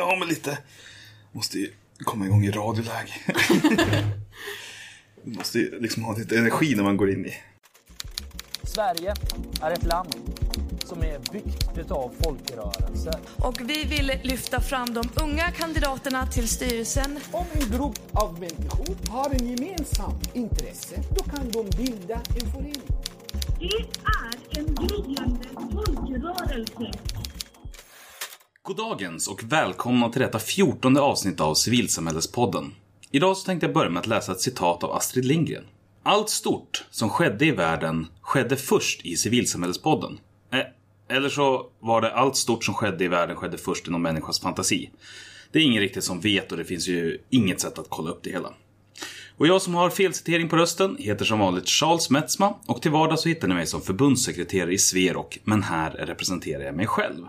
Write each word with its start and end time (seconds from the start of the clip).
Ja, 0.00 0.16
men 0.18 0.28
lite. 0.28 0.58
Måste 1.32 1.58
ju 1.58 1.72
komma 1.98 2.26
igång 2.26 2.44
i 2.44 2.50
radioläge. 2.50 3.12
Måste 5.24 5.58
ju 5.58 5.80
liksom 5.80 6.04
ha 6.04 6.16
lite 6.16 6.38
energi 6.38 6.74
när 6.74 6.82
man 6.82 6.96
går 6.96 7.10
in 7.10 7.26
i. 7.26 7.34
Sverige 8.62 9.14
är 9.62 9.70
ett 9.70 9.84
land 9.84 10.14
som 10.84 11.02
är 11.02 11.18
byggt 11.32 11.90
av 11.90 12.14
folkrörelser. 12.24 13.14
Och 13.36 13.60
vi 13.60 13.84
vill 13.84 14.12
lyfta 14.22 14.60
fram 14.60 14.94
de 14.94 15.08
unga 15.22 15.50
kandidaterna 15.50 16.26
till 16.26 16.48
styrelsen. 16.48 17.18
Om 17.32 17.46
en 17.52 17.70
grupp 17.70 18.00
av 18.12 18.32
människor 18.40 19.10
har 19.10 19.30
en 19.30 19.46
gemensam 19.46 20.12
intresse, 20.34 21.02
då 21.16 21.24
kan 21.24 21.50
de 21.50 21.70
bilda 21.76 22.14
en 22.14 22.52
förening. 22.52 23.00
Det 23.58 23.66
är 24.04 24.58
en 24.58 24.74
gryende 24.74 25.48
folkrörelse. 25.72 27.19
Goddagens 28.70 29.28
och 29.28 29.44
välkomna 29.44 30.08
till 30.08 30.20
detta 30.20 30.38
fjortonde 30.38 31.00
avsnitt 31.00 31.40
av 31.40 31.54
Civilsamhällespodden. 31.54 32.74
Idag 33.10 33.36
så 33.36 33.46
tänkte 33.46 33.66
jag 33.66 33.74
börja 33.74 33.90
med 33.90 34.00
att 34.00 34.06
läsa 34.06 34.32
ett 34.32 34.40
citat 34.40 34.84
av 34.84 34.92
Astrid 34.92 35.24
Lindgren. 35.24 35.64
Allt 36.02 36.30
stort 36.30 36.84
som 36.90 37.08
skedde 37.08 37.46
i 37.46 37.50
världen 37.50 38.06
skedde 38.20 38.56
först 38.56 39.06
i 39.06 39.16
Civilsamhällespodden. 39.16 40.18
Eh, 40.52 41.16
eller 41.16 41.28
så 41.28 41.66
var 41.80 42.00
det 42.00 42.14
allt 42.14 42.36
stort 42.36 42.64
som 42.64 42.74
skedde 42.74 43.04
i 43.04 43.08
världen 43.08 43.36
skedde 43.36 43.58
först 43.58 43.88
i 43.88 43.90
någon 43.90 44.02
människas 44.02 44.40
fantasi. 44.40 44.90
Det 45.52 45.58
är 45.58 45.62
ingen 45.62 45.80
riktigt 45.80 46.04
som 46.04 46.20
vet 46.20 46.52
och 46.52 46.58
det 46.58 46.64
finns 46.64 46.88
ju 46.88 47.18
inget 47.30 47.60
sätt 47.60 47.78
att 47.78 47.86
kolla 47.88 48.10
upp 48.10 48.22
det 48.22 48.30
hela. 48.30 48.52
Och 49.36 49.46
jag 49.46 49.62
som 49.62 49.74
har 49.74 49.90
felcitering 49.90 50.48
på 50.48 50.56
rösten 50.56 50.96
heter 50.98 51.24
som 51.24 51.38
vanligt 51.38 51.68
Charles 51.68 52.10
Metzma 52.10 52.54
och 52.66 52.82
till 52.82 52.90
vardags 52.90 53.22
så 53.22 53.28
hittar 53.28 53.48
ni 53.48 53.54
mig 53.54 53.66
som 53.66 53.80
förbundssekreterare 53.80 54.72
i 54.72 54.78
Sverok, 54.78 55.38
men 55.44 55.62
här 55.62 55.90
representerar 55.90 56.62
jag 56.64 56.76
mig 56.76 56.86
själv. 56.86 57.26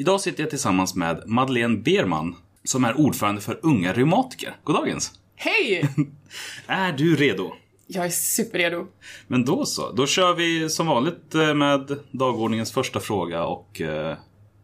Idag 0.00 0.20
sitter 0.20 0.42
jag 0.42 0.50
tillsammans 0.50 0.94
med 0.94 1.22
Madeleine 1.26 1.76
Berman 1.76 2.36
som 2.64 2.84
är 2.84 3.00
ordförande 3.00 3.40
för 3.40 3.58
Unga 3.62 3.92
Reumatiker. 3.92 4.56
Goddagens! 4.64 5.12
Hej! 5.36 5.88
Är 6.66 6.92
du 6.92 7.16
redo? 7.16 7.52
Jag 7.86 8.06
är 8.06 8.10
superredo. 8.10 8.86
Men 9.26 9.44
då 9.44 9.66
så. 9.66 9.92
Då 9.92 10.06
kör 10.06 10.34
vi 10.34 10.70
som 10.70 10.86
vanligt 10.86 11.34
eh, 11.34 11.54
med 11.54 11.98
dagordningens 12.10 12.72
första 12.72 13.00
fråga 13.00 13.44
och 13.44 13.80
eh, 13.80 14.16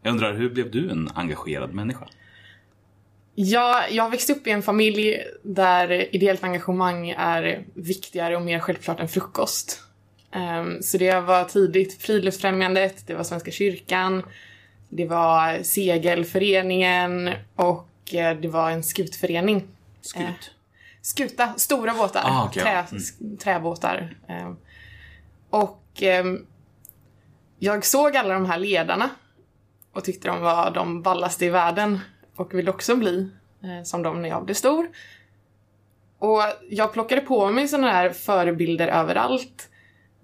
jag 0.02 0.10
undrar 0.10 0.34
hur 0.34 0.50
blev 0.50 0.70
du 0.70 0.90
en 0.90 1.10
engagerad 1.14 1.74
människa? 1.74 2.08
Ja, 3.34 3.84
jag 3.90 4.10
växte 4.10 4.32
upp 4.32 4.46
i 4.46 4.50
en 4.50 4.62
familj 4.62 5.16
där 5.42 6.14
ideellt 6.14 6.44
engagemang 6.44 7.10
är 7.10 7.64
viktigare 7.74 8.36
och 8.36 8.42
mer 8.42 8.60
självklart 8.60 9.00
än 9.00 9.08
frukost. 9.08 9.82
Ehm, 10.32 10.82
så 10.82 10.98
det 10.98 11.20
var 11.20 11.44
tidigt 11.44 12.02
Friluftsfrämjandet, 12.02 13.06
det 13.06 13.14
var 13.14 13.24
Svenska 13.24 13.50
kyrkan, 13.50 14.22
det 14.88 15.06
var 15.06 15.62
Segelföreningen 15.62 17.30
och 17.56 18.14
eh, 18.14 18.36
det 18.36 18.48
var 18.48 18.70
en 18.70 18.82
skutförening. 18.82 19.62
Skut? 20.00 20.22
Eh, 20.22 20.30
Skuta, 21.02 21.54
stora 21.56 21.94
båtar. 21.94 22.22
Ah, 22.24 22.44
okej, 22.46 22.62
Trä. 22.62 22.84
Mm. 23.20 23.36
Träbåtar. 23.36 24.16
Ehm, 24.28 24.56
Och 25.50 25.82
ehm, 26.00 26.46
jag 27.58 27.84
såg 27.84 28.16
alla 28.16 28.34
de 28.34 28.46
här 28.46 28.58
ledarna 28.58 29.10
och 29.92 30.05
tyckte 30.05 30.28
de 30.28 30.40
var 30.40 30.70
de 30.70 31.02
ballaste 31.02 31.44
i 31.44 31.48
världen 31.50 32.00
och 32.36 32.55
ville 32.55 32.70
också 32.70 32.96
bli 32.96 33.30
eh, 33.62 33.82
som 33.84 34.02
dem 34.02 34.22
när 34.22 34.28
jag 34.28 34.44
blev 34.44 34.55
stor. 34.55 34.88
Och 36.18 36.42
jag 36.70 36.92
plockade 36.92 37.20
på 37.20 37.50
mig 37.50 37.68
sådana 37.68 37.90
här 37.92 38.10
förebilder 38.10 38.88
överallt 38.88 39.68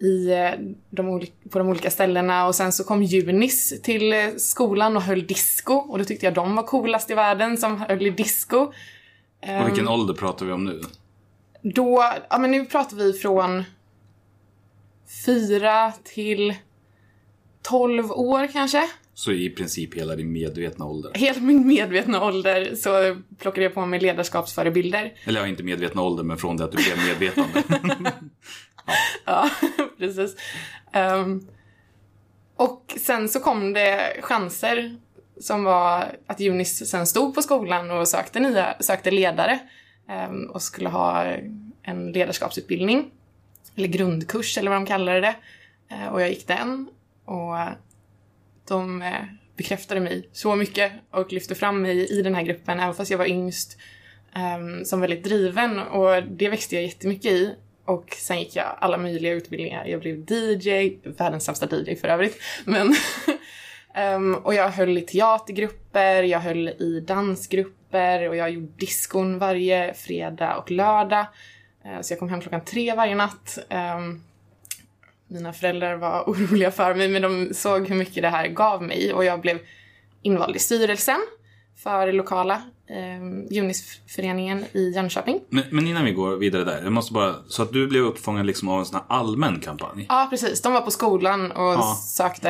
i 0.01 0.31
eh, 0.31 0.51
de, 0.91 1.27
på 1.51 1.59
de 1.59 1.69
olika 1.69 1.91
ställena 1.91 2.47
och 2.47 2.55
sen 2.55 2.73
så 2.73 2.85
kom 2.85 3.03
Junis 3.03 3.83
till 3.83 4.13
eh, 4.13 4.19
skolan 4.37 4.97
och 4.97 5.03
höll 5.03 5.27
disco 5.27 5.75
och 5.75 5.99
då 5.99 6.05
tyckte 6.05 6.27
jag 6.27 6.35
de 6.35 6.57
var 6.57 6.63
coolast 6.63 7.11
i 7.11 7.15
världen 7.15 7.57
som 7.57 7.81
höll 7.81 8.07
i 8.07 8.11
disco. 8.11 8.73
Och 9.61 9.69
vilken 9.69 9.89
ålder 9.89 10.15
pratar 10.15 10.47
vi 10.47 10.53
om 10.53 10.65
nu? 10.65 10.81
Då, 11.63 12.05
ja 12.31 12.39
men 12.39 12.51
nu 12.51 12.65
pratar 12.65 12.97
vi 12.97 13.13
från 13.13 13.65
fyra 15.27 15.93
till 16.05 16.55
12 17.63 18.13
år 18.13 18.53
kanske. 18.53 18.89
Så 19.15 19.33
i 19.33 19.51
princip 19.51 19.95
hela 19.95 20.17
din 20.17 20.33
medvetna 20.33 20.85
ålder. 20.85 21.13
Hela 21.15 21.41
min 21.41 21.67
medvetna 21.67 22.25
ålder 22.25 22.75
så 22.75 23.17
plockade 23.39 23.63
jag 23.63 23.75
på 23.75 23.87
mig 23.87 24.01
ledarskapsförebilder. 24.01 25.13
Eller 25.25 25.41
ja, 25.41 25.47
inte 25.47 25.63
medvetna 25.63 26.03
ålder, 26.03 26.25
men 26.25 26.37
från 26.37 26.57
det 26.57 26.65
att 26.65 26.73
du 26.73 26.77
blev 26.77 26.99
medvetande. 27.09 27.63
Ja, 29.25 29.51
precis. 29.99 30.37
Um, 30.95 31.49
och 32.57 32.95
sen 32.97 33.29
så 33.29 33.41
kom 33.41 33.73
det 33.73 34.17
chanser 34.23 34.97
som 35.41 35.65
var 35.65 36.17
att 36.27 36.41
Junis 36.41 36.91
sen 36.91 37.07
stod 37.07 37.35
på 37.35 37.43
skolan 37.43 37.91
och 37.91 38.09
sökte, 38.09 38.41
nya, 38.41 38.75
sökte 38.81 39.11
ledare 39.11 39.59
um, 40.29 40.51
och 40.51 40.63
skulle 40.63 40.89
ha 40.89 41.25
en 41.83 42.13
ledarskapsutbildning. 42.13 43.11
Eller 43.77 43.89
grundkurs 43.89 44.59
eller 44.59 44.71
vad 44.71 44.81
de 44.81 44.87
kallade 44.87 45.21
det. 45.21 45.35
Uh, 45.93 46.07
och 46.07 46.23
jag 46.23 46.29
gick 46.29 46.47
den 46.47 46.89
och 47.25 47.57
de 48.69 49.03
eh, 49.03 49.25
bekräftade 49.57 50.01
mig 50.01 50.29
så 50.33 50.57
mycket 50.57 50.93
och 51.11 51.33
lyfte 51.33 51.55
fram 51.55 51.83
mig 51.83 52.19
i 52.19 52.23
den 52.23 52.35
här 52.35 52.43
gruppen 52.43 52.81
även 52.81 52.95
fast 52.95 53.11
jag 53.11 53.19
var 53.19 53.27
yngst 53.27 53.79
um, 54.37 54.85
som 54.85 55.01
väldigt 55.01 55.25
driven 55.25 55.79
och 55.79 56.23
det 56.23 56.49
växte 56.49 56.75
jag 56.75 56.85
jättemycket 56.85 57.33
i. 57.33 57.55
Och 57.85 58.15
sen 58.19 58.39
gick 58.39 58.57
jag 58.57 58.77
alla 58.79 58.97
möjliga 58.97 59.33
utbildningar. 59.33 59.87
Jag 59.87 60.01
blev 60.01 60.33
DJ, 60.33 60.99
världens 61.05 61.45
sämsta 61.45 61.67
DJ 61.67 61.97
för 61.97 62.09
övrigt. 62.09 62.43
Men 62.65 62.95
um, 64.17 64.35
och 64.45 64.55
jag 64.55 64.69
höll 64.69 64.99
i 64.99 65.01
teatergrupper, 65.01 66.23
jag 66.23 66.41
höll 66.41 66.69
i 66.69 67.05
dansgrupper 67.07 68.29
och 68.29 68.37
jag 68.37 68.51
gjorde 68.51 68.73
diskon 68.77 69.39
varje 69.39 69.95
fredag 69.95 70.57
och 70.57 70.71
lördag. 70.71 71.27
Uh, 71.87 72.01
så 72.01 72.13
jag 72.13 72.19
kom 72.19 72.29
hem 72.29 72.41
klockan 72.41 72.65
tre 72.65 72.95
varje 72.95 73.15
natt. 73.15 73.59
Um, 73.97 74.23
mina 75.31 75.53
föräldrar 75.53 75.97
var 75.97 76.25
oroliga 76.27 76.71
för 76.71 76.95
mig 76.95 77.09
men 77.09 77.23
de 77.23 77.55
såg 77.55 77.89
hur 77.89 77.97
mycket 77.97 78.23
det 78.23 78.29
här 78.29 78.49
gav 78.49 78.83
mig 78.83 79.13
och 79.13 79.25
jag 79.25 79.41
blev 79.41 79.59
invald 80.23 80.57
i 80.57 80.59
styrelsen 80.59 81.21
för 81.77 82.13
lokala 82.13 82.63
eh, 82.91 83.53
Junisföreningen 83.55 84.65
i 84.73 84.91
Jönköping. 84.95 85.41
men, 85.49 85.65
men 85.71 85.87
innan 85.87 86.05
vi 86.05 86.13
går 86.13 86.37
vidare 86.37 86.65
där, 86.65 86.83
jag 86.83 86.93
måste 86.93 87.13
bara... 87.13 87.35
Så 87.49 87.63
att 87.63 87.73
du 87.73 87.87
blev 87.87 88.03
uppfångad 88.05 88.47
liksom 88.47 88.69
av 88.69 88.79
en 88.79 88.85
sån 88.87 88.95
här 89.09 89.17
allmän 89.19 89.61
kampanj? 89.61 90.07
Ja, 90.09 90.27
precis. 90.31 90.63
De 90.63 90.73
var 90.73 90.81
på 90.81 90.91
skolan 90.91 91.51
och 91.53 91.63
Ja. 91.73 91.97
sökte, 92.07 92.49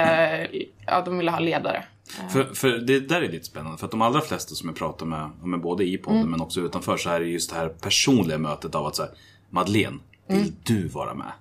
ja, 0.87 1.03
de 1.05 1.19
ville 1.19 1.31
ha 1.31 1.39
ledare. 1.39 1.85
För, 2.33 2.45
för 2.45 2.69
det 2.69 3.01
där 3.01 3.23
är 3.23 3.29
lite 3.29 3.45
spännande, 3.47 3.79
för 3.79 3.85
att 3.85 3.91
de 3.91 4.03
allra 4.03 4.21
flesta 4.21 4.55
som 4.55 4.69
jag 4.69 4.77
pratar 4.77 5.07
med, 5.07 5.31
med 5.45 5.61
både 5.61 5.85
i 5.85 5.99
podden 5.99 6.31
men 6.31 6.41
också 6.41 6.61
utanför, 6.61 6.97
så 6.97 7.09
här 7.09 7.21
är 7.21 7.25
just 7.25 7.51
det 7.51 7.57
här 7.57 7.69
personliga 7.69 8.39
mötet 8.39 8.75
av 8.75 8.87
att 8.87 8.97
så 8.97 9.03
här, 9.03 9.11
Madeleine, 9.51 9.99
vill 10.27 10.53
du 10.63 10.89
vara 10.89 11.15
med? 11.15 11.33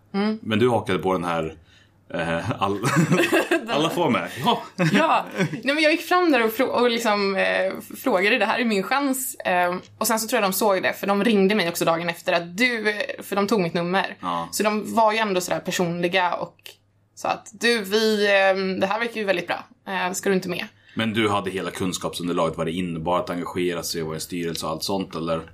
Men 0.42 0.60
du 0.60 0.70
hakade 0.70 1.00
på 1.00 1.14
den 1.14 1.24
här, 1.24 1.56
eh, 2.14 2.62
all, 2.62 2.80
alla 3.70 3.90
får 3.90 4.10
med. 4.10 4.30
Ja. 4.46 4.62
Ja, 4.94 5.26
nej 5.52 5.76
men 5.76 5.80
jag 5.84 5.92
gick 5.92 6.02
fram 6.02 6.32
där 6.32 6.44
och, 6.46 6.52
frå- 6.52 6.64
och 6.68 6.90
liksom, 6.90 7.36
eh, 7.36 7.74
frågade, 7.98 8.38
det 8.38 8.46
här 8.46 8.60
är 8.60 8.66
min 8.66 8.84
chans. 8.84 9.36
Eh, 9.36 9.76
och 9.98 10.08
sen 10.08 10.20
så 10.20 10.28
tror 10.28 10.42
jag 10.42 10.52
de 10.52 10.54
såg 10.54 10.84
det, 10.84 10.94
för 10.94 11.08
de 11.08 11.24
ringde 11.24 11.56
mig 11.56 11.70
också 11.70 11.86
dagen 11.86 12.10
efter 12.10 12.34
att 12.34 12.58
du, 12.58 12.94
för 13.24 13.36
de 13.36 13.48
tog 13.48 13.62
mitt 13.62 13.74
nummer. 13.74 14.18
Ja. 14.20 14.50
Så 14.52 14.64
de 14.64 14.96
var 14.96 15.12
ju 15.14 15.18
ändå 15.18 15.42
sådär 15.42 15.60
personliga 15.60 16.34
och 16.34 16.56
sa 17.16 17.30
att 17.30 17.50
du, 17.52 17.82
vi, 17.84 18.26
eh, 18.26 18.80
det 18.80 18.88
här 18.88 19.00
verkar 19.00 19.16
ju 19.16 19.24
väldigt 19.24 19.48
bra. 19.48 19.66
Eh, 19.88 20.12
ska 20.14 20.30
du 20.30 20.36
inte 20.36 20.50
med? 20.50 20.66
Men 20.96 21.14
du 21.14 21.30
hade 21.30 21.50
hela 21.52 21.72
kunskapsunderlaget 21.72 22.58
vad 22.58 22.68
det 22.68 22.72
innebar 22.72 23.20
att 23.20 23.30
engagera 23.30 23.84
sig 23.84 24.02
och 24.02 24.08
vara 24.08 24.18
i 24.18 24.20
styrelse 24.20 24.66
och 24.66 24.72
allt 24.72 24.84
sånt, 24.84 25.16
eller? 25.16 25.52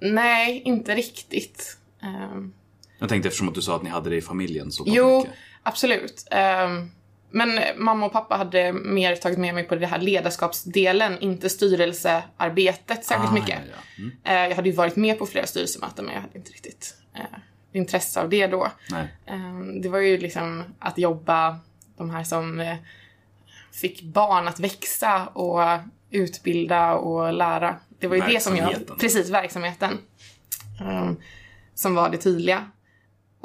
Nej, 0.00 0.62
inte 0.64 0.94
riktigt. 0.94 1.76
Jag 2.98 3.08
tänkte 3.08 3.28
eftersom 3.28 3.48
att 3.48 3.54
du 3.54 3.62
sa 3.62 3.76
att 3.76 3.82
ni 3.82 3.90
hade 3.90 4.10
det 4.10 4.16
i 4.16 4.20
familjen 4.22 4.72
så 4.72 4.84
pass 4.84 4.94
Jo, 4.96 5.18
mycket. 5.18 5.32
Absolut. 5.64 6.28
Ehm, 6.30 6.90
men 7.30 7.60
mamma 7.76 8.06
och 8.06 8.12
pappa 8.12 8.36
hade 8.36 8.72
mer 8.72 9.16
tagit 9.16 9.38
med 9.38 9.54
mig 9.54 9.64
på 9.64 9.76
det 9.76 9.86
här 9.86 9.98
ledarskapsdelen, 9.98 11.18
inte 11.20 11.48
styrelsearbetet 11.48 13.04
särskilt 13.04 13.30
Ah, 13.30 13.34
mycket. 13.34 13.58
ja, 13.66 13.74
ja. 13.96 14.02
Mm. 14.04 14.16
Eh, 14.24 14.48
jag 14.48 14.56
hade 14.56 14.68
ju 14.68 14.74
varit 14.74 14.96
med 14.96 15.18
på 15.18 15.26
flera 15.26 15.46
styrelsemöten 15.46 16.04
men 16.04 16.14
jag 16.14 16.20
hade 16.22 16.38
inte 16.38 16.50
riktigt 16.50 16.94
eh, 17.14 17.20
intresse 17.72 18.20
av 18.20 18.28
det 18.28 18.46
då. 18.46 18.68
Ehm, 19.26 19.80
det 19.82 19.88
var 19.88 19.98
ju 19.98 20.18
liksom 20.18 20.64
att 20.78 20.98
jobba, 20.98 21.58
de 21.96 22.10
här 22.10 22.24
som 22.24 22.60
eh, 22.60 22.76
fick 23.72 24.02
barn 24.02 24.48
att 24.48 24.60
växa 24.60 25.26
och 25.26 25.60
utbilda 26.10 26.94
och 26.94 27.32
lära. 27.32 27.76
Det 27.98 28.06
var 28.06 28.16
ju 28.16 28.22
det 28.22 28.40
som 28.42 28.56
jag... 28.56 28.74
Precis, 29.00 29.30
verksamheten. 29.30 29.98
Ehm, 30.80 31.16
som 31.74 31.94
var 31.94 32.10
det 32.10 32.18
tydliga. 32.18 32.70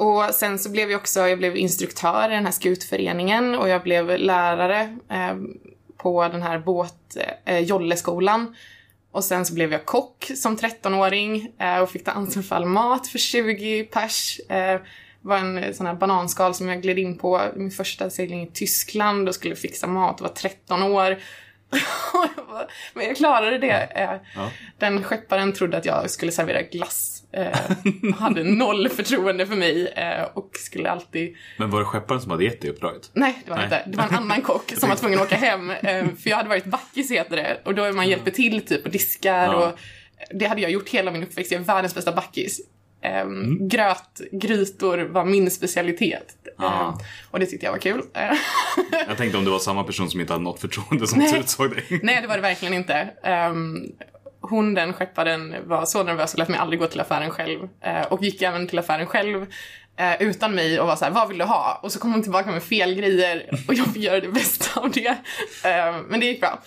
Och 0.00 0.34
sen 0.34 0.58
så 0.58 0.70
blev 0.70 0.90
jag 0.90 1.00
också, 1.00 1.28
jag 1.28 1.38
blev 1.38 1.56
instruktör 1.56 2.30
i 2.30 2.34
den 2.34 2.44
här 2.44 2.52
skutföreningen 2.52 3.54
och 3.54 3.68
jag 3.68 3.82
blev 3.82 4.18
lärare 4.18 4.98
eh, 5.10 5.36
på 5.96 6.28
den 6.28 6.42
här 6.42 6.58
båt, 6.58 7.16
eh, 7.44 7.58
Jolleskolan. 7.58 8.56
Och 9.10 9.24
sen 9.24 9.46
så 9.46 9.54
blev 9.54 9.72
jag 9.72 9.86
kock 9.86 10.30
som 10.36 10.56
13-åring 10.56 11.52
eh, 11.58 11.78
och 11.78 11.90
fick 11.90 12.04
ta 12.04 12.10
ansvar 12.10 12.42
för 12.42 12.56
all 12.56 12.64
mat 12.64 13.06
för 13.08 13.18
20 13.18 13.84
pers. 13.84 14.40
Eh, 14.48 14.80
var 15.20 15.36
en 15.36 15.74
sån 15.74 15.86
här 15.86 15.94
bananskal 15.94 16.54
som 16.54 16.68
jag 16.68 16.82
gled 16.82 16.98
in 16.98 17.18
på 17.18 17.42
min 17.56 17.70
första 17.70 18.10
segling 18.10 18.42
i 18.42 18.50
Tyskland 18.50 19.28
och 19.28 19.34
skulle 19.34 19.56
fixa 19.56 19.86
mat 19.86 20.20
och 20.20 20.26
var 20.26 20.34
13 20.34 20.82
år. 20.82 21.18
Men 22.94 23.06
jag 23.06 23.16
klarade 23.16 23.58
det. 23.58 23.88
Eh, 23.94 24.10
Ja. 24.34 24.50
Den 24.78 25.02
skepparen 25.04 25.52
trodde 25.52 25.76
att 25.76 25.86
jag 25.86 26.10
skulle 26.10 26.32
servera 26.32 26.62
glass. 26.62 27.19
Eh, 27.32 28.12
hade 28.18 28.44
noll 28.44 28.88
förtroende 28.88 29.46
för 29.46 29.56
mig 29.56 29.86
eh, 29.88 30.22
och 30.34 30.50
skulle 30.52 30.90
alltid... 30.90 31.36
Men 31.58 31.70
var 31.70 31.78
det 31.78 31.84
skepparen 31.84 32.20
som 32.20 32.30
hade 32.30 32.44
gett 32.44 32.60
dig 32.60 32.70
uppdraget? 32.70 33.10
Nej, 33.12 33.38
det 33.44 33.50
var 33.50 33.58
det 33.58 33.68
Nej. 33.68 33.78
inte. 33.78 33.90
Det 33.90 33.96
var 33.96 34.04
en 34.08 34.14
annan 34.14 34.42
kock 34.42 34.72
som 34.76 34.88
var 34.88 34.96
tvungen 34.96 35.18
att 35.18 35.26
åka 35.26 35.36
hem. 35.36 35.70
Eh, 35.70 36.06
för 36.22 36.30
jag 36.30 36.36
hade 36.36 36.48
varit 36.48 36.64
backis 36.64 37.10
heter 37.10 37.36
det. 37.36 37.60
Och 37.64 37.74
då 37.74 37.84
är 37.84 37.92
man 37.92 38.08
hjälper 38.08 38.30
till 38.30 38.62
typ 38.66 38.84
och 38.84 38.90
diskar 38.90 39.44
Ja. 39.44 39.66
och 39.68 39.78
det 40.34 40.46
hade 40.46 40.60
jag 40.60 40.70
gjort 40.70 40.88
hela 40.88 41.10
min 41.10 41.22
uppväxt. 41.22 41.52
Jag 41.52 41.60
är 41.60 41.64
världens 41.64 41.94
bästa 41.94 42.12
backis. 42.12 42.60
Eh, 43.02 43.20
Mm. 43.20 43.68
Gröt, 43.68 44.20
grytor 44.32 44.98
var 44.98 45.24
min 45.24 45.50
specialitet. 45.50 46.34
Ja. 46.58 46.64
Eh, 47.00 47.06
och 47.30 47.38
det 47.40 47.46
tyckte 47.46 47.66
jag 47.66 47.72
var 47.72 47.78
kul. 47.78 48.02
Eh, 48.14 48.30
Jag 49.08 49.16
tänkte 49.16 49.38
om 49.38 49.44
det 49.44 49.50
var 49.50 49.58
samma 49.58 49.84
person 49.84 50.10
som 50.10 50.20
inte 50.20 50.32
hade 50.32 50.44
något 50.44 50.60
förtroende 50.60 51.06
som 51.06 51.22
utsåg 51.22 51.70
dig. 51.70 52.00
Nej, 52.02 52.18
det 52.22 52.26
var 52.26 52.36
det 52.36 52.42
verkligen 52.42 52.74
inte. 52.74 53.08
Hon, 54.40 54.74
den 54.74 54.92
skepparen, 54.92 55.54
var 55.66 55.84
så 55.84 56.02
nervös 56.02 56.32
och 56.32 56.38
lät 56.38 56.48
mig 56.48 56.58
aldrig 56.58 56.80
gå 56.80 56.86
till 56.86 57.00
affären 57.00 57.30
själv. 57.30 57.68
Eh, 57.80 58.02
och 58.02 58.22
gick 58.22 58.42
även 58.42 58.66
till 58.66 58.78
affären 58.78 59.06
själv 59.06 59.46
eh, 59.96 60.22
utan 60.22 60.54
mig 60.54 60.80
och 60.80 60.86
var 60.86 60.96
så 60.96 61.04
här, 61.04 61.12
vad 61.12 61.28
vill 61.28 61.38
du 61.38 61.44
ha? 61.44 61.80
Och 61.82 61.92
så 61.92 61.98
kom 61.98 62.12
hon 62.12 62.22
tillbaka 62.22 62.50
med 62.50 62.62
fel 62.62 62.94
grejer 62.94 63.50
och 63.68 63.74
jag 63.74 63.86
fick 63.86 64.02
göra 64.02 64.20
det 64.20 64.28
bästa 64.28 64.80
av 64.80 64.90
det. 64.90 65.08
Eh, 65.64 65.96
men 66.08 66.20
det 66.20 66.26
gick 66.26 66.40
bra. 66.40 66.62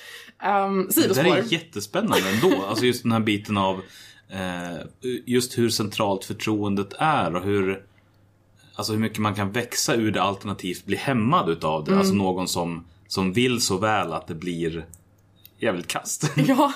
Um, 0.45 0.85
Det 0.85 0.93
sidospår. 0.93 1.23
där 1.23 1.37
är 1.37 1.53
jättespännande 1.53 2.29
ändå. 2.29 2.65
Alltså 2.69 2.85
just 2.85 3.03
den 3.03 3.11
här 3.11 3.19
biten 3.19 3.57
av 3.57 3.81
eh, 4.29 4.77
just 5.25 5.57
hur 5.57 5.69
centralt 5.69 6.25
förtroendet 6.25 6.93
är 6.99 7.35
och 7.35 7.43
hur 7.43 7.83
Alltså 8.75 8.93
hur 8.93 8.99
mycket 8.99 9.19
man 9.19 9.35
kan 9.35 9.51
växa 9.51 9.95
ur 9.95 10.11
det 10.11 10.21
alternativt 10.21 10.85
bli 10.85 10.95
hämmad 10.95 11.49
utav 11.49 11.83
det. 11.83 11.91
Mm. 11.91 11.99
Alltså 11.99 12.13
någon 12.13 12.47
som, 12.47 12.85
som 13.07 13.33
vill 13.33 13.61
så 13.61 13.77
väl 13.77 14.13
att 14.13 14.27
det 14.27 14.35
blir 14.35 14.85
jävligt 15.63 15.87
kast. 15.87 16.23
Ja. 16.35 16.73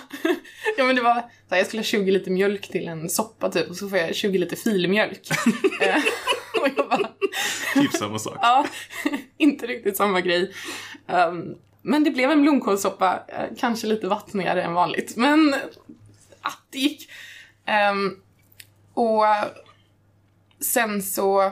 ja, 0.77 0.83
men 0.83 0.95
det 0.95 1.01
var 1.01 1.13
så 1.13 1.49
här, 1.49 1.57
jag 1.57 1.67
skulle 1.67 1.79
ha 1.79 1.85
20 1.85 2.11
liter 2.11 2.31
mjölk 2.31 2.69
till 2.71 2.87
en 2.87 3.09
soppa 3.09 3.49
typ 3.49 3.69
och 3.69 3.75
så 3.75 3.89
får 3.89 3.97
jag 3.97 4.15
20 4.15 4.37
liter 4.37 4.55
filmjölk. 4.55 5.29
Eh, 5.81 5.95
och 6.61 6.67
jag 6.75 6.89
bara, 6.89 7.09
typ 7.73 7.93
samma 7.93 8.19
sak. 8.19 8.37
Ja, 8.41 8.65
inte 9.37 9.67
riktigt 9.67 9.97
samma 9.97 10.21
grej. 10.21 10.53
Ehm, 11.07 11.55
men 11.81 12.03
det 12.03 12.11
blev 12.11 12.31
en 12.31 12.41
blomkålssoppa, 12.41 13.23
eh, 13.27 13.57
kanske 13.57 13.87
lite 13.87 14.07
vattnigare 14.07 14.63
än 14.63 14.73
vanligt. 14.73 15.15
Men 15.15 15.55
ja, 16.43 16.49
det 16.69 16.77
gick. 16.77 17.09
Ehm, 17.65 18.15
och 18.93 19.25
sen 20.59 21.01
så... 21.01 21.51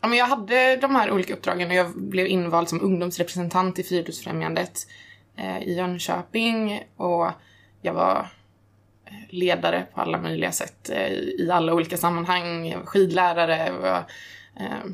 Ja, 0.00 0.08
men 0.08 0.18
jag 0.18 0.26
hade 0.26 0.76
de 0.76 0.94
här 0.94 1.10
olika 1.10 1.34
uppdragen 1.34 1.68
och 1.68 1.74
jag 1.74 1.98
blev 1.98 2.26
invald 2.26 2.68
som 2.68 2.80
ungdomsrepresentant 2.80 3.78
i 3.78 3.82
Friluftsfrämjandet 3.82 4.86
i 5.64 5.74
Jönköping. 5.74 6.84
Och 6.96 7.30
jag 7.82 7.94
var 7.94 8.28
eh, 9.06 9.12
ledare 9.28 9.86
på 9.94 10.00
alla 10.00 10.18
möjliga 10.18 10.52
sätt 10.52 10.90
eh, 10.90 11.12
i 11.12 11.50
alla 11.52 11.74
olika 11.74 11.96
sammanhang. 11.96 12.66
Jag 12.66 12.78
var 12.78 12.86
skidlärare. 12.86 13.66
Jag 13.66 13.72
var, 13.72 14.04
eh, 14.56 14.90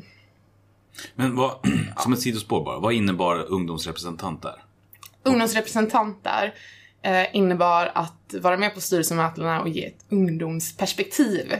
Men 1.15 1.35
vad, 1.35 1.51
som 1.97 2.13
ett 2.13 2.19
sidospår 2.21 2.65
bara, 2.65 2.79
vad 2.79 2.93
innebar 2.93 3.45
ungdomsrepresentant 3.51 4.41
där? 4.41 4.63
ungdomsrepresentant 5.23 6.23
där 6.23 6.53
eh, 7.01 7.35
innebar 7.35 7.91
att 7.95 8.35
vara 8.41 8.57
med 8.57 8.73
på 8.73 8.81
styrelsemötena 8.81 9.61
och 9.61 9.69
ge 9.69 9.85
ett 9.85 10.05
ungdomsperspektiv 10.09 11.53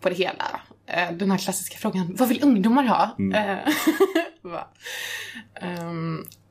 på 0.00 0.08
det 0.08 0.14
hela. 0.14 0.60
Eh, 0.86 1.12
den 1.12 1.30
här 1.30 1.38
klassiska 1.38 1.78
frågan, 1.78 2.14
vad 2.18 2.28
vill 2.28 2.42
ungdomar 2.42 2.84
ha? 2.84 3.16
Eh, 3.34 3.72
va? 4.42 4.66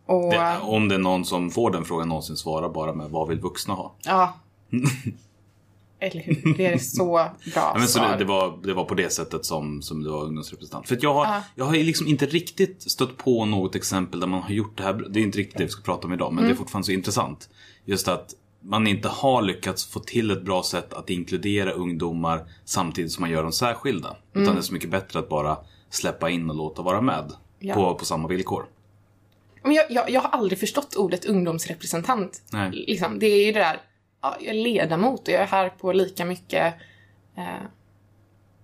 Och, 0.06 0.32
Det, 0.32 0.58
om 0.62 0.88
det 0.88 0.96
är 0.96 1.00
någon 1.00 1.26
som 1.26 1.50
får 1.52 1.72
den 1.72 1.86
frågan 1.86 2.08
någonsin 2.10 2.36
svara 2.38 2.70
bara 2.70 2.94
med 2.94 3.10
vad 3.10 3.28
vill 3.28 3.40
vuxna 3.40 3.74
ha? 3.74 3.96
ja. 4.06 4.34
Eller 6.00 6.22
hur? 6.22 6.54
Det 6.58 6.66
är 6.66 6.78
så 6.78 7.06
bra 7.06 7.32
Ja, 7.56 7.76
men 7.78 7.88
så 7.88 8.00
det, 8.00 8.16
det, 8.18 8.26
var, 8.26 8.58
det 8.64 8.74
var 8.74 8.84
på 8.84 8.94
det 8.96 9.14
sättet 9.14 9.46
som, 9.46 9.82
som 9.82 10.04
du 10.04 10.10
var 10.10 10.24
ungdomsrepresentant. 10.24 10.88
För 10.88 10.98
jag 11.02 11.14
har, 11.14 11.26
Ja. 11.26 11.42
jag 11.56 11.66
har 11.66 11.74
liksom 11.74 12.08
inte 12.08 12.26
riktigt 12.26 12.92
stött 12.92 13.18
på 13.18 13.46
något 13.46 13.76
exempel 13.76 14.20
där 14.20 14.28
man 14.28 14.42
har 14.42 14.50
gjort 14.50 14.78
det 14.78 14.84
här. 14.84 14.94
Det 15.10 15.20
är 15.20 15.24
inte 15.24 15.38
riktigt 15.38 15.58
det 15.58 15.64
vi 15.64 15.70
ska 15.70 15.82
prata 15.82 16.08
om 16.08 16.14
idag, 16.14 16.34
men 16.34 16.38
Mm. 16.44 16.50
det 16.50 16.56
är 16.56 16.58
fortfarande 16.58 16.86
så 16.86 16.92
intressant. 16.92 17.50
Just 17.86 18.08
att 18.08 18.34
man 18.62 18.88
inte 18.88 19.08
har 19.10 19.42
lyckats 19.42 19.86
få 19.86 20.00
till 20.00 20.32
ett 20.32 20.44
bra 20.46 20.64
sätt 20.64 20.94
att 20.94 21.10
inkludera 21.10 21.72
ungdomar 21.72 22.44
samtidigt 22.66 23.12
som 23.12 23.22
man 23.22 23.30
gör 23.32 23.44
dem 23.44 23.52
särskilda. 23.52 24.16
Utan 24.34 24.54
det 24.56 24.60
är 24.60 24.64
så 24.64 24.74
mycket 24.74 24.90
bättre 24.90 25.20
att 25.20 25.30
bara 25.30 25.58
släppa 25.90 26.30
in 26.30 26.50
och 26.50 26.56
låta 26.56 26.82
vara 26.82 27.02
med. 27.02 27.20
Mm. 27.20 27.32
Ja. 27.60 27.76
På, 27.76 27.96
på 27.96 28.06
samma 28.06 28.28
villkor. 28.28 28.66
Men 29.66 29.74
jag, 29.74 29.86
jag, 29.92 30.10
jag 30.10 30.22
har 30.22 30.30
aldrig 30.30 30.60
förstått 30.60 30.96
ordet 30.96 31.26
ungdomsrepresentant. 31.26 32.42
Nej. 32.52 32.72
Liksom, 32.72 33.20
det 33.20 33.26
är 33.28 33.46
ju 33.46 33.52
det 33.52 33.60
där, 33.60 33.82
ja, 34.22 34.38
jag 34.40 34.56
är 34.56 34.64
ledamot 34.64 35.22
och 35.28 35.34
jag 35.34 35.42
är 35.42 35.46
här 35.48 35.70
på 35.70 35.92
lika 35.94 36.26
mycket 36.26 36.74
eh, 37.38 37.44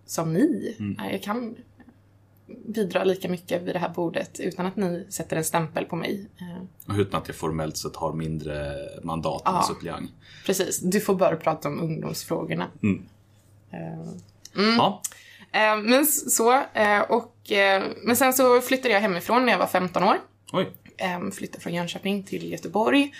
som 0.06 0.34
ni. 0.34 0.76
Ja, 0.98 1.10
Jag 1.12 1.24
kan 1.24 1.56
bidra 2.66 3.04
lika 3.04 3.30
mycket 3.30 3.62
vid 3.62 3.76
det 3.76 3.80
här 3.80 3.90
bordet 3.90 4.40
utan 4.40 4.66
att 4.66 4.76
ni 4.76 5.08
sätter 5.10 5.36
en 5.38 5.44
stämpel 5.44 5.86
på 5.86 5.96
mig. 5.96 6.28
Eh, 6.40 6.94
Och 6.94 7.00
utan 7.00 7.22
att 7.22 7.28
jag 7.28 7.38
formellt 7.38 7.78
sett 7.78 7.96
har 7.96 8.14
mindre 8.14 8.74
mandat 9.04 9.48
än 9.48 9.54
Ja. 9.54 9.64
suppleant. 9.68 10.12
precis, 10.46 10.80
du 10.80 11.00
får 11.02 11.16
bara 11.16 11.36
prata 11.36 11.68
om 11.68 11.80
ungdomsfrågorna. 11.80 12.68
Ja. 14.78 15.02
Eh, 15.52 15.78
men 15.78 16.06
så, 16.06 16.54
eh, 16.74 17.02
och, 17.02 17.52
eh, 17.52 17.84
men 18.04 18.16
sen 18.16 18.34
så 18.34 18.62
flyttade 18.62 18.94
jag 18.94 19.02
hemifrån 19.02 19.46
när 19.46 19.52
jag 19.52 19.60
var 19.60 19.68
15 19.68 20.04
år. 20.04 20.18
Oj. 20.54 20.70
Eh, 21.02 21.32
flyttade 21.32 21.64
från 21.64 21.74
Jönköping 21.74 22.24
till 22.24 22.52
Göteborg 22.52 23.14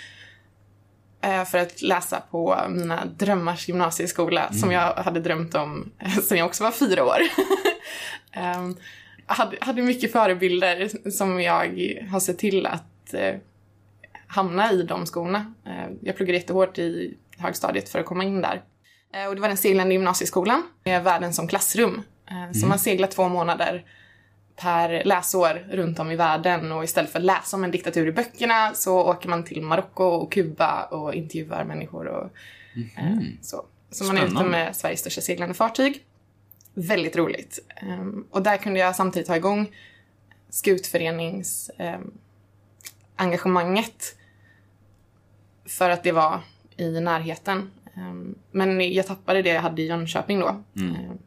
eh, 1.22 1.44
för 1.44 1.58
att 1.58 1.82
läsa 1.82 2.20
på 2.30 2.58
mina 2.68 3.04
drömmars 3.04 3.68
gymnasieskola 3.68 4.52
som 4.52 4.72
jag 4.72 4.94
hade 4.94 5.20
drömt 5.20 5.54
om 5.54 5.92
eh, 5.98 6.18
sen 6.22 6.38
jag 6.38 6.46
också 6.46 6.64
var 6.64 6.70
fyra 6.70 7.04
år. 7.04 7.18
jag 8.34 8.74
hade, 9.36 9.56
hade 9.60 9.82
mycket 9.82 10.12
förebilder 10.12 11.10
som 11.10 11.40
jag 11.40 11.98
har 12.10 12.20
sett 12.20 12.38
till 12.38 12.66
att 12.66 13.14
eh, 13.14 13.34
hamna 14.26 14.72
i 14.72 14.82
de 14.82 15.06
skolorna. 15.06 15.54
Jag 16.00 16.16
pluggade 16.16 16.38
jättehårt 16.38 16.78
i 16.78 17.14
högstadiet 17.38 17.88
för 17.88 17.98
att 17.98 18.06
komma 18.06 18.24
in 18.24 18.40
där. 18.42 18.62
Och 19.28 19.34
det 19.34 19.40
var 19.40 19.48
den 19.48 19.56
seglande 19.56 19.94
gymnasieskolan 19.94 20.62
med 20.84 21.04
världen 21.04 21.32
som 21.32 21.48
klassrum. 21.48 22.02
Så 22.54 22.66
man 22.66 22.78
seglar 22.78 23.08
två 23.08 23.28
månader 23.28 23.84
per 24.62 25.04
läsår 25.04 25.66
runt 25.70 25.98
om 25.98 26.10
i 26.10 26.16
världen 26.16 26.72
och 26.72 26.84
istället 26.84 27.10
för 27.10 27.18
att 27.18 27.24
läsa 27.24 27.56
om 27.56 27.64
en 27.64 27.70
diktatur 27.70 28.06
i 28.06 28.12
böckerna 28.12 28.74
så 28.74 29.00
åker 29.00 29.28
man 29.28 29.44
till 29.44 29.62
Marocko 29.62 30.04
och 30.04 30.32
Kuba 30.32 30.84
och 30.84 31.14
intervjuar 31.14 31.64
människor 31.64 32.06
och 32.06 32.30
eh, 32.98 33.18
så. 33.42 33.64
Så 33.90 34.04
man 34.04 34.18
är 34.18 34.26
ute 34.26 34.44
med 34.44 34.76
Sveriges 34.76 35.00
största 35.00 35.20
seglande 35.20 35.54
fartyg. 35.54 36.04
Väldigt 36.74 37.16
roligt. 37.16 37.58
Ehm, 37.76 38.26
och 38.30 38.42
där 38.42 38.56
kunde 38.56 38.80
jag 38.80 38.96
samtidigt 38.96 39.28
ha 39.28 39.36
igång 39.36 39.74
skutförenings 40.48 41.70
ehm, 41.78 42.12
för 45.64 45.90
att 45.90 46.02
det 46.02 46.12
var 46.12 46.40
i 46.76 47.00
närheten. 47.00 47.70
Ehm, 47.94 48.34
men 48.50 48.92
jag 48.92 49.06
tappade 49.06 49.42
det 49.42 49.50
jag 49.50 49.62
hade 49.62 49.82
i 49.82 49.86
Jönköping 49.86 50.40
då. 50.40 50.62
Ehm, 50.76 51.18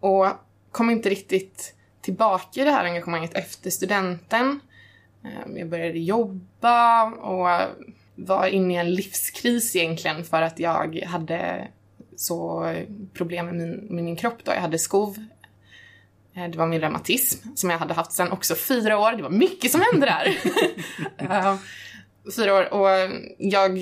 och 0.00 0.26
kom 0.70 0.90
inte 0.90 1.10
riktigt 1.10 1.74
tillbaka 2.02 2.60
i 2.60 2.64
det 2.64 2.70
här 2.70 2.84
engagemanget 2.84 3.34
efter 3.34 3.70
studenten. 3.70 4.60
Ehm, 5.24 5.56
jag 5.56 5.68
började 5.68 5.98
jobba 5.98 7.04
och 7.04 7.48
var 8.14 8.46
inne 8.46 8.74
i 8.74 8.76
en 8.76 8.94
livskris 8.94 9.76
egentligen 9.76 10.24
för 10.24 10.42
att 10.42 10.58
jag 10.58 10.96
hade 10.96 11.68
så 12.16 12.66
problem 13.12 13.46
med 13.46 13.54
min, 13.54 13.70
med 13.70 14.04
min 14.04 14.16
kropp 14.16 14.44
då. 14.44 14.52
Jag 14.52 14.60
hade 14.60 14.78
skov. 14.78 15.16
Ehm, 16.34 16.50
det 16.50 16.58
var 16.58 16.66
min 16.66 16.80
reumatism 16.80 17.48
som 17.54 17.70
jag 17.70 17.78
hade 17.78 17.94
haft 17.94 18.12
sedan 18.12 18.32
också 18.32 18.54
fyra 18.54 18.98
år. 18.98 19.12
Det 19.12 19.22
var 19.22 19.30
mycket 19.30 19.70
som 19.70 19.82
hände 19.92 20.06
där. 20.06 20.38
Ehm, 21.30 21.56
fyra 22.36 22.54
år 22.54 22.72
och 22.72 23.10
jag, 23.38 23.78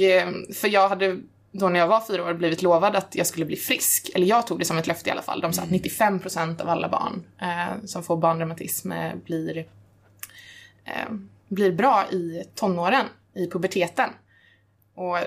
för 0.54 0.68
jag 0.68 0.88
hade 0.88 1.20
då 1.52 1.68
när 1.68 1.80
jag 1.80 1.88
var 1.88 2.00
fyra 2.06 2.24
år 2.24 2.34
blivit 2.34 2.62
lovad 2.62 2.96
att 2.96 3.14
jag 3.14 3.26
skulle 3.26 3.46
bli 3.46 3.56
frisk. 3.56 4.10
Eller 4.14 4.26
jag 4.26 4.46
tog 4.46 4.58
det 4.58 4.64
som 4.64 4.78
ett 4.78 4.86
löfte 4.86 5.08
i 5.08 5.12
alla 5.12 5.22
fall. 5.22 5.40
De 5.40 5.52
sa 5.52 5.62
att 5.62 5.68
95% 5.68 6.62
av 6.62 6.68
alla 6.68 6.88
barn 6.88 7.24
eh, 7.40 7.84
som 7.84 8.02
får 8.02 8.16
barnreumatism 8.16 8.92
eh, 8.92 9.14
blir, 9.24 9.58
eh, 10.84 11.12
blir 11.48 11.72
bra 11.72 12.04
i 12.10 12.44
tonåren, 12.54 13.06
i 13.34 13.46
puberteten. 13.46 14.10
Och 14.94 15.18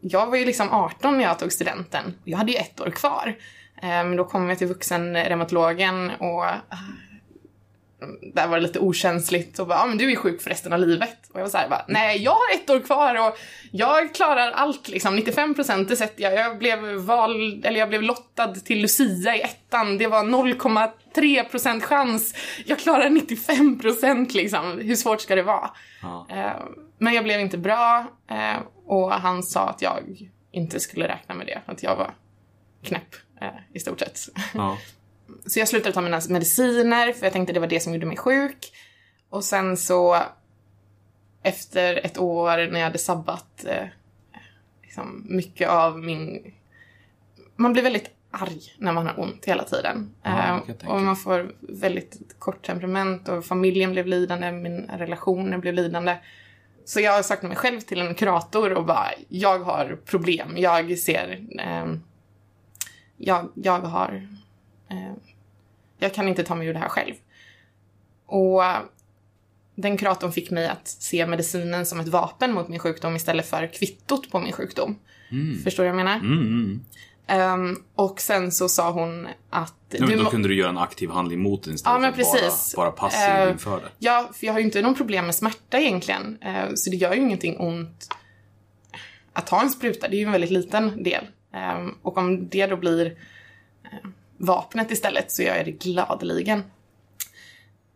jag 0.00 0.26
var 0.26 0.36
ju 0.36 0.44
liksom 0.44 0.68
18 0.70 1.16
när 1.18 1.24
jag 1.24 1.38
tog 1.38 1.52
studenten. 1.52 2.14
Jag 2.24 2.38
hade 2.38 2.52
ju 2.52 2.58
ett 2.58 2.80
år 2.80 2.90
kvar. 2.90 3.36
Eh, 3.76 3.88
Men 3.88 4.16
då 4.16 4.24
kom 4.24 4.48
jag 4.48 4.58
till 4.58 4.68
vuxenreumatologen 4.68 6.10
och 6.10 6.44
där 8.34 8.48
var 8.48 8.56
det 8.56 8.62
lite 8.62 8.78
okänsligt 8.78 9.58
och 9.58 9.66
bara, 9.66 9.78
ja 9.78 9.86
men 9.86 9.98
du 9.98 10.12
är 10.12 10.16
sjuk 10.16 10.42
för 10.42 10.50
resten 10.50 10.72
av 10.72 10.78
livet. 10.78 11.18
Och 11.32 11.40
jag 11.40 11.44
var 11.44 11.50
såhär 11.50 11.84
nej 11.88 12.22
jag 12.22 12.32
har 12.32 12.54
ett 12.54 12.70
år 12.70 12.80
kvar 12.80 13.28
och 13.28 13.38
jag 13.70 14.14
klarar 14.14 14.50
allt 14.50 14.88
liksom. 14.88 15.18
95% 15.18 15.88
det 15.88 15.96
sätter 15.96 16.22
jag. 16.22 16.34
Jag 16.34 16.58
blev 16.58 16.94
vald, 16.94 17.66
eller 17.66 17.80
jag 17.80 17.88
blev 17.88 18.02
lottad 18.02 18.54
till 18.54 18.82
Lucia 18.82 19.36
i 19.36 19.40
ettan. 19.40 19.98
Det 19.98 20.06
var 20.06 20.24
0,3% 20.24 21.80
chans. 21.80 22.34
Jag 22.66 22.78
klarar 22.78 23.08
95% 23.08 24.34
liksom. 24.34 24.78
Hur 24.78 24.96
svårt 24.96 25.20
ska 25.20 25.34
det 25.34 25.42
vara? 25.42 25.70
Ja. 26.02 26.26
Eh, 26.30 26.62
men 26.98 27.14
jag 27.14 27.24
blev 27.24 27.40
inte 27.40 27.58
bra 27.58 28.06
eh, 28.30 28.60
och 28.86 29.12
han 29.12 29.42
sa 29.42 29.68
att 29.68 29.82
jag 29.82 30.30
inte 30.52 30.80
skulle 30.80 31.08
räkna 31.08 31.34
med 31.34 31.46
det, 31.46 31.60
att 31.66 31.82
jag 31.82 31.96
var 31.96 32.14
knäpp 32.82 33.14
eh, 33.40 33.48
i 33.72 33.80
stort 33.80 34.00
sett. 34.00 34.18
Ja. 34.54 34.78
Så 35.46 35.58
jag 35.58 35.68
slutade 35.68 35.94
ta 35.94 36.00
mina 36.00 36.20
mediciner 36.28 37.12
för 37.12 37.26
jag 37.26 37.32
tänkte 37.32 37.52
det 37.52 37.60
var 37.60 37.66
det 37.66 37.80
som 37.80 37.92
gjorde 37.92 38.06
mig 38.06 38.16
sjuk. 38.16 38.72
Och 39.30 39.44
sen 39.44 39.76
så 39.76 40.18
efter 41.42 42.06
ett 42.06 42.18
år 42.18 42.70
när 42.70 42.80
jag 42.80 42.86
hade 42.86 42.98
sabbat 42.98 43.64
eh, 43.64 43.86
liksom 44.82 45.26
mycket 45.28 45.68
av 45.68 45.98
min... 45.98 46.52
Man 47.56 47.72
blir 47.72 47.82
väldigt 47.82 48.10
arg 48.30 48.60
när 48.78 48.92
man 48.92 49.06
har 49.06 49.20
ont 49.20 49.44
hela 49.44 49.64
tiden. 49.64 50.14
Ja, 50.22 50.60
Eh, 50.80 50.88
och 50.88 51.00
man 51.00 51.16
får 51.16 51.54
väldigt 51.60 52.18
kort 52.38 52.66
temperament 52.66 53.28
och 53.28 53.44
familjen 53.44 53.92
blev 53.92 54.06
lidande, 54.06 54.52
mina 54.52 54.98
relationer 54.98 55.58
blev 55.58 55.74
lidande. 55.74 56.16
Så 56.84 57.00
jag 57.00 57.24
sökte 57.24 57.46
mig 57.46 57.56
själv 57.56 57.80
till 57.80 58.00
en 58.00 58.14
kurator 58.14 58.72
och 58.72 58.84
bara, 58.84 59.10
jag 59.28 59.58
har 59.58 59.98
problem. 60.04 60.54
Jag 60.56 60.98
ser... 60.98 61.46
ehm, 61.58 62.02
jag, 63.16 63.48
jag 63.54 63.80
har... 63.80 64.28
Eh, 64.92 65.12
jag 65.98 66.14
kan 66.14 66.28
inte 66.28 66.44
ta 66.44 66.54
mig 66.54 66.66
ur 66.66 66.72
det 66.72 66.78
här 66.78 66.88
själv. 66.88 67.14
Och 68.26 68.64
eh, 68.64 68.78
den 69.74 69.96
kuratorn 69.96 70.32
fick 70.32 70.50
mig 70.50 70.68
att 70.68 70.88
se 70.88 71.26
medicinen 71.26 71.86
som 71.86 72.00
ett 72.00 72.08
vapen 72.08 72.52
mot 72.54 72.68
min 72.68 72.78
sjukdom 72.78 73.16
istället 73.16 73.46
för 73.46 73.66
kvittot 73.72 74.30
på 74.30 74.38
min 74.40 74.52
sjukdom. 74.52 74.98
Förstår 75.64 75.84
du 75.84 75.90
vad 75.90 75.98
jag 75.98 76.04
menar? 76.04 76.16
Mm, 76.18 76.38
mm. 76.38 76.80
Ehm, 77.26 77.76
och 77.94 78.20
sen 78.20 78.52
så 78.52 78.68
sa 78.68 78.90
hon 78.90 79.28
att... 79.50 79.74
Ja, 79.88 80.06
men 80.06 80.18
då 80.18 80.30
kunde 80.30 80.48
du 80.48 80.54
göra 80.54 80.68
en 80.68 80.78
aktiv 80.78 81.10
handling 81.10 81.40
mot 81.42 81.62
den 81.62 81.74
istället 81.74 82.02
Ja, 82.18 82.24
för 82.24 82.46
att. 82.46 82.72
Bara, 82.76 82.84
bara 82.84 82.90
passiv 82.92 83.20
Eh, 83.34 83.50
inför 83.52 83.76
det. 83.80 83.88
Ja, 83.98 84.30
för 84.34 84.46
jag 84.46 84.52
har 84.52 84.60
ju 84.60 84.64
inte 84.64 84.82
någon 84.82 84.94
problem 84.94 85.26
med 85.26 85.34
smärta 85.34 85.78
egentligen. 85.78 86.38
Eh, 86.42 86.74
Så 86.74 86.90
det 86.90 86.96
gör 86.96 87.14
ju 87.14 87.20
ingenting 87.20 87.56
ont 87.58 88.08
att 89.32 89.46
ta 89.46 89.60
en 89.62 89.70
spruta. 89.70 90.08
Det 90.08 90.16
är 90.16 90.18
ju 90.18 90.26
en 90.26 90.32
väldigt 90.32 90.50
liten 90.50 91.02
del. 91.02 91.24
Eh, 91.54 91.86
Och 92.02 92.18
om 92.18 92.48
det 92.48 92.66
då 92.66 92.76
blir 92.76 93.06
eh, 93.84 94.08
vapnet 94.42 94.90
istället 94.90 95.32
så 95.32 95.42
gör 95.42 95.56
jag 95.56 95.64
det 95.64 95.70
gladeligen. 95.70 96.62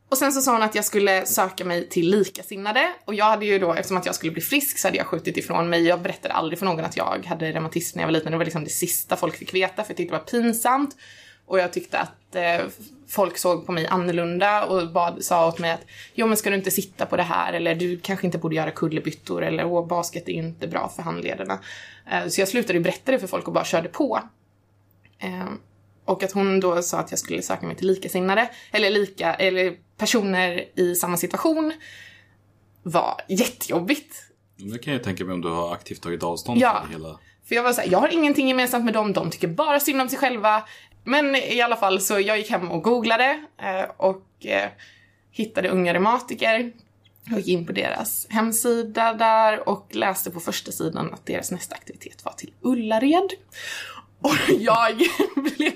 Och 0.08 0.18
sen 0.18 0.32
så 0.32 0.40
sa 0.40 0.52
hon 0.52 0.62
att 0.62 0.74
jag 0.74 0.84
skulle 0.84 1.26
söka 1.26 1.64
mig 1.64 1.88
till 1.88 2.10
likasinnade. 2.10 2.92
Och 3.04 3.14
jag 3.14 3.24
hade 3.24 3.46
ju 3.46 3.58
då, 3.58 3.74
eftersom 3.74 3.96
att 3.96 4.06
jag 4.06 4.14
skulle 4.14 4.32
bli 4.32 4.42
frisk 4.42 4.78
så 4.78 4.88
hade 4.88 4.98
jag 4.98 5.06
skjutit 5.06 5.36
ifrån 5.36 5.68
mig. 5.68 5.82
Jag 5.82 6.02
berättade 6.02 6.34
aldrig 6.34 6.58
för 6.58 6.66
någon 6.66 6.84
att 6.84 6.96
jag 6.96 7.26
hade 7.26 7.52
reumatism 7.52 7.98
när 7.98 8.02
jag 8.02 8.08
var 8.08 8.12
liten. 8.12 8.32
Det 8.32 8.38
var 8.38 8.44
liksom 8.44 8.64
det 8.64 8.70
sista 8.70 9.16
folk 9.16 9.36
fick 9.36 9.54
veta 9.54 9.84
för 9.84 9.90
jag 9.90 9.96
tyckte 9.96 10.14
det 10.14 10.18
var 10.18 10.24
pinsamt. 10.24 10.96
Och 11.46 11.58
jag 11.58 11.72
tyckte 11.72 11.98
att 11.98 12.34
eh, 12.34 12.66
folk 13.08 13.38
såg 13.38 13.66
på 13.66 13.72
mig 13.72 13.86
annorlunda 13.86 14.64
och 14.64 14.92
bad, 14.92 15.24
sa 15.24 15.48
åt 15.48 15.58
mig 15.58 15.70
att 15.70 15.84
jo 16.14 16.26
men 16.26 16.36
ska 16.36 16.50
du 16.50 16.56
inte 16.56 16.70
sitta 16.70 17.06
på 17.06 17.16
det 17.16 17.22
här 17.22 17.52
eller 17.52 17.74
du 17.74 17.98
kanske 17.98 18.26
inte 18.26 18.38
borde 18.38 18.56
göra 18.56 18.70
kullerbyttor 18.70 19.44
eller 19.44 19.66
åh 19.66 19.86
basket 19.86 20.28
är 20.28 20.32
ju 20.32 20.38
inte 20.38 20.68
bra 20.68 20.88
för 20.96 21.02
handlederna. 21.02 21.58
Eh, 22.10 22.28
så 22.28 22.40
jag 22.40 22.48
slutade 22.48 22.78
ju 22.78 22.80
berätta 22.80 23.12
det 23.12 23.18
för 23.18 23.26
folk 23.26 23.46
och 23.46 23.54
bara 23.54 23.64
körde 23.64 23.88
på. 23.88 24.20
Eh, 25.18 25.46
och 26.06 26.22
att 26.22 26.32
hon 26.32 26.60
då 26.60 26.82
sa 26.82 26.98
att 26.98 27.10
jag 27.10 27.18
skulle 27.20 27.42
söka 27.42 27.66
mig 27.66 27.76
till 27.76 27.86
likasinnade, 27.86 28.50
eller 28.72 28.90
lika, 28.90 29.34
eller 29.34 29.76
personer 29.98 30.64
i 30.80 30.94
samma 30.94 31.16
situation 31.16 31.72
var 32.82 33.20
jättejobbigt. 33.28 34.14
Det 34.56 34.78
kan 34.78 34.92
jag 34.92 35.02
tänka 35.04 35.24
mig 35.24 35.34
om 35.34 35.40
du 35.40 35.48
har 35.48 35.72
aktivt 35.74 36.02
tagit 36.02 36.22
avstånd 36.22 36.60
Ja. 36.60 36.80
från 36.82 36.92
hela. 36.92 37.18
För 37.48 37.54
jag 37.54 37.62
var 37.62 37.72
såhär, 37.72 37.88
jag 37.92 37.98
har 37.98 38.08
ingenting 38.08 38.48
gemensamt 38.48 38.84
med 38.84 38.94
dem, 38.94 39.12
de 39.12 39.30
tycker 39.30 39.48
bara 39.48 39.80
synd 39.80 40.00
om 40.00 40.08
sig 40.08 40.18
själva. 40.18 40.62
Men 41.04 41.34
i 41.36 41.60
alla 41.60 41.76
fall 41.76 42.00
så 42.00 42.20
jag 42.20 42.38
gick 42.38 42.50
hem 42.50 42.70
och 42.70 42.82
googlade 42.82 43.44
eh, 43.62 43.90
och 43.96 44.46
eh, 44.46 44.68
hittade 45.30 45.68
unga 45.68 45.94
reumatiker. 45.94 46.72
Jag 47.30 47.38
gick 47.38 47.48
in 47.48 47.66
på 47.66 47.72
deras 47.72 48.26
hemsida 48.30 49.14
där 49.14 49.68
och 49.68 49.86
läste 49.90 50.30
på 50.30 50.40
första 50.40 50.72
sidan 50.72 51.14
att 51.14 51.26
deras 51.26 51.50
nästa 51.50 51.74
aktivitet 51.74 52.24
var 52.24 52.32
till 52.32 52.52
Ullared. 52.60 53.30
Och 54.20 54.34
jag 54.58 54.96
blev 55.56 55.72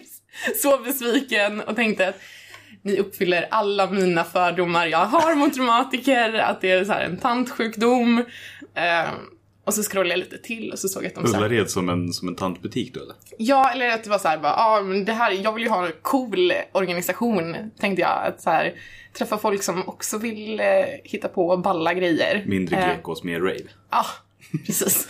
så 0.63 0.79
besviken 0.79 1.61
och 1.61 1.77
tänkte 1.77 2.09
att 2.09 2.21
ni 2.83 2.99
uppfyller 2.99 3.49
alla 3.51 3.91
mina 3.91 4.25
fördomar 4.25 4.87
jag 4.87 5.07
har 5.07 5.35
mot 5.35 5.57
reumatiker, 5.57 6.35
att 6.35 6.61
det 6.61 6.71
är 6.71 6.85
så 6.85 6.93
här 6.93 7.05
en 7.05 7.17
tantsjukdom. 7.17 8.25
Eh, 8.75 9.11
och 9.65 9.75
så 9.75 9.83
scrollade 9.83 10.11
jag 10.11 10.19
lite 10.19 10.39
till 10.39 10.73
och 10.73 10.79
så 10.79 10.89
såg 10.89 11.05
jag 11.05 11.09
att 11.09 11.15
de. 11.15 11.37
Ullared 11.37 11.71
som 11.71 11.89
en, 11.89 12.13
som 12.13 12.29
en 12.29 12.37
tantbutik 12.37 12.95
då 12.95 13.01
eller? 13.01 13.15
Ja, 13.39 13.71
eller 13.71 13.89
att 13.89 14.05
det 14.05 14.11
var 14.11 14.19
så 14.19 14.29
här 14.29 14.39
bara, 14.39 14.55
ah, 14.57 14.83
men 14.83 15.05
det 15.05 15.13
här, 15.13 15.33
jag 15.33 15.53
vill 15.53 15.63
ju 15.63 15.69
ha 15.69 15.87
en 15.87 15.93
cool 16.03 16.53
organisation, 16.73 17.57
tänkte 17.79 18.01
jag. 18.03 18.27
Att 18.27 18.41
så 18.41 18.51
här, 18.51 18.75
träffa 19.13 19.39
folk 19.39 19.63
som 19.63 19.89
också 19.89 20.19
vill 20.19 20.61
eh, 20.61 20.67
hitta 21.05 21.29
på 21.29 21.57
balla 21.57 21.95
grejer. 21.95 22.45
Mindre 22.47 22.77
Eh, 22.77 22.89
gekos, 22.89 23.25
mer 23.25 23.41
rave. 23.41 23.69
Ja, 23.91 24.07
precis. 24.67 25.09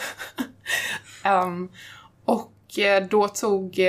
Ehm, 1.25 1.69
och 2.25 2.79
eh, 2.79 3.07
då 3.09 3.29
tog... 3.29 3.81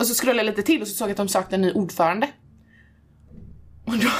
eh, 0.00 0.02
och 0.02 0.06
så 0.06 0.14
scrollade 0.14 0.38
jag 0.38 0.46
lite 0.46 0.62
till 0.62 0.82
och 0.82 0.88
så 0.88 0.94
såg 0.94 1.08
jag 1.08 1.10
att 1.10 1.16
de 1.16 1.28
sökte 1.28 1.54
en 1.54 1.62
ny 1.62 1.72
ordförande. 1.72 2.28
Och 3.84 3.98
då 3.98 4.10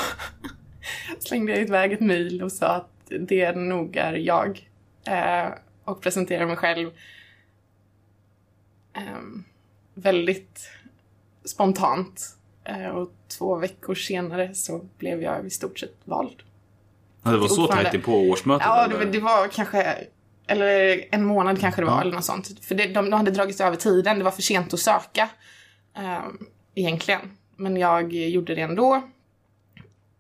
slängde 1.18 1.52
jag 1.52 1.60
iväg 1.60 1.92
ett 1.92 2.00
mejl 2.00 2.42
och 2.42 2.52
sa 2.52 2.66
att 2.66 2.90
det 3.20 3.56
nog 3.56 3.96
är 3.96 4.12
jag. 4.12 4.68
Eh, 5.04 5.49
och 5.84 6.00
presenterade 6.00 6.46
mig 6.46 6.56
själv 6.56 6.90
ehm, 8.92 9.44
väldigt 9.94 10.70
spontant. 11.44 12.37
Eh, 12.64 12.87
och 12.87 13.12
två 13.38 13.56
veckor 13.56 13.94
senare 13.94 14.54
så 14.54 14.84
blev 14.99 15.22
jag 15.22 15.46
i 15.46 15.50
stort 15.50 15.78
sett 15.78 15.96
vald. 16.04 16.42
Ja, 17.22 17.30
det 17.30 17.38
var 17.38 17.49
så 17.49 17.66
tajt 17.66 18.04
på 18.04 18.12
årsmötet? 18.12 18.66
Ja, 18.66 18.88
det, 18.88 19.04
det 19.04 19.20
var 19.20 19.49
kanske, 19.49 19.96
eller 20.46 21.04
en 21.10 21.25
månad 21.25 21.60
kanske 21.60 21.80
det 21.80 21.87
var, 21.87 22.00
eller 22.00 22.12
något 22.12 22.25
sånt. 22.25 22.64
För 22.64 22.75
det, 22.75 22.87
de, 22.87 23.10
de 23.10 23.12
hade 23.12 23.30
dragit 23.30 23.60
över 23.60 23.76
tiden, 23.76 24.18
det 24.18 24.25
var 24.25 24.30
för 24.30 24.42
sent 24.42 24.75
att 24.75 24.80
söka. 24.80 25.28
Ehm, 26.00 26.38
egentligen. 26.75 27.21
Men 27.57 27.76
jag 27.76 28.12
gjorde 28.12 28.54
det 28.54 28.61
ändå. 28.62 29.02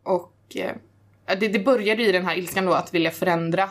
Och 0.02 0.36
eh, 0.56 0.72
det, 1.40 1.48
det 1.48 1.58
började 1.58 2.02
i 2.02 2.12
den 2.12 2.24
här 2.26 2.36
ilskan 2.38 2.66
då 2.66 2.72
att 2.72 2.94
vilja 2.94 3.10
förändra 3.10 3.62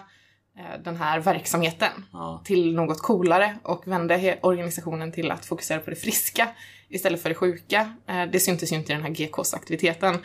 eh, 0.58 0.82
den 0.84 0.96
här 0.96 1.20
verksamheten 1.20 2.06
Ja. 2.14 2.42
till 2.46 2.74
något 2.76 3.02
coolare 3.02 3.58
och 3.64 3.88
vända 3.88 4.18
he- 4.18 4.38
organisationen 4.42 5.12
till 5.12 5.32
att 5.32 5.46
fokusera 5.46 5.80
på 5.80 5.90
det 5.90 5.96
friska 5.96 6.48
istället 6.90 7.22
för 7.22 7.30
det 7.30 7.36
sjuka. 7.36 7.96
Eh, 8.08 8.26
det 8.26 8.40
syntes 8.40 8.72
ju 8.72 8.76
inte 8.76 8.92
i 8.92 8.96
den 8.96 9.04
här 9.04 9.12
GKs-aktiviteten. 9.12 10.18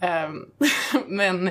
Ehm, 0.00 0.46
men 1.06 1.50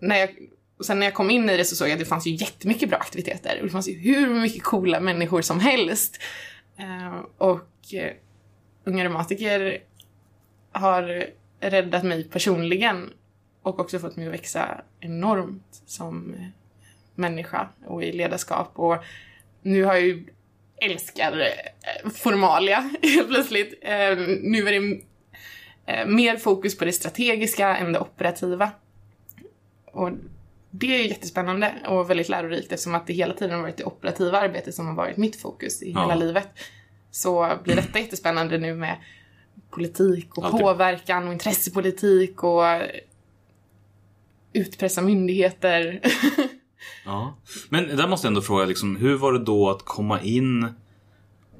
när 0.00 0.16
jag, 0.16 0.30
och 0.78 0.84
sen 0.86 0.98
när 0.98 1.06
jag 1.06 1.14
kom 1.14 1.30
in 1.30 1.50
i 1.50 1.56
det 1.56 1.64
så 1.64 1.76
såg 1.76 1.88
jag 1.88 1.92
att 1.92 1.98
det 1.98 2.04
fanns 2.04 2.26
ju 2.26 2.30
jättemycket 2.34 2.88
bra 2.88 2.98
aktiviteter. 2.98 3.58
Och 3.60 3.66
det 3.66 3.72
fanns 3.72 3.88
ju 3.88 3.98
hur 3.98 4.34
mycket 4.40 4.62
coola 4.62 5.00
människor 5.00 5.42
som 5.42 5.60
helst. 5.60 6.18
Eh, 6.78 7.18
och 7.38 7.94
eh, 7.94 8.12
Unga 8.88 9.04
Reumatiker 9.04 9.78
har 10.72 11.26
räddat 11.60 12.04
mig 12.04 12.24
personligen 12.24 13.10
och 13.62 13.80
också 13.80 13.98
fått 13.98 14.16
mig 14.16 14.26
att 14.26 14.32
växa 14.32 14.80
enormt 15.00 15.82
som 15.86 16.34
människa 17.14 17.68
och 17.86 18.04
i 18.04 18.12
ledarskap. 18.12 18.72
Och 18.74 18.96
nu 19.62 19.84
har 19.84 19.94
jag 19.94 20.02
ju 20.06 20.26
älskar 20.76 21.40
eh, 21.40 22.10
formalia 22.10 22.90
helt 23.02 23.28
plötsligt. 23.28 23.78
Eh, 23.82 24.18
nu 24.42 24.68
är 24.68 24.80
det 24.80 25.00
eh, 25.86 26.06
mer 26.06 26.36
fokus 26.36 26.78
på 26.78 26.84
det 26.84 26.92
strategiska 26.92 27.76
än 27.76 27.92
det 27.92 28.00
operativa. 28.00 28.70
Och 29.84 30.10
det 30.70 31.00
är 31.00 31.04
jättespännande 31.08 31.74
och 31.86 32.10
väldigt 32.10 32.28
lärorikt 32.28 32.72
eftersom 32.72 32.94
att 32.94 33.06
det 33.06 33.12
hela 33.12 33.34
tiden 33.34 33.54
har 33.54 33.62
varit 33.62 33.76
det 33.76 33.84
operativa 33.84 34.38
arbetet 34.38 34.74
som 34.74 34.86
har 34.86 34.94
varit 34.94 35.16
mitt 35.16 35.36
fokus 35.36 35.82
i 35.82 35.92
Ja. 35.92 36.00
hela 36.00 36.14
livet. 36.14 36.48
Så 37.18 37.58
blir 37.64 37.76
detta 37.76 37.98
jättespännande 37.98 38.58
nu 38.58 38.74
med 38.74 38.96
politik 39.70 40.38
och 40.38 40.44
Alltid. 40.44 40.60
påverkan 40.60 41.26
och 41.26 41.32
intressepolitik 41.32 42.42
och 42.44 42.62
utpressa 44.52 45.02
myndigheter. 45.02 46.00
Ja. 47.04 47.38
Men 47.68 47.96
där 47.96 48.08
måste 48.08 48.26
jag 48.26 48.30
ändå 48.30 48.42
fråga, 48.42 48.64
liksom, 48.64 48.96
hur 48.96 49.14
var 49.16 49.32
det 49.32 49.44
då 49.44 49.70
att 49.70 49.84
komma 49.84 50.20
in 50.20 50.66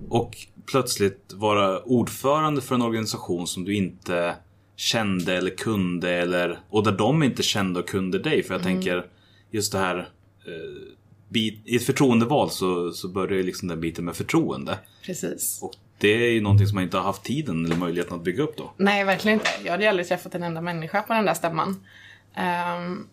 och 0.08 0.36
plötsligt 0.66 1.32
vara 1.34 1.82
ordförande 1.82 2.60
för 2.60 2.74
en 2.74 2.82
organisation 2.82 3.46
som 3.46 3.64
du 3.64 3.74
inte 3.74 4.36
kände 4.76 5.36
eller 5.36 5.50
kunde 5.50 6.10
eller 6.14 6.58
och 6.70 6.84
där 6.84 6.92
de 6.92 7.22
inte 7.22 7.42
kände 7.42 7.80
och 7.80 7.88
kunde 7.88 8.18
dig? 8.18 8.42
För 8.42 8.54
jag 8.54 8.62
tänker 8.62 9.06
just 9.50 9.72
det 9.72 9.78
här 9.78 9.98
eh, 10.46 10.92
bit, 11.28 11.62
i 11.64 11.76
ett 11.76 11.86
förtroendeval 11.86 12.50
så, 12.50 12.92
så 12.92 13.08
börjar 13.08 13.42
liksom 13.42 13.68
den 13.68 13.80
biten 13.80 14.04
med 14.04 14.16
förtroende. 14.16 14.78
Precis. 15.04 15.62
Och 15.62 15.72
det 15.98 16.08
är 16.08 16.30
ju 16.30 16.40
någonting 16.40 16.66
som 16.66 16.74
man 16.74 16.84
inte 16.84 16.96
har 16.96 17.04
haft 17.04 17.22
tiden 17.22 17.64
eller 17.64 17.76
möjligheten 17.76 18.16
att 18.16 18.24
bygga 18.24 18.42
upp 18.42 18.56
då. 18.56 18.72
Nej, 18.76 19.04
verkligen 19.04 19.38
inte. 19.38 19.50
Jag 19.64 19.70
hade 19.70 19.82
ju 19.82 19.88
aldrig 19.88 20.08
träffat 20.08 20.34
en 20.34 20.42
enda 20.42 20.60
människa 20.60 21.02
på 21.02 21.12
den 21.12 21.24
där 21.24 21.34
stämman. 21.34 21.86
Ehm, 22.34 23.08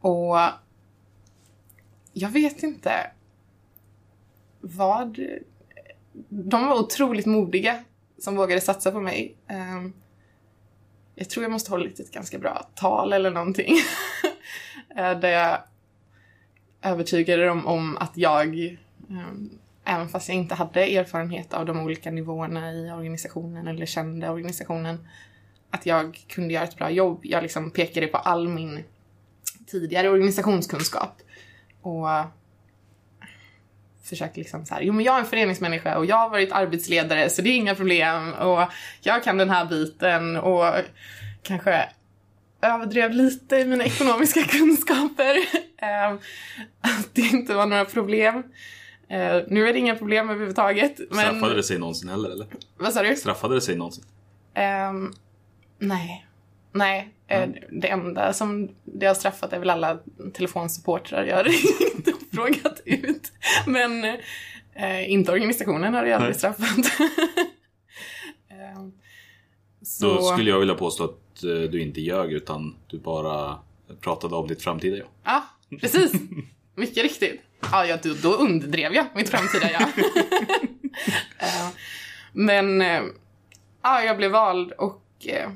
och 0.00 0.36
jag 2.12 2.28
vet 2.28 2.62
inte 2.62 3.10
vad... 4.60 5.18
De 6.28 6.66
var 6.66 6.78
otroligt 6.78 7.26
modiga 7.26 7.84
som 8.18 8.36
vågade 8.36 8.60
satsa 8.60 8.90
på 8.90 9.00
mig. 9.00 9.36
Ehm, 9.48 9.92
jag 11.14 11.30
tror 11.30 11.44
jag 11.44 11.52
måste 11.52 11.70
hålla 11.70 11.86
ett 11.86 12.12
ganska 12.12 12.38
bra 12.38 12.70
tal 12.74 13.12
eller 13.12 13.30
någonting. 13.30 13.76
eh, 14.96 15.20
där 15.20 15.28
jag 15.28 15.58
övertygade 16.84 17.46
dem 17.46 17.66
om 17.66 17.96
att 17.96 18.12
jag, 18.14 18.76
ehm, 19.10 19.50
även 19.84 20.08
fast 20.08 20.28
jag 20.28 20.36
inte 20.36 20.54
hade 20.54 20.96
erfarenhet 20.96 21.54
av 21.54 21.66
de 21.66 21.80
olika 21.80 22.10
nivåerna 22.10 22.72
i 22.72 22.90
organisationen 22.90 23.68
eller 23.68 23.86
kände 23.86 24.28
organisationen, 24.28 25.08
att 25.70 25.86
jag 25.86 26.24
kunde 26.28 26.54
göra 26.54 26.64
ett 26.64 26.76
bra 26.76 26.90
jobb. 26.90 27.20
Jag 27.22 27.42
liksom 27.42 27.70
pekade 27.70 28.06
på 28.06 28.18
all 28.18 28.48
min 28.48 28.84
tidigare 29.66 30.08
organisationskunskap 30.08 31.22
och 31.82 32.08
försökte 34.02 34.40
liksom 34.40 34.66
så 34.66 34.74
här, 34.74 34.82
jo 34.82 34.92
men 34.92 35.04
jag 35.04 35.16
är 35.16 35.20
en 35.20 35.26
föreningsmänniska 35.26 35.98
och 35.98 36.06
jag 36.06 36.16
har 36.16 36.30
varit 36.30 36.52
arbetsledare 36.52 37.30
så 37.30 37.42
det 37.42 37.48
är 37.48 37.56
inga 37.56 37.74
problem 37.74 38.32
och 38.32 38.62
jag 39.00 39.24
kan 39.24 39.38
den 39.38 39.50
här 39.50 39.64
biten 39.64 40.36
och 40.36 40.74
kanske 41.42 41.88
överdrev 42.64 43.10
lite 43.12 43.56
i 43.56 43.64
mina 43.64 43.84
ekonomiska 43.84 44.42
kunskaper. 44.48 45.36
Eh, 45.76 46.12
att 46.80 47.14
det 47.14 47.22
inte 47.22 47.54
var 47.54 47.66
några 47.66 47.84
problem. 47.84 48.34
Eh, 49.08 49.42
nu 49.48 49.68
är 49.68 49.72
det 49.72 49.78
inga 49.78 49.94
problem 49.96 50.30
överhuvudtaget. 50.30 50.98
Men... 51.10 51.18
Straffade 51.18 51.54
det 51.54 51.62
sig 51.62 51.78
någonsin 51.78 52.08
heller 52.08 52.30
eller? 52.30 52.46
Vad 52.78 52.92
sa 52.92 53.02
du? 53.02 53.16
Straffade 53.16 53.54
det 53.54 53.60
sig 53.60 53.76
någonsin? 53.76 54.04
Ehm, 54.54 55.12
nej. 55.78 56.26
Nej. 56.72 57.08
Eh, 57.28 57.48
Det 57.70 57.88
enda 57.88 58.32
som 58.32 58.68
det 58.84 59.06
har 59.06 59.14
straffat 59.14 59.52
är 59.52 59.58
väl 59.58 59.70
alla 59.70 59.98
telefonsupportrar 60.34 61.24
jag 61.24 61.36
har 61.36 61.44
ringt 61.44 62.08
och 62.08 62.36
frågat 62.36 62.80
ut. 62.84 63.32
Men 63.66 64.04
eh, 64.74 65.10
inte 65.12 65.32
organisationen 65.32 65.94
har 65.94 66.04
det 66.04 66.12
aldrig 66.12 66.36
straffat. 66.36 66.76
Ehm, 68.50 68.92
så... 69.82 70.14
Då 70.14 70.22
skulle 70.22 70.50
jag 70.50 70.58
vilja 70.58 70.74
påstå 70.74 71.04
att 71.04 71.23
du 71.40 71.82
inte 71.82 72.00
ljög 72.00 72.32
utan 72.32 72.76
du 72.86 72.98
bara 72.98 73.58
pratade 74.00 74.36
om 74.36 74.48
ditt 74.48 74.62
framtida 74.62 74.96
jag. 74.96 75.06
Ja, 75.24 75.44
precis. 75.80 76.12
Mycket 76.74 77.02
riktigt. 77.02 77.40
Ja, 77.72 77.86
ja 77.86 77.98
då, 78.02 78.14
då 78.22 78.32
underdrev 78.34 78.92
jag 78.92 79.06
mitt 79.14 79.28
framtida 79.28 79.70
jag. 79.70 79.88
Eh, 81.38 81.68
Men 82.32 82.80
eh, 82.82 83.02
ja, 83.82 84.02
jag 84.02 84.16
blev 84.16 84.30
vald 84.30 84.72
och 84.72 85.02
eh, 85.26 85.50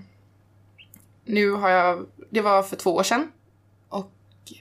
nu 1.24 1.50
har 1.50 1.68
jag, 1.68 2.06
det 2.30 2.40
var 2.40 2.62
för 2.62 2.76
två 2.76 2.94
år 2.94 3.02
sedan. 3.02 3.32
Och 3.88 4.12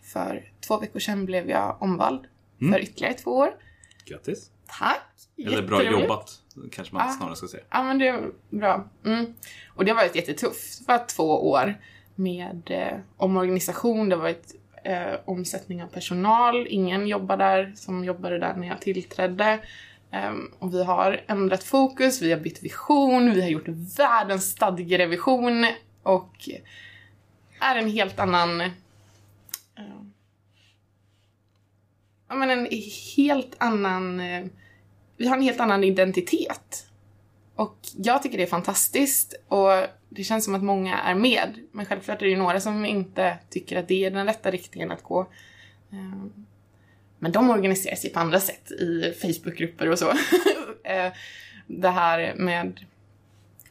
för 0.04 0.52
två 0.68 0.80
veckor 0.80 1.00
sedan 1.00 1.26
blev 1.26 1.50
jag 1.50 1.82
omvald 1.82 2.28
för 2.72 2.80
ytterligare 2.80 3.14
två 3.14 3.32
år. 3.32 3.54
Grattis! 4.06 4.52
Tack! 4.68 5.04
Eller 5.38 5.62
bra 5.62 5.84
jobbat, 5.84 6.42
kanske 6.72 6.96
man 6.96 7.10
Ah. 7.10 7.12
snarare 7.12 7.36
ska 7.36 7.48
säga. 7.48 7.64
Ja, 7.70 7.84
men 7.84 8.00
det 8.00 8.08
är 8.08 8.32
bra. 8.50 8.90
Mm. 9.06 9.34
Och 9.76 9.86
det 9.86 9.92
har 9.92 9.96
varit 9.96 10.16
jättetufft. 10.16 10.80
Det 10.88 10.92
var 10.94 11.06
två 11.06 11.50
år 11.50 11.76
med 12.16 12.62
eh, 12.72 13.00
omorganisation. 13.18 14.10
Det 14.10 14.16
har 14.16 14.24
varit 14.24 14.56
eh, 14.84 15.14
omsättning 15.26 15.84
av 15.84 15.88
personal. 15.88 16.68
Ingen 16.70 17.08
jobbar 17.08 17.38
där 17.38 17.74
som 17.76 18.04
jobbade 18.04 18.40
där 18.40 18.56
när 18.56 18.68
jag 18.68 18.82
tillträdde. 18.82 19.60
Ehm, 20.12 20.52
och 20.60 20.74
vi 20.74 20.84
har 20.84 21.22
ändrat 21.28 21.64
fokus, 21.64 22.22
vi 22.22 22.32
har 22.32 22.40
bytt 22.40 22.64
vision, 22.64 23.34
vi 23.34 23.42
har 23.42 23.50
gjort 23.50 23.68
världens 23.98 24.52
stadgerevision 24.52 25.66
och 26.04 26.50
är 27.60 27.76
en 27.76 27.90
helt 27.90 28.20
annan... 28.20 28.62
Eh, 28.62 28.72
ja, 32.28 32.36
men 32.36 32.50
en 32.50 32.68
helt 33.16 33.56
annan... 33.58 34.20
Eh, 34.20 34.46
vi 35.18 35.28
har 35.28 35.36
en 35.36 35.44
helt 35.44 35.60
annan 35.60 35.84
identitet. 35.84 36.88
Och 37.56 37.78
jag 37.98 38.24
tycker 38.24 38.38
det 38.38 38.44
är 38.44 38.48
fantastiskt 38.48 39.34
och 39.48 39.70
det 40.10 40.24
känns 40.24 40.46
som 40.46 40.56
att 40.56 40.64
många 40.64 41.00
är 41.00 41.16
med. 41.16 41.60
Men 41.72 41.86
självklart 41.86 42.22
är 42.22 42.26
det 42.26 42.32
ju 42.32 42.38
några 42.38 42.60
som 42.60 42.86
inte 42.86 43.38
tycker 43.50 43.78
att 43.80 43.88
det 43.88 44.06
är 44.06 44.12
den 44.12 44.26
rätta 44.26 44.52
riktningen 44.52 44.92
att 44.92 45.04
gå. 45.04 45.28
Ehm, 45.92 46.46
men 47.20 47.32
de 47.32 47.50
organiserar 47.50 47.96
sig 47.96 48.10
på 48.10 48.20
andra 48.20 48.40
sätt 48.40 48.72
i 48.72 49.14
Facebookgrupper 49.22 49.90
och 49.90 50.00
så. 50.00 50.12
Ehm, 50.84 51.12
det 51.68 51.90
här 51.90 52.34
med 52.36 52.80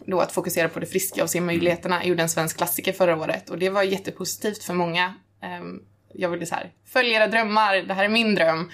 då 0.06 0.20
att 0.20 0.32
fokusera 0.32 0.68
på 0.68 0.80
det 0.80 0.86
friska 0.86 1.22
och 1.22 1.30
se 1.30 1.40
möjligheterna 1.40 2.04
gjorde 2.04 2.22
en 2.22 2.28
svensk 2.28 2.56
klassiker 2.56 2.92
förra 2.92 3.16
året 3.16 3.50
och 3.50 3.58
det 3.58 3.70
var 3.70 3.82
jättepositivt 3.82 4.62
för 4.62 4.74
många. 4.74 5.14
Ehm, 5.42 5.82
jag 6.12 6.28
ville 6.28 6.46
så 6.46 6.54
här, 6.54 6.72
följ 6.84 7.12
era 7.12 7.26
drömmar, 7.26 7.76
det 7.76 7.94
här 7.94 8.04
är 8.04 8.08
min 8.08 8.34
dröm. 8.34 8.70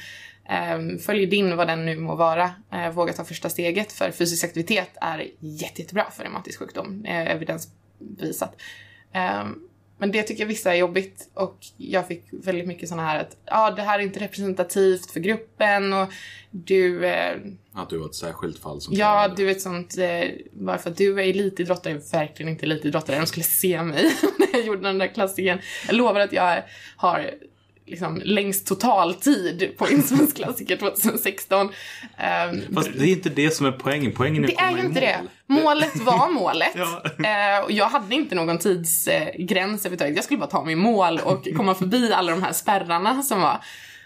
Ehm, 0.49 0.99
Följ 0.99 1.27
din, 1.27 1.57
vad 1.57 1.67
den 1.69 1.85
nu 1.87 1.97
må 1.97 2.15
vara. 2.15 2.51
Eh, 2.73 2.91
Våga 2.91 3.13
ta 3.13 3.25
första 3.25 3.49
steget, 3.51 3.93
för 3.93 4.11
fysisk 4.11 4.45
aktivitet 4.45 4.91
är 5.01 5.19
jätte, 5.41 5.81
jättebra 5.83 6.11
för 6.11 6.23
reumatisk 6.23 6.59
sjukdom. 6.59 7.05
Eh, 7.05 7.31
Evidensbevisat. 7.31 8.57
Ehm, 9.13 9.59
Men 9.99 10.13
det 10.13 10.23
tycker 10.23 10.47
vissa 10.47 10.73
är 10.73 10.79
jobbigt 10.79 11.29
och 11.35 11.59
jag 11.77 12.09
fick 12.09 12.25
väldigt 12.33 12.67
mycket 12.67 12.89
såna 12.89 13.03
här 13.07 13.21
att 13.21 13.37
ja, 13.47 13.71
det 13.71 13.83
här 13.83 13.99
är 13.99 14.03
inte 14.03 14.21
representativt 14.21 15.11
för 15.11 15.21
gruppen 15.21 15.93
och 15.93 16.09
du 16.51 17.07
eh, 17.07 17.37
Att 17.73 17.91
du 17.91 17.99
var 17.99 18.07
ett 18.07 18.15
särskilt 18.15 18.59
fall 18.59 18.81
som 18.81 18.95
Ja, 18.95 19.29
du 19.37 19.45
vet 19.45 19.61
sånt, 19.61 19.99
eh, 19.99 20.29
bara 20.53 20.79
för 20.79 20.91
att 20.91 20.97
du 20.97 21.21
är 21.21 21.29
elitidrottare, 21.31 21.93
jag 21.93 22.03
är 22.03 22.19
verkligen 22.19 22.53
inte 22.53 22.67
elitidrottare, 22.67 23.19
de 23.19 23.27
skulle 23.27 23.45
se 23.45 23.83
mig 23.83 24.03
när 24.39 24.49
jag 24.53 24.67
gjorde 24.67 24.81
den 24.83 24.99
där 24.99 25.07
klassikern. 25.15 25.59
Jag 25.87 25.97
lovar 25.97 26.21
att 26.21 26.33
jag 26.33 26.63
har 26.97 27.31
liksom 27.87 28.23
längst 28.25 28.67
totaltid 28.67 29.73
på 29.79 29.87
en 29.87 30.03
svensk 30.03 30.37
klassiker 30.37 30.77
2016. 30.77 31.69
Ehm, 32.19 32.75
Fast 32.75 32.91
det 32.99 33.05
är 33.07 33.13
inte 33.13 33.29
det 33.31 33.51
som 33.51 33.67
är 33.67 33.73
poängen. 33.73 34.13
Poängen 34.17 34.45
är 34.45 34.49
det 34.49 34.55
att 34.55 34.59
komma 34.61 34.71
är 34.79 34.83
ju 34.83 34.89
inte 34.89 35.01
mål. 35.01 35.27
det. 35.47 35.63
Målet 35.63 35.97
var 35.97 36.31
målet. 36.33 36.73
Ja. 36.75 37.63
Och 37.65 37.73
jag 37.73 37.87
hade 37.89 38.15
inte 38.15 38.35
någon 38.35 38.59
tidsgräns 38.59 39.81
överhuvudtaget. 39.81 40.17
Jag 40.17 40.25
skulle 40.25 40.39
bara 40.41 40.51
ta 40.51 40.65
mig 40.65 40.75
mål 40.75 41.21
och 41.25 41.49
komma 41.57 41.75
förbi 41.75 42.13
alla 42.13 42.31
de 42.33 42.43
här 42.43 42.53
spärrarna 42.53 43.23
som 43.23 43.41
var. 43.41 43.59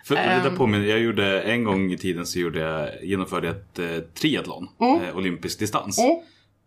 För 0.05 0.15
det 0.15 0.21
där 0.21 0.47
Ehm. 0.47 0.57
påminner, 0.57 0.87
jag 0.87 0.99
gjorde 1.01 1.43
en 1.43 1.65
gång 1.65 1.93
i 1.93 1.99
tiden 1.99 2.27
så 2.27 2.39
gjorde 2.39 2.59
jag, 2.61 3.05
genomförde 3.05 3.47
jag 3.47 3.57
ett 3.57 3.79
eh, 3.79 4.09
triathlon, 4.21 4.69
eh, 4.81 5.17
olympisk 5.17 5.59
distans. 5.59 5.99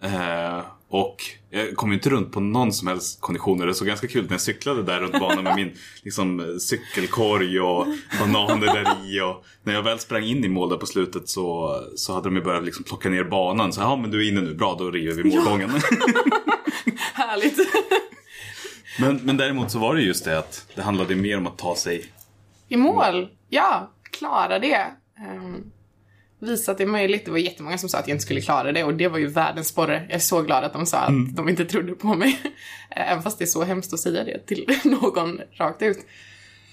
Eh, 0.03 0.59
och 0.89 1.15
jag 1.49 1.75
kom 1.75 1.89
ju 1.89 1.95
inte 1.95 2.09
runt 2.09 2.31
på 2.31 2.39
någon 2.39 2.73
som 2.73 2.87
helst 2.87 3.21
konditioner. 3.21 3.67
Det 3.67 3.73
såg 3.73 3.87
ganska 3.87 4.07
kul 4.07 4.23
när 4.23 4.31
jag 4.31 4.41
cyklade 4.41 4.83
där 4.83 4.99
runt 4.99 5.19
banan 5.19 5.43
med 5.43 5.55
min 5.55 5.71
liksom, 6.03 6.57
cykelkorg 6.59 7.59
och 7.59 7.87
bananer 8.19 8.65
där 8.65 9.05
i. 9.05 9.21
Och 9.21 9.45
när 9.63 9.73
jag 9.73 9.83
väl 9.83 9.99
sprang 9.99 10.23
in 10.23 10.45
i 10.45 10.49
mål 10.49 10.69
där 10.69 10.77
på 10.77 10.85
slutet 10.85 11.29
så, 11.29 11.75
så 11.95 12.13
hade 12.13 12.29
de 12.29 12.35
ju 12.35 12.41
börjat 12.41 12.63
liksom 12.63 12.83
plocka 12.83 13.09
ner 13.09 13.23
banan. 13.23 13.73
Så 13.73 13.81
ja 13.81 13.95
men 13.95 14.11
du 14.11 14.25
är 14.25 14.31
inne 14.31 14.41
nu, 14.41 14.53
bra 14.53 14.75
då 14.79 14.91
river 14.91 15.23
vi 15.23 15.35
målgången. 15.35 15.69
Härligt. 17.13 17.57
men, 18.99 19.15
men 19.23 19.37
däremot 19.37 19.71
så 19.71 19.79
var 19.79 19.95
det 19.95 20.01
just 20.01 20.25
det 20.25 20.37
att 20.39 20.65
det 20.75 20.81
handlade 20.81 21.15
mer 21.15 21.37
om 21.37 21.47
att 21.47 21.57
ta 21.57 21.75
sig 21.75 22.05
I 22.67 22.77
mål? 22.77 23.29
Ja, 23.49 23.91
klara 24.11 24.59
det. 24.59 24.87
Um, 25.37 25.71
visa 26.39 26.71
att 26.71 26.77
det 26.77 26.83
är 26.83 26.87
möjligt. 26.87 27.25
Det 27.25 27.31
var 27.31 27.37
jättemånga 27.37 27.77
som 27.77 27.89
sa 27.89 27.97
att 27.97 28.07
jag 28.07 28.15
inte 28.15 28.23
skulle 28.25 28.41
klara 28.41 28.71
det 28.71 28.83
och 28.83 28.93
det 28.93 29.07
var 29.07 29.17
ju 29.17 29.27
världens 29.27 29.67
sporre. 29.67 30.05
Jag 30.07 30.15
är 30.15 30.19
så 30.19 30.41
glad 30.41 30.63
att 30.63 30.73
de 30.73 30.85
sa 30.85 30.97
att 30.97 31.35
de 31.35 31.49
inte 31.49 31.65
trodde 31.65 31.93
på 31.93 32.07
mig. 32.15 32.39
Eh, 32.95 33.11
Även 33.11 33.23
fast 33.23 33.37
det 33.37 33.43
är 33.43 33.47
så 33.47 33.63
hemskt 33.63 33.93
att 33.93 33.99
säga 33.99 34.23
det 34.23 34.45
till 34.45 34.65
någon 34.83 35.41
rakt 35.53 35.81
ut. 35.81 35.97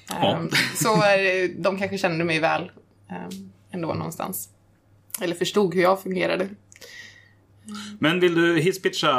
Ja. 0.09 0.37
Ehm, 0.37 0.50
Så 0.74 0.94
eh, 0.94 1.50
de 1.59 1.79
kanske 1.79 1.98
kände 1.98 2.24
mig 2.24 2.38
väl 2.40 2.62
um, 3.11 3.50
ändå 3.70 3.94
någonstans. 3.94 4.48
Eller 5.20 5.35
förstod 5.35 5.74
hur 5.74 5.83
jag 5.83 6.02
fungerade. 6.02 6.48
Men 7.98 8.20
vill 8.20 8.35
du 8.35 8.61
hisspitcha 8.61 9.12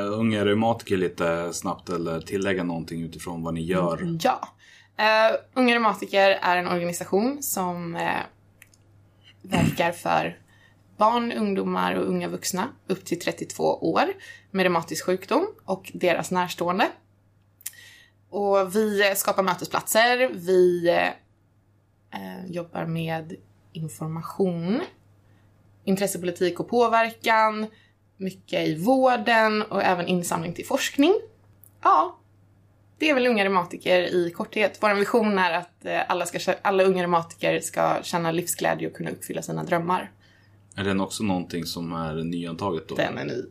unga 0.00 0.44
reumatiker 0.44 0.96
lite 0.96 1.52
snabbt 1.52 1.88
eller 1.88 2.20
tillägga 2.20 2.62
någonting 2.64 3.02
utifrån 3.02 3.42
vad 3.42 3.54
ni 3.54 3.62
gör? 3.64 4.18
Ja. 4.22 4.48
Uh, 5.00 5.36
Unga 5.54 5.74
Reumatiker 5.74 6.38
är 6.42 6.56
en 6.56 6.68
organisation 6.68 7.42
som 7.42 7.96
eh, 7.96 8.08
verkar 9.42 9.92
för 9.92 10.38
barn, 10.96 11.32
ungdomar 11.32 11.94
och 11.94 12.08
unga 12.08 12.28
vuxna 12.28 12.68
upp 12.86 13.04
till 13.04 13.20
32 13.20 13.64
år 13.64 14.04
med 14.50 14.62
reumatisk 14.62 15.06
sjukdom 15.06 15.46
och 15.64 15.90
deras 15.94 16.30
närstående. 16.30 16.88
Och 18.30 18.76
vi 18.76 19.12
skapar 19.16 19.42
mötesplatser, 19.42 20.30
vi 20.34 20.88
eh, 22.10 22.46
jobbar 22.46 22.86
med 22.86 23.36
information, 23.72 24.80
intressepolitik 25.84 26.60
och 26.60 26.68
påverkan, 26.68 27.66
mycket 28.16 28.68
i 28.68 28.74
vården 28.74 29.62
och 29.62 29.82
även 29.82 30.06
insamling 30.06 30.52
till 30.52 30.66
forskning. 30.66 31.14
Ja, 31.82 32.19
det 33.00 33.10
är 33.10 33.14
väl 33.14 33.26
unga 33.26 33.44
reumatiker 33.44 34.00
i 34.00 34.30
korthet. 34.30 34.78
Vår 34.80 34.94
vision 34.94 35.38
är 35.38 35.52
att 35.52 35.84
eh, 35.84 36.00
alla, 36.08 36.26
ska, 36.26 36.54
alla 36.62 36.82
unga 36.82 37.02
reumatiker 37.02 37.60
ska 37.60 37.98
känna 38.02 38.32
livsglädje 38.32 38.88
och 38.88 38.94
kunna 38.94 39.10
uppfylla 39.10 39.42
sina 39.42 39.64
drömmar. 39.64 40.10
Är 40.76 40.84
den 40.84 41.00
också 41.00 41.22
någonting 41.22 41.64
som 41.64 41.92
är 41.92 42.14
nyantaget 42.14 42.88
då? 42.88 42.94
Den 42.94 43.18
är 43.18 43.24
ny. 43.24 43.42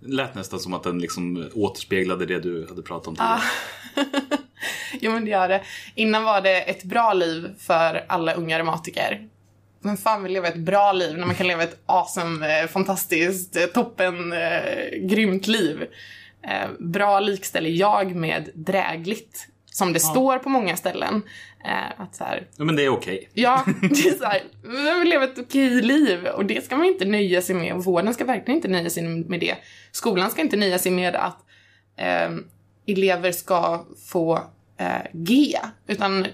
Det 0.00 0.14
lät 0.14 0.34
nästan 0.34 0.60
som 0.60 0.74
att 0.74 0.82
den 0.82 0.98
liksom 0.98 1.50
återspeglade 1.54 2.26
det 2.26 2.38
du 2.38 2.66
hade 2.68 2.82
pratat 2.82 3.08
om 3.08 3.16
tidigare. 3.16 3.40
Jo 5.00 5.12
men 5.12 5.24
det 5.24 5.30
gör 5.30 5.48
det. 5.48 5.62
Innan 5.94 6.24
var 6.24 6.40
det 6.40 6.60
ett 6.60 6.84
bra 6.84 7.12
liv 7.12 7.48
för 7.58 8.04
alla 8.08 8.34
unga 8.34 8.58
reumatiker. 8.58 9.28
Men 9.80 9.96
fan 9.96 10.22
vill 10.22 10.32
leva 10.32 10.48
ett 10.48 10.56
bra 10.56 10.92
liv 10.92 11.18
när 11.18 11.26
man 11.26 11.34
kan 11.34 11.46
leva 11.46 11.62
ett 11.62 11.82
awesome, 11.86 12.60
eh, 12.60 12.66
fantastiskt, 12.68 13.56
eh, 13.56 13.64
toppen, 13.64 14.34
grymt 15.08 15.46
liv. 15.46 15.86
Eh, 16.48 16.70
bra 16.78 17.20
likställer 17.20 17.70
jag 17.70 18.14
med 18.14 18.50
drägligt. 18.54 19.48
som 19.66 19.92
det 19.92 20.00
står 20.00 20.38
på 20.38 20.48
många 20.48 20.76
ställen. 20.76 21.22
Eh, 21.64 22.00
att 22.00 22.14
så 22.14 22.24
här, 22.24 22.46
Ja, 22.56 22.64
men 22.64 22.76
det 22.76 22.84
är 22.84 22.88
okej. 22.88 23.30
Ja, 23.32 23.64
det 23.80 24.08
är 24.08 24.18
så 24.18 24.24
här, 24.24 24.42
vi 24.62 24.98
vill 24.98 25.08
leva 25.08 25.24
ett 25.24 25.38
okej 25.38 25.82
liv 25.82 26.26
och 26.26 26.44
det 26.44 26.64
ska 26.64 26.76
man 26.76 26.86
inte 26.86 27.04
nöja 27.04 27.42
sig 27.42 27.54
med. 27.54 27.72
Och 27.72 27.84
vården 27.84 28.14
ska 28.14 28.24
verkligen 28.24 28.56
inte 28.56 28.68
nöja 28.68 28.90
sig 28.90 29.02
med 29.02 29.40
det. 29.40 29.54
Skolan 29.92 30.30
ska 30.30 30.40
inte 30.40 30.56
nöja 30.56 30.78
sig 30.78 30.92
med 30.92 31.16
att 31.16 31.38
eh, 31.96 32.30
elever 32.86 33.32
ska 33.32 33.86
få 34.12 34.36
eh, 34.78 35.02
G, 35.12 35.58
utan 35.86 36.26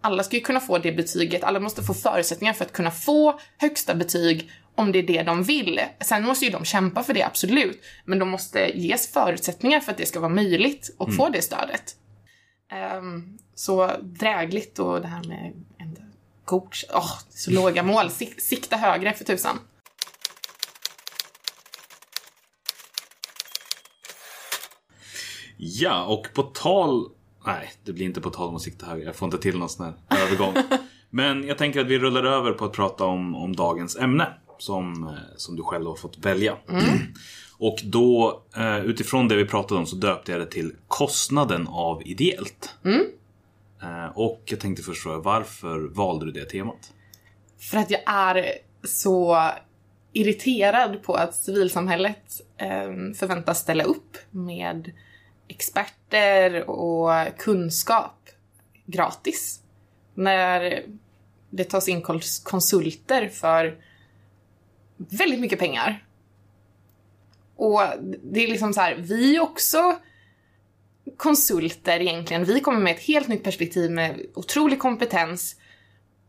alla 0.00 0.22
ska 0.22 0.36
ju 0.36 0.42
kunna 0.42 0.60
få 0.60 0.78
det 0.78 0.92
betyget. 0.92 1.44
Alla 1.44 1.60
måste 1.60 1.82
få 1.82 1.94
förutsättningar 1.94 2.52
för 2.52 2.64
att 2.64 2.72
kunna 2.72 2.90
få 2.90 3.40
högsta 3.58 3.94
betyg 3.94 4.50
om 4.74 4.92
det 4.92 4.98
är 4.98 5.02
det 5.02 5.22
de 5.22 5.42
vill. 5.42 5.80
Sen 6.00 6.24
måste 6.24 6.44
ju 6.44 6.50
de 6.50 6.64
kämpa 6.64 7.02
för 7.02 7.14
det, 7.14 7.22
absolut. 7.22 7.82
Men 8.04 8.18
de 8.18 8.28
måste 8.28 8.58
ges 8.74 9.12
förutsättningar 9.12 9.80
för 9.80 9.92
att 9.92 9.98
det 9.98 10.06
ska 10.06 10.20
vara 10.20 10.32
möjligt 10.34 10.94
och 10.98 11.14
få 11.16 11.28
det 11.28 11.42
stödet. 11.42 11.96
Ehm, 12.72 13.38
så 13.54 13.90
drägligt 14.02 14.78
och 14.78 15.00
det 15.00 15.06
här 15.08 15.24
med 15.24 15.52
en 15.78 15.98
coach. 16.44 16.84
Åh, 16.94 17.18
så 17.30 17.50
låga 17.50 17.82
mål. 17.92 18.10
Sik- 18.10 18.40
sikta 18.40 18.76
högre 18.76 19.12
för 19.12 19.24
tusan. 19.24 19.58
Ja, 25.56 26.04
och 26.04 26.28
på 26.34 26.42
tal... 26.42 27.08
Nej, 27.46 27.72
det 27.84 27.92
blir 27.92 28.06
inte 28.06 28.20
på 28.20 28.30
tal 28.30 28.48
om 28.48 28.56
att 28.56 28.62
sikta 28.62 28.86
högre. 28.86 29.04
Jag 29.04 29.16
får 29.16 29.26
inte 29.26 29.38
till 29.38 29.58
någon 29.58 29.68
sån 29.68 29.86
här 29.86 30.22
övergång. 30.22 30.54
Men 31.10 31.46
jag 31.46 31.58
tänker 31.58 31.80
att 31.80 31.86
vi 31.86 31.98
rullar 31.98 32.24
över 32.24 32.52
på 32.52 32.64
att 32.64 32.72
prata 32.72 33.04
om, 33.04 33.34
om 33.34 33.56
dagens 33.56 33.96
ämne. 33.96 34.32
Som, 34.62 35.04
eh, 35.08 35.14
som 35.36 35.56
du 35.56 35.62
själv 35.62 35.86
har 35.86 35.94
fått 35.96 36.18
välja. 36.18 36.56
Och 37.58 37.78
då, 37.84 38.42
eh, 38.56 38.78
utifrån 38.84 39.28
det 39.28 39.36
vi 39.36 39.44
pratade 39.44 39.80
om 39.80 39.86
så 39.86 39.96
döpte 39.96 40.32
jag 40.32 40.40
det 40.40 40.46
till 40.46 40.72
kostnaden 40.88 41.68
av 41.68 42.02
ideellt. 42.06 42.74
Eh, 43.82 44.06
Och 44.14 44.42
jag 44.44 44.60
tänkte 44.60 44.82
först 44.82 45.02
fråga, 45.02 45.18
varför 45.18 45.78
valde 45.80 46.24
du 46.26 46.32
det 46.32 46.44
temat? 46.44 46.92
För 47.58 47.78
att 47.78 47.90
jag 47.90 48.00
är 48.06 48.52
så 48.84 49.38
irriterad 50.12 51.02
på 51.02 51.14
att 51.14 51.34
civilsamhället 51.34 52.40
eh, 52.56 53.14
förväntas 53.18 53.58
ställa 53.60 53.84
upp 53.84 54.16
med 54.30 54.92
experter 55.48 56.70
och 56.70 57.10
kunskap 57.38 58.28
gratis. 58.86 59.60
När 60.14 60.82
det 61.50 61.64
tas 61.64 61.88
in 61.88 62.02
kons- 62.02 62.44
konsulter 62.44 63.28
för 63.28 63.76
väldigt 65.10 65.40
mycket 65.40 65.58
pengar. 65.58 66.06
Och 67.56 67.80
det 68.22 68.44
är 68.44 68.48
liksom 68.48 68.72
så 68.72 68.80
här, 68.80 68.94
vi 68.94 69.36
är 69.36 69.40
också 69.40 69.96
konsulter 71.16 72.00
egentligen. 72.00 72.44
Vi 72.44 72.60
kommer 72.60 72.80
med 72.80 72.92
ett 72.96 73.02
helt 73.02 73.28
nytt 73.28 73.44
perspektiv 73.44 73.90
med 73.90 74.20
otrolig 74.34 74.78
kompetens. 74.78 75.56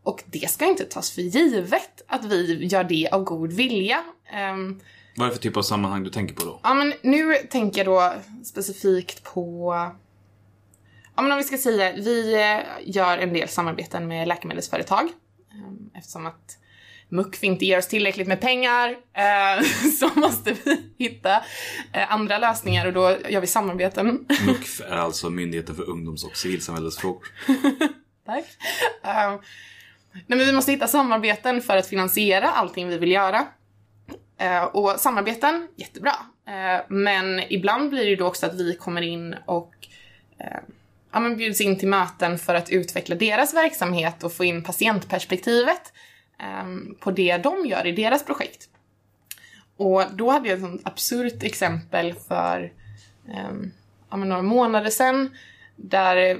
Och 0.02 0.22
det 0.26 0.50
ska 0.50 0.64
inte 0.66 0.84
tas 0.84 1.10
för 1.10 1.22
givet 1.22 2.02
att 2.06 2.24
vi 2.24 2.64
gör 2.66 2.84
det 2.84 3.08
av 3.12 3.24
god 3.24 3.52
vilja. 3.52 4.04
Ehm, 4.32 4.80
Vad 5.16 5.26
är 5.26 5.30
det 5.30 5.36
för 5.36 5.42
typ 5.42 5.56
av 5.56 5.62
sammanhang 5.62 6.04
du 6.04 6.10
tänker 6.10 6.34
på 6.34 6.44
då? 6.44 6.60
Ja, 6.62 6.74
men 6.74 6.94
nu 7.02 7.34
tänker 7.34 7.84
jag 7.84 7.86
då 7.86 8.12
specifikt 8.44 9.24
på... 9.24 9.72
Ja, 11.16 11.22
men 11.22 11.32
om 11.32 11.38
vi 11.38 11.44
ska 11.44 11.58
säga, 11.58 11.92
vi 11.92 12.34
eh, 12.34 12.60
gör 12.84 13.18
en 13.18 13.32
del 13.32 13.48
samarbeten 13.48 14.08
med 14.08 14.28
läkemedelsföretag. 14.28 15.08
Ehm, 15.52 15.90
Eftersom 15.94 16.26
att 16.26 16.58
MUCF 17.14 17.44
inte 17.44 17.64
ger 17.64 17.78
oss 17.78 17.88
tillräckligt 17.88 18.28
med 18.28 18.40
pengar 18.40 18.96
eh, 19.12 19.64
så 19.98 20.20
måste 20.20 20.52
vi 20.64 20.92
hitta 20.98 21.36
eh, 21.92 22.12
andra 22.12 22.38
lösningar 22.38 22.86
och 22.86 22.92
då 22.92 23.16
gör 23.28 23.40
vi 23.40 23.46
samarbeten. 23.46 24.06
MUCF 24.46 24.80
är 24.80 24.96
alltså 24.96 25.30
Myndigheten 25.30 25.74
för 25.74 25.90
ungdoms 25.90 26.24
och 26.24 26.36
civilsamhällesfrågor. 26.36 27.28
Tack. 28.26 28.44
Ehm, 29.02 29.38
nej, 30.12 30.38
men 30.38 30.38
vi 30.38 30.52
måste 30.52 30.72
hitta 30.72 30.86
samarbeten 30.86 31.62
för 31.62 31.76
att 31.76 31.86
finansiera 31.86 32.50
allting 32.50 32.88
vi 32.88 32.98
vill 32.98 33.10
göra. 33.10 33.46
Eh, 34.38 34.64
och 34.64 35.00
samarbeten, 35.00 35.68
jättebra. 35.76 36.14
Eh, 36.48 36.84
men 36.88 37.40
ibland 37.48 37.90
blir 37.90 38.06
det 38.06 38.16
då 38.16 38.26
också 38.26 38.46
att 38.46 38.54
vi 38.54 38.76
kommer 38.76 39.02
in 39.02 39.34
och 39.46 39.74
eh, 40.38 40.60
ja, 41.12 41.20
men 41.20 41.36
bjuds 41.36 41.60
in 41.60 41.78
till 41.78 41.88
möten 41.88 42.38
för 42.38 42.54
att 42.54 42.70
utveckla 42.70 43.16
deras 43.16 43.54
verksamhet 43.54 44.24
och 44.24 44.32
få 44.32 44.44
in 44.44 44.64
patientperspektivet 44.64 45.92
Ehm, 46.38 46.94
på 47.00 47.10
det 47.10 47.36
de 47.36 47.66
gör 47.66 47.86
i 47.86 47.92
deras 47.92 48.24
projekt. 48.24 48.68
Och 49.76 50.02
då 50.12 50.30
hade 50.30 50.48
jag 50.48 50.56
ett 50.56 50.64
sånt 50.64 50.80
absurt 50.84 51.42
exempel 51.42 52.14
för 52.28 52.72
ehm, 53.28 53.72
ja, 54.10 54.16
några 54.16 54.42
månader 54.42 54.90
sedan 54.90 55.36
där 55.76 56.38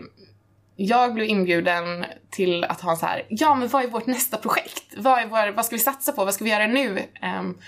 jag 0.76 1.14
blev 1.14 1.26
inbjuden 1.26 2.04
till 2.30 2.64
att 2.64 2.80
ha 2.80 2.96
så 2.96 3.06
här, 3.06 3.26
ja 3.28 3.54
men 3.54 3.68
vad 3.68 3.84
är 3.84 3.88
vårt 3.88 4.06
nästa 4.06 4.36
projekt? 4.36 4.84
Vad, 4.96 5.18
är 5.18 5.26
vår, 5.26 5.52
vad 5.52 5.66
ska 5.66 5.76
vi 5.76 5.82
satsa 5.82 6.12
på? 6.12 6.24
Vad 6.24 6.34
ska 6.34 6.44
vi 6.44 6.50
göra 6.50 6.66
nu? 6.66 7.02
Um, 7.38 7.58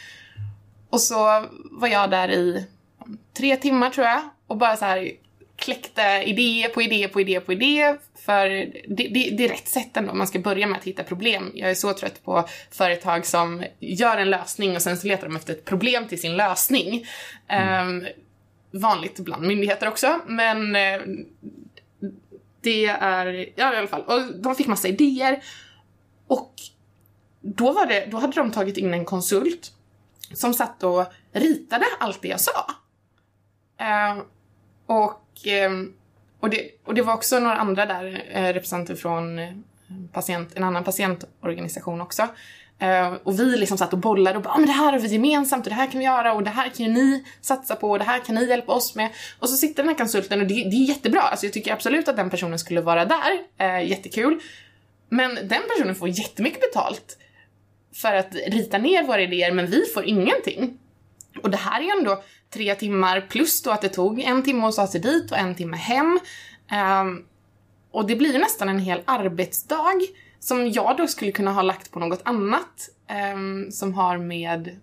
och 0.91 1.01
så 1.01 1.47
var 1.71 1.89
jag 1.89 2.11
där 2.11 2.31
i 2.31 2.67
tre 3.37 3.57
timmar 3.57 3.91
tror 3.91 4.07
jag 4.07 4.23
och 4.47 4.57
bara 4.57 4.77
så 4.77 4.85
här 4.85 5.11
kläckte 5.57 6.23
idé 6.27 6.69
på 6.75 6.83
idé 6.83 7.09
på 7.09 7.21
idé 7.21 7.41
på 7.41 7.53
idé. 7.53 7.97
För 8.15 8.49
det, 8.49 9.09
det, 9.09 9.31
det 9.31 9.45
är 9.45 9.49
rätt 9.49 9.69
sätt 9.69 9.97
ändå, 9.97 10.15
man 10.15 10.27
ska 10.27 10.39
börja 10.39 10.67
med 10.67 10.79
att 10.79 10.85
hitta 10.85 11.05
problem. 11.05 11.51
Jag 11.55 11.71
är 11.71 11.75
så 11.75 11.93
trött 11.93 12.25
på 12.25 12.49
företag 12.71 13.27
som 13.27 13.65
gör 13.79 14.17
en 14.17 14.31
lösning 14.31 14.77
och 14.77 14.83
sen 14.83 14.97
så 14.97 15.07
letar 15.07 15.27
de 15.27 15.37
efter 15.37 15.53
ett 15.53 15.65
problem 15.65 16.09
till 16.09 16.21
sin 16.21 16.37
lösning. 16.37 17.07
Ehm, 17.49 18.07
vanligt 18.71 19.19
bland 19.19 19.47
myndigheter 19.47 19.89
också, 19.89 20.21
men 20.27 20.77
eh, 20.77 21.01
det 22.61 22.87
är, 22.87 23.49
ja 23.57 23.75
i 23.75 23.77
alla 23.77 23.87
fall, 23.87 24.03
och 24.03 24.37
de 24.43 24.55
fick 24.55 24.67
massa 24.67 24.89
idéer. 24.89 25.43
Och 26.27 26.55
då, 27.41 27.73
var 27.73 27.87
det, 27.87 28.07
då 28.11 28.17
hade 28.17 28.33
de 28.33 28.53
tagit 28.53 28.77
in 28.77 28.95
en 28.95 29.05
konsult 29.05 29.73
som 30.35 30.55
satt 30.55 30.83
och 30.83 31.05
ritade 31.33 31.85
allt 31.99 32.23
det 32.23 32.29
jag 32.29 32.41
sa. 32.41 32.71
Eh, 33.81 34.19
och, 34.87 35.26
Eh, 35.45 35.71
och, 36.41 36.51
det, 36.51 36.71
och 36.85 36.95
det 36.95 37.03
var 37.03 37.15
också 37.15 37.39
några 37.39 37.57
andra 37.57 37.87
där, 37.87 38.25
eh, 38.31 38.53
representanter 38.53 38.95
från 38.95 39.39
eh, 39.39 39.49
patient, 40.13 40.51
en 40.55 40.65
annan 40.65 40.85
patientorganisation 40.85 42.01
också. 42.01 42.29
Och 43.23 43.41
vi 43.41 43.57
liksom 43.57 43.79
satt 43.79 43.93
och 43.93 43.99
bollade 43.99 44.37
och 44.37 44.43
bara, 44.43 44.55
ah, 44.55 44.59
men 44.59 44.67
det 44.67 44.73
här 44.73 44.93
har 44.93 44.99
vi 44.99 45.09
gemensamt 45.09 45.67
och 45.67 45.71
det 45.71 45.77
här 45.77 45.87
kan 45.87 45.99
vi 45.99 46.05
göra 46.05 46.33
och 46.33 46.43
det 46.43 46.51
här 46.51 46.69
kan 46.69 46.87
ju 46.87 46.93
ni 46.93 47.25
satsa 47.41 47.77
på 47.77 47.91
och 47.91 47.99
det 47.99 48.05
här 48.05 48.19
kan 48.19 48.35
ni 48.35 48.49
hjälpa 48.49 48.73
oss 48.73 48.95
med. 48.95 49.11
Och 49.39 49.49
så 49.49 49.57
sitter 49.57 49.83
den 49.83 49.89
här 49.89 49.97
konsulten 49.97 50.41
och 50.41 50.47
det, 50.47 50.55
det 50.55 50.77
är 50.77 50.89
jättebra, 50.89 51.21
alltså 51.21 51.47
jag 51.47 51.53
tycker 51.53 51.73
absolut 51.73 52.09
att 52.09 52.17
den 52.17 52.31
personen 52.31 52.59
skulle 52.59 52.81
vara 52.81 53.05
där, 53.05 53.39
eh, 53.59 53.89
jättekul. 53.89 54.41
Men 55.09 55.35
den 55.35 55.63
personen 55.69 55.95
får 55.95 56.09
jättemycket 56.09 56.61
betalt 56.61 57.19
för 57.95 58.15
att 58.15 58.35
rita 58.35 58.79
ner 58.79 59.03
våra 59.03 59.23
idéer 59.23 59.53
men 59.53 59.67
vi 59.67 59.85
får 59.95 60.05
ingenting. 60.05 60.79
Och 61.43 61.51
det 61.51 61.57
här 61.57 61.81
är 61.81 61.99
ändå 61.99 62.23
tre 62.51 62.75
timmar 62.75 63.21
plus 63.21 63.63
då 63.63 63.71
att 63.71 63.83
det 63.83 63.89
tog 63.89 64.21
en 64.21 64.43
timme 64.43 64.67
att 64.67 64.77
ta 64.77 64.87
sig 64.87 65.01
dit 65.01 65.31
och 65.33 65.39
en 65.39 65.55
timme 65.55 65.77
hem. 65.77 66.21
Ehm, 66.71 67.25
och 67.91 68.07
det 68.07 68.17
blir 68.17 68.33
ju 68.33 68.39
nästan 68.39 68.69
en 68.69 68.79
hel 68.79 69.03
arbetsdag 69.05 70.01
som 70.41 70.71
jag 70.71 70.97
då 70.97 71.07
skulle 71.07 71.33
kunna 71.33 71.53
ha 71.53 71.63
lagt 71.63 71.91
på 71.91 71.99
något 71.99 72.21
annat 72.25 72.89
ehm, 73.09 73.71
som 73.71 73.95
har 73.95 74.19
med 74.19 74.81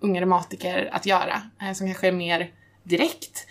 unga 0.00 0.20
reumatiker 0.20 0.88
att 0.92 1.06
göra, 1.06 1.42
eh, 1.62 1.72
som 1.72 1.86
kanske 1.86 2.08
är 2.08 2.12
mer 2.12 2.50
direkt. 2.82 3.46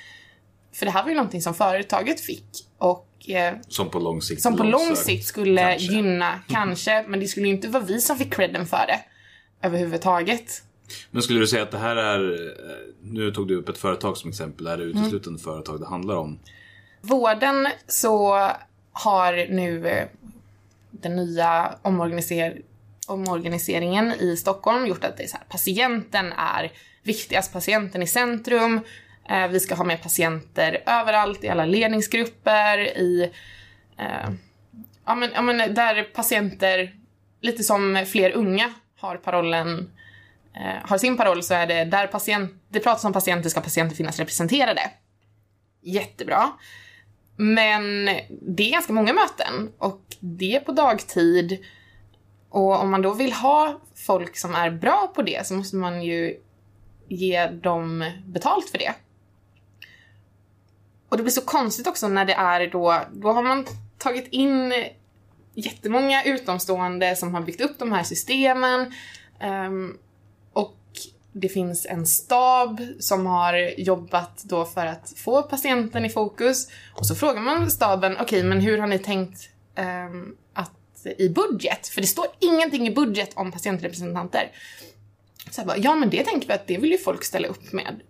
För 0.74 0.86
det 0.86 0.92
här 0.92 1.04
var 1.04 1.10
ju 1.10 1.16
någonting 1.16 1.42
som 1.42 1.54
företaget 1.54 2.22
fick 2.22 2.46
och 2.78 3.30
eh, 3.30 3.56
Som 3.68 3.90
på 3.90 4.00
lång 4.00 4.22
sikt. 4.22 4.42
som 4.42 4.58
på 4.58 4.64
lång 4.64 4.96
sikt 4.96 5.26
skulle 5.28 5.62
kanske. 5.62 5.94
gynna, 5.94 6.40
kanske, 6.48 7.06
men 7.08 7.20
det 7.20 7.28
skulle 7.28 7.48
ju 7.48 7.54
inte 7.54 7.68
vara 7.68 7.84
vi 7.84 8.02
som 8.02 8.18
fick 8.18 8.34
credden 8.34 8.68
för 8.68 8.86
det 8.88 9.00
överhuvudtaget. 9.68 10.64
Men 11.12 11.22
skulle 11.22 11.40
du 11.40 11.48
säga 11.48 11.64
att 11.64 11.72
det 11.72 11.78
här 11.78 11.96
är, 11.96 12.32
eh, 12.32 12.76
nu 13.02 13.32
tog 13.32 13.48
du 13.48 13.56
upp 13.56 13.70
ett 13.70 13.78
företag 13.78 14.18
som 14.18 14.30
exempel, 14.30 14.68
är 14.68 14.78
det 14.78 14.84
Mm. 14.84 14.98
uteslutande 14.98 15.40
företag 15.40 15.80
det 15.80 15.88
handlar 15.88 16.16
om? 16.16 16.40
Vården 17.02 17.68
så 17.88 18.48
har 18.92 19.34
nu 19.50 19.88
eh, 19.88 20.08
den 20.92 21.16
nya 21.16 21.76
omorganiser 21.82 22.62
omorganiseringen 23.08 24.12
i 24.12 24.38
Stockholm 24.38 24.86
gjort 24.88 25.04
att 25.04 25.18
det 25.18 25.24
är 25.24 25.28
så 25.28 25.38
här, 25.38 25.46
patienten 25.50 26.34
är 26.38 26.72
viktigast, 27.04 27.54
patienten 27.54 28.02
i 28.04 28.08
centrum. 28.08 28.80
Eh, 29.30 29.48
vi 29.48 29.60
ska 29.60 29.76
ha 29.76 29.84
med 29.84 30.02
patienter 30.04 30.84
överallt, 30.86 31.44
i 31.44 31.50
alla 31.50 31.66
ledningsgrupper, 31.66 32.78
i... 32.98 33.32
Eh, 33.98 34.30
ja, 35.06 35.16
men, 35.16 35.30
ja, 35.34 35.42
men 35.42 35.74
där 35.74 36.04
patienter, 36.04 36.94
lite 37.42 37.64
som 37.64 38.06
fler 38.08 38.32
unga 38.32 38.74
har 39.00 39.18
parollen 39.18 39.92
Eh, 40.56 40.90
har 40.90 40.98
sin 40.98 41.18
paroll 41.18 41.44
så 41.44 41.54
är 41.54 41.68
det 41.68 41.86
där 41.86 42.08
patient, 42.08 42.54
det 42.70 42.80
pratas 42.80 43.06
om 43.06 43.14
patienter 43.14 43.50
ska 43.50 43.62
patienter 43.62 43.96
finnas 43.96 44.20
representerade. 44.20 44.82
Jättebra. 45.82 46.52
Men 47.36 48.06
det 48.30 48.68
är 48.68 48.72
ganska 48.72 48.94
många 48.94 49.14
möten 49.14 49.72
och 49.78 50.02
det 50.20 50.56
är 50.56 50.60
på 50.60 50.72
dagtid. 50.72 51.66
Och 52.50 52.82
om 52.82 52.92
man 52.92 53.02
då 53.02 53.14
vill 53.14 53.34
ha 53.34 53.82
folk 53.96 54.38
som 54.38 54.56
är 54.56 54.72
bra 54.72 55.12
på 55.16 55.22
det 55.22 55.48
så 55.48 55.54
måste 55.54 55.76
man 55.76 56.04
ju 56.04 56.38
ge 57.08 57.48
dem 57.48 58.12
betalt 58.26 58.70
för 58.70 58.78
det. 58.78 58.94
Och 61.10 61.18
det 61.18 61.24
blir 61.24 61.32
så 61.32 61.42
konstigt 61.42 61.88
också 61.88 62.08
när 62.08 62.26
det 62.26 62.34
är 62.34 62.68
då, 62.68 63.02
då 63.12 63.32
har 63.32 63.44
man 63.44 63.66
tagit 63.98 64.28
in 64.28 64.74
jättemånga 65.54 66.24
utomstående 66.24 67.16
som 67.16 67.34
har 67.34 67.42
byggt 67.42 67.62
upp 67.62 67.80
de 67.80 67.92
här 67.92 68.04
systemen. 68.04 68.94
Um, 69.42 69.98
det 71.40 71.50
finns 71.50 71.86
en 71.86 72.06
stab 72.06 72.82
som 73.00 73.26
har 73.26 73.80
jobbat 73.80 74.44
då 74.44 74.66
för 74.66 74.86
att 74.86 75.14
få 75.18 75.44
patienten 75.44 76.06
i 76.06 76.10
fokus. 76.10 76.68
Och 76.96 77.06
så 77.06 77.16
frågar 77.16 77.42
man 77.42 77.72
staben, 77.72 78.18
okej 78.20 78.44
men 78.44 78.60
hur 78.60 78.78
har 78.78 78.88
ni 78.88 79.00
tänkt 79.00 79.50
ehm, 79.76 80.36
att 80.54 81.06
i 81.18 81.30
budget? 81.30 81.88
För 81.88 82.02
det 82.02 82.08
står 82.08 82.26
ingenting 82.40 82.88
i 82.88 82.92
budget 82.92 83.32
om 83.36 83.52
patientrepresentanter. 83.52 84.52
Så 85.52 85.60
jag 85.60 85.68
bara, 85.68 85.78
ja 85.78 85.96
men 85.96 86.10
det 86.10 86.24
tänker 86.24 86.48
vi 86.48 86.54
att 86.54 86.68
det 86.68 86.78
vill 86.78 86.92
ju 86.92 86.98
folk 86.98 87.24
ställa 87.24 87.48
upp 87.48 87.72
med. 87.72 88.02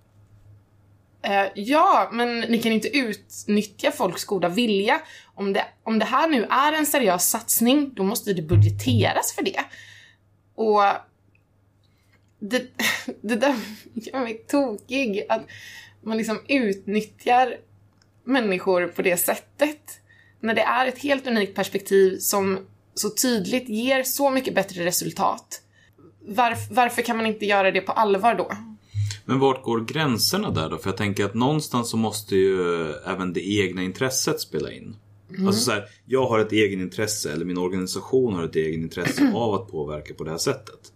Eh, 1.21 1.45
ja, 1.55 2.09
men 2.13 2.39
ni 2.39 2.61
kan 2.61 2.71
inte 2.71 2.97
utnyttja 2.97 3.91
folks 3.91 4.25
goda 4.25 4.49
vilja. 4.49 5.01
Om 5.35 5.53
det, 5.53 5.65
om 5.83 5.99
det 5.99 6.05
här 6.05 6.27
nu 6.27 6.43
är 6.43 6.73
en 6.73 6.85
seriös 6.85 7.29
satsning, 7.29 7.93
då 7.93 8.03
måste 8.03 8.33
det 8.33 8.41
budgeteras 8.41 9.33
för 9.33 9.43
det. 9.43 9.63
Och 10.55 10.81
det, 12.39 12.63
det 13.21 13.35
där 13.35 13.55
gör 13.93 14.19
mig 14.19 14.43
tokig. 14.47 15.25
Att 15.29 15.41
man 16.01 16.17
liksom 16.17 16.39
utnyttjar 16.47 17.55
människor 18.23 18.87
på 18.87 19.01
det 19.01 19.17
sättet. 19.17 19.99
När 20.39 20.53
det 20.53 20.61
är 20.61 20.87
ett 20.87 20.99
helt 20.99 21.27
unikt 21.27 21.55
perspektiv 21.55 22.17
som 22.19 22.59
så 22.93 23.09
tydligt 23.09 23.69
ger 23.69 24.03
så 24.03 24.29
mycket 24.29 24.55
bättre 24.55 24.85
resultat. 24.85 25.61
Varf, 26.27 26.67
varför 26.71 27.01
kan 27.01 27.17
man 27.17 27.25
inte 27.25 27.45
göra 27.45 27.71
det 27.71 27.81
på 27.81 27.91
allvar 27.91 28.35
då? 28.35 28.51
Men 29.25 29.39
vart 29.39 29.63
går 29.63 29.81
gränserna 29.81 30.51
där 30.51 30.69
då? 30.69 30.77
För 30.77 30.89
jag 30.89 30.97
tänker 30.97 31.25
att 31.25 31.33
någonstans 31.33 31.89
så 31.89 31.97
måste 31.97 32.35
ju 32.35 32.91
även 32.91 33.33
det 33.33 33.49
egna 33.49 33.83
intresset 33.83 34.41
spela 34.41 34.71
in. 34.71 34.95
Alltså 35.47 35.61
så 35.61 35.71
här, 35.71 35.85
jag 36.05 36.27
har 36.27 36.39
ett 36.39 36.51
egenintresse 36.51 37.33
eller 37.33 37.45
min 37.45 37.57
organisation 37.57 38.33
har 38.33 38.43
ett 38.43 38.55
egenintresse 38.55 39.31
av 39.35 39.53
att 39.53 39.67
påverka 39.67 40.13
på 40.13 40.23
det 40.23 40.31
här 40.31 40.37
sättet. 40.37 40.91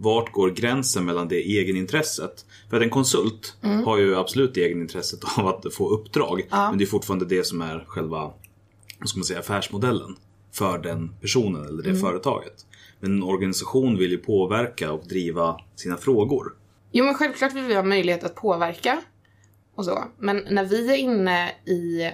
Vart 0.00 0.32
går 0.32 0.50
gränsen 0.50 1.04
mellan 1.04 1.28
det 1.28 1.36
egenintresset? 1.36 2.46
För 2.70 2.76
att 2.76 2.82
en 2.82 2.90
konsult 2.90 3.56
har 3.84 3.98
ju 3.98 4.16
absolut 4.16 4.56
egenintresset 4.56 5.20
av 5.36 5.46
att 5.46 5.74
få 5.74 5.88
uppdrag. 5.88 6.46
Men 6.50 6.78
det 6.78 6.84
är 6.84 6.86
fortfarande 6.86 7.24
det 7.24 7.44
som 7.46 7.62
är 7.62 7.84
själva 7.88 8.32
vad 8.98 9.08
ska 9.08 9.18
man 9.18 9.24
säga, 9.24 9.40
affärsmodellen 9.40 10.16
för 10.52 10.78
den 10.78 11.14
personen 11.20 11.64
eller 11.64 11.82
det 11.82 11.96
företaget. 11.96 12.66
Men 13.00 13.12
en 13.12 13.22
organisation 13.22 13.98
vill 13.98 14.10
ju 14.10 14.18
påverka 14.18 14.92
och 14.92 15.04
driva 15.08 15.60
sina 15.76 15.96
frågor. 15.96 16.54
Jo 16.92 17.04
men 17.04 17.14
självklart 17.14 17.54
vill 17.54 17.64
vi 17.64 17.74
ha 17.74 17.82
möjlighet 17.82 18.24
att 18.24 18.34
påverka 18.34 19.02
och 19.74 19.84
så. 19.84 20.04
Men 20.18 20.44
när 20.50 20.64
vi 20.64 20.92
är 20.92 20.96
inne 20.96 21.50
i 21.50 22.10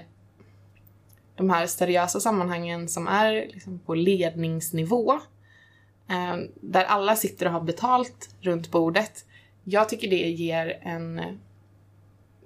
de 1.36 1.50
här 1.50 1.66
seriösa 1.66 2.20
sammanhangen 2.20 2.88
som 2.88 3.06
är 3.08 3.32
liksom 3.52 3.78
på 3.78 3.94
ledningsnivå, 3.94 5.20
Ehm, 6.08 6.48
där 6.60 6.84
alla 6.84 7.16
sitter 7.16 7.46
och 7.46 7.52
har 7.52 7.60
betalt 7.60 8.30
runt 8.40 8.70
bordet. 8.70 9.24
Jag 9.64 9.88
tycker 9.88 10.10
det 10.10 10.30
ger 10.30 10.78
en... 10.82 11.38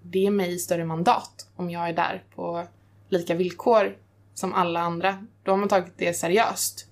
Det 0.03 0.19
ger 0.19 0.31
mig 0.31 0.59
större 0.59 0.85
mandat 0.85 1.49
om 1.57 1.71
jag 1.71 1.89
är 1.89 1.93
där 1.93 2.23
på 2.35 2.67
lika 3.09 3.35
villkor 3.35 3.97
som 4.35 4.55
alla 4.55 4.81
andra. 4.81 5.27
Då 5.43 5.53
har 5.53 5.57
man 5.57 5.69
tagit 5.69 5.93
det 5.97 6.15
seriöst. 6.15 6.87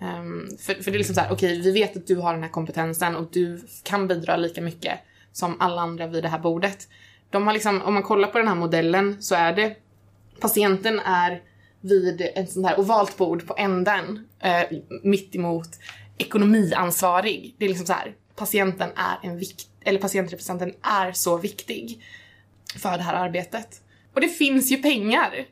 Um, 0.00 0.48
för, 0.60 0.74
för 0.74 0.90
det 0.90 0.96
är 0.96 0.98
liksom 0.98 1.14
så 1.14 1.20
här, 1.20 1.32
okej, 1.32 1.60
vi 1.60 1.72
vet 1.72 1.96
att 1.96 2.06
du 2.06 2.16
har 2.16 2.32
den 2.32 2.42
här 2.42 2.50
kompetensen 2.50 3.16
och 3.16 3.28
du 3.32 3.60
kan 3.82 4.08
bidra 4.08 4.36
lika 4.36 4.60
mycket 4.60 4.98
som 5.32 5.60
alla 5.60 5.82
andra 5.82 6.06
vid 6.06 6.24
det 6.24 6.28
här 6.28 6.38
bordet. 6.38 6.88
De 7.30 7.46
har 7.46 7.54
liksom, 7.54 7.82
om 7.82 7.94
man 7.94 8.02
kollar 8.02 8.28
på 8.28 8.38
den 8.38 8.48
här 8.48 8.54
modellen 8.54 9.22
så 9.22 9.34
är 9.34 9.52
det, 9.52 9.76
patienten 10.40 11.00
är 11.00 11.42
vid 11.80 12.20
ett 12.34 12.52
sånt 12.52 12.66
här 12.66 12.80
ovalt 12.80 13.16
bord 13.16 13.46
på 13.46 13.54
änden, 13.56 14.28
eh, 14.40 14.62
mitt 15.02 15.34
emot 15.34 15.68
ekonomiansvarig. 16.18 17.54
Det 17.58 17.64
är 17.64 17.68
liksom 17.68 17.86
så 17.86 17.92
här, 17.92 18.14
patienten 18.36 18.90
är 18.96 19.28
en 19.28 19.38
vikt, 19.38 19.66
eller 19.84 20.00
patientrepresentanten 20.00 20.80
är 20.82 21.12
så 21.12 21.36
viktig 21.36 22.02
för 22.76 22.96
det 22.96 23.02
här 23.02 23.14
arbetet. 23.14 23.82
Och 24.14 24.20
det 24.20 24.28
finns 24.28 24.72
ju 24.72 24.82
pengar. 24.82 25.46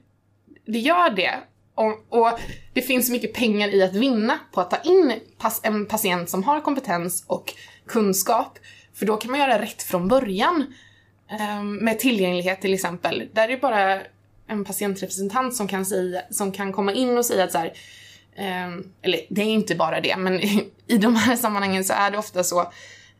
Det 0.66 0.78
gör 0.78 1.10
det. 1.10 1.34
Och, 1.74 2.06
och 2.08 2.40
det 2.72 2.82
finns 2.82 3.06
så 3.06 3.12
mycket 3.12 3.34
pengar 3.34 3.68
i 3.68 3.82
att 3.82 3.94
vinna 3.94 4.38
på 4.52 4.60
att 4.60 4.70
ta 4.70 4.76
in 4.76 5.12
pas, 5.38 5.60
en 5.62 5.86
patient 5.86 6.30
som 6.30 6.44
har 6.44 6.60
kompetens 6.60 7.24
och 7.26 7.54
kunskap. 7.86 8.58
För 8.94 9.06
då 9.06 9.16
kan 9.16 9.30
man 9.30 9.40
göra 9.40 9.62
rätt 9.62 9.82
från 9.82 10.08
början. 10.08 10.74
Um, 11.58 11.76
med 11.76 11.98
tillgänglighet 11.98 12.60
till 12.60 12.74
exempel. 12.74 13.28
Där 13.32 13.42
är 13.42 13.48
det 13.48 13.56
bara 13.56 14.00
en 14.46 14.64
patientrepresentant 14.64 15.54
som 15.54 15.68
kan, 15.68 15.86
säga, 15.86 16.22
som 16.30 16.52
kan 16.52 16.72
komma 16.72 16.92
in 16.92 17.18
och 17.18 17.26
säga 17.26 17.44
att 17.44 17.52
så 17.52 17.58
här, 17.58 17.72
Ehm, 18.36 18.92
eller 19.02 19.20
det 19.28 19.42
är 19.42 19.46
inte 19.46 19.74
bara 19.74 20.00
det, 20.00 20.16
men 20.16 20.40
i 20.86 20.98
de 20.98 21.16
här 21.16 21.36
sammanhangen 21.36 21.84
så 21.84 21.92
är 21.92 22.10
det 22.10 22.18
ofta 22.18 22.44
så 22.44 22.72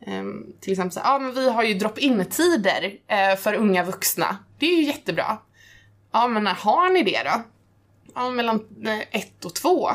ehm, 0.05 0.53
till 0.59 0.73
exempel 0.73 0.91
så 0.91 0.99
ja 1.03 1.13
ja 1.13 1.19
men 1.19 1.33
vi 1.33 1.49
har 1.49 1.63
ju 1.63 1.73
drop-in-tider 1.73 2.93
eh, 3.07 3.35
för 3.35 3.53
unga 3.53 3.83
vuxna. 3.83 4.37
Det 4.59 4.65
är 4.65 4.75
ju 4.75 4.83
jättebra. 4.83 5.37
Ja 6.11 6.27
men 6.27 6.43
när 6.43 6.53
har 6.53 6.89
ni 6.89 7.03
det 7.03 7.23
då? 7.23 7.41
Ja, 8.15 8.29
mellan 8.29 8.55
eh, 8.85 8.99
ett 8.99 9.45
och 9.45 9.55
två. 9.55 9.89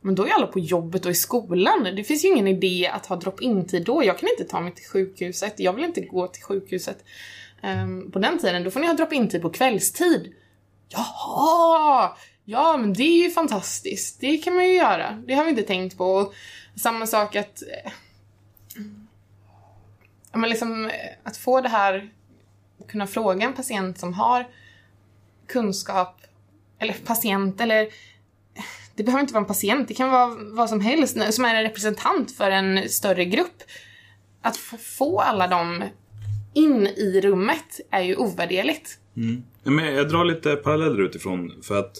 Men 0.00 0.14
då 0.14 0.26
är 0.26 0.30
alla 0.30 0.46
på 0.46 0.58
jobbet 0.58 1.04
och 1.04 1.10
i 1.10 1.14
skolan. 1.14 1.84
Det 1.96 2.04
finns 2.04 2.24
ju 2.24 2.28
ingen 2.28 2.48
idé 2.48 2.90
att 2.92 3.06
ha 3.06 3.16
drop-in-tid 3.16 3.84
då. 3.84 4.04
Jag 4.04 4.18
kan 4.18 4.28
inte 4.28 4.44
ta 4.44 4.60
mig 4.60 4.74
till 4.74 4.86
sjukhuset. 4.86 5.54
Jag 5.56 5.72
vill 5.72 5.84
inte 5.84 6.00
gå 6.00 6.26
till 6.26 6.42
sjukhuset 6.42 7.04
ehm, 7.62 8.10
på 8.10 8.18
den 8.18 8.38
tiden. 8.38 8.64
Då 8.64 8.70
får 8.70 8.80
ni 8.80 8.86
ha 8.86 8.94
drop-in-tid 8.94 9.42
på 9.42 9.50
kvällstid. 9.50 10.34
Jaha! 10.88 12.16
Ja, 12.44 12.76
men 12.76 12.92
det 12.92 13.02
är 13.02 13.24
ju 13.24 13.30
fantastiskt. 13.30 14.20
Det 14.20 14.36
kan 14.36 14.54
man 14.54 14.64
ju 14.66 14.72
göra. 14.74 15.22
Det 15.26 15.34
har 15.34 15.44
vi 15.44 15.50
inte 15.50 15.62
tänkt 15.62 15.98
på. 15.98 16.06
Och 16.14 16.34
samma 16.76 17.06
sak 17.06 17.36
att... 17.36 17.62
Eh, 17.62 17.92
ja, 20.32 20.38
men 20.38 20.50
liksom 20.50 20.84
eh, 20.86 20.90
att 21.22 21.36
få 21.36 21.60
det 21.60 21.68
här... 21.68 22.10
Kunna 22.88 23.06
fråga 23.06 23.46
en 23.46 23.52
patient 23.54 23.98
som 23.98 24.12
har 24.14 24.46
kunskap 25.46 26.20
eller 26.78 26.92
patient 26.92 27.60
eller 27.60 27.88
det 28.94 29.02
behöver 29.02 29.20
inte 29.20 29.34
vara 29.34 29.42
en 29.42 29.48
patient, 29.48 29.88
det 29.88 29.94
kan 29.94 30.10
vara 30.10 30.34
vad 30.40 30.68
som 30.68 30.80
helst 30.80 31.32
som 31.34 31.44
är 31.44 31.54
en 31.54 31.62
representant 31.62 32.32
för 32.32 32.50
en 32.50 32.88
större 32.88 33.24
grupp. 33.24 33.62
Att 34.42 34.56
få- 34.56 35.20
alla 35.20 35.46
dem 35.46 35.84
in 36.54 36.86
i 36.86 37.20
rummet 37.20 37.80
är 37.90 38.00
ju 38.00 38.16
ovärderligt. 38.16 38.98
Mm. 39.16 39.44
men 39.62 39.94
jag 39.94 40.08
drar 40.08 40.24
lite 40.24 40.56
paralleller 40.56 41.00
utifrån 41.02 41.62
för 41.62 41.78
att 41.78 41.96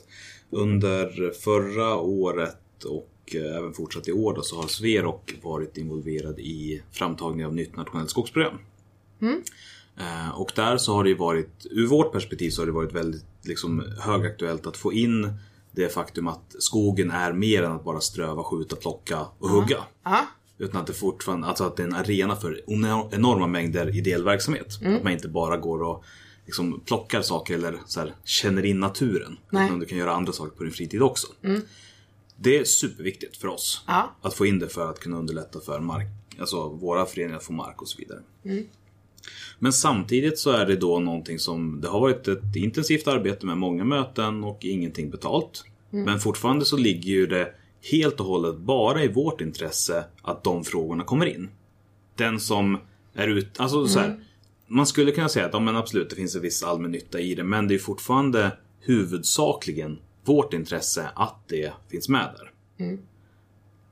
under 0.51 1.31
förra 1.33 1.97
året 1.97 2.85
och 2.85 3.11
eh, 3.35 3.57
även 3.57 3.73
fortsatt 3.73 4.09
i 4.09 4.13
år 4.13 4.35
då, 4.35 4.43
så 4.43 4.57
har 4.61 4.69
Sverok 4.69 5.35
varit 5.43 5.77
involverad 5.77 6.39
i 6.39 6.83
framtagning 6.93 7.47
av 7.47 7.55
nytt 7.55 7.77
nationellt 7.77 8.11
skogsprogram. 8.11 8.59
Eh, 9.99 10.41
Och 10.41 10.53
där 10.57 10.77
så 10.77 10.93
har 10.95 11.05
det 11.05 11.11
ju 11.11 11.17
varit, 11.17 11.67
ur 11.71 11.87
vårt 11.87 12.13
perspektiv 12.13 12.51
så 12.51 12.63
har 12.63 12.67
det 12.67 12.73
varit 12.73 12.93
väldigt 12.93 13.25
liksom, 13.43 13.85
högaktuellt 14.01 14.67
att 14.67 14.77
få 14.77 14.93
in 14.93 15.33
det 15.73 15.89
faktum 15.89 16.29
att 16.29 16.55
skogen 16.59 17.11
är 17.11 17.33
mer 17.33 17.63
än 17.63 17.73
att 17.73 17.85
bara 17.85 18.01
ströva, 18.01 18.43
skjuta, 18.43 18.77
plocka 18.77 19.27
och 19.39 19.49
hugga. 19.49 19.79
Ja. 20.05 20.27
Utan 20.59 20.81
att 20.81 20.87
det 20.87 20.93
fortfarande, 20.93 21.47
alltså 21.47 21.65
att 21.65 21.77
det 21.77 21.83
är 21.83 21.87
en 21.87 21.95
arena 21.95 22.37
för 22.37 22.61
eno- 22.67 23.09
enorma 23.13 23.47
mängder 23.47 23.97
ideell 23.99 24.25
verksamhet. 24.25 24.79
Mm. 24.83 24.97
Att 24.97 25.03
man 25.03 25.13
inte 25.13 25.29
bara 25.29 25.57
går 25.57 25.83
och 25.83 26.05
liksom 26.45 26.81
plockar 26.81 27.23
saker 27.23 27.55
eller 27.55 27.79
så 27.87 28.01
här, 28.01 28.15
känner 28.25 28.65
in 28.65 28.81
naturen. 28.81 29.37
Nej. 29.51 29.61
Mm. 29.61 29.67
Utan 29.67 29.81
du 29.81 29.87
kan 29.87 29.99
göra 29.99 30.13
andra 30.13 30.33
saker 30.33 30.57
på 30.57 30.65
din 30.65 30.73
fritid 30.73 31.03
också. 31.03 31.27
Det 32.37 32.59
är 32.59 32.65
superviktigt 32.65 33.37
för 33.37 33.49
oss. 33.49 33.85
Ja. 33.87 34.17
Att 34.23 34.35
få 34.35 34.47
in 34.47 34.59
det 34.59 34.69
för 34.69 34.91
att 34.91 35.01
kunna 35.01 35.19
underlätta 35.19 35.61
för 35.61 35.81
mark, 35.81 36.07
alltså 36.41 36.69
våra 36.69 37.07
föreningar 37.07 37.37
att 37.37 37.45
få 37.45 37.53
mark 37.53 37.83
och 37.83 37.89
så 37.89 37.99
vidare. 37.99 38.21
Mm. 38.45 38.65
Men 39.59 39.73
samtidigt 39.73 40.39
så 40.39 40.51
är 40.51 40.67
det 40.67 40.77
då 40.77 40.99
någonting 40.99 41.39
som, 41.39 41.81
det 41.81 41.89
har 41.89 42.01
varit 42.01 42.29
ett 42.29 42.57
intensivt 42.57 43.09
arbete 43.09 43.47
med 43.47 43.59
många 43.59 43.85
möten 43.85 44.45
och 44.45 44.65
ingenting 44.65 45.11
betalt. 45.11 45.65
Mm. 45.93 46.05
Men 46.05 46.21
fortfarande 46.21 46.65
så 46.65 46.77
ligger 46.77 47.13
ju 47.13 47.27
det 47.27 47.55
helt 47.93 48.21
och 48.21 48.27
hållet 48.27 48.57
bara 48.57 49.05
i 49.05 49.09
vårt 49.09 49.41
intresse 49.41 50.05
att 50.23 50.45
de 50.45 50.65
frågorna 50.65 51.05
kommer 51.05 51.27
in. 51.27 51.51
Den 52.15 52.41
som 52.41 52.79
är 53.15 53.29
ut, 53.29 53.61
alltså 53.61 53.87
så 53.87 53.99
här, 53.99 54.25
man 54.75 54.87
skulle 54.87 55.13
kunna 55.13 55.29
säga 55.29 55.47
att 55.47 55.53
ja, 55.53 55.61
men 55.61 55.77
absolut 55.77 56.11
det 56.11 56.17
finns 56.17 56.37
en 56.37 56.43
viss 56.43 56.63
allmän 56.63 56.91
nytta 56.91 57.21
i 57.21 57.35
det 57.35 57.45
men 57.45 57.69
det 57.69 57.75
är 57.75 57.79
fortfarande 57.79 58.59
huvudsakligen 58.81 59.99
vårt 60.25 60.55
intresse 60.55 61.09
att 61.15 61.49
det 61.49 61.73
finns 61.91 62.09
med 62.09 62.35
där. 62.39 62.51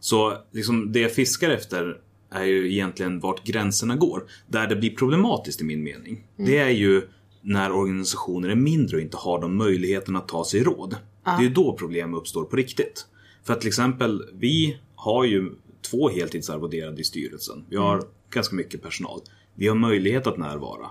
Så 0.01 0.39
liksom 0.51 0.93
det 0.93 1.01
jag 1.01 1.15
fiskar 1.15 1.51
efter 1.51 2.01
är 2.31 2.45
ju 2.45 2.73
egentligen 2.73 3.21
vart 3.21 3.45
gränserna 3.45 3.97
går. 3.97 4.25
Där 4.47 4.67
det 4.67 4.77
blir 4.77 4.97
problematiskt 4.97 5.61
i 5.61 5.65
min 5.65 5.83
mening. 5.83 6.27
Det 6.37 6.59
är 6.59 6.71
ju 6.71 7.09
när 7.43 7.73
organisationer 7.73 8.49
är 8.49 8.55
mindre 8.55 8.97
och 8.97 9.03
inte 9.03 9.17
har 9.17 9.41
de 9.41 9.57
möjligheterna 9.57 10.19
att 10.19 10.29
ta 10.29 10.45
sig 10.45 10.63
råd. 10.63 10.97
Det 11.25 11.31
är 11.31 11.43
ju 11.43 11.49
då 11.49 11.77
problem 11.77 12.15
uppstår 12.15 12.45
på 12.45 12.57
riktigt. 12.57 13.07
För 13.45 13.53
att 13.53 13.61
till 13.61 13.69
exempel, 13.69 14.23
vi 14.35 14.79
har 14.95 15.25
ju 15.25 15.53
två 15.91 16.09
heltidsarvoderade 16.09 17.01
i 17.01 17.05
styrelsen. 17.05 17.65
Vi 17.69 17.77
har 17.77 18.03
ganska 18.31 18.57
mycket 18.57 18.83
personal. 18.83 19.21
Vi 19.55 19.69
har 19.69 19.75
möjlighet 19.75 20.27
att 20.27 20.39
närvara. 20.39 20.91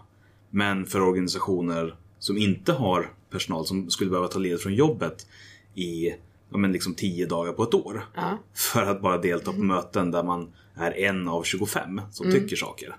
Men 0.49 0.85
för 0.85 1.01
organisationer 1.01 1.95
som 2.19 2.37
inte 2.37 2.73
har 2.73 3.13
personal 3.29 3.65
som 3.65 3.89
skulle 3.89 4.09
behöva 4.09 4.27
ta 4.27 4.39
ledigt 4.39 4.61
från 4.61 4.73
jobbet 4.73 5.27
i 5.75 6.09
ja, 6.49 6.57
men 6.57 6.71
liksom 6.71 6.95
10 6.95 7.25
dagar 7.25 7.53
på 7.53 7.63
ett 7.63 7.73
år. 7.73 8.05
Ja. 8.15 8.37
För 8.53 8.85
att 8.85 9.01
bara 9.01 9.17
delta 9.17 9.53
på 9.53 9.61
möten 9.61 10.11
där 10.11 10.23
man 10.23 10.53
är 10.75 10.91
en 10.97 11.27
av 11.27 11.43
25 11.43 12.01
som 12.11 12.31
tycker 12.31 12.55
saker. 12.55 12.97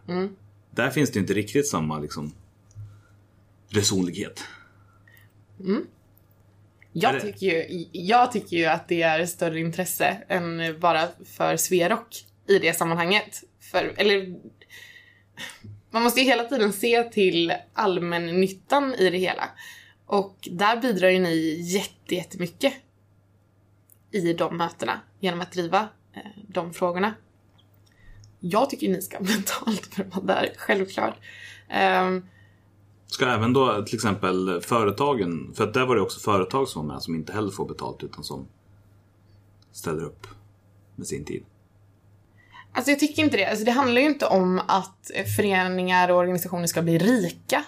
Där 0.70 0.90
finns 0.90 1.10
det 1.10 1.18
inte 1.18 1.32
riktigt 1.32 1.68
samma 1.68 1.98
liksom 1.98 2.32
resonlighet. 3.68 4.44
Är 5.60 5.80
Jag 6.92 7.20
tycker, 7.20 7.46
ju, 7.46 7.86
jag 7.92 8.32
tycker 8.32 8.56
ju 8.56 8.64
att 8.64 8.88
det 8.88 9.02
är 9.02 9.26
större 9.26 9.60
intresse 9.60 10.22
än 10.28 10.80
bara 10.80 11.08
för 11.24 11.56
Sverok 11.56 12.26
i 12.48 12.58
det 12.58 12.76
sammanhanget. 12.76 13.42
För, 13.60 13.92
eller, 13.96 14.34
man 15.90 16.02
måste 16.02 16.20
ju 16.20 16.26
hela 16.26 16.44
tiden 16.44 16.72
se 16.72 17.02
till 17.02 17.52
allmännyttan 17.72 18.94
i 18.94 19.10
det 19.10 19.18
hela. 19.18 19.48
Och 20.06 20.48
där 20.50 20.80
bidrar 20.80 21.08
ju 21.08 21.18
ni 21.18 21.60
jätte- 21.60 22.14
jättemycket 22.14 22.74
i 24.10 24.32
de 24.32 24.56
mötena 24.56 25.00
genom 25.20 25.40
att 25.40 25.52
driva 25.52 25.88
eh, 26.12 26.22
de 26.48 26.72
frågorna. 26.72 27.14
Jag 28.40 28.70
tycker 28.70 28.86
ju 28.86 28.92
ni 28.92 29.02
ska 29.02 29.16
ha 29.18 29.24
betalt 29.24 29.86
för 29.94 30.02
att 30.04 30.14
vara 30.14 30.26
där, 30.26 30.52
självklart. 30.56 31.14
Ehm, 31.68 32.26
ska 33.06 33.26
även 33.26 33.52
då 33.52 33.82
till 33.82 33.94
exempel 33.94 34.60
företagen, 34.60 35.52
för 35.54 35.64
att 35.64 35.74
där 35.74 35.86
var 35.86 35.96
det 35.96 36.02
också 36.02 36.20
företag 36.20 36.68
som 36.68 36.86
var 36.86 36.94
med 36.94 37.02
som 37.02 37.14
inte 37.14 37.32
heller 37.32 37.50
får 37.50 37.68
betalt 37.68 38.02
utan 38.02 38.24
som 38.24 38.48
ställer 39.72 40.04
upp 40.04 40.26
med 40.96 41.06
sin 41.06 41.24
tid. 41.24 41.44
Alltså 42.74 42.90
jag 42.90 43.00
tycker 43.00 43.22
inte 43.22 43.36
det. 43.36 43.46
Alltså 43.46 43.64
det 43.64 43.70
handlar 43.70 44.00
ju 44.00 44.06
inte 44.06 44.26
om 44.26 44.60
att 44.68 45.10
föreningar 45.36 46.08
och 46.08 46.18
organisationer 46.18 46.66
ska 46.66 46.82
bli 46.82 46.98
rika 46.98 47.64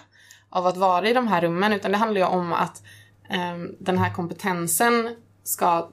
av 0.49 0.67
att 0.67 0.77
vara 0.77 1.09
i 1.09 1.13
de 1.13 1.27
här 1.27 1.41
rummen, 1.41 1.73
utan 1.73 1.91
det 1.91 1.97
handlar 1.97 2.21
ju 2.21 2.27
om 2.27 2.53
att 2.53 2.83
um, 3.29 3.75
den 3.79 3.97
här 3.97 4.13
kompetensen 4.13 5.15
ska... 5.43 5.91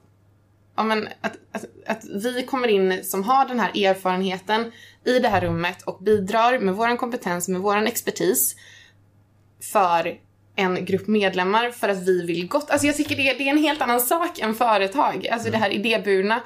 Ja, 0.75 0.83
men 0.83 1.07
att, 1.21 1.37
att, 1.51 1.65
att 1.87 2.05
vi 2.05 2.45
kommer 2.45 2.67
in 2.67 3.03
som 3.03 3.23
har 3.23 3.47
den 3.47 3.59
här 3.59 3.85
erfarenheten 3.85 4.71
i 5.05 5.19
det 5.19 5.29
här 5.29 5.41
rummet 5.41 5.81
och 5.81 6.03
bidrar 6.03 6.59
med 6.59 6.75
vår 6.75 6.97
kompetens, 6.97 7.47
med 7.47 7.61
vår 7.61 7.77
expertis 7.77 8.55
för 9.71 10.19
en 10.55 10.85
grupp 10.85 11.07
medlemmar 11.07 11.71
för 11.71 11.89
att 11.89 12.07
vi 12.07 12.25
vill 12.25 12.47
gott. 12.47 12.69
Alltså 12.69 12.87
jag 12.87 12.95
tycker 12.95 13.15
det, 13.15 13.33
det 13.33 13.47
är 13.47 13.51
en 13.51 13.57
helt 13.57 13.81
annan 13.81 13.99
sak 13.99 14.39
än 14.39 14.55
företag. 14.55 15.27
Alltså 15.27 15.51
det 15.51 15.57
här 15.57 15.69
idéburna 15.69 16.41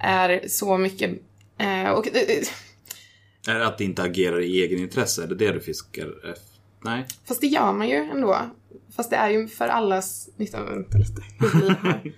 är 0.00 0.48
så 0.48 0.78
mycket... 0.78 1.10
Eh, 1.60 1.90
och, 1.90 2.06
eh, 2.06 2.44
Är 3.48 3.54
det 3.58 3.66
att 3.66 3.78
det 3.78 3.84
inte 3.84 4.02
agerar 4.02 4.40
i 4.40 4.62
egen 4.62 4.78
intresse? 4.78 5.22
Är 5.22 5.26
det 5.26 5.34
det 5.34 5.52
du 5.52 5.60
fiskar 5.60 6.30
efter? 6.30 6.50
Nej. 6.84 7.06
fast 7.28 7.40
det 7.40 7.46
gör 7.46 7.72
man 7.72 7.88
ju 7.88 7.96
ändå. 7.96 8.38
Fast 8.96 9.10
det 9.10 9.16
är 9.16 9.30
ju 9.30 9.48
för 9.48 9.68
allas 9.68 10.28
nytta. 10.36 10.64
Vänta 10.64 10.98
lite. 10.98 11.22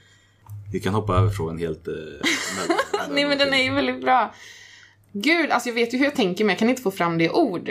Vi 0.73 0.81
kan 0.81 0.95
hoppa 0.95 1.15
över 1.17 1.31
frågan 1.31 1.59
helt. 1.59 1.89
Eh, 1.89 1.95
mellan- 1.95 2.79
Nej 3.15 3.25
men 3.27 3.39
den 3.39 3.55
är 3.55 3.63
ju 3.63 3.75
väldigt 3.75 4.01
bra. 4.01 4.35
Gud, 5.13 5.51
alltså 5.51 5.69
jag 5.69 5.75
vet 5.75 5.95
ju 5.95 5.99
hur 5.99 6.05
jag 6.05 6.15
tänker 6.15 6.45
men 6.45 6.53
jag 6.53 6.59
kan 6.59 6.69
inte 6.71 6.83
få 6.83 6.91
fram 6.91 7.19
det 7.19 7.31
ord. 7.31 7.71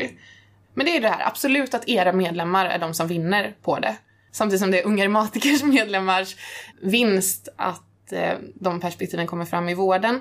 Men 0.74 0.86
det 0.86 0.98
är 0.98 1.02
det 1.02 1.10
här, 1.10 1.28
absolut 1.28 1.74
att 1.74 1.90
era 1.90 2.14
medlemmar 2.14 2.66
är 2.66 2.80
de 2.80 2.94
som 2.94 3.08
vinner 3.08 3.56
på 3.62 3.80
det. 3.80 3.98
Samtidigt 4.32 4.62
som 4.62 4.72
det 4.72 4.80
är 4.82 4.86
Unga 4.86 5.04
Reumatikers 5.04 5.64
medlemmars 5.78 6.36
vinst 6.82 7.50
att 7.56 8.12
eh, 8.12 8.34
de 8.56 8.80
perspektiven 8.80 9.28
kommer 9.28 9.46
fram 9.46 9.70
i 9.70 9.74
vården. 9.74 10.20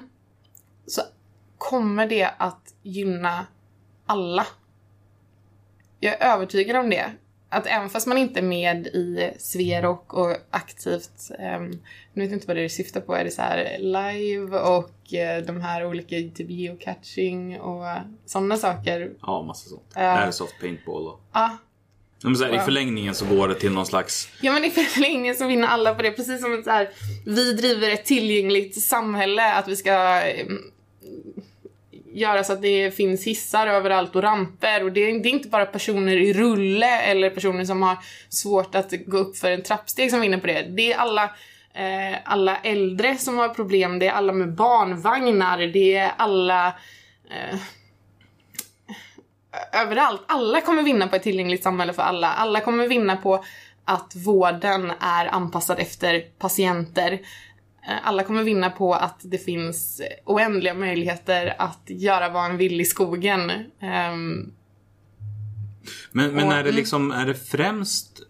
Så 0.87 1.03
kommer 1.61 2.07
det 2.07 2.31
att 2.39 2.75
gynna 2.83 3.47
alla. 4.07 4.47
Jag 6.01 6.23
är 6.23 6.35
övertygad 6.35 6.77
om 6.77 6.91
det. 6.91 7.13
Att 7.49 7.67
även 7.67 7.91
fast 7.91 8.07
man 8.07 8.19
inte 8.19 8.41
är 8.41 8.45
med 8.45 8.87
i 8.87 9.31
Sverok 9.39 10.15
och 10.15 10.37
aktivt, 10.51 11.31
ehm, 11.39 11.71
nu 12.13 12.23
vet 12.23 12.31
jag 12.31 12.33
inte 12.37 12.47
vad 12.47 12.57
det 12.57 12.69
syftar 12.69 13.01
på, 13.01 13.15
är 13.15 13.25
det 13.25 13.31
så 13.31 13.43
live 13.79 14.59
och 14.59 15.15
eh, 15.15 15.43
de 15.45 15.61
här 15.61 15.87
olika 15.87 16.17
typ 16.17 16.51
geocaching 16.51 17.61
och 17.61 17.85
sådana 18.27 18.57
saker. 18.57 19.11
Ja, 19.23 19.43
massa 19.43 19.69
sånt. 19.69 19.93
Ja. 19.95 20.01
Airsoft 20.01 20.61
paintball 20.61 21.07
och... 21.07 21.21
Ja, 21.33 21.59
Ja, 22.23 22.29
Men 22.29 22.37
så 22.37 22.45
här, 22.45 22.53
I 22.53 22.57
Wow. 22.57 22.65
förlängningen 22.65 23.15
så 23.15 23.25
går 23.27 23.49
det 23.49 23.55
till 23.55 23.73
någon 23.73 23.87
slags... 23.87 24.29
Ja 24.41 24.53
men 24.53 24.65
i 24.65 24.71
förlängningen 24.71 25.35
så 25.35 25.47
vinner 25.47 25.69
alla 25.69 25.95
på 25.95 26.03
det. 26.03 26.11
Precis 26.11 26.41
som 26.43 26.59
att 26.59 26.65
så 26.65 26.71
här, 26.71 26.91
vi 27.27 27.53
driver 27.53 27.91
ett 27.91 28.05
tillgängligt 28.05 28.83
samhälle. 28.83 29.53
Att 29.55 29.69
vi 29.69 29.77
ska 29.77 30.23
eh, 30.23 30.47
göra 32.13 32.45
så 32.45 32.53
att 32.53 32.63
det 32.63 32.97
finns 32.97 33.27
hissar 33.27 33.67
överallt 33.67 34.17
och 34.17 34.23
ramper. 34.23 34.85
Och 34.85 34.93
det 34.93 35.01
är, 35.01 35.23
det 35.23 35.29
är 35.29 35.33
inte 35.33 35.49
bara 35.49 35.67
personer 35.67 36.17
i 36.17 36.33
rulle 36.33 37.01
eller 37.01 37.31
personer 37.31 37.65
som 37.65 37.83
har 37.83 37.97
svårt 38.29 38.75
att 38.75 38.93
gå 39.07 39.19
upp 39.19 39.37
för 39.37 39.51
en 39.51 39.63
trappsteg 39.63 40.11
som 40.11 40.21
vinner 40.21 40.39
på 40.39 40.47
det. 40.47 40.63
Det 40.63 40.93
är 40.93 40.99
alla, 40.99 41.25
eh, 41.75 42.19
alla 42.25 42.57
äldre 42.57 43.17
som 43.17 43.39
har 43.39 43.49
problem. 43.49 43.99
Det 43.99 44.07
är 44.07 44.13
alla 44.13 44.33
med 44.33 44.55
barnvagnar. 44.55 45.59
Det 45.59 45.97
är 45.97 46.13
alla... 46.17 46.67
Eh, 47.31 47.59
överallt. 49.73 50.23
Alla 50.27 50.61
kommer 50.61 50.83
vinna 50.83 51.09
på 51.09 51.17
ett 51.17 51.23
tillgängligt 51.23 51.63
samhälle 51.63 51.93
för 51.93 52.03
alla. 52.03 52.33
Alla 52.33 52.61
kommer 52.61 52.89
vinna 52.89 53.17
på 53.17 53.45
att 53.85 54.13
vården 54.17 54.93
är 55.01 55.27
anpassad 55.27 55.79
efter 55.79 56.21
patienter. 56.39 57.21
Eh, 57.91 57.97
Alla 58.09 58.23
kommer 58.23 58.43
vinna 58.43 58.71
på 58.71 58.95
att 58.95 59.21
det 59.23 59.39
finns 59.39 60.01
oändliga 60.25 60.75
möjligheter 60.75 61.55
att 61.59 61.83
göra 61.87 62.29
vad 62.29 62.51
en 62.51 62.57
vill 62.57 62.81
i 62.81 62.85
skogen. 62.85 63.51
Ehm, 63.81 64.53
Men, 66.13 66.35
men 66.35 66.47
Och- 66.47 66.53
är 66.55 66.65
det 66.65 66.73
liksom, 66.73 67.11
är 67.11 67.27
det 67.27 67.35
främst... 67.35 68.23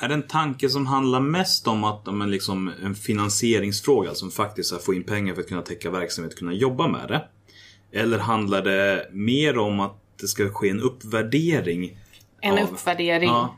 Är 0.00 0.08
det 0.08 0.14
en 0.14 0.22
tanke 0.26 0.68
som 0.68 0.86
handlar 0.86 1.20
mest 1.20 1.68
om 1.68 1.84
att 1.84 2.08
om 2.08 2.22
en, 2.22 2.30
liksom, 2.30 2.72
en 2.82 2.94
finansieringsfråga 2.94 4.14
som 4.14 4.30
faktiskt 4.30 4.72
är 4.72 4.76
att 4.76 4.84
få 4.84 4.94
in 4.94 5.04
pengar 5.04 5.34
för 5.34 5.40
att 5.42 5.48
kunna 5.48 5.62
täcka 5.62 5.90
verksamhet 5.90 6.32
och 6.32 6.38
kunna 6.38 6.52
jobba 6.52 6.88
med 6.88 7.08
det? 7.08 7.28
Eller 7.92 8.18
handlar 8.18 8.62
det 8.62 9.08
mer 9.12 9.58
om 9.58 9.80
att 9.80 9.96
det 10.20 10.26
ska 10.26 10.48
ske 10.48 10.68
en 10.68 10.80
uppvärdering? 10.80 11.98
en 12.40 12.52
av- 12.52 12.60
uppvärdering. 12.60 13.28
Ja. 13.28 13.56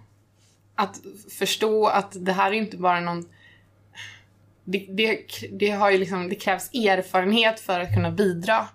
Att 0.74 1.00
förstå 1.38 1.86
att 1.86 2.16
det 2.24 2.32
här 2.32 2.50
är 2.50 2.54
inte 2.54 2.76
bara 2.76 3.00
någon... 3.00 3.28
Det, 4.70 4.86
det, 4.88 5.18
det, 5.50 5.70
har 5.70 5.90
ju 5.90 5.98
liksom, 5.98 6.28
det 6.28 6.34
krävs 6.34 6.74
erfarenhet 6.74 7.60
för 7.60 7.80
att 7.80 7.94
kunna 7.94 8.10
bidra 8.10 8.68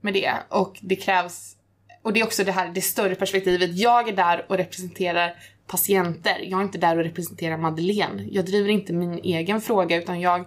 med 0.00 0.14
det. 0.14 0.32
Och 0.48 0.78
det 0.80 0.96
krävs... 0.96 1.54
Och 2.02 2.12
det 2.12 2.20
är 2.20 2.24
också 2.24 2.44
det 2.44 2.52
här 2.52 2.68
det 2.74 2.80
större 2.80 3.14
perspektivet. 3.14 3.78
Jag 3.78 4.08
är 4.08 4.12
där 4.12 4.46
och 4.48 4.56
representerar 4.56 5.34
patienter. 5.66 6.38
Jag 6.42 6.60
är 6.60 6.64
inte 6.64 6.78
där 6.78 6.98
och 6.98 7.04
representerar 7.04 7.56
Madeleine. 7.56 8.26
Jag 8.30 8.44
driver 8.44 8.70
inte 8.70 8.92
min 8.92 9.18
egen 9.18 9.60
fråga 9.60 9.96
utan 9.96 10.20
jag 10.20 10.44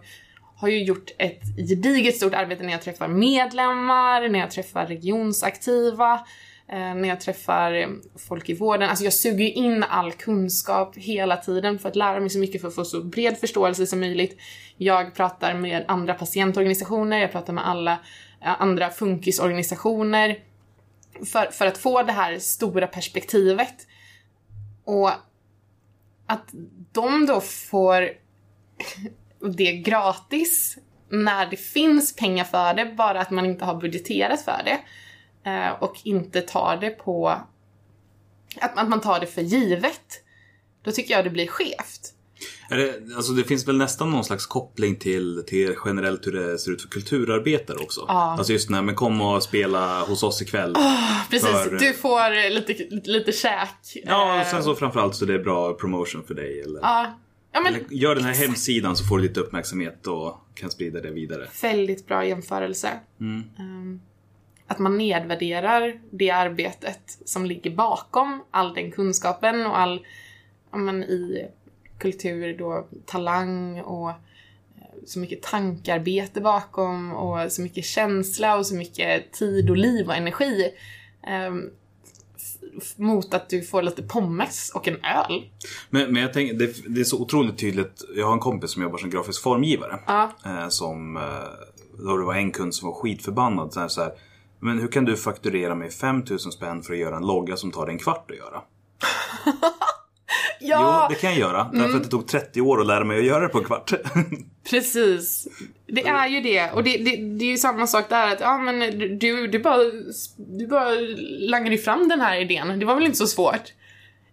har 0.56 0.68
ju 0.68 0.84
gjort 0.84 1.12
ett 1.18 1.42
gediget 1.58 2.16
stort 2.16 2.34
arbete 2.34 2.64
när 2.64 2.72
jag 2.72 2.82
träffar 2.82 3.08
medlemmar, 3.08 4.30
när 4.30 4.40
jag 4.40 4.52
träffar 4.52 4.86
regionsaktiva, 4.86 6.26
Eh, 6.72 6.96
när 6.96 7.10
jag 7.10 7.22
träffar 7.22 7.90
folk 8.18 8.50
i 8.50 8.54
vården. 8.54 8.90
Alltså 8.90 9.04
jag 9.04 9.14
suger 9.14 9.46
ju 9.46 9.52
in 9.52 9.84
all 9.84 10.12
kunskap 10.12 10.98
hela 10.98 11.38
tiden 11.38 11.80
för 11.80 11.90
att 11.90 11.96
lära 11.96 12.20
mig 12.20 12.30
så 12.30 12.40
mycket 12.40 12.62
för 12.62 12.68
att 12.68 12.76
få 12.76 12.86
så 12.86 13.04
bred 13.04 13.38
förståelse 13.38 13.88
som 13.88 14.00
möjligt. 14.00 14.38
Jag 14.78 15.16
pratar 15.16 15.54
med 15.54 15.86
andra 15.88 16.14
patientorganisationer, 16.14 17.20
jag 17.20 17.32
pratar 17.32 17.54
med 17.54 17.68
alla 17.68 17.92
eh, 18.42 18.62
andra 18.62 18.90
funkisorganisationer 18.90 20.40
för, 21.26 21.52
för 21.52 21.66
att 21.66 21.78
få 21.78 22.04
det 22.04 22.12
här 22.12 22.40
stora 22.40 22.88
perspektivet. 22.88 23.88
Och 24.84 25.12
att 26.26 26.50
de 26.92 27.26
då 27.26 27.42
får 27.42 28.10
det 29.58 29.74
gratis 29.74 30.78
när 31.10 31.46
det 31.46 31.58
finns 31.58 32.16
pengar 32.16 32.44
för 32.44 32.74
det, 32.74 32.86
bara 32.86 33.22
att 33.22 33.32
man 33.32 33.46
inte 33.46 33.66
har 33.66 33.76
budgeterat 33.76 34.42
för 34.42 34.62
det. 34.66 34.80
Eh, 35.46 35.70
och 35.84 35.96
inte 36.04 36.42
tar 36.42 36.78
det 36.78 36.90
på... 36.90 37.30
Att, 38.62 38.78
att 38.78 38.90
man 38.90 39.02
tar 39.02 39.20
det 39.20 39.28
för 39.28 39.42
givet. 39.42 40.24
Då 40.84 40.92
tycker 40.92 41.14
jag 41.14 41.24
det 41.24 41.30
blir 41.30 41.48
skevt. 41.48 42.14
Är 42.70 42.78
det, 42.78 43.16
alltså 43.16 43.32
det 43.32 43.44
finns 43.44 43.68
väl 43.68 43.78
nästan 43.78 44.12
någon 44.12 44.24
slags 44.24 44.46
koppling 44.46 44.96
till, 44.96 45.44
till 45.48 45.76
generellt 45.86 46.28
hur 46.28 46.32
det 46.32 46.58
ser 46.58 46.72
ut 46.72 46.82
för 46.82 46.90
kulturarbetare 46.90 47.78
också. 47.78 48.06
Ja. 48.08 48.36
Alltså 48.38 48.54
just 48.54 48.70
när 48.70 48.82
men 48.82 48.96
kom 48.96 49.22
och 49.22 49.44
spela 49.44 50.02
hos 50.06 50.24
oss 50.24 50.42
ikväll. 50.42 50.76
Precis, 51.30 51.50
För- 51.50 51.80
du 51.80 51.94
får 51.94 52.50
lite, 52.50 52.74
lite, 52.96 53.10
lite 53.10 53.32
käk. 53.32 53.70
Ja, 54.06 54.34
och 54.34 54.40
Eh, 54.40 54.48
sen 54.48 54.64
så 54.64 54.76
framförallt 54.76 55.16
så 55.16 55.26
det 55.26 55.34
är 55.34 55.40
bra 55.40 55.74
promotion 55.74 56.24
för 56.24 56.34
dig. 56.34 56.62
Eller, 56.62 56.80
Ja, 56.82 57.20
ja 57.54 57.62
men 57.62 57.76
eller 57.76 57.86
gör 57.90 58.16
den 58.16 58.24
här 58.24 58.34
hemsidan 58.34 58.96
så 58.96 59.06
får 59.06 59.18
du 59.18 59.24
lite 59.24 59.40
uppmärksamhet 59.40 60.08
och 60.08 60.38
kan 60.56 60.72
sprida 60.72 61.02
det 61.02 61.12
vidare. 61.12 61.48
väldigt 61.62 62.08
bra 62.08 62.26
jämförelse. 62.26 62.90
Ehm, 63.20 64.02
att 64.72 64.80
man 64.80 64.98
nedvärderar 64.98 66.00
det 66.12 66.30
arbetet 66.30 67.18
som 67.26 67.46
ligger 67.46 67.72
bakom 67.72 68.44
all 68.52 68.74
den 68.74 68.92
kunskapen 68.92 69.66
och 69.66 69.80
all, 69.80 70.06
men 70.72 71.04
i 71.04 71.48
kultur 72.00 72.58
då, 72.58 72.88
talang 73.06 73.82
och 73.82 74.10
eh, 74.10 74.16
så 75.06 75.20
mycket 75.20 75.42
tankarbete 75.42 76.42
bakom 76.42 77.12
och 77.14 77.52
så 77.52 77.62
mycket 77.62 77.86
känsla 77.86 78.58
och 78.58 78.66
så 78.66 78.76
mycket 78.76 79.32
tid 79.32 79.70
och 79.70 79.78
liv 79.78 80.08
och 80.08 80.16
energi. 80.16 80.72
F- 82.78 82.98
mot 82.98 83.34
att 83.34 83.50
du 83.50 83.62
får 83.62 83.82
lite 83.82 84.04
pommes 84.04 84.72
och 84.76 84.88
en 84.88 84.96
öl. 84.96 85.44
Men, 85.90 86.14
men 86.14 86.22
jag 86.22 86.34
tänker, 86.34 86.54
det, 86.54 86.74
det 86.88 87.00
är 87.00 87.04
så 87.04 87.22
otroligt 87.22 87.58
tydligt. 87.58 88.02
Jag 88.16 88.26
har 88.26 88.34
en 88.34 88.40
kompis 88.40 88.72
som 88.72 88.84
jobbar 88.84 88.98
som 88.98 89.10
grafisk 89.10 89.44
formgivare. 89.44 90.00
Ja. 90.08 90.32
Eh, 90.46 90.68
som, 90.70 91.18
eh, 91.18 91.24
då 92.06 92.18
det 92.18 92.26
var 92.26 92.36
en 92.36 92.52
kund 92.52 92.76
som 92.76 92.88
var 92.88 92.96
skitförbannad. 92.96 93.74
Så 93.74 93.80
här, 93.80 93.88
så 93.88 94.02
här, 94.02 94.12
men 94.62 94.80
hur 94.80 94.88
kan 94.88 95.06
du 95.06 95.18
fakturera 95.18 95.76
mig 95.76 95.92
5000 95.92 96.52
spänn 96.52 96.84
för 96.84 96.94
att 96.94 97.00
göra 97.00 97.16
en 97.16 97.28
logga 97.28 97.58
som 97.58 97.72
tar 97.72 97.86
dig 97.86 97.94
en 97.94 98.00
kvart 98.00 98.32
att 98.32 98.38
göra? 98.38 98.62
Jo, 100.64 101.08
det 101.10 101.16
kan 101.16 101.30
jag 101.30 101.40
göra. 101.40 101.62
Mm. 101.62 101.82
Därför 101.82 101.98
att 101.98 102.04
det 102.04 102.10
tog 102.10 102.28
30 102.28 102.62
år 102.62 102.82
att 102.82 102.88
lära 102.88 103.04
mig 103.04 103.20
att 103.20 103.26
göra 103.26 103.44
det 103.44 103.50
på 103.50 103.58
en 103.58 103.64
kvart. 103.64 103.94
Precis. 104.70 105.48
Det 105.88 106.08
är 106.08 106.28
ju 106.28 106.42
det. 106.42 106.72
Och 106.72 106.84
det, 106.84 106.98
det, 106.98 107.16
det 107.16 107.46
är 107.46 107.50
ju 107.50 107.58
samma 107.58 107.88
sak 107.88 108.10
där 108.10 108.34
att, 108.34 108.40
ja 108.40 108.58
men 108.58 108.80
du, 109.20 109.48
du 109.48 109.60
bara, 109.60 109.78
du 110.38 110.68
bara 110.68 110.90
langade 111.40 111.76
ju 111.76 111.82
fram 111.82 112.08
den 112.08 112.22
här 112.22 112.42
idén. 112.42 112.80
Det 112.80 112.86
var 112.86 112.96
väl 112.96 113.06
inte 113.06 113.18
så 113.18 113.28
svårt? 113.28 113.74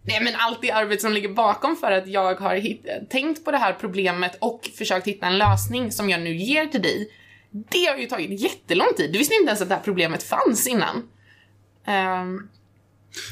Nej 0.02 0.24
men 0.24 0.34
allt 0.36 0.62
det 0.62 0.70
arbete 0.70 1.02
som 1.02 1.12
ligger 1.12 1.28
bakom 1.28 1.76
för 1.76 1.92
att 1.92 2.08
jag 2.08 2.34
har 2.34 2.54
hitt, 2.54 2.86
tänkt 3.10 3.44
på 3.44 3.50
det 3.50 3.58
här 3.58 3.76
problemet 3.80 4.36
och 4.40 4.70
försökt 4.78 5.06
hitta 5.06 5.26
en 5.26 5.38
lösning 5.38 5.92
som 5.92 6.10
jag 6.10 6.20
nu 6.20 6.36
ger 6.36 6.66
till 6.66 6.82
dig. 6.82 7.10
Det 7.50 7.86
har 7.86 7.96
ju 7.96 8.06
tagit 8.06 8.40
jättelång 8.40 8.88
tid. 8.96 9.12
Du 9.12 9.18
visste 9.18 9.34
inte 9.34 9.48
ens 9.48 9.62
att 9.62 9.68
det 9.68 9.74
här 9.74 9.82
problemet 9.82 10.22
fanns 10.22 10.66
innan. 10.66 11.08
Ehm, 11.84 12.48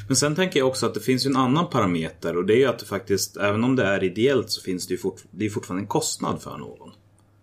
Men 0.06 0.16
sen 0.16 0.34
tänker 0.34 0.58
jag 0.58 0.68
också 0.68 0.86
att 0.86 0.94
det 0.94 1.00
finns 1.00 1.26
ju 1.26 1.28
en 1.28 1.36
annan 1.36 1.70
parameter 1.70 2.36
och 2.36 2.46
det 2.46 2.54
är 2.54 2.58
ju 2.58 2.66
att 2.66 2.78
det 2.78 2.86
faktiskt, 2.86 3.36
även 3.36 3.64
om 3.64 3.76
det 3.76 3.84
är 3.84 4.04
ideellt 4.04 4.50
så 4.50 4.62
finns 4.62 4.86
det 4.86 4.94
ju 4.94 4.98
fort, 4.98 5.22
det 5.30 5.46
är 5.46 5.50
fortfarande 5.50 5.82
en 5.82 5.88
kostnad 5.88 6.42
för 6.42 6.58
någon. 6.58 6.90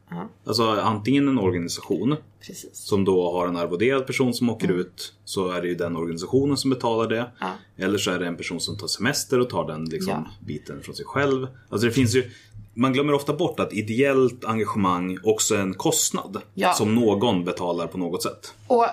Ja. 0.10 0.30
Alltså 0.46 0.70
antingen 0.70 1.28
en 1.28 1.40
organisation 1.40 2.16
precis. 2.48 2.70
som 2.74 3.06
då 3.06 3.32
har 3.32 3.48
en 3.48 3.58
arvoderad 3.58 4.08
person 4.08 4.34
som 4.34 4.50
åker 4.50 4.72
ut 4.72 5.14
så 5.26 5.52
är 5.52 5.62
det 5.62 5.68
ju 5.68 5.76
den 5.76 5.96
organisationen 5.96 6.58
som 6.58 6.70
betalar 6.70 7.10
det. 7.10 7.32
Ja. 7.40 7.52
Eller 7.78 7.98
så 7.98 8.12
är 8.12 8.20
det 8.20 8.28
en 8.28 8.38
person 8.38 8.60
som 8.60 8.78
tar 8.78 8.88
semester 8.88 9.40
och 9.40 9.50
tar 9.50 9.68
den 9.68 9.86
liksom, 9.86 10.28
biten 10.46 10.82
från 10.84 10.96
sig 10.96 11.06
själv. 11.06 11.48
Alltså 11.70 11.88
det 11.88 11.94
finns 11.94 12.16
ju 12.16 12.32
man 12.74 12.94
glömmer 12.94 13.14
ofta 13.14 13.34
bort 13.34 13.60
att 13.60 13.74
ideellt 13.74 14.46
engagemang 14.46 15.18
också 15.24 15.56
är 15.56 15.60
en 15.60 15.74
kostnad 15.74 16.42
Ja. 16.54 16.74
som 16.74 16.96
någon 16.96 17.46
betalar 17.46 17.88
på 17.88 17.98
något 17.98 18.24
sätt. 18.24 18.54
Och 18.68 18.88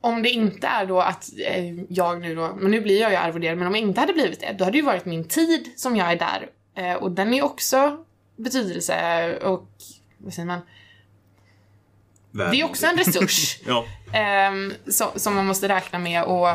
om 0.00 0.22
det 0.22 0.30
inte 0.30 0.66
är 0.66 0.86
då 0.86 1.00
att 1.00 1.30
eh, 1.46 1.74
jag 1.88 2.20
nu 2.20 2.34
då, 2.34 2.56
men 2.60 2.70
nu 2.70 2.80
blir 2.80 3.00
jag 3.00 3.10
ju 3.10 3.16
arvoderad, 3.16 3.58
men 3.58 3.66
om 3.66 3.74
jag 3.74 3.82
inte 3.82 4.00
hade 4.00 4.12
blivit 4.12 4.40
det, 4.40 4.54
då 4.58 4.64
hade 4.64 4.74
det 4.74 4.78
ju 4.78 4.84
varit 4.84 5.04
min 5.04 5.24
tid 5.24 5.72
som 5.76 5.96
jag 5.96 6.12
är 6.12 6.16
där. 6.16 6.48
Eh, 6.76 6.94
och 6.94 7.10
den 7.10 7.34
är 7.34 7.44
också 7.44 8.04
betydelse 8.36 9.36
och, 9.42 9.68
vad 10.18 10.34
säger 10.34 10.46
man? 10.46 10.60
Värd 12.30 12.50
Det 12.50 12.60
är 12.60 12.64
också 12.64 12.86
en 12.86 12.96
resurs 12.96 13.58
ja. 13.66 13.84
ehm, 14.12 14.72
som, 14.86 15.08
som 15.16 15.34
man 15.34 15.46
måste 15.46 15.68
räkna 15.68 15.98
med 15.98 16.24
och 16.24 16.48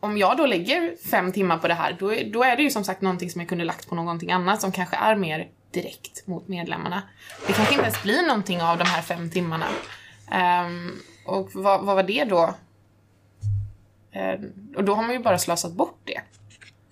om 0.00 0.18
jag 0.18 0.36
då 0.36 0.46
lägger 0.46 0.96
fem 1.10 1.32
timmar 1.32 1.58
på 1.58 1.68
det 1.68 1.74
här, 1.74 1.96
då, 2.00 2.14
då 2.32 2.42
är 2.44 2.56
det 2.56 2.62
ju 2.62 2.70
som 2.70 2.84
sagt 2.84 3.00
någonting 3.02 3.30
som 3.30 3.40
jag 3.40 3.48
kunde 3.48 3.64
lagt 3.64 3.88
på 3.88 3.94
någonting 3.94 4.32
annat 4.32 4.60
som 4.60 4.72
kanske 4.72 4.96
är 4.96 5.16
mer 5.16 5.48
direkt 5.70 6.26
mot 6.26 6.48
medlemmarna. 6.48 7.02
Det 7.46 7.52
kanske 7.52 7.74
inte 7.74 7.86
ens 7.86 8.02
blir 8.02 8.26
någonting 8.26 8.62
av 8.62 8.78
de 8.78 8.84
här 8.84 9.02
fem 9.02 9.30
timmarna. 9.30 9.66
Um, 10.66 10.98
och 11.26 11.50
vad, 11.54 11.84
vad 11.84 11.96
var 11.96 12.02
det 12.02 12.24
då? 12.24 12.54
Ehm, 14.12 14.52
och 14.76 14.84
då 14.84 14.94
har 14.94 15.02
man 15.02 15.12
ju 15.12 15.18
bara 15.18 15.38
slösat 15.38 15.72
bort 15.72 15.98
det. 16.04 16.20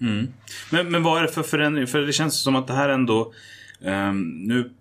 Mm. 0.01 0.33
Men, 0.71 0.91
men 0.91 1.03
vad 1.03 1.19
är 1.19 1.23
det 1.23 1.33
för 1.33 1.43
förändring? 1.43 1.87
För 1.87 1.99
det 1.99 2.13
känns 2.13 2.43
som 2.43 2.57
att 2.57 2.67
det 2.67 2.75
här 2.75 2.89
ändå... 2.89 3.33
um, 3.81 4.45
nu, 4.47 4.73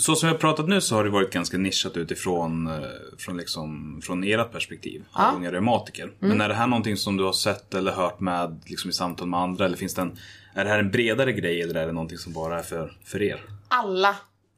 så 0.00 0.16
som 0.16 0.26
vi 0.26 0.32
har 0.32 0.38
pratat 0.38 0.68
nu 0.68 0.80
så 0.80 0.94
har 0.94 1.04
det 1.04 1.10
varit 1.10 1.32
ganska 1.32 1.58
nischat 1.58 1.96
utifrån 1.96 2.66
eh, 2.66 2.88
från, 3.18 3.36
liksom, 3.36 4.00
från 4.04 4.24
ert 4.24 4.52
perspektiv. 4.52 5.04
Ja. 5.14 5.28
Av 5.28 5.36
unga 5.36 5.52
reumatiker. 5.52 6.12
Men 6.18 6.40
är 6.40 6.48
det 6.48 6.54
här 6.54 6.66
någonting 6.66 6.96
som 6.96 7.16
du 7.16 7.24
har 7.24 7.32
sett 7.32 7.74
eller 7.74 7.92
hört 7.92 8.20
med 8.20 8.60
liksom, 8.66 8.90
i 8.90 8.92
samtal 8.92 9.28
med 9.28 9.40
andra? 9.40 9.64
Eller 9.64 9.76
finns 9.76 9.94
det 9.94 10.02
en, 10.02 10.18
är 10.54 10.64
det 10.64 10.70
här 10.70 10.78
en 10.78 10.90
bredare 10.90 11.32
grej 11.32 11.62
eller 11.62 11.74
är 11.74 11.86
det 11.86 11.92
någonting 11.92 12.18
som 12.18 12.32
bara 12.32 12.58
är 12.58 12.62
för, 12.62 12.92
för 13.04 13.22
er? 13.22 13.40
Alla, 13.68 14.16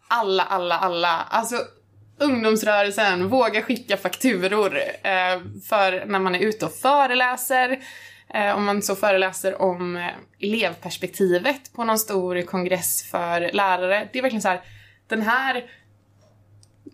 alla, 0.09 0.43
alla, 0.43 0.78
alla. 0.78 1.09
Alltså 1.09 1.57
ungdomsrörelsen, 2.18 3.28
våga 3.28 3.62
skicka 3.62 3.97
fakturor 3.97 4.76
eh, 5.03 5.40
för 5.68 6.07
när 6.07 6.18
man 6.18 6.34
är 6.34 6.40
ute 6.40 6.66
och 6.66 6.72
föreläser. 6.72 7.78
Eh, 8.34 8.57
om 8.57 8.64
man 8.64 8.82
så 8.82 8.97
föreläser 8.97 9.62
om 9.62 9.97
eh, 9.97 10.07
elevperspektivet 10.40 11.72
på 11.72 11.84
någon 11.84 11.99
stor 11.99 12.43
kongress 12.43 13.11
för 13.11 13.51
lärare. 13.53 14.09
Det 14.12 14.18
är 14.18 14.22
verkligen 14.22 14.43
så 14.43 14.49
här, 14.49 14.61
den 15.12 15.22
här 15.22 15.70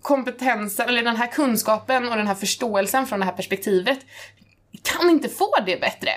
kompetensen, 0.03 0.89
eller 0.89 1.03
den 1.03 1.17
här 1.17 1.27
kunskapen 1.27 2.09
och 2.09 2.17
den 2.17 2.27
här 2.27 2.35
förståelsen 2.35 3.07
från 3.07 3.21
det 3.21 3.27
här 3.27 3.33
perspektivet 3.33 3.99
kan 4.83 5.11
inte 5.11 5.29
få 5.29 5.55
det 5.67 5.81
bättre. 5.81 6.11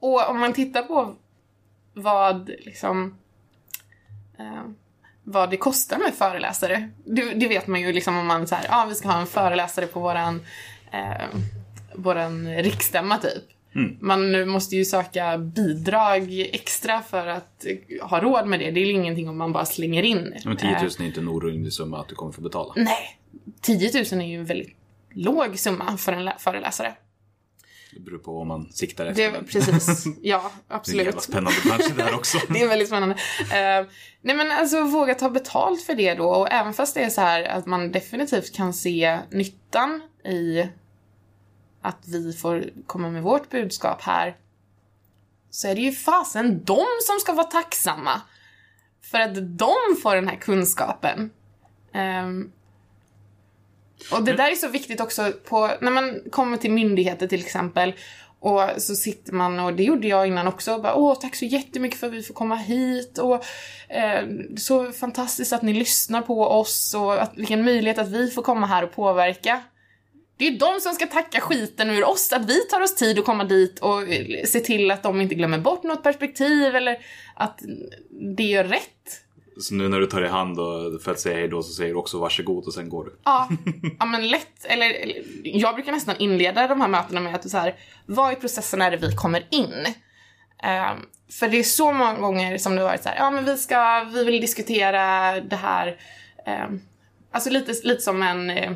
Och 0.00 0.30
om 0.30 0.40
man 0.40 0.52
tittar 0.52 0.82
på 0.82 1.16
vad 1.94 2.48
liksom 2.48 3.18
eh, 4.38 4.64
vad 5.24 5.50
det 5.50 5.56
kostar 5.56 5.98
med 5.98 6.14
föreläsare. 6.14 6.90
Det, 7.04 7.34
det 7.34 7.48
vet 7.48 7.66
man 7.66 7.80
ju 7.80 7.92
liksom 7.92 8.18
om 8.18 8.26
man 8.26 8.46
säger, 8.46 8.64
ja 8.64 8.82
ah, 8.82 8.86
vi 8.86 8.94
ska 8.94 9.08
ha 9.08 9.20
en 9.20 9.26
föreläsare 9.26 9.86
på 9.86 10.00
våran, 10.00 10.46
eh, 10.92 11.26
våran 11.94 12.56
riksstämma 12.56 13.18
typ. 13.18 13.44
Man 14.00 14.32
nu 14.32 14.44
måste 14.44 14.76
ju 14.76 14.84
söka 14.84 15.38
bidrag 15.38 16.40
extra 16.52 17.02
för 17.02 17.26
att 17.26 17.64
ha 18.02 18.20
råd 18.20 18.46
med 18.46 18.60
det. 18.60 18.70
Det 18.70 18.80
är 18.80 18.84
ju 18.86 18.92
ingenting 18.92 19.28
om 19.28 19.38
man 19.38 19.52
bara 19.52 19.64
slänger 19.64 20.02
in. 20.02 20.34
Men 20.44 20.56
10 20.56 20.70
000 20.70 20.78
Eh, 20.80 20.84
är 21.00 21.02
inte 21.04 21.20
en 21.20 21.28
orimlig 21.28 21.72
summa 21.72 22.00
att 22.00 22.08
du 22.08 22.14
kommer 22.14 22.32
få 22.32 22.40
betala. 22.40 22.72
nej, 22.76 23.18
10 23.60 23.90
000 24.12 24.22
är 24.22 24.26
ju 24.26 24.36
en 24.38 24.44
väldigt 24.44 24.76
låg 25.14 25.58
summa 25.58 25.96
för 25.96 26.12
en 26.12 26.24
lä- 26.24 26.36
föreläsare. 26.38 26.94
Det 27.94 28.00
beror 28.00 28.18
på 28.18 28.32
vad 28.34 28.46
man 28.46 28.72
siktar 28.72 29.06
efter. 29.06 29.32
Det, 29.32 29.42
precis, 29.46 30.04
ja 30.22 30.50
Det 30.68 30.72
är 30.72 30.74
en 30.74 30.76
absolut. 30.80 31.04
jävla 31.06 31.20
spännande 31.20 31.58
bransch 31.64 31.84
det 31.96 32.02
där 32.02 32.14
också. 32.14 32.38
Det 32.48 32.62
är 32.62 32.68
väldigt 32.68 32.88
spännande. 32.88 33.14
Eh, 33.40 33.86
nej 34.22 34.36
men 34.36 34.50
alltså 34.50 34.82
våga 34.84 35.14
ta 35.14 35.30
betalt 35.30 35.82
för 35.82 35.94
det 35.94 36.14
då 36.14 36.28
och 36.28 36.52
även 36.52 36.72
fast 36.72 36.94
det 36.94 37.00
är 37.02 37.10
så 37.10 37.20
här 37.20 37.42
att 37.44 37.66
man 37.66 37.92
definitivt 37.92 38.54
kan 38.54 38.72
se 38.72 39.18
nyttan 39.30 40.00
i 40.24 40.66
att 41.82 42.08
vi 42.08 42.32
får 42.32 42.64
komma 42.86 43.10
med 43.10 43.22
vårt 43.22 43.50
budskap 43.50 44.02
här 44.02 44.36
så 45.50 45.68
är 45.68 45.74
det 45.74 45.80
ju 45.80 45.92
fasen 45.92 46.64
de 46.64 46.86
som 47.06 47.20
ska 47.20 47.32
vara 47.32 47.46
tacksamma 47.46 48.20
för 49.02 49.20
att 49.20 49.58
de 49.58 49.74
får 50.02 50.14
den 50.14 50.28
här 50.28 50.36
kunskapen. 50.36 51.30
Ehm, 51.92 52.52
och 54.12 54.24
det 54.24 54.32
där 54.32 54.50
är 54.50 54.54
så 54.54 54.68
viktigt 54.68 55.00
också 55.00 55.32
på, 55.44 55.70
när 55.80 55.90
man 55.90 56.20
kommer 56.30 56.56
till 56.56 56.72
myndigheter 56.72 57.26
till 57.26 57.40
exempel 57.40 57.94
och 58.40 58.62
så 58.78 58.94
sitter 58.94 59.32
man, 59.32 59.60
och 59.60 59.72
det 59.72 59.82
gjorde 59.82 60.08
jag 60.08 60.26
innan 60.26 60.46
också, 60.46 60.74
och 60.74 60.82
bara, 60.82 60.94
åh 60.94 61.18
tack 61.20 61.36
så 61.36 61.44
jättemycket 61.44 62.00
för 62.00 62.06
att 62.06 62.12
vi 62.12 62.22
får 62.22 62.34
komma 62.34 62.56
hit 62.56 63.18
och 63.18 63.44
eh, 63.88 64.28
så 64.56 64.92
fantastiskt 64.92 65.52
att 65.52 65.62
ni 65.62 65.72
lyssnar 65.72 66.22
på 66.22 66.46
oss 66.46 66.94
och 66.94 67.22
att, 67.22 67.32
vilken 67.36 67.64
möjlighet 67.64 67.98
att 67.98 68.08
vi 68.08 68.30
får 68.30 68.42
komma 68.42 68.66
här 68.66 68.84
och 68.84 68.92
påverka. 68.92 69.62
Det 70.42 70.46
är 70.46 70.50
ju 70.50 70.58
de 70.58 70.80
som 70.80 70.92
ska 70.92 71.06
tacka 71.06 71.40
skiten 71.40 71.90
ur 71.90 72.04
oss, 72.04 72.32
att 72.32 72.44
vi 72.44 72.60
tar 72.60 72.80
oss 72.80 72.94
tid 72.94 73.18
att 73.18 73.24
komma 73.24 73.44
dit 73.44 73.78
och 73.78 74.02
eh, 74.02 74.44
se 74.44 74.60
till 74.60 74.90
att 74.90 75.02
de 75.02 75.20
inte 75.20 75.34
glömmer 75.34 75.58
bort 75.58 75.82
något 75.82 76.02
perspektiv 76.02 76.76
eller 76.76 76.98
att 77.34 77.60
det 78.36 78.42
gör 78.42 78.64
rätt. 78.64 79.24
Så 79.60 79.74
nu 79.74 79.88
när 79.88 80.00
du 80.00 80.06
tar 80.06 80.24
i 80.24 80.28
hand 80.28 80.60
och 80.60 81.02
för 81.02 81.10
att 81.10 81.20
säga 81.20 81.36
hej 81.36 81.48
då 81.48 81.62
så 81.62 81.72
säger 81.72 81.90
du 81.90 81.98
också 81.98 82.18
varsågod 82.18 82.66
och 82.66 82.74
sen 82.74 82.88
går 82.88 83.04
du. 83.04 83.16
Ja, 83.24 83.48
ja 83.98 84.06
men 84.06 84.28
lätt. 84.28 84.64
Eller, 84.64 84.90
eller 84.90 85.22
jag 85.44 85.74
brukar 85.74 85.92
nästan 85.92 86.16
inleda 86.18 86.68
de 86.68 86.80
här 86.80 86.88
mötena 86.88 87.20
med 87.20 87.34
att 87.34 87.50
så 87.50 87.56
här, 87.56 87.74
vad 88.06 88.32
i 88.32 88.36
processen 88.36 88.82
är 88.82 88.90
det 88.90 88.96
vi 88.96 89.12
kommer 89.12 89.46
in? 89.50 89.86
Ehm, 90.62 90.98
för 91.30 91.48
det 91.48 91.58
är 91.58 91.62
så 91.62 91.92
många 91.92 92.18
gånger 92.18 92.58
som 92.58 92.74
det 92.74 92.80
har 92.80 92.88
varit 92.88 93.02
så 93.02 93.08
här, 93.08 93.16
ja 93.16 93.30
men 93.30 93.44
vi 93.44 93.56
ska, 93.56 94.04
vi 94.14 94.24
vill 94.24 94.40
diskutera 94.40 95.40
det 95.40 95.56
här, 95.56 95.96
ehm, 96.46 96.80
alltså 97.32 97.50
lite, 97.50 97.72
lite 97.88 98.00
som 98.00 98.22
en 98.22 98.50
eh, 98.50 98.72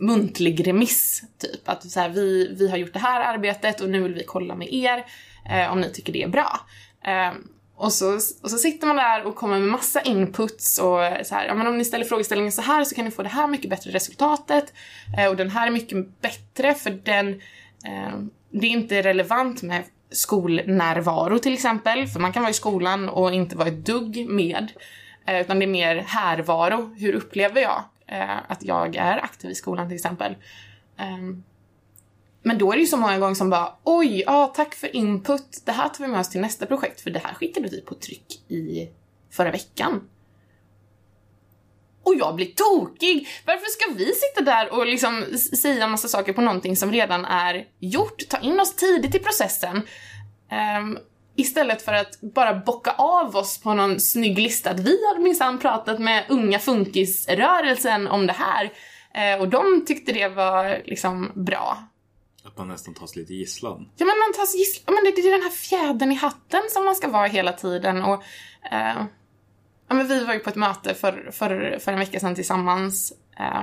muntlig 0.00 0.66
remiss, 0.66 1.22
typ. 1.38 1.68
Att 1.68 1.90
så 1.90 2.00
här, 2.00 2.08
vi, 2.08 2.54
vi 2.58 2.70
har 2.70 2.76
gjort 2.76 2.92
det 2.92 2.98
här 2.98 3.34
arbetet 3.34 3.80
och 3.80 3.88
nu 3.88 4.02
vill 4.02 4.14
vi 4.14 4.24
kolla 4.24 4.54
med 4.54 4.72
er 4.72 5.04
eh, 5.50 5.72
om 5.72 5.80
ni 5.80 5.92
tycker 5.92 6.12
det 6.12 6.22
är 6.22 6.28
bra. 6.28 6.60
Eh, 7.04 7.32
och 7.78 7.92
så, 7.92 8.14
och 8.14 8.50
så 8.50 8.58
sitter 8.58 8.86
man 8.86 8.96
där 8.96 9.24
och 9.24 9.36
kommer 9.36 9.58
med 9.58 9.68
massa 9.68 10.00
inputs 10.00 10.78
och 10.78 11.00
så 11.26 11.34
här, 11.34 11.46
ja 11.46 11.54
men 11.54 11.66
om 11.66 11.78
ni 11.78 11.84
ställer 11.84 12.04
frågeställningen 12.04 12.52
så 12.52 12.62
här 12.62 12.84
så 12.84 12.94
kan 12.94 13.04
ni 13.04 13.10
få 13.10 13.22
det 13.22 13.28
här 13.28 13.48
mycket 13.48 13.70
bättre 13.70 13.90
resultatet 13.90 14.72
eh, 15.18 15.28
och 15.28 15.36
den 15.36 15.50
här 15.50 15.66
är 15.66 15.70
mycket 15.70 16.20
bättre 16.20 16.74
för 16.74 16.90
den, 16.90 17.28
eh, 17.84 18.18
det 18.50 18.66
är 18.66 18.70
inte 18.70 19.02
relevant 19.02 19.62
med 19.62 19.84
skolnärvaro 20.10 21.38
till 21.38 21.54
exempel, 21.54 22.06
för 22.06 22.20
man 22.20 22.32
kan 22.32 22.42
vara 22.42 22.50
i 22.50 22.54
skolan 22.54 23.08
och 23.08 23.34
inte 23.34 23.56
vara 23.56 23.68
ett 23.68 23.86
dugg 23.86 24.26
med, 24.28 24.72
eh, 25.26 25.40
utan 25.40 25.58
det 25.58 25.64
är 25.64 25.66
mer 25.66 25.96
härvaro. 25.96 26.94
Hur 26.98 27.12
upplever 27.12 27.60
jag 27.60 27.84
Eh, 28.08 28.36
att 28.48 28.62
jag 28.62 28.96
är 28.96 29.24
aktiv 29.24 29.50
i 29.50 29.54
skolan 29.54 29.88
till 29.88 29.96
exempel? 29.96 30.36
Ehm, 30.96 31.42
men 32.42 32.58
då 32.58 32.72
är 32.72 32.76
det 32.76 32.80
ju 32.80 32.86
så 32.86 32.96
många 32.96 33.18
gånger 33.18 33.34
som 33.34 33.50
bara 33.50 33.74
oj, 33.84 34.22
ja 34.26 34.52
tack 34.56 34.74
för 34.74 34.96
input, 34.96 35.62
det 35.64 35.72
här 35.72 35.88
tar 35.88 36.04
vi 36.04 36.10
med 36.10 36.20
oss 36.20 36.30
till 36.30 36.40
nästa 36.40 36.66
projekt 36.66 37.00
för 37.00 37.10
det 37.10 37.18
här 37.18 37.34
skickade 37.34 37.68
vi 37.68 37.80
på 37.80 37.94
tryck 37.94 38.50
i 38.50 38.90
förra 39.30 39.50
veckan. 39.50 40.08
Och 42.02 42.14
jag 42.14 42.34
blir 42.34 42.46
tokig! 42.46 43.28
Varför 43.46 43.66
ska 43.66 43.94
vi 43.94 44.12
sitta 44.14 44.40
där 44.40 44.72
och 44.72 44.86
liksom 44.86 45.24
säga 45.62 45.86
massa 45.86 46.08
saker 46.08 46.32
på 46.32 46.40
någonting 46.40 46.76
som 46.76 46.92
redan 46.92 47.24
är 47.24 47.68
gjort? 47.78 48.28
Ta 48.28 48.38
in 48.38 48.60
oss 48.60 48.76
tidigt 48.76 49.14
i 49.14 49.18
processen. 49.18 49.82
Ehm, 50.50 50.98
Istället 51.38 51.82
för 51.82 51.92
att 51.92 52.20
bara 52.20 52.54
bocka 52.54 52.90
av 52.92 53.36
oss 53.36 53.60
på 53.60 53.74
någon 53.74 54.00
snygg 54.00 54.38
lista 54.38 54.70
att 54.70 54.80
vi 54.80 55.06
hade 55.08 55.20
minsann 55.20 55.58
pratat 55.58 55.98
med 55.98 56.24
unga 56.28 56.58
funkisrörelsen 56.58 58.06
om 58.06 58.26
det 58.26 58.32
här. 58.32 58.72
Eh, 59.14 59.40
och 59.40 59.48
de 59.48 59.84
tyckte 59.86 60.12
det 60.12 60.28
var 60.28 60.82
liksom 60.84 61.32
bra. 61.34 61.78
Att 62.44 62.58
man 62.58 62.68
nästan 62.68 62.94
tas 62.94 63.16
lite 63.16 63.34
gisslan. 63.34 63.90
Ja 63.96 64.06
men 64.06 64.18
man 64.18 64.32
tas 64.36 64.54
gisslan, 64.54 64.94
men 64.94 65.04
det, 65.04 65.22
det 65.22 65.28
är 65.28 65.32
den 65.32 65.42
här 65.42 65.50
fjädern 65.50 66.12
i 66.12 66.14
hatten 66.14 66.62
som 66.70 66.84
man 66.84 66.94
ska 66.94 67.08
vara 67.08 67.26
hela 67.26 67.52
tiden 67.52 68.02
och 68.02 68.22
eh, 68.72 69.06
ja, 69.88 69.94
men 69.94 70.08
vi 70.08 70.24
var 70.24 70.34
ju 70.34 70.40
på 70.40 70.50
ett 70.50 70.56
möte 70.56 70.94
för, 70.94 71.30
för, 71.32 71.78
för 71.80 71.92
en 71.92 71.98
vecka 71.98 72.20
sedan 72.20 72.34
tillsammans 72.34 73.12
eh, 73.38 73.60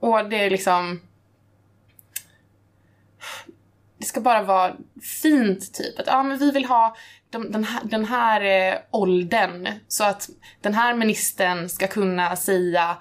och 0.00 0.28
det 0.28 0.36
är 0.36 0.50
liksom 0.50 1.00
det 4.00 4.06
ska 4.06 4.20
bara 4.20 4.42
vara 4.42 4.72
fint 5.22 5.74
typ. 5.74 5.98
Att 5.98 6.06
ja, 6.06 6.22
men 6.22 6.38
vi 6.38 6.50
vill 6.50 6.64
ha 6.64 6.96
de, 7.30 7.52
den 7.52 7.64
här, 7.64 7.80
den 7.84 8.04
här 8.04 8.70
eh, 8.72 8.78
åldern 8.90 9.68
så 9.88 10.04
att 10.04 10.28
den 10.60 10.74
här 10.74 10.94
ministern 10.94 11.68
ska 11.68 11.86
kunna 11.86 12.36
säga 12.36 12.96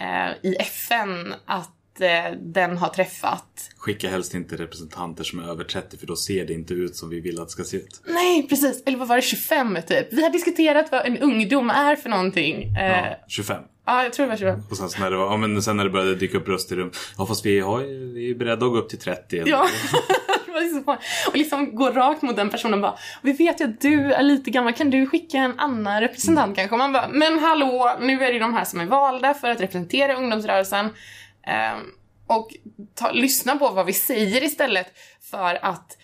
eh, 0.00 0.30
i 0.50 0.56
FN 0.56 1.34
att 1.46 2.00
eh, 2.00 2.32
den 2.40 2.78
har 2.78 2.88
träffat 2.88 3.46
Skicka 3.78 4.08
helst 4.08 4.34
inte 4.34 4.56
representanter 4.56 5.24
som 5.24 5.38
är 5.38 5.48
över 5.50 5.64
30 5.64 5.96
för 5.98 6.06
då 6.06 6.16
ser 6.16 6.46
det 6.46 6.52
inte 6.52 6.74
ut 6.74 6.96
som 6.96 7.08
vi 7.10 7.20
vill 7.20 7.40
att 7.40 7.46
det 7.48 7.52
ska 7.52 7.64
se 7.64 7.76
ut. 7.76 8.00
Nej, 8.06 8.48
precis. 8.48 8.82
Eller 8.86 8.98
vad 8.98 9.08
var 9.08 9.16
det, 9.16 9.22
25 9.22 9.78
typ? 9.88 10.12
Vi 10.12 10.22
har 10.22 10.30
diskuterat 10.30 10.92
vad 10.92 11.06
en 11.06 11.18
ungdom 11.18 11.70
är 11.70 11.96
för 11.96 12.08
någonting. 12.08 12.74
Ja, 12.74 12.82
Ja, 12.82 13.06
ja 13.06 13.16
25. 13.28 13.62
jag 13.86 14.12
tror 14.12 14.26
det 14.26 14.30
var 14.30 14.36
25. 14.36 14.62
Och 14.70 14.76
sen 14.76 14.88
när 15.00 15.10
det, 15.10 15.16
var, 15.16 15.24
ja, 15.24 15.36
men 15.36 15.62
sen 15.62 15.76
när 15.76 15.84
det 15.84 15.90
började 15.90 16.14
dyka 16.14 16.38
upp 16.38 16.48
röster 16.48 16.76
i 16.76 16.78
rum. 16.78 16.90
Ja 17.18 17.26
fast 17.26 17.46
vi, 17.46 17.60
har, 17.60 17.80
vi 18.14 18.30
är 18.30 18.34
beredda 18.34 18.66
att 18.66 18.72
gå 18.72 18.78
upp 18.78 18.88
till 18.88 18.98
30. 18.98 19.38
eller- 19.38 19.50
Ja. 19.50 19.66
Och 21.26 21.36
liksom 21.36 21.74
går 21.74 21.92
rakt 21.92 22.22
mot 22.22 22.36
den 22.36 22.50
personen 22.50 22.74
och 22.74 22.80
bara 22.80 22.98
Vi 23.22 23.32
vet 23.32 23.60
ju 23.60 23.64
att 23.64 23.80
du 23.80 24.12
är 24.12 24.22
lite 24.22 24.50
gammal, 24.50 24.72
kan 24.72 24.90
du 24.90 25.06
skicka 25.06 25.38
en 25.38 25.58
annan 25.60 26.00
representant 26.00 26.56
kanske? 26.56 26.74
Och 26.74 26.78
man 26.78 26.92
bara, 26.92 27.08
men 27.08 27.38
hallå, 27.38 27.96
nu 28.00 28.24
är 28.24 28.26
det 28.26 28.32
ju 28.32 28.38
de 28.38 28.54
här 28.54 28.64
som 28.64 28.80
är 28.80 28.86
valda 28.86 29.34
för 29.34 29.50
att 29.50 29.60
representera 29.60 30.14
ungdomsrörelsen. 30.14 30.86
Um, 30.86 31.92
och 32.26 32.50
ta, 32.94 33.10
lyssna 33.10 33.56
på 33.56 33.68
vad 33.68 33.86
vi 33.86 33.92
säger 33.92 34.44
istället 34.44 34.86
för 35.30 35.64
att 35.64 35.96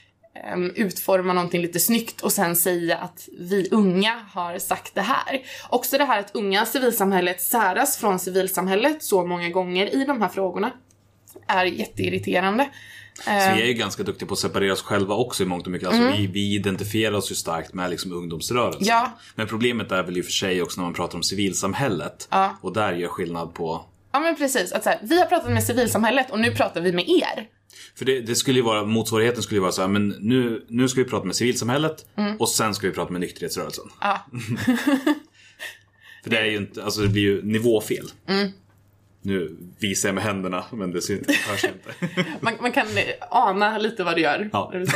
um, 0.55 0.73
utforma 0.77 1.33
någonting 1.33 1.63
lite 1.63 1.81
snyggt 1.81 2.21
och 2.21 2.33
sen 2.33 2.57
säga 2.57 2.97
att 2.97 3.29
vi 3.39 3.69
unga 3.71 4.27
har 4.33 4.59
sagt 4.59 4.95
det 4.95 5.01
här. 5.01 5.41
Också 5.69 5.99
det 5.99 6.05
här 6.05 6.21
att 6.21 6.37
unga 6.37 6.67
civilsamhället 6.67 7.41
säras 7.41 7.99
från 7.99 8.19
civilsamhället 8.19 9.03
så 9.03 9.27
många 9.27 9.49
gånger 9.49 9.95
i 9.95 10.05
de 10.05 10.23
här 10.23 10.29
frågorna 10.29 10.71
är 11.47 11.65
jätteirriterande. 11.65 12.69
Så 13.25 13.31
vi 13.31 13.63
är 13.63 13.67
ju 13.67 13.73
ganska 13.73 14.03
duktiga 14.03 14.29
på 14.29 14.33
att 14.33 14.39
separera 14.39 14.73
oss 14.73 14.83
själva 14.83 15.15
också 15.15 15.43
i 15.43 15.47
mångt 15.47 15.67
och 15.67 15.73
mycket. 15.73 15.89
Alltså 15.89 16.03
vi, 16.03 16.27
vi 16.27 16.55
identifierar 16.55 17.17
oss 17.17 17.31
ju 17.31 17.35
starkt 17.35 17.75
med 17.75 17.91
liksom 17.91 18.13
ungdomsrörelsen. 18.13 18.85
Ja. 18.87 19.19
Men 19.35 19.47
problemet 19.47 19.93
är 19.93 20.03
väl 20.03 20.19
i 20.19 20.21
och 20.21 20.25
för 20.25 20.33
sig 20.33 20.63
också 20.63 20.81
när 20.81 20.87
man 20.87 20.95
pratar 20.95 21.17
om 21.17 21.23
civilsamhället. 21.23 22.29
Ja. 22.31 22.57
Och 22.61 22.73
där 22.73 22.93
gör 22.93 23.09
skillnad 23.09 23.55
på 23.55 23.85
Ja 24.13 24.21
men 24.21 24.37
precis, 24.37 24.73
att 24.73 24.83
så 24.83 24.91
här, 24.91 24.99
vi 25.03 25.19
har 25.19 25.27
pratat 25.27 25.53
med 25.53 25.65
civilsamhället 25.65 26.31
och 26.31 26.41
nu 26.41 26.55
pratar 26.55 26.81
vi 26.81 26.93
med 26.93 27.09
er. 27.09 27.49
För 27.95 28.05
det, 28.05 28.21
det 28.21 28.35
skulle 28.35 28.59
ju 28.59 28.65
vara, 28.65 28.85
motsvarigheten 28.85 29.43
skulle 29.43 29.57
ju 29.57 29.63
vara 29.63 29.73
så 29.73 29.81
här, 29.81 29.89
men 29.89 30.09
nu, 30.09 30.65
nu 30.69 30.89
ska 30.89 31.03
vi 31.03 31.09
prata 31.09 31.25
med 31.25 31.37
civilsamhället 31.37 32.07
och 32.39 32.49
sen 32.49 32.75
ska 32.75 32.87
vi 32.87 32.93
prata 32.93 33.13
med 33.13 33.21
nykterhetsrörelsen. 33.21 33.85
Ja. 34.01 34.27
För 36.23 36.31
det 36.31 36.39
är 36.39 36.45
ju 36.45 36.57
inte, 36.57 36.85
alltså 36.85 37.01
det 37.01 37.09
blir 37.09 37.23
ju 37.23 37.43
nivåfel. 37.43 38.11
Nu 39.27 39.57
visar 39.79 40.09
jag 40.09 40.15
med 40.15 40.25
händerna 40.25 40.65
men 40.73 40.91
det 40.91 41.03
syns, 41.03 41.27
hörs 41.27 41.65
inte. 41.65 41.95
Man, 42.41 42.55
man 42.61 42.73
kan 42.73 42.87
eh, 42.87 43.05
ana 43.31 43.79
lite 43.79 44.05
vad 44.05 44.15
det 44.15 44.21
gör. 44.21 44.51
Ja. 44.53 44.71
du 44.73 44.79
um, 44.79 44.87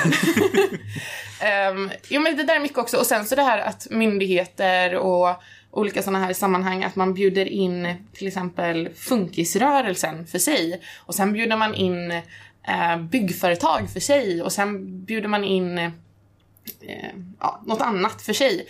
jo 2.08 2.20
men 2.20 2.36
det 2.36 2.42
där 2.42 2.56
är 2.56 2.60
mycket 2.60 2.78
också. 2.78 2.96
Och 2.96 3.06
sen 3.06 3.24
så 3.24 3.34
det 3.34 3.42
här 3.42 3.58
att 3.58 3.86
myndigheter 3.90 4.96
och 4.96 5.42
olika 5.70 6.02
sådana 6.02 6.24
här 6.24 6.32
sammanhang 6.32 6.84
att 6.84 6.96
man 6.96 7.14
bjuder 7.14 7.48
in 7.48 7.94
till 8.12 8.26
exempel 8.26 8.88
funkisrörelsen 8.94 10.26
för 10.26 10.38
sig. 10.38 10.82
Och 10.98 11.14
sen 11.14 11.32
bjuder 11.32 11.56
man 11.56 11.74
in 11.74 12.10
eh, 12.10 12.96
byggföretag 13.10 13.90
för 13.92 14.00
sig. 14.00 14.42
Och 14.42 14.52
sen 14.52 15.04
bjuder 15.04 15.28
man 15.28 15.44
in 15.44 15.78
eh, 15.78 15.90
ja, 17.40 17.62
något 17.66 17.80
annat 17.80 18.22
för 18.22 18.32
sig. 18.32 18.66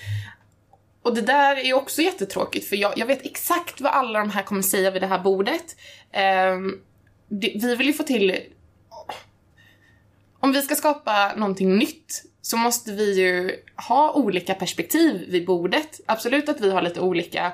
Och 1.03 1.15
det 1.15 1.23
där 1.23 1.57
är 1.57 1.65
ju 1.65 1.75
också 1.75 2.03
jättetråkigt 2.03 2.69
för 2.69 2.77
jag, 2.77 2.99
jag 2.99 3.07
vet 3.07 3.27
exakt 3.27 3.81
vad 3.81 3.93
alla 3.93 4.19
de 4.19 4.31
här 4.31 4.43
kommer 4.43 4.63
säga 4.63 4.91
vid 4.91 5.03
det 5.03 5.07
här 5.07 5.19
bordet. 5.19 5.77
Um, 6.55 6.81
det, 7.29 7.53
vi 7.55 7.77
vill 7.77 7.87
ju 7.87 7.93
få 7.93 8.03
till... 8.03 8.37
Om 10.41 10.53
vi 10.53 10.63
ska 10.63 10.75
skapa 10.75 11.35
någonting 11.37 11.77
nytt 11.77 12.25
så 12.43 12.57
måste 12.57 12.93
vi 12.93 13.21
ju 13.21 13.57
ha 13.89 14.13
olika 14.13 14.55
perspektiv 14.55 15.27
vid 15.29 15.47
bordet. 15.47 16.01
Absolut 16.07 16.49
att 16.49 16.61
vi 16.61 16.71
har 16.71 16.83
lite 16.83 17.01
olika 17.01 17.53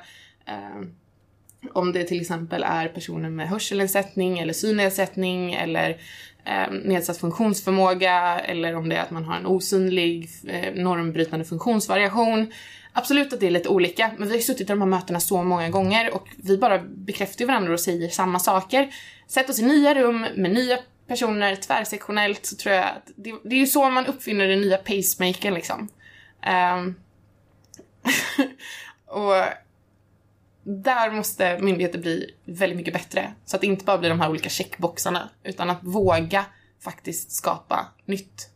um, 0.49 0.95
om 1.73 1.93
det 1.93 2.05
till 2.05 2.21
exempel 2.21 2.63
är 2.63 2.89
personer 2.89 3.31
med 3.31 3.49
hörselnedsättning 3.49 4.39
eller 4.39 4.53
synnedsättning 4.53 5.55
eller 5.55 5.91
eh, 6.45 6.71
nedsatt 6.85 7.19
funktionsförmåga 7.19 8.41
eller 8.41 8.75
om 8.75 8.89
det 8.89 8.97
är 8.97 9.03
att 9.03 9.11
man 9.11 9.25
har 9.25 9.37
en 9.37 9.47
osynlig 9.47 10.29
eh, 10.49 10.75
normbrytande 10.75 11.45
funktionsvariation. 11.45 12.53
Absolut 12.99 13.33
att 13.33 13.41
det 13.41 13.47
är 13.47 13.51
lite 13.51 13.69
olika, 13.69 14.11
men 14.19 14.29
vi 14.29 14.35
har 14.35 14.37
ju 14.37 14.43
suttit 14.43 14.61
i 14.61 14.65
de 14.65 14.81
här 14.81 14.89
mötena 14.89 15.21
så 15.21 15.43
många 15.43 15.69
gånger 15.69 16.15
och 16.15 16.29
vi 16.37 16.59
bara 16.59 16.79
bekräftar 16.79 17.41
ju 17.41 17.47
varandra 17.47 17.73
och 17.73 17.81
säger 17.81 18.09
samma 18.09 18.39
saker. 18.39 18.95
Sätt 19.29 19.51
oss 19.51 19.59
i 19.59 19.63
nya 19.63 19.95
rum 19.95 20.21
med 20.21 20.51
nya 20.51 20.79
personer 21.07 21.57
tvärsektionellt 21.57 22.47
så 22.47 22.57
tror 22.57 22.75
jag 22.75 22.85
att 22.85 23.11
det, 23.17 23.35
det 23.45 23.57
är 23.57 23.61
ju 23.61 23.67
så 23.67 23.91
man 23.91 24.07
uppfinner 24.07 24.49
den 24.49 24.61
nya 24.61 24.77
pacemakern 24.77 25.55
liksom. 25.55 25.89
Um, 26.77 26.95
och 29.07 29.35
där 30.63 31.11
måste 31.11 31.59
myndigheter 31.59 31.99
bli 31.99 32.35
väldigt 32.45 32.77
mycket 32.77 32.95
bättre. 32.95 33.33
Så 33.45 33.57
att 33.57 33.61
det 33.61 33.67
inte 33.67 33.85
bara 33.85 33.99
blir 33.99 34.11
de 34.11 34.21
här 34.21 34.31
olika 34.31 34.49
checkboxarna, 34.49 35.31
utan 35.45 35.71
att 35.71 35.79
våga 35.83 36.45
faktiskt 36.85 37.33
skapa 37.33 37.87
nytt. 38.05 38.51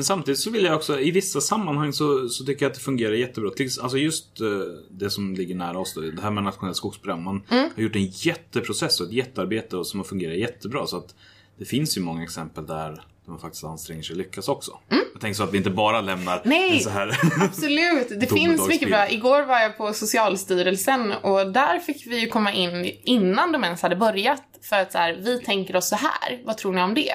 Men 0.00 0.04
samtidigt 0.04 0.40
så 0.40 0.50
vill 0.50 0.64
jag 0.64 0.74
också, 0.76 1.00
i 1.00 1.10
vissa 1.10 1.40
sammanhang 1.40 1.92
så, 1.92 2.28
så 2.28 2.44
tycker 2.44 2.64
jag 2.64 2.70
att 2.70 2.74
det 2.78 2.84
fungerar 2.84 3.12
jättebra. 3.12 3.50
Alltså 3.82 3.98
just 3.98 4.40
eh, 4.40 4.46
det 4.90 5.10
som 5.10 5.34
ligger 5.34 5.54
nära 5.54 5.78
oss 5.78 5.94
då, 5.94 6.00
det 6.00 6.22
här 6.22 6.30
med 6.30 6.44
nationellt 6.44 6.76
skogsprogram. 6.76 7.22
Man 7.22 7.42
Mm. 7.50 7.68
har 7.76 7.82
gjort 7.82 7.96
en 7.96 8.06
jätteprocess 8.06 9.00
och 9.00 9.06
ett 9.06 9.12
jättearbete 9.12 9.76
och 9.76 9.86
som 9.86 10.00
har 10.00 10.04
fungerat 10.04 10.36
jättebra. 10.38 10.86
Så 10.86 10.96
att 10.96 11.14
det 11.58 11.64
finns 11.64 11.96
ju 11.98 12.00
många 12.00 12.22
exempel 12.22 12.66
där, 12.66 13.02
man 13.26 13.38
faktiskt 13.38 13.64
anstränger 13.64 14.02
sig 14.02 14.12
och 14.12 14.18
lyckas 14.18 14.48
också. 14.48 14.78
Jag 15.12 15.20
tänker 15.20 15.36
så 15.36 15.42
att 15.42 15.52
vi 15.52 15.58
inte 15.58 15.70
bara 15.70 16.00
lämnar 16.00 16.36
Mm. 16.36 16.48
Nej. 16.48 16.72
en 16.76 16.80
så 16.80 16.90
här... 16.90 17.18
Absolut, 17.44 18.20
det 18.20 18.26
finns 18.26 18.68
mycket 18.68 18.88
bra. 18.88 19.10
Igår 19.10 19.42
var 19.42 19.58
jag 19.60 19.76
på 19.76 19.92
Socialstyrelsen 19.92 21.12
och 21.12 21.52
där 21.52 21.78
fick 21.78 22.06
vi 22.06 22.18
ju 22.20 22.26
komma 22.28 22.52
in 22.52 22.92
innan 23.02 23.52
de 23.52 23.64
ens 23.64 23.82
hade 23.82 23.96
börjat 23.96 24.42
för 24.62 24.76
att 24.76 24.92
så 24.92 24.98
här, 24.98 25.18
vi 25.22 25.38
tänker 25.42 25.76
oss 25.76 25.88
så 25.88 25.96
här. 25.96 26.42
vad 26.44 26.56
tror 26.58 26.72
ni 26.72 26.82
om 26.82 26.94
det? 26.94 27.14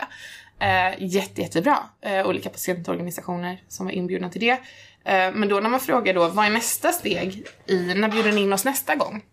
Eh, 0.59 1.03
jätte, 1.03 1.41
jättebra. 1.41 1.77
Eh, 2.01 2.27
olika 2.27 2.49
patientorganisationer 2.49 3.63
som 3.67 3.85
var 3.85 3.93
inbjudna 3.93 4.29
till 4.29 4.41
det. 4.41 4.59
Eh, 5.03 5.31
men 5.33 5.49
då 5.49 5.59
när 5.59 5.69
man 5.69 5.79
frågar 5.79 6.13
då, 6.13 6.27
vad 6.27 6.45
är 6.45 6.49
nästa 6.49 6.91
steg 6.91 7.47
i, 7.65 7.93
när 7.93 8.09
bjuder 8.09 8.31
ni 8.31 8.41
in 8.41 8.53
oss 8.53 8.65
nästa 8.65 8.95
gång? 8.95 9.23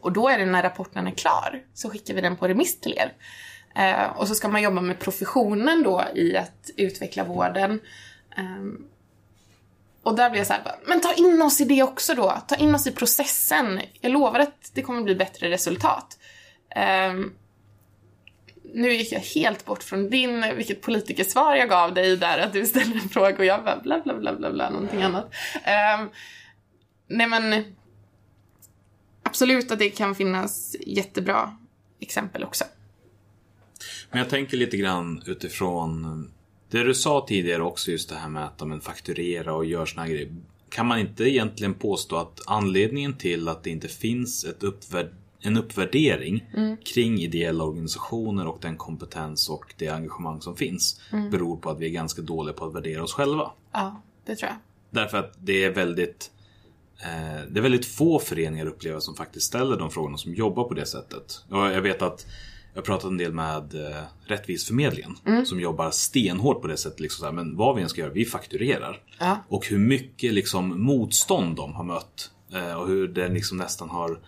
Och 0.00 0.12
då 0.12 0.28
är 0.28 0.38
det 0.38 0.46
när 0.46 0.62
rapporten 0.62 1.06
är 1.06 1.10
klar, 1.10 1.62
så 1.74 1.90
skickar 1.90 2.14
vi 2.14 2.20
den 2.20 2.36
på 2.36 2.48
remiss 2.48 2.80
till 2.80 2.98
er. 2.98 3.12
Eh, 3.74 4.16
och 4.16 4.28
så 4.28 4.34
ska 4.34 4.48
man 4.48 4.62
jobba 4.62 4.80
med 4.80 4.98
professionen 4.98 5.82
då 5.82 6.04
i 6.14 6.36
att 6.36 6.70
utveckla 6.76 7.24
vården. 7.24 7.80
Ehm, 8.36 8.84
och 10.02 10.14
där 10.14 10.30
blir 10.30 10.40
jag 10.40 10.46
så 10.46 10.52
här, 10.52 10.62
men 10.86 11.00
ta 11.00 11.14
in 11.14 11.42
oss 11.42 11.60
i 11.60 11.64
det 11.64 11.82
också 11.82 12.14
då. 12.14 12.42
Ta 12.48 12.56
in 12.56 12.74
oss 12.74 12.86
i 12.86 12.92
processen. 12.92 13.80
Jag 14.00 14.12
lovar 14.12 14.40
att 14.40 14.70
det 14.74 14.82
kommer 14.82 15.02
bli 15.02 15.14
bättre 15.14 15.50
resultat. 15.50 16.18
Ehm, 16.70 17.32
nu 18.74 18.92
gick 18.92 19.12
jag 19.12 19.20
helt 19.20 19.64
bort 19.64 19.82
från 19.82 20.10
din, 20.10 20.44
vilket 20.56 20.82
politikersvar 20.82 21.54
jag 21.54 21.68
gav 21.68 21.94
dig 21.94 22.16
där, 22.16 22.38
att 22.38 22.52
du 22.52 22.66
ställde 22.66 22.98
en 22.98 23.08
fråga 23.08 23.36
och 23.38 23.44
jag 23.44 23.64
bara 23.64 23.80
bla 23.80 24.00
bla 24.04 24.18
bla 24.18 24.34
bla 24.34 24.52
bla, 24.52 24.70
någonting 24.70 25.02
annat. 25.02 25.24
Um, 25.54 26.10
nej 27.08 27.26
men, 27.26 27.64
absolut 29.22 29.72
att 29.72 29.78
det 29.78 29.90
kan 29.90 30.14
finnas 30.14 30.76
jättebra 30.80 31.56
exempel 32.00 32.44
också. 32.44 32.64
Men 34.10 34.18
jag 34.18 34.28
tänker 34.28 34.56
lite 34.56 34.76
grann 34.76 35.22
utifrån 35.26 36.30
det 36.70 36.82
du 36.82 36.94
sa 36.94 37.26
tidigare 37.28 37.62
också, 37.62 37.90
just 37.90 38.08
det 38.08 38.14
här 38.14 38.28
med 38.28 38.44
att 38.44 38.66
men, 38.68 38.80
fakturera 38.80 39.54
och 39.54 39.64
göra 39.64 39.86
såna 39.86 40.02
här 40.02 40.10
grejer. 40.10 40.36
Kan 40.68 40.86
man 40.86 40.98
inte 40.98 41.24
egentligen 41.24 41.74
påstå 41.74 42.16
att 42.16 42.40
anledningen 42.46 43.18
till 43.18 43.48
att 43.48 43.64
det 43.64 43.70
inte 43.70 43.88
finns 43.88 44.44
ett 44.44 44.62
uppvärderat 44.62 45.19
en 45.42 45.56
uppvärdering 45.56 46.44
kring 46.94 47.18
ideella 47.18 47.64
organisationer 47.64 48.46
och 48.46 48.58
den 48.60 48.76
kompetens 48.76 49.48
och 49.48 49.74
det 49.76 49.88
engagemang 49.88 50.40
som 50.40 50.56
finns 50.56 51.00
beror 51.30 51.56
på 51.56 51.70
att 51.70 51.80
vi 51.80 51.86
är 51.86 51.90
ganska 51.90 52.22
dåliga 52.22 52.54
på 52.54 52.64
att 52.64 52.74
värdera 52.74 53.02
oss 53.02 53.12
själva. 53.12 53.50
Ja, 53.72 54.02
det 54.26 54.36
tror 54.36 54.48
jag. 54.48 54.58
Därför 54.90 55.18
att 55.18 55.34
det 55.38 55.64
är 55.64 55.70
väldigt 55.70 56.30
eh, 57.02 57.50
det 57.50 57.60
är 57.60 57.62
väldigt 57.62 57.86
få 57.86 58.18
föreningar 58.18 58.66
upplever 58.66 59.00
som 59.00 59.14
faktiskt 59.14 59.46
ställer 59.46 59.76
de 59.76 59.90
frågorna 59.90 60.16
som 60.16 60.34
jobbar 60.34 60.64
på 60.64 60.74
det 60.74 60.86
sättet. 60.86 61.44
Och 61.48 61.58
jag 61.58 61.82
vet 61.82 62.02
att 62.02 62.26
jag 62.74 62.84
pratat 62.84 63.10
en 63.10 63.16
del 63.16 63.32
med 63.32 63.74
eh, 63.74 64.02
Rättvisförmedlingen 64.24 65.16
som 65.46 65.60
jobbar 65.60 65.90
stenhårt 65.90 66.62
på 66.62 66.68
det 66.68 66.76
sättet. 66.76 67.00
Liksom 67.00 67.20
så 67.20 67.26
här, 67.26 67.32
men 67.32 67.56
vad 67.56 67.76
vi 67.76 67.82
än 67.82 67.88
ska 67.88 68.00
göra, 68.00 68.12
vi 68.12 68.24
fakturerar. 68.24 69.02
Ja. 69.18 69.38
Och 69.48 69.66
hur 69.66 69.78
mycket 69.78 70.32
liksom, 70.32 70.82
motstånd 70.82 71.56
de 71.56 71.74
har 71.74 71.84
mött. 71.84 72.30
Eh, 72.52 72.74
och 72.74 72.88
hur 72.88 73.08
det 73.08 73.28
liksom 73.28 73.58
nästan 73.58 73.90
har, 73.90 74.20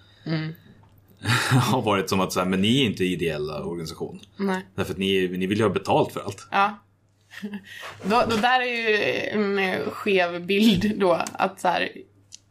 har 1.51 1.83
varit 1.83 2.11
som 2.11 2.20
att 2.20 2.33
så 2.33 2.41
här, 2.41 2.47
men 2.47 2.61
ni 2.61 2.81
är 2.83 2.85
inte 2.87 3.05
ideella 3.05 3.64
organisation. 3.64 4.20
Nej. 4.37 4.66
Därför 4.75 4.93
att 4.93 4.99
ni, 4.99 5.29
ni 5.29 5.47
vill 5.47 5.59
ju 5.59 5.64
ha 5.64 5.70
betalt 5.70 6.12
för 6.12 6.20
allt. 6.20 6.47
Ja. 6.51 6.79
Då, 8.05 8.23
då 8.31 8.37
där 8.37 8.61
är 8.61 8.64
ju 8.91 9.16
en 9.29 9.59
eh, 9.59 9.91
skev 9.91 10.47
bild 10.47 10.99
då. 11.01 11.25
Att 11.33 11.61
så 11.61 11.68
här, 11.68 11.89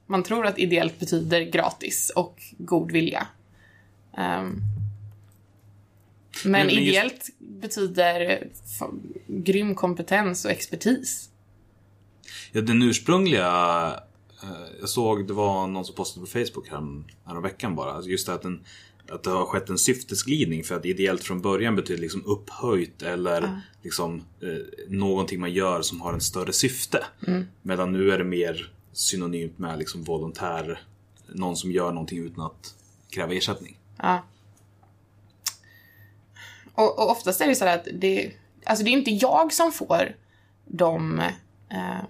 man 0.07 0.23
tror 0.23 0.45
att 0.45 0.59
ideellt 0.59 0.99
betyder 0.99 1.41
gratis 1.41 2.11
och 2.15 2.41
god 2.57 2.91
vilja. 2.91 3.27
Ehm, 4.17 4.55
men, 6.43 6.51
men 6.51 6.69
just- 6.69 6.77
ideellt 6.81 7.29
betyder 7.39 8.47
f- 8.53 8.87
grym 9.27 9.75
kompetens 9.75 10.45
och 10.45 10.51
expertis. 10.51 11.29
Ja, 12.51 12.61
den 12.61 12.81
ursprungliga 12.83 13.93
Jag 14.79 14.89
såg 14.89 15.27
det 15.27 15.33
var 15.33 15.67
någon 15.67 15.85
som 15.85 15.95
postade 15.95 16.25
på 16.25 16.31
Facebook 16.31 16.69
här, 16.69 17.03
här 17.25 17.41
veckan 17.41 17.75
bara. 17.75 17.91
Alltså 17.91 18.09
Just 18.09 18.29
att, 18.29 18.41
den, 18.41 18.65
att 19.09 19.23
det 19.23 19.29
har 19.29 19.45
skett 19.45 19.69
en 19.69 19.77
syftesglidning 19.77 20.63
för 20.63 20.75
att 20.75 20.85
ideellt 20.85 21.23
från 21.23 21.41
början 21.41 21.75
betyder 21.75 22.01
liksom 22.01 22.25
upphöjt 22.25 23.01
eller 23.01 23.61
liksom 23.81 24.15
eh, 24.41 24.87
någonting 24.87 25.39
man 25.39 25.53
gör 25.53 25.81
som 25.81 26.01
har 26.01 26.13
en 26.13 26.21
större 26.21 26.53
syfte. 26.53 27.05
Medan 27.61 27.91
nu 27.91 28.11
är 28.11 28.17
det 28.17 28.23
mer 28.23 28.73
synonymt 28.93 29.59
med 29.59 29.79
liksom 29.79 30.03
volontär. 30.03 30.81
Någon 31.27 31.55
som 31.55 31.71
gör 31.71 31.91
någonting 31.91 32.19
utan 32.19 32.45
att 32.45 32.75
kräva 33.09 33.33
ersättning. 33.33 33.79
Ja. 33.97 34.23
Och, 36.73 36.99
och 36.99 37.11
oftast 37.11 37.41
är 37.41 37.47
det 37.47 37.55
så 37.55 37.65
här 37.65 37.77
att 37.77 37.87
det, 37.93 38.31
alltså 38.65 38.85
det 38.85 38.89
är 38.89 38.93
inte 38.93 39.11
jag 39.11 39.53
som 39.53 39.71
får 39.71 40.15
de 40.65 41.19
eh, 41.69 42.01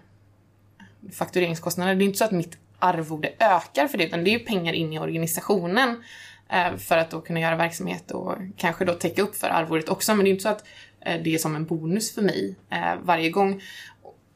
faktureringskostnaderna. 1.14 1.95
Det 1.97 2.04
är 2.04 2.06
inte 2.06 2.18
så 2.18 2.26
att 2.26 2.32
mitt 2.32 2.58
arvode 2.80 3.34
ökar 3.39 3.88
för 3.88 3.97
det, 3.97 4.04
utan 4.06 4.24
det 4.24 4.30
är 4.30 4.39
ju 4.39 4.45
pengar 4.45 4.74
in 4.74 4.93
i 4.93 4.99
organisationen 4.99 6.04
eh, 6.49 6.78
för 6.78 6.97
att 6.97 7.12
då 7.12 7.22
kunna 7.22 7.39
göra 7.39 7.56
verksamhet 7.56 8.12
och 8.12 8.36
kanske 8.58 8.86
då 8.86 8.93
täcka 8.93 9.22
upp 9.22 9.36
för 9.36 9.47
arvodet 9.47 9.89
också. 9.89 10.16
Men 10.16 10.24
det 10.24 10.30
är 10.30 10.32
inte 10.32 10.43
så 10.43 10.49
att 10.49 10.66
eh, 11.06 11.22
det 11.24 11.34
är 11.36 11.38
som 11.38 11.56
en 11.56 11.66
bonus 11.66 12.16
för 12.16 12.22
mig 12.22 12.56
eh, 12.70 12.95
varje 13.04 13.30
gång. 13.30 13.62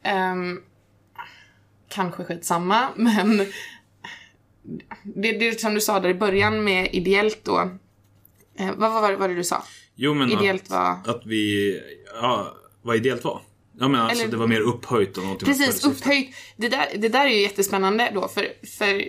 Ehm, 0.03 0.61
kanske 1.89 2.23
skitsamma, 2.23 2.89
men 2.95 3.37
det, 5.03 5.31
det 5.31 5.59
som 5.61 5.73
du 5.73 5.81
sa 5.81 5.99
där 5.99 6.09
i 6.09 6.13
början 6.13 6.63
med 6.63 6.89
ideellt 6.93 7.39
då. 7.43 7.69
Vad 8.75 8.91
var 8.91 9.13
var 9.13 9.27
det 9.27 9.35
du 9.35 9.43
sa? 9.43 9.63
Jo 9.95 10.13
men 10.13 10.31
Ideellt 10.31 10.63
att, 10.63 10.69
var- 10.69 11.15
att 11.15 11.25
vi, 11.25 11.79
ja, 12.21 12.55
vad 12.81 12.95
ideellt 12.95 13.23
var? 13.23 13.41
Ja 13.79 13.87
men 13.87 14.01
alltså 14.01 14.21
Eller- 14.21 14.31
det 14.31 14.37
var 14.37 14.47
mer 14.47 14.61
upphöjt 14.61 15.17
och 15.17 15.23
någonting 15.23 15.45
Precis, 15.47 15.85
upphöjt. 15.85 16.35
Det 16.57 16.69
där, 16.69 16.87
det 16.97 17.09
där 17.09 17.25
är 17.25 17.29
ju 17.29 17.41
jättespännande 17.41 18.11
då, 18.13 18.27
för, 18.27 18.47
för 18.77 19.07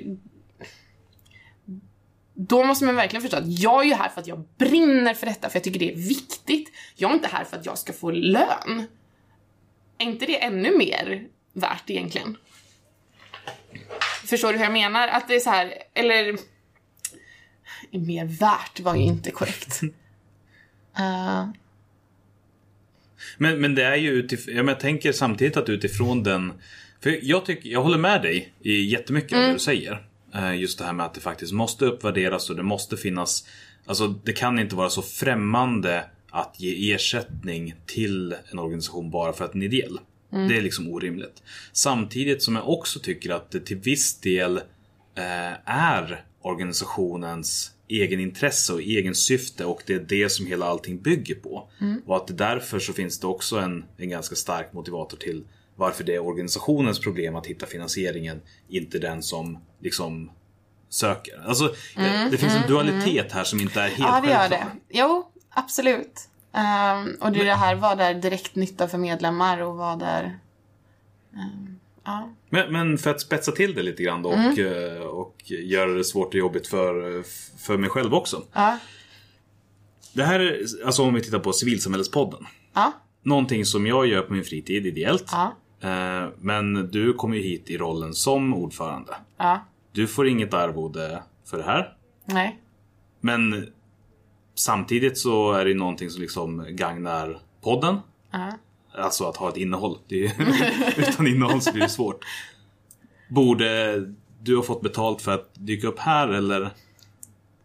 då 2.35 2.64
måste 2.64 2.85
man 2.85 2.95
verkligen 2.97 3.23
förstå 3.23 3.37
att 3.37 3.61
jag 3.61 3.83
är 3.83 3.87
ju 3.87 3.95
här 3.95 4.09
för 4.09 4.21
att 4.21 4.27
jag 4.27 4.45
brinner 4.59 5.14
för 5.14 5.27
detta, 5.27 5.49
för 5.49 5.57
jag 5.57 5.64
tycker 5.64 5.81
det 5.81 5.93
är 5.93 5.97
viktigt. 5.97 6.73
Jag 6.95 7.11
är 7.11 7.14
inte 7.14 7.29
här 7.29 7.45
för 7.45 7.57
att 7.57 7.67
jag 7.67 7.79
ska 7.79 7.93
få 7.93 8.11
lön. 8.11 8.87
Är 9.99 10.05
inte 10.07 10.27
det 10.27 10.43
ännu 10.43 10.79
mer 10.79 11.27
värt 11.53 11.91
egentligen? 11.91 12.37
Förstår 14.25 14.53
du 14.53 14.59
hur 14.59 14.64
jag 14.64 14.73
menar? 14.73 15.09
Att 15.09 15.29
det 15.29 15.35
är 15.35 15.41
så 15.41 15.51
här, 15.51 15.75
eller... 15.95 16.39
Mer 17.91 18.25
värt 18.25 18.81
var 18.81 18.95
ju 18.95 19.03
inte 19.03 19.31
korrekt. 19.31 19.81
Eh, 20.99 21.49
Men, 23.39 23.61
men 23.61 23.74
det 23.74 23.85
är 23.85 23.97
ju 23.97 24.11
utifrån, 24.11 24.55
jag 24.68 24.81
tänker 24.81 25.12
samtidigt 25.12 25.57
att 25.57 25.68
utifrån 25.68 26.22
den 26.22 26.53
För 27.01 27.18
jag 27.22 27.47
tycker, 27.47 27.68
jag 27.68 27.83
håller 27.83 27.99
med 27.99 28.22
dig 28.22 28.53
i 28.62 28.81
jättemycket 28.85 29.33
av 29.33 29.43
det 29.43 29.53
du 29.53 29.59
säger. 29.59 30.07
Eh, 30.35 30.55
Just 30.61 30.79
det 30.79 30.85
här 30.85 30.93
med 30.93 31.07
att 31.07 31.14
det 31.14 31.20
faktiskt 31.20 31.53
måste 31.53 31.85
uppvärderas 31.85 32.51
och 32.51 32.57
det 32.57 32.62
måste 32.62 32.97
finnas 32.97 33.49
Alltså 33.87 34.09
det 34.09 34.33
kan 34.33 34.59
inte 34.59 34.77
vara 34.77 34.91
så 34.91 35.03
främmande 35.03 36.05
att 36.31 36.55
ge 36.61 36.93
ersättning 36.93 37.74
till 37.87 38.35
en 38.51 38.59
organisation 38.59 39.11
bara 39.11 39.33
för 39.33 39.45
att 39.45 39.53
den 39.53 39.62
är 39.62 39.66
ideell. 39.66 39.99
Det 40.31 40.57
är 40.57 40.62
liksom 40.62 40.89
orimligt. 40.89 41.43
Samtidigt 41.72 42.43
som 42.43 42.57
jag 42.57 42.68
också 42.68 42.99
tycker 42.99 43.31
att 43.31 43.51
det 43.51 43.61
till 43.61 43.77
viss 43.77 44.20
del 44.20 44.57
eh, 45.14 45.53
är 45.64 46.24
organisationens 46.43 47.72
egen 47.89 48.20
intresse 48.20 48.72
och 48.72 48.80
egen 48.80 49.14
syfte 49.14 49.64
och 49.64 49.82
det 49.87 49.95
är 49.95 50.01
det 50.01 50.28
som 50.28 50.47
hela 50.47 50.66
allting 50.66 51.03
bygger 51.03 51.34
på. 51.34 51.68
Och 52.07 52.16
att 52.16 52.39
därför 52.39 52.78
så 52.78 52.93
finns 52.93 53.20
det 53.20 53.26
också 53.26 53.59
en, 53.59 53.84
en 53.97 54.09
ganska 54.09 54.34
stark 54.34 54.72
motivator 54.72 55.16
till 55.16 55.45
varför 55.76 56.05
det 56.05 56.14
är 56.14 56.26
organisationens 56.26 57.01
problem 57.01 57.37
att 57.37 57.47
hitta 57.47 57.66
finansieringen, 57.66 58.41
inte 58.68 58.99
den 58.99 59.22
som 59.22 59.59
liksom 59.80 60.30
söker. 60.89 61.43
Alltså, 61.47 61.74
det 62.30 62.37
finns 62.39 62.55
en 62.55 62.68
dualitet 62.68 63.32
här 63.32 63.45
som 63.45 63.61
inte 63.61 63.80
är 63.80 63.89
helt 63.89 63.99
Ja, 63.99 64.20
det 64.24 64.30
gör 64.30 64.39
självklar. 64.39 64.59
det. 64.89 64.99
Jo, 64.99 65.30
absolut. 65.51 66.28
Ehm, 66.53 67.16
och 67.20 67.32
det 67.32 67.41
är 67.41 67.45
det 67.45 67.55
här, 67.55 67.74
vad 67.74 68.01
är 68.01 68.14
direkt 68.14 68.55
nytta 68.55 68.89
för 68.89 68.99
medlemmar 68.99 69.61
och 69.61 69.76
vad 69.76 70.03
är... 70.03 70.39
ehm, 71.34 71.76
ja. 72.07 72.31
Men, 72.51 72.73
men 72.73 72.99
för 72.99 73.11
att 73.11 73.21
spetsa 73.21 73.53
till 73.53 73.75
det 73.75 73.83
lite 73.83 74.03
grann 74.03 74.23
då 74.23 74.29
och, 74.29 74.59
eh, 74.59 75.03
och 75.03 75.37
göra 75.47 75.91
det 75.91 76.05
svårt 76.05 76.27
och 76.29 76.35
jobbigt 76.35 76.67
för, 76.67 77.23
för 77.59 77.77
mig 77.79 77.91
själv 77.91 78.15
också. 78.15 78.43
Ja. 78.53 78.79
Det 80.13 80.25
här 80.25 80.41
är, 80.41 80.63
alltså 80.87 81.03
om 81.03 81.15
vi 81.15 81.21
tittar 81.23 81.39
på 81.39 81.53
Civilsamhällespodden. 81.53 82.47
Ja. 82.75 82.93
Någonting 83.23 83.65
som 83.65 83.87
jag 83.87 84.07
gör 84.07 84.23
på 84.23 84.33
min 84.33 84.45
fritid 84.45 84.87
ideellt. 84.87 85.31
Ja. 85.33 85.55
Eh, 85.81 86.29
Men 86.39 86.91
du 86.91 87.13
kommer 87.13 87.37
ju 87.37 87.43
hit 87.43 87.71
i 87.71 87.79
rollen 87.79 88.15
som 88.15 88.55
ordförande. 88.55 89.15
Ja. 89.37 89.61
Du 89.93 90.07
får 90.07 90.29
inget 90.29 90.55
arvode 90.55 91.23
för 91.51 91.59
det 91.59 91.65
här. 91.65 91.97
Nej. 92.25 92.61
Men 93.21 93.69
samtidigt 94.55 95.19
så 95.19 95.53
är 95.53 95.65
det 95.65 95.75
någonting 95.75 96.11
som 96.11 96.23
liksom 96.23 96.67
gagnar 96.71 97.39
podden. 97.63 97.97
Ja. 98.31 98.53
Alltså 98.97 99.25
att 99.29 99.37
ha 99.37 99.49
ett 99.49 99.57
innehåll. 99.57 99.99
Ju- 100.09 100.31
utan 100.97 101.27
innehåll 101.27 101.61
så 101.61 101.73
blir 101.73 101.83
det 101.83 101.89
svårt. 101.89 102.25
Borde 103.29 103.97
du 104.43 104.57
ha 104.57 104.63
fått 104.63 104.83
betalt 104.83 105.23
för 105.23 105.35
att 105.35 105.51
dyka 105.55 105.87
upp 105.87 105.99
här 105.99 106.29
eller? 106.29 106.71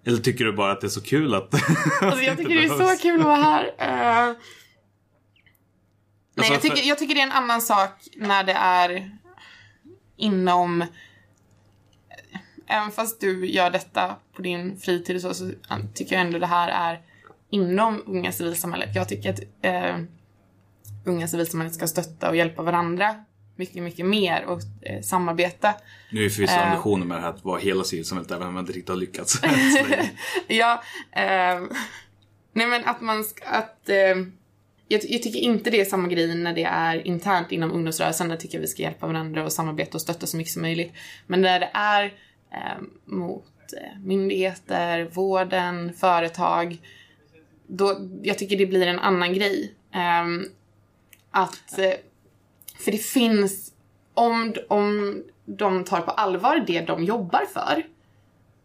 Eller 0.05 0.17
tycker 0.17 0.45
du 0.45 0.53
bara 0.53 0.71
att 0.71 0.81
det 0.81 0.87
är 0.87 0.89
så 0.89 1.01
kul 1.01 1.33
att... 1.35 1.53
Alltså 2.01 2.21
jag 2.23 2.37
tycker 2.37 2.55
det 2.55 2.63
är 2.63 2.95
så 2.95 3.01
kul 3.01 3.19
att 3.19 3.25
vara 3.25 3.35
här. 3.35 3.63
Eh, 3.77 4.35
Nej, 6.35 6.37
Alltså, 6.37 6.53
jag 6.53 6.61
tycker, 6.61 6.75
för- 6.75 6.87
jag 6.87 6.97
tycker 6.97 7.15
det 7.15 7.21
är 7.21 7.25
en 7.25 7.31
annan 7.31 7.61
sak 7.61 7.91
när 8.17 8.43
det 8.43 8.53
är 8.53 9.11
inom... 10.17 10.85
Även 12.67 12.91
fast 12.91 13.21
du 13.21 13.45
gör 13.49 13.69
detta 13.69 14.15
på 14.35 14.41
din 14.41 14.77
fritid 14.79 15.15
och 15.15 15.21
så, 15.21 15.33
så 15.33 15.51
tycker 15.93 16.15
jag 16.15 16.25
ändå 16.25 16.39
det 16.39 16.47
här 16.47 16.67
är 16.93 17.01
inom 17.49 18.03
unga 18.05 18.31
civilsamhället. 18.31 18.95
Jag 18.95 19.09
tycker 19.09 19.29
att 19.33 19.39
eh, 19.61 19.97
unga 21.05 21.27
civilsamhället 21.27 21.75
ska 21.75 21.87
stötta 21.87 22.29
och 22.29 22.35
hjälpa 22.35 22.63
varandra 22.63 23.15
mycket, 23.55 23.83
mycket 23.83 24.05
mer 24.05 24.45
och 24.45 24.59
eh, 24.81 25.01
samarbeta. 25.01 25.73
Nu 26.11 26.25
är 26.25 26.29
förvisso 26.29 26.53
Eh. 26.53 26.71
ambitionen 26.71 27.07
med 27.07 27.17
det 27.17 27.21
här 27.21 27.29
att 27.29 27.45
vara 27.45 27.59
hela 27.59 27.83
civilsamhället 27.83 28.31
även 28.31 28.47
om 28.47 28.53
man 28.53 28.63
inte 28.63 28.73
riktigt 28.73 28.89
har 28.89 28.95
lyckats. 28.95 29.41
ja, 30.47 30.83
eh, 31.11 31.61
nej 32.53 32.67
men 32.67 32.85
att 32.85 33.01
man 33.01 33.23
ska, 33.23 33.45
att 33.45 33.89
eh, 33.89 34.15
jag, 34.87 35.01
jag 35.03 35.23
tycker 35.23 35.39
inte 35.39 35.69
det 35.69 35.81
är 35.81 35.85
samma 35.85 36.07
grej 36.07 36.35
när 36.35 36.53
det 36.53 36.63
är 36.63 37.07
internt 37.07 37.51
inom 37.51 37.71
ungdomsrörelsen. 37.71 38.29
Där 38.29 38.37
tycker 38.37 38.57
jag 38.57 38.61
vi 38.61 38.67
ska 38.67 38.81
hjälpa 38.81 39.07
varandra 39.07 39.43
och 39.43 39.53
samarbeta 39.53 39.97
och 39.97 40.01
stötta 40.01 40.27
så 40.27 40.37
mycket 40.37 40.53
som 40.53 40.61
möjligt. 40.61 40.93
Men 41.27 41.41
när 41.41 41.59
det 41.59 41.69
är 41.73 42.03
eh, 42.51 42.81
mot 43.05 43.45
eh, 43.77 43.99
myndigheter, 43.99 45.09
vården, 45.13 45.93
företag. 45.93 46.77
Då, 47.67 48.09
jag 48.23 48.37
tycker 48.37 48.57
det 48.57 48.65
blir 48.65 48.87
en 48.87 48.99
annan 48.99 49.33
grej. 49.33 49.73
Ehm, 49.93 50.45
att, 51.31 51.79
eh, 51.79 51.93
för 52.79 52.91
det 52.91 52.97
finns, 52.97 53.73
om, 54.13 54.55
om 54.69 55.23
de 55.45 55.83
tar 55.83 56.01
på 56.01 56.11
allvar 56.11 56.63
det 56.67 56.81
de 56.81 57.03
jobbar 57.03 57.45
för, 57.53 57.85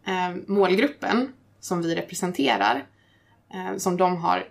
eh, 0.07 0.35
målgruppen 0.47 1.33
som 1.59 1.81
vi 1.81 1.95
representerar, 1.95 2.85
eh, 3.53 3.77
som 3.77 3.97
de 3.97 4.17
har 4.17 4.47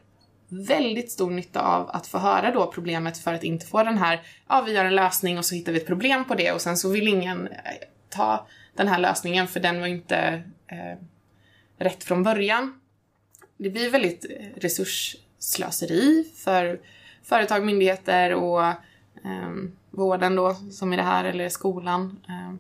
väldigt 0.49 1.11
stor 1.11 1.31
nytta 1.31 1.61
av 1.61 1.91
att 1.91 2.07
få 2.07 2.19
höra 2.19 2.51
då 2.51 2.67
problemet 2.67 3.19
för 3.19 3.35
att 3.35 3.45
inte 3.45 3.67
få 3.67 3.83
den 3.83 3.99
här, 3.99 4.23
ja 4.49 4.63
vi 4.67 4.73
gör 4.73 4.85
en 4.85 4.95
lösning 4.95 5.39
och 5.39 5.45
så 5.45 5.55
hittar 5.55 5.73
vi 5.73 5.79
ett 5.79 5.87
problem 5.87 6.25
på 6.25 6.35
det 6.35 6.53
och 6.53 6.61
sen 6.61 6.77
så 6.77 6.91
vill 6.91 7.09
ingen 7.09 7.47
eh, 7.47 7.55
ta 8.09 8.47
den 8.75 8.89
här 8.89 8.99
lösningen 8.99 9.49
för 9.49 9.61
den 9.61 9.81
var 9.81 9.87
inte 9.87 10.43
eh, 10.67 10.99
rätt 11.79 12.05
från 12.05 12.23
början. 12.23 12.81
Det 13.57 13.71
blir 13.71 13.91
väldigt 13.91 14.25
eh, 14.25 14.61
resursslöseri 14.61 16.25
för 16.37 16.81
företag, 17.29 17.65
myndigheter 17.65 18.35
och 18.35 18.63
eh, 19.25 19.53
vården 19.91 20.37
då, 20.37 20.55
som 20.55 20.93
i 20.93 20.97
det 20.97 21.03
här, 21.03 21.25
eller 21.25 21.49
skolan. 21.49 22.21
Eh, 22.29 22.55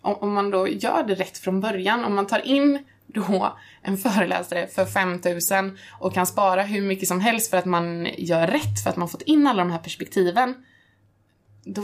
om, 0.00 0.14
om 0.14 0.32
man 0.32 0.50
då 0.50 0.68
gör 0.68 1.04
det 1.06 1.14
rätt 1.14 1.38
från 1.38 1.60
början, 1.60 2.04
om 2.04 2.14
man 2.14 2.26
tar 2.26 2.46
in 2.46 2.84
då 3.06 3.56
en 3.82 3.96
föreläsare 3.96 4.66
för 4.66 4.84
5000 4.84 5.78
och 5.98 6.14
kan 6.14 6.26
spara 6.26 6.62
hur 6.62 6.82
mycket 6.82 7.08
som 7.08 7.20
helst 7.20 7.50
för 7.50 7.56
att 7.56 7.64
man 7.64 8.08
gör 8.18 8.46
rätt, 8.46 8.82
för 8.82 8.90
att 8.90 8.96
man 8.96 9.08
fått 9.08 9.22
in 9.22 9.46
alla 9.46 9.64
de 9.64 9.70
här 9.70 9.78
perspektiven. 9.78 10.54
Då, 11.64 11.82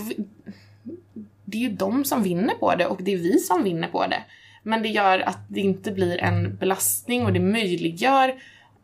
det 1.44 1.58
är 1.58 1.62
ju 1.62 1.76
de 1.76 2.04
som 2.04 2.22
vinner 2.22 2.54
på 2.54 2.74
det 2.74 2.86
och 2.86 3.02
det 3.02 3.12
är 3.12 3.16
vi 3.18 3.38
som 3.38 3.64
vinner 3.64 3.88
på 3.88 4.06
det. 4.06 4.22
Men 4.62 4.82
det 4.82 4.88
gör 4.88 5.20
att 5.20 5.38
det 5.48 5.60
inte 5.60 5.90
blir 5.92 6.18
en 6.18 6.56
belastning 6.56 7.26
och 7.26 7.32
det 7.32 7.40
möjliggör 7.40 8.34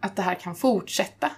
att 0.00 0.16
det 0.16 0.22
här 0.22 0.34
kan 0.34 0.54
fortsätta. 0.54 1.30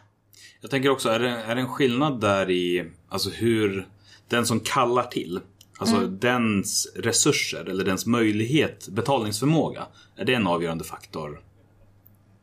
Jag 0.60 0.70
tänker 0.70 0.88
också, 0.90 1.08
är 1.08 1.18
det, 1.18 1.28
är 1.28 1.54
det 1.54 1.60
en 1.60 1.68
skillnad 1.68 2.20
där 2.20 2.50
i 2.50 2.90
alltså 3.08 3.30
hur 3.30 3.88
den 4.28 4.46
som 4.46 4.60
kallar 4.60 5.02
till, 5.02 5.40
alltså 5.78 5.96
Mm. 5.96 6.18
dens 6.18 6.92
resurser 6.96 7.64
eller 7.64 7.84
dens 7.84 8.06
möjlighet, 8.06 8.88
betalningsförmåga, 8.88 9.86
är 10.16 10.24
det 10.24 10.34
en 10.34 10.46
avgörande 10.46 10.84
faktor? 10.84 11.40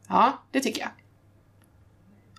Ja, 0.08 0.44
det 0.52 0.60
tycker 0.60 0.82
jag. 0.82 0.90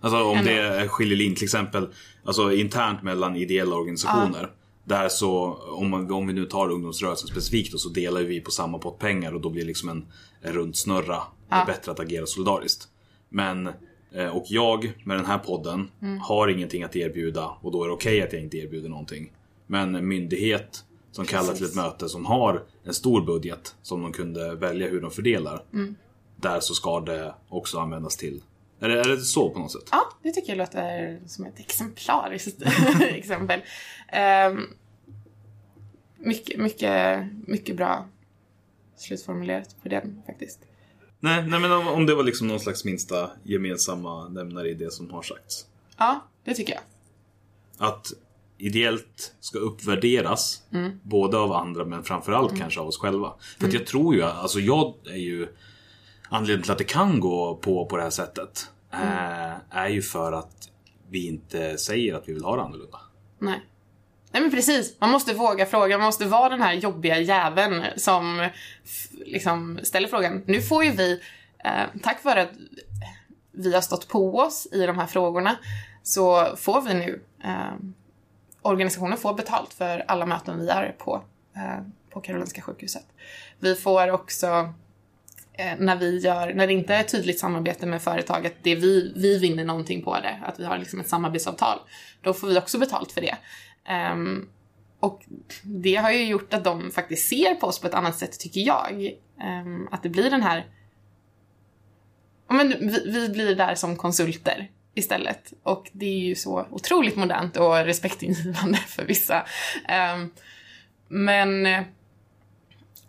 Alltså 0.00 0.22
om 0.24 0.38
Ändå. 0.38 0.50
det 0.50 0.58
är 0.58 0.88
skiljelinje 0.88 1.36
till 1.36 1.44
exempel, 1.44 1.88
alltså 2.24 2.52
internt 2.52 3.02
mellan 3.02 3.36
ideella 3.36 3.76
organisationer. 3.76 4.50
Där 4.84 5.08
så, 5.08 5.52
om, 5.54 5.90
man, 5.90 6.12
om 6.12 6.26
vi 6.26 6.32
nu 6.32 6.44
tar 6.46 6.70
ungdomsrörelsen 6.70 7.28
specifikt 7.28 7.72
då, 7.72 7.78
så 7.78 7.88
delar 7.88 8.20
vi 8.20 8.40
på 8.40 8.50
samma 8.50 8.78
pott 8.78 8.98
pengar 8.98 9.32
och 9.34 9.40
då 9.40 9.50
blir 9.50 9.62
det 9.62 9.66
liksom 9.68 9.88
en, 9.88 10.06
en 10.42 10.52
rund 10.52 10.76
snurra. 10.76 11.22
Det 11.48 11.54
är 11.54 11.66
bättre 11.66 11.92
att 11.92 12.00
agera 12.00 12.26
solidariskt. 12.26 12.88
Men, 13.28 13.70
och 14.32 14.44
jag 14.46 14.92
med 15.04 15.16
den 15.16 15.26
här 15.26 15.38
podden 15.38 15.90
har 16.22 16.48
ingenting 16.48 16.82
att 16.82 16.96
erbjuda 16.96 17.46
och 17.60 17.72
då 17.72 17.84
är 17.84 17.88
det 17.88 17.94
okej 17.94 18.22
att 18.22 18.32
jag 18.32 18.42
inte 18.42 18.56
erbjuder 18.56 18.88
någonting. 18.88 19.32
Men 19.66 19.94
en 19.94 20.08
myndighet 20.08 20.84
som 21.12 21.26
kallar 21.26 21.54
till 21.54 21.64
ett 21.64 21.74
möte 21.74 22.08
som 22.08 22.26
har 22.26 22.62
en 22.84 22.94
stor 22.94 23.22
budget 23.22 23.74
som 23.82 24.02
de 24.02 24.12
kunde 24.12 24.54
välja 24.54 24.88
hur 24.88 25.00
de 25.00 25.10
fördelar. 25.10 25.62
Där 26.36 26.60
så 26.60 26.74
ska 26.74 27.00
det 27.00 27.34
också 27.48 27.78
användas 27.78 28.16
till. 28.16 28.42
Är 28.80 28.88
det, 28.88 29.00
är 29.00 29.08
det 29.08 29.16
så 29.16 29.50
på 29.50 29.58
något 29.58 29.72
sätt? 29.72 29.88
Ja, 29.90 30.02
det 30.22 30.32
tycker 30.32 30.48
jag 30.48 30.58
låter 30.58 31.20
som 31.26 31.44
ett 31.44 31.60
exemplariskt 31.60 32.62
exempel. 33.00 33.60
Um, 34.50 34.76
mycket, 36.16 36.60
mycket, 36.60 37.26
mycket 37.46 37.76
bra 37.76 38.06
slutformulerat 38.96 39.76
på 39.82 39.88
den 39.88 40.22
faktiskt. 40.26 40.60
Nej, 41.20 41.46
nej 41.46 41.60
men 41.60 41.72
om, 41.72 41.88
om 41.88 42.06
det 42.06 42.14
var 42.14 42.22
liksom 42.22 42.48
någon 42.48 42.60
slags 42.60 42.84
minsta 42.84 43.30
gemensamma 43.42 44.28
nämnare 44.28 44.68
i 44.70 44.74
det 44.74 44.92
som 44.92 45.10
har 45.10 45.22
sagts. 45.22 45.66
Ja, 45.96 46.24
det 46.44 46.54
tycker 46.54 46.72
jag. 46.72 46.82
Att 47.88 48.12
ideellt 48.58 49.34
ska 49.40 49.58
uppvärderas, 49.58 50.62
både 51.02 51.38
av 51.38 51.52
andra 51.52 51.84
men 51.84 52.04
framförallt 52.04 52.58
kanske 52.58 52.80
av 52.80 52.88
oss 52.88 52.98
själva. 52.98 53.32
För 53.58 53.66
att 53.66 53.72
jag 53.72 53.86
tror 53.86 54.14
ju, 54.14 54.22
alltså 54.22 54.60
jag 54.60 54.94
är 55.04 55.16
ju 55.16 55.48
Anledningen 56.28 56.62
till 56.62 56.72
att 56.72 56.78
det 56.78 56.84
kan 56.84 57.20
gå 57.20 57.56
på, 57.56 57.86
på 57.86 57.96
det 57.96 58.02
här 58.02 58.10
sättet 58.10 58.70
eh, 58.92 59.52
är 59.70 59.88
ju 59.88 60.02
för 60.02 60.32
att 60.32 60.70
vi 61.08 61.26
inte 61.26 61.78
säger 61.78 62.14
att 62.14 62.28
vi 62.28 62.32
vill 62.32 62.44
ha 62.44 62.56
det 62.56 62.62
annorlunda. 62.62 63.00
Nej. 63.38 63.60
Nej 64.30 64.42
men 64.42 64.50
precis, 64.50 64.96
man 65.00 65.10
måste 65.10 65.34
våga 65.34 65.66
fråga, 65.66 65.98
man 65.98 66.04
måste 66.06 66.24
vara 66.24 66.48
den 66.48 66.62
här 66.62 66.72
jobbiga 66.72 67.18
jäveln 67.18 67.84
som 67.96 68.48
liksom 69.26 69.80
ställer 69.82 70.08
frågan. 70.08 70.42
Nu 70.46 70.62
får 70.62 70.84
ju 70.84 70.90
vi, 70.90 71.20
eh, 71.64 72.00
tack 72.02 72.24
vare 72.24 72.42
att 72.42 72.50
vi 73.52 73.74
har 73.74 73.80
stått 73.80 74.08
på 74.08 74.38
oss 74.38 74.68
i 74.72 74.86
de 74.86 74.98
här 74.98 75.06
frågorna, 75.06 75.56
så 76.02 76.56
får 76.56 76.82
vi 76.82 76.94
nu, 76.94 77.20
eh, 77.44 77.74
organisationen 78.62 79.18
får 79.18 79.34
betalt 79.34 79.74
för 79.74 80.04
alla 80.08 80.26
möten 80.26 80.60
vi 80.60 80.68
är 80.68 80.94
på, 80.98 81.22
eh, 81.56 81.82
på 82.10 82.20
Karolinska 82.20 82.62
sjukhuset. 82.62 83.06
Vi 83.58 83.74
får 83.74 84.10
också 84.10 84.74
eh, 85.52 85.72
när 85.78 85.96
vi 85.96 86.18
gör, 86.18 86.54
när 86.54 86.66
det 86.66 86.72
inte 86.72 86.94
är 86.94 87.00
ett 87.00 87.08
tydligt 87.08 87.38
samarbete 87.38 87.86
med 87.86 88.02
företaget, 88.02 88.54
det 88.62 88.74
vi, 88.74 89.12
vi 89.16 89.38
vinner 89.38 89.64
någonting 89.64 90.02
på 90.02 90.14
det, 90.14 90.40
att 90.46 90.60
vi 90.60 90.64
har 90.64 90.78
liksom 90.78 91.00
ett 91.00 91.08
samarbetsavtal, 91.08 91.78
då 92.22 92.34
får 92.34 92.48
vi 92.48 92.58
också 92.58 92.78
betalt 92.78 93.12
för 93.12 93.20
det. 93.20 93.36
Um, 94.12 94.48
och 95.00 95.24
det 95.62 95.96
har 95.96 96.10
ju 96.10 96.24
gjort 96.24 96.54
att 96.54 96.64
de 96.64 96.90
faktiskt 96.90 97.28
ser 97.28 97.54
på 97.54 97.66
oss 97.66 97.80
på 97.80 97.86
ett 97.86 97.94
annat 97.94 98.18
sätt, 98.18 98.40
tycker 98.40 98.60
jag. 98.60 99.10
Um, 99.62 99.88
att 99.90 100.02
det 100.02 100.08
blir 100.08 100.30
den 100.30 100.42
här... 100.42 100.66
Men 102.48 102.68
vi, 102.68 103.02
vi 103.10 103.28
blir 103.28 103.54
där 103.54 103.74
som 103.74 103.96
konsulter 103.96 104.70
istället. 104.94 105.52
Och 105.62 105.90
det 105.92 106.06
är 106.06 106.18
ju 106.18 106.34
så 106.34 106.66
otroligt 106.70 107.16
modernt 107.16 107.56
och 107.56 107.74
respektingivande 107.76 108.78
för 108.78 109.04
vissa. 109.04 109.46
Um, 110.14 110.30
men... 111.08 111.84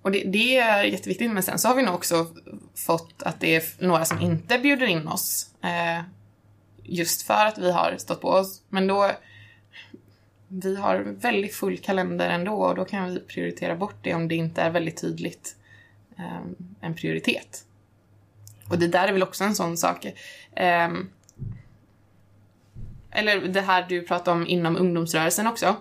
Och 0.02 0.12
det, 0.12 0.24
det 0.24 0.58
är 0.58 0.84
jätteviktigt, 0.84 1.32
men 1.32 1.44
sen 1.44 1.60
så 1.60 1.68
har 1.68 1.76
vi 1.76 1.84
nog 1.84 1.96
också 1.96 2.28
fått 2.76 3.24
att 3.24 3.40
det 3.40 3.56
är 3.56 3.64
några 3.86 4.06
som 4.06 4.22
inte 4.22 4.60
bjuder 4.60 4.86
in 4.86 5.08
oss. 5.08 5.50
Eh, 5.64 6.04
just 6.84 7.22
för 7.22 7.46
att 7.46 7.58
vi 7.58 7.72
har 7.72 7.96
stått 7.98 8.22
på 8.22 8.30
oss. 8.30 8.62
Men 8.70 8.88
då... 8.88 9.12
Vi 10.48 10.76
har 10.76 10.98
väldigt 11.00 11.56
full 11.56 11.78
kalender 11.78 12.30
ändå 12.30 12.54
och 12.54 12.76
då 12.76 12.86
kan 12.86 13.14
vi 13.14 13.20
prioritera 13.20 13.76
bort 13.76 13.96
det 14.02 14.14
om 14.14 14.28
det 14.28 14.36
inte 14.36 14.62
är 14.62 14.72
väldigt 14.72 15.02
tydligt 15.02 15.56
ehm, 16.18 16.56
en 16.82 16.96
prioritet. 16.96 17.66
Och 18.70 18.80
det 18.80 18.88
där 18.88 19.08
är 19.08 19.14
väl 19.14 19.24
också 19.24 19.44
en 19.44 19.56
sån 19.56 19.78
sak. 19.78 20.08
Ehm, 20.56 21.10
eller 23.12 23.48
det 23.48 23.62
här 23.62 23.86
du 23.90 24.02
pratar 24.02 24.32
om 24.32 24.48
inom 24.48 24.78
ungdomsrörelsen 24.78 25.48
också. 25.48 25.76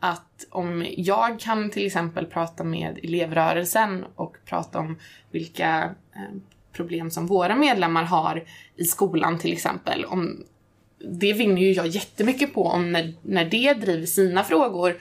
Att 0.00 0.46
om 0.50 0.86
jag 0.96 1.40
kan 1.40 1.70
till 1.70 1.86
exempel 1.86 2.26
prata 2.26 2.64
med 2.64 2.98
elevrörelsen 3.02 4.04
och 4.14 4.36
prata 4.44 4.78
om 4.78 4.98
vilka 5.30 5.94
ehm, 6.14 6.42
problem 6.72 7.10
som 7.10 7.26
våra 7.26 7.56
medlemmar 7.56 8.04
har 8.04 8.44
i 8.76 8.84
skolan 8.84 9.38
till 9.38 9.52
exempel. 9.52 10.04
Om, 10.04 10.44
det 11.00 11.32
vinner 11.32 11.62
ju 11.62 11.72
jag 11.72 11.86
jättemycket 11.86 12.54
på 12.54 12.64
om 12.64 12.92
när, 12.92 13.14
när 13.22 13.44
det 13.44 13.74
driver 13.74 14.06
sina 14.06 14.44
frågor 14.44 14.96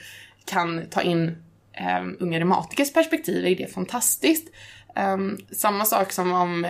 kan 0.45 0.85
ta 0.89 1.01
in 1.01 1.37
eh, 1.73 2.01
um, 2.01 2.17
unga 2.19 2.39
reumatikers 2.39 2.93
perspektiv 2.93 3.45
är 3.45 3.55
det 3.55 3.73
fantastiskt. 3.73 4.47
Um, 4.95 5.37
samma 5.51 5.85
sak 5.85 6.11
som 6.11 6.33
om 6.33 6.67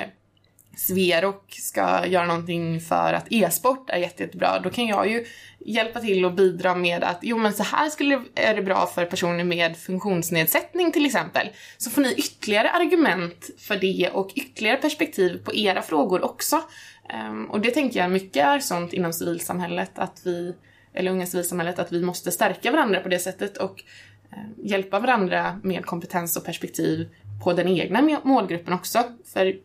Sverok 0.77 1.53
ska 1.53 2.07
göra 2.07 2.25
någonting 2.25 2.81
för 2.81 3.13
att 3.13 3.25
e-sport 3.29 3.89
är 3.89 3.97
jätte, 3.97 4.23
jättebra, 4.23 4.59
då 4.59 4.69
kan 4.69 4.87
jag 4.87 5.09
ju 5.09 5.25
hjälpa 5.59 5.99
till 5.99 6.25
och 6.25 6.33
bidra 6.33 6.75
med 6.75 7.03
att 7.03 7.19
jo 7.21 7.37
men 7.37 7.53
så 7.53 7.63
här 7.63 7.89
skulle, 7.89 8.21
är 8.35 8.55
det 8.55 8.61
bra 8.61 8.85
för 8.85 9.05
personer 9.05 9.43
med 9.43 9.77
funktionsnedsättning 9.77 10.91
till 10.91 11.05
exempel. 11.05 11.49
Så 11.77 11.89
får 11.89 12.01
ni 12.01 12.13
ytterligare 12.13 12.71
argument 12.71 13.49
för 13.57 13.75
det 13.75 14.09
och 14.13 14.31
ytterligare 14.35 14.77
perspektiv 14.77 15.43
på 15.43 15.55
era 15.55 15.81
frågor 15.81 16.25
också. 16.25 16.61
Ehm, 17.09 17.45
och 17.45 17.61
det 17.61 17.71
tänker 17.71 17.99
jag 17.99 18.11
mycket 18.11 18.45
är 18.45 18.59
sånt 18.59 18.93
inom 18.93 19.13
civilsamhället 19.13 19.99
att 19.99 20.21
vi, 20.25 20.55
eller 20.93 21.11
unga 21.11 21.25
civilsamhället, 21.25 21.79
att 21.79 21.91
vi 21.91 22.03
måste 22.03 22.31
stärka 22.31 22.71
varandra 22.71 22.99
på 22.99 23.09
det 23.09 23.19
sättet 23.19 23.57
och 23.57 23.83
eh, 24.31 24.37
hjälpa 24.63 24.99
varandra 24.99 25.59
med 25.63 25.85
kompetens 25.85 26.37
och 26.37 26.45
perspektiv 26.45 27.09
på 27.43 27.53
den 27.53 27.67
egna 27.67 28.19
målgruppen 28.23 28.73
också. 28.73 29.03
För 29.25 29.55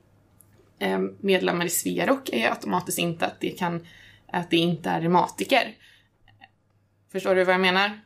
eh, 0.79 0.99
medlemmar 1.21 1.65
i 1.65 1.71
Sverok 1.71 2.29
är 2.33 2.51
automatiskt 2.51 2.99
inte 2.99 3.27
att 3.27 3.41
det 3.41 3.51
kan, 3.51 3.87
att 4.33 4.51
det 4.51 4.57
inte 4.57 4.91
är 4.91 5.01
reumatiker. 5.01 5.75
Förstår 7.13 7.35
du 7.35 7.45
vad 7.45 7.55
jag 7.55 7.61
menar? 7.61 8.01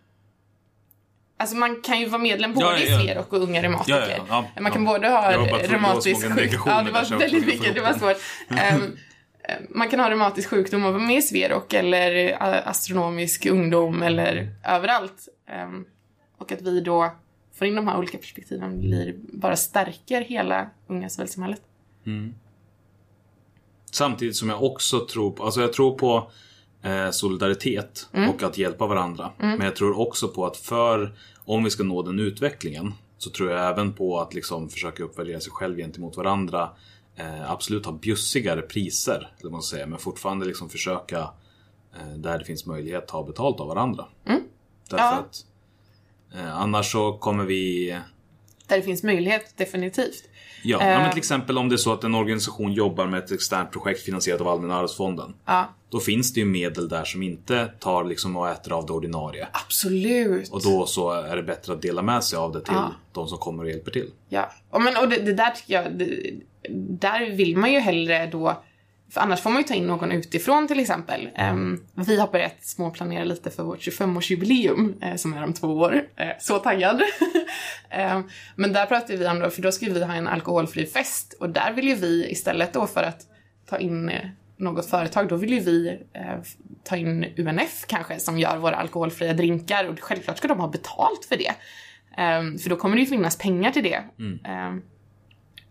Alltså 1.38 1.56
man 1.56 1.82
kan 1.82 2.00
ju 2.00 2.06
vara 2.06 2.22
medlem 2.22 2.54
både 2.54 2.66
Ja, 2.66 2.78
ja, 2.78 2.84
ja. 2.88 3.02
i 3.02 3.06
Sverok 3.06 3.32
och 3.32 3.42
unga 3.42 3.62
reumatiker. 3.62 4.22
Man 4.60 4.72
kan 4.72 4.84
både 4.84 5.08
ha 5.08 5.32
reumatisk 5.32 6.34
sjukdom. 6.34 6.62
Ja, 6.66 6.82
det 6.82 6.90
var 6.90 7.18
väldigt 7.18 7.46
mycket, 7.46 7.74
det 7.74 7.80
var 7.80 7.92
svårt. 7.92 8.16
Ehm, 8.48 8.82
eh, 8.82 8.88
man 9.70 9.88
kan 9.88 10.00
ha 10.00 10.10
reumatisk 10.10 10.48
sjukdom 10.48 10.84
och 10.84 10.92
vara 10.92 11.02
med 11.02 11.16
i 11.16 11.22
Sverok 11.22 11.72
eller 11.72 12.28
eh, 12.32 12.68
astronomisk 12.68 13.46
ungdom 13.46 14.02
eller 14.02 14.48
överallt. 14.64 15.28
Ehm, 15.48 15.84
och 16.38 16.52
att 16.52 16.62
vi 16.62 16.80
då 16.80 17.12
får 17.54 17.66
in 17.66 17.74
de 17.74 17.88
här 17.88 17.98
olika 17.98 18.18
perspektiven 18.18 18.80
blir, 18.80 19.14
bara 19.18 19.56
stärker 19.56 20.20
hela 20.20 20.70
unga 20.86 21.08
civilsamhället. 21.08 21.60
Samtidigt 23.90 24.36
som 24.36 24.48
jag 24.48 24.62
också 24.62 25.06
tror 25.06 25.30
på, 25.30 25.44
alltså 25.44 25.60
jag 25.60 25.72
tror 25.72 25.98
på 25.98 26.30
eh, 26.82 27.10
solidaritet 27.10 28.08
Mm. 28.12 28.30
och 28.30 28.42
att 28.42 28.58
hjälpa 28.58 28.86
varandra. 28.86 29.30
Men 29.38 29.60
jag 29.60 29.76
tror 29.76 29.98
också 30.00 30.28
på 30.28 30.46
att 30.46 30.56
för, 30.56 31.14
om 31.44 31.64
vi 31.64 31.70
ska 31.70 31.82
nå 31.82 32.02
den 32.02 32.18
utvecklingen, 32.18 32.94
så 33.18 33.30
tror 33.30 33.50
jag 33.50 33.68
även 33.68 33.92
på 33.92 34.20
att 34.20 34.34
liksom 34.34 34.68
försöka 34.68 35.02
uppvärdera 35.02 35.40
sig 35.40 35.52
själv 35.52 35.76
gentemot 35.76 36.16
varandra. 36.16 36.70
Eh, 37.16 37.50
absolut 37.50 37.86
ha 37.86 37.92
bjussigare 37.92 38.62
priser, 38.62 39.30
eller 39.40 39.50
man 39.50 39.62
säga, 39.62 39.86
men 39.86 39.98
fortfarande 39.98 40.46
liksom 40.46 40.68
försöka 40.68 41.18
eh, 41.96 42.08
där 42.16 42.38
det 42.38 42.44
finns 42.44 42.66
möjlighet 42.66 43.08
ta 43.08 43.22
betalt 43.22 43.60
av 43.60 43.68
varandra. 43.68 44.04
Därför 44.24 44.34
Mm. 44.34 44.44
Ja. 44.90 45.12
att 45.12 45.44
eh, 46.34 46.56
annars 46.60 46.92
så 46.92 47.12
kommer 47.12 47.44
vi 47.44 47.90
Där 48.66 48.76
det 48.76 48.82
finns 48.82 49.02
möjlighet, 49.02 49.56
definitivt. 49.56 50.22
Ja, 50.64 50.78
ja, 50.90 50.98
men 50.98 51.10
till 51.10 51.18
exempel 51.18 51.58
om 51.58 51.68
det 51.68 51.74
är 51.74 51.76
så 51.76 51.92
att 51.92 52.04
en 52.04 52.14
organisation 52.14 52.72
jobbar 52.72 53.06
med 53.06 53.24
ett 53.24 53.30
externt 53.32 53.70
projekt 53.72 54.00
finansierat 54.02 54.40
av 54.40 54.48
Allmänna 54.48 54.76
arvsfonden. 54.76 55.34
Ja, 55.44 55.68
Då 55.90 56.00
finns 56.00 56.32
det 56.32 56.40
ju 56.40 56.46
medel 56.46 56.88
där 56.88 57.04
som 57.04 57.22
inte 57.22 57.66
tar 57.80 58.04
liksom 58.04 58.36
och 58.36 58.48
äter 58.48 58.72
av 58.72 58.86
det 58.86 58.92
ordinarie. 58.92 59.48
absolut. 59.52 60.48
Och 60.52 60.62
då 60.62 60.86
så 60.86 61.10
är 61.12 61.36
det 61.36 61.42
bättre 61.42 61.72
att 61.72 61.82
dela 61.82 62.02
med 62.02 62.24
sig 62.24 62.36
av 62.38 62.52
det 62.52 62.60
till 62.60 62.74
Ja. 62.74 62.92
de 63.12 63.28
som 63.28 63.38
kommer 63.38 63.64
och 63.64 63.70
hjälper 63.70 63.90
till. 63.90 64.10
Ja, 64.28 64.52
och, 64.70 64.82
men, 64.82 64.96
och 64.96 65.08
det, 65.08 65.16
det 65.22 65.32
där 65.34 65.50
tycker 65.50 65.74
jag, 65.82 65.98
det, 65.98 66.30
där 66.70 67.30
vill 67.30 67.56
man 67.56 67.72
ju 67.72 67.78
hellre 67.78 68.26
då, 68.26 68.62
för 69.10 69.20
annars 69.20 69.40
får 69.40 69.50
man 69.50 69.62
ju 69.62 69.68
ta 69.68 69.74
in 69.74 69.86
någon 69.86 70.12
utifrån 70.12 70.68
till 70.68 70.80
exempel. 70.80 71.28
Ehm, 71.34 71.80
vi 71.94 72.20
har 72.20 72.28
börjat 72.28 72.56
småplanera 72.60 73.24
lite 73.24 73.50
för 73.50 73.62
vårt 73.62 73.78
25-årsjubileum 73.78 75.02
eh, 75.02 75.16
som 75.16 75.34
är 75.34 75.44
om 75.44 75.52
två 75.52 75.68
år. 75.68 76.02
Eh, 76.16 76.28
så 76.40 76.58
taggad! 76.58 77.02
Ehm, 77.90 78.22
men 78.56 78.72
där 78.72 78.86
pratar 78.86 79.16
vi 79.16 79.28
om 79.28 79.38
då, 79.38 79.50
för 79.50 79.62
då 79.62 79.72
ska 79.72 79.86
vi 79.86 80.04
ha 80.04 80.14
en 80.14 80.28
alkoholfri 80.28 80.86
fest 80.86 81.36
och 81.40 81.50
där 81.50 81.72
vill 81.72 81.88
ju 81.88 81.94
vi 81.94 82.30
istället 82.30 82.72
då 82.72 82.86
för 82.86 83.02
att 83.02 83.20
ta 83.68 83.78
in 83.78 84.08
eh, 84.08 84.28
något 84.56 84.90
företag, 84.90 85.28
då 85.28 85.36
vill 85.36 85.52
ju 85.52 85.60
vi 85.60 85.98
ta 86.84 86.96
in 86.96 87.24
UNF 87.36 87.84
kanske 87.86 88.18
som 88.18 88.38
gör 88.38 88.56
våra 88.56 88.76
alkoholfria 88.76 89.32
drinkar 89.32 89.84
och 89.88 90.00
självklart 90.00 90.38
ska 90.38 90.48
de 90.48 90.60
ha 90.60 90.68
betalt 90.68 91.24
för 91.28 91.36
det. 91.36 91.52
Ehm, 92.16 92.58
för 92.58 92.70
då 92.70 92.76
kommer 92.76 92.96
det 92.96 93.00
ju 93.00 93.06
finnas 93.06 93.38
pengar 93.38 93.70
till 93.70 93.82
det. 93.82 94.02
Ehm, 94.44 94.82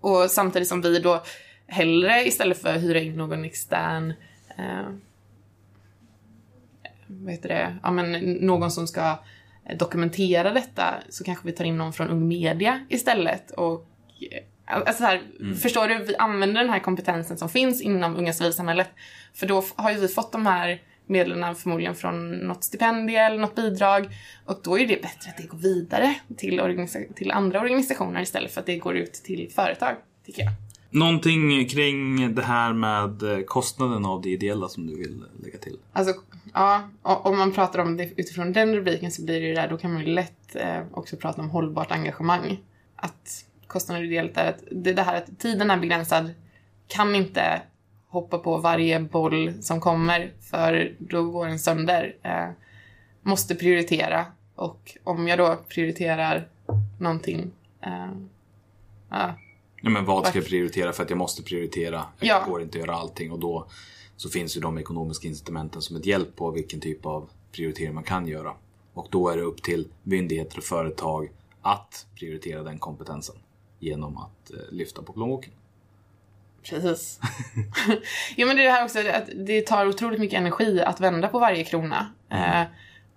och 0.06 0.32
samtidigt 0.32 0.68
som 0.68 0.82
vi 0.82 1.00
då 1.00 1.24
hellre 1.68 2.28
istället 2.28 2.62
för 2.62 2.76
att 2.76 2.82
hyra 2.82 3.00
in 3.00 3.18
någon 3.18 3.46
extern 3.46 4.14
eh, 4.58 4.88
vad 7.08 7.32
heter 7.32 7.50
det, 7.50 7.76
ja 7.84 7.92
men 7.92 8.34
någon 8.34 8.72
som 8.72 8.88
ska 8.88 9.20
dokumentera 9.78 10.54
detta 10.54 10.96
så 11.10 11.24
kanske 11.24 11.48
vi 11.48 11.52
tar 11.52 11.66
in 11.66 11.78
någon 11.78 11.94
från 11.94 12.10
Ung 12.10 12.28
Media 12.28 12.86
istället 12.90 13.52
och 13.52 13.88
eh, 14.32 14.44
Alltså 14.68 15.04
här, 15.04 15.22
Förstår 15.62 15.88
du? 15.88 15.98
Vi 15.98 16.16
använder 16.16 16.62
den 16.62 16.70
här 16.70 16.80
kompetensen 16.80 17.38
som 17.38 17.50
finns 17.50 17.82
inom 17.82 18.16
unga 18.16 18.34
civilsamhället. 18.34 18.90
För 19.34 19.48
då 19.48 19.64
har 19.76 19.92
ju 19.92 20.00
vi 20.00 20.08
fått 20.08 20.32
de 20.32 20.46
här 20.46 20.82
medlen 21.08 21.56
förmodligen 21.56 21.96
från 21.96 22.32
något 22.32 22.64
stipendium 22.64 23.22
eller 23.22 23.38
något 23.38 23.56
bidrag. 23.56 24.10
Och 24.46 24.60
då 24.64 24.80
är 24.80 24.88
det 24.88 25.02
bättre 25.02 25.30
att 25.30 25.38
det 25.38 25.48
går 25.48 25.58
vidare 25.58 26.16
till, 26.38 26.62
till 27.16 27.32
andra 27.32 27.62
organisationer 27.62 28.22
istället 28.22 28.52
för 28.52 28.60
att 28.60 28.66
det 28.66 28.78
går 28.78 28.96
ut 28.96 29.14
till 29.14 29.52
företag, 29.56 29.96
tycker 30.26 30.44
jag. 30.44 30.52
Någonting 30.90 31.68
kring 31.68 32.36
det 32.36 32.42
här 32.42 32.74
med 32.74 33.24
eh, 33.24 33.40
kostnaden 33.40 34.06
av 34.06 34.22
det 34.22 34.30
ideella 34.30 34.68
som 34.70 34.88
du 34.88 34.96
vill 34.96 35.24
lägga 35.44 35.58
till? 35.58 35.78
Alltså, 35.94 36.14
ja, 36.54 36.90
om 37.02 37.38
man 37.38 37.52
pratar 37.52 37.80
om 37.80 37.98
det 37.98 38.10
utifrån 38.18 38.54
den 38.54 38.76
rubriken 38.76 39.12
så 39.12 39.26
blir 39.26 39.42
det 39.42 39.48
ju 39.48 39.54
där, 39.54 39.68
då 39.68 39.78
kan 39.78 39.94
man 39.94 40.02
ju 40.02 40.08
lätt 40.08 40.56
eh, 40.56 40.80
också 40.92 41.18
prata 41.18 41.42
om 41.42 41.50
hållbart 41.50 41.92
engagemang. 41.92 42.58
Att 42.96 43.46
kostnaden 43.68 44.06
ideellt 44.06 44.38
är 44.38 44.50
att 44.50 44.64
det, 44.72 44.94
det 44.94 45.02
här 45.02 45.18
att 45.18 45.40
tiden 45.40 45.72
är 45.72 45.78
begränsad, 45.78 46.34
kan 46.88 47.16
inte 47.16 47.62
hoppa 48.16 48.38
på 48.40 48.58
varje 48.58 49.00
boll 49.00 49.64
som 49.64 49.80
kommer 49.82 50.34
för 50.42 50.96
då 51.00 51.24
går 51.32 51.48
den 51.48 51.60
sönder. 51.60 52.16
Eh, 52.24 52.50
måste 53.22 53.56
prioritera 53.56 54.26
och 54.56 54.98
om 55.04 55.28
jag 55.28 55.38
då 55.40 55.58
prioriterar 55.70 56.48
någonting 57.00 57.52
eh, 57.82 58.10
ja, 59.10 59.34
Ja, 59.82 59.90
men 59.90 60.06
vad 60.06 60.28
ska 60.28 60.38
jag 60.40 60.48
prioritera 60.48 60.94
för 60.94 61.04
att 61.04 61.10
jag 61.10 61.18
måste 61.18 61.44
prioritera? 61.44 62.06
Jag 62.20 62.28
Ja. 62.42 62.46
går 62.50 62.62
inte 62.62 62.78
att 62.80 62.86
göra 62.88 62.96
allting 62.96 63.32
och 63.32 63.40
då 63.40 63.68
så 64.16 64.30
finns 64.30 64.58
ju 64.58 64.62
de 64.62 64.78
ekonomiska 64.78 65.28
incitamenten 65.28 65.82
som 65.82 65.96
ett 65.96 66.06
hjälp 66.06 66.36
på 66.36 66.52
vilken 66.52 66.80
typ 66.80 67.06
av 67.06 67.30
prioritering 67.52 67.94
man 67.94 68.04
kan 68.04 68.28
göra. 68.28 68.54
Och 68.94 69.08
då 69.12 69.30
är 69.30 69.38
det 69.38 69.44
upp 69.44 69.62
till 69.64 69.88
myndigheter 70.04 70.58
och 70.58 70.64
företag 70.64 71.32
att 71.62 72.06
prioritera 72.16 72.64
den 72.64 72.80
kompetensen 72.80 73.36
genom 73.80 74.18
att 74.18 74.52
eh, 74.52 74.58
lyfta 74.72 75.02
på 75.02 75.14
plånboken. 75.14 75.52
Precis. 76.70 77.20
ja 78.36 78.46
men 78.46 78.56
det 78.56 78.62
är 78.62 78.66
det 78.66 78.72
här 78.72 78.84
också 78.84 79.00
att 79.00 79.30
det 79.36 79.62
tar 79.62 79.88
otroligt 79.88 80.20
mycket 80.20 80.40
energi 80.40 80.82
att 80.82 81.00
vända 81.00 81.28
på 81.28 81.40
varje 81.40 81.64
krona. 81.64 82.12
Eh, 82.30 82.64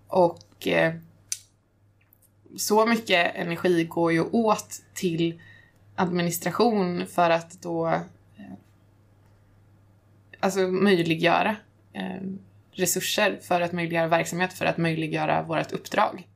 och 0.08 0.66
eh, 0.66 0.94
så 2.56 2.86
mycket 2.86 3.34
energi 3.34 3.84
går 3.84 4.12
ju 4.12 4.22
åt 4.22 4.82
till 4.94 5.40
administration 5.96 7.06
för 7.06 7.30
att 7.30 7.62
då 7.62 7.88
eh, 7.88 8.02
alltså 10.40 10.60
möjliggöra 10.60 11.56
resurser 12.72 13.38
för 13.42 13.60
att 13.60 13.72
möjliggöra 13.72 14.06
verksamhet, 14.06 14.52
för 14.52 14.64
att 14.64 14.78
möjliggöra 14.78 15.42
vårt 15.42 15.72
uppdrag. 15.72 16.28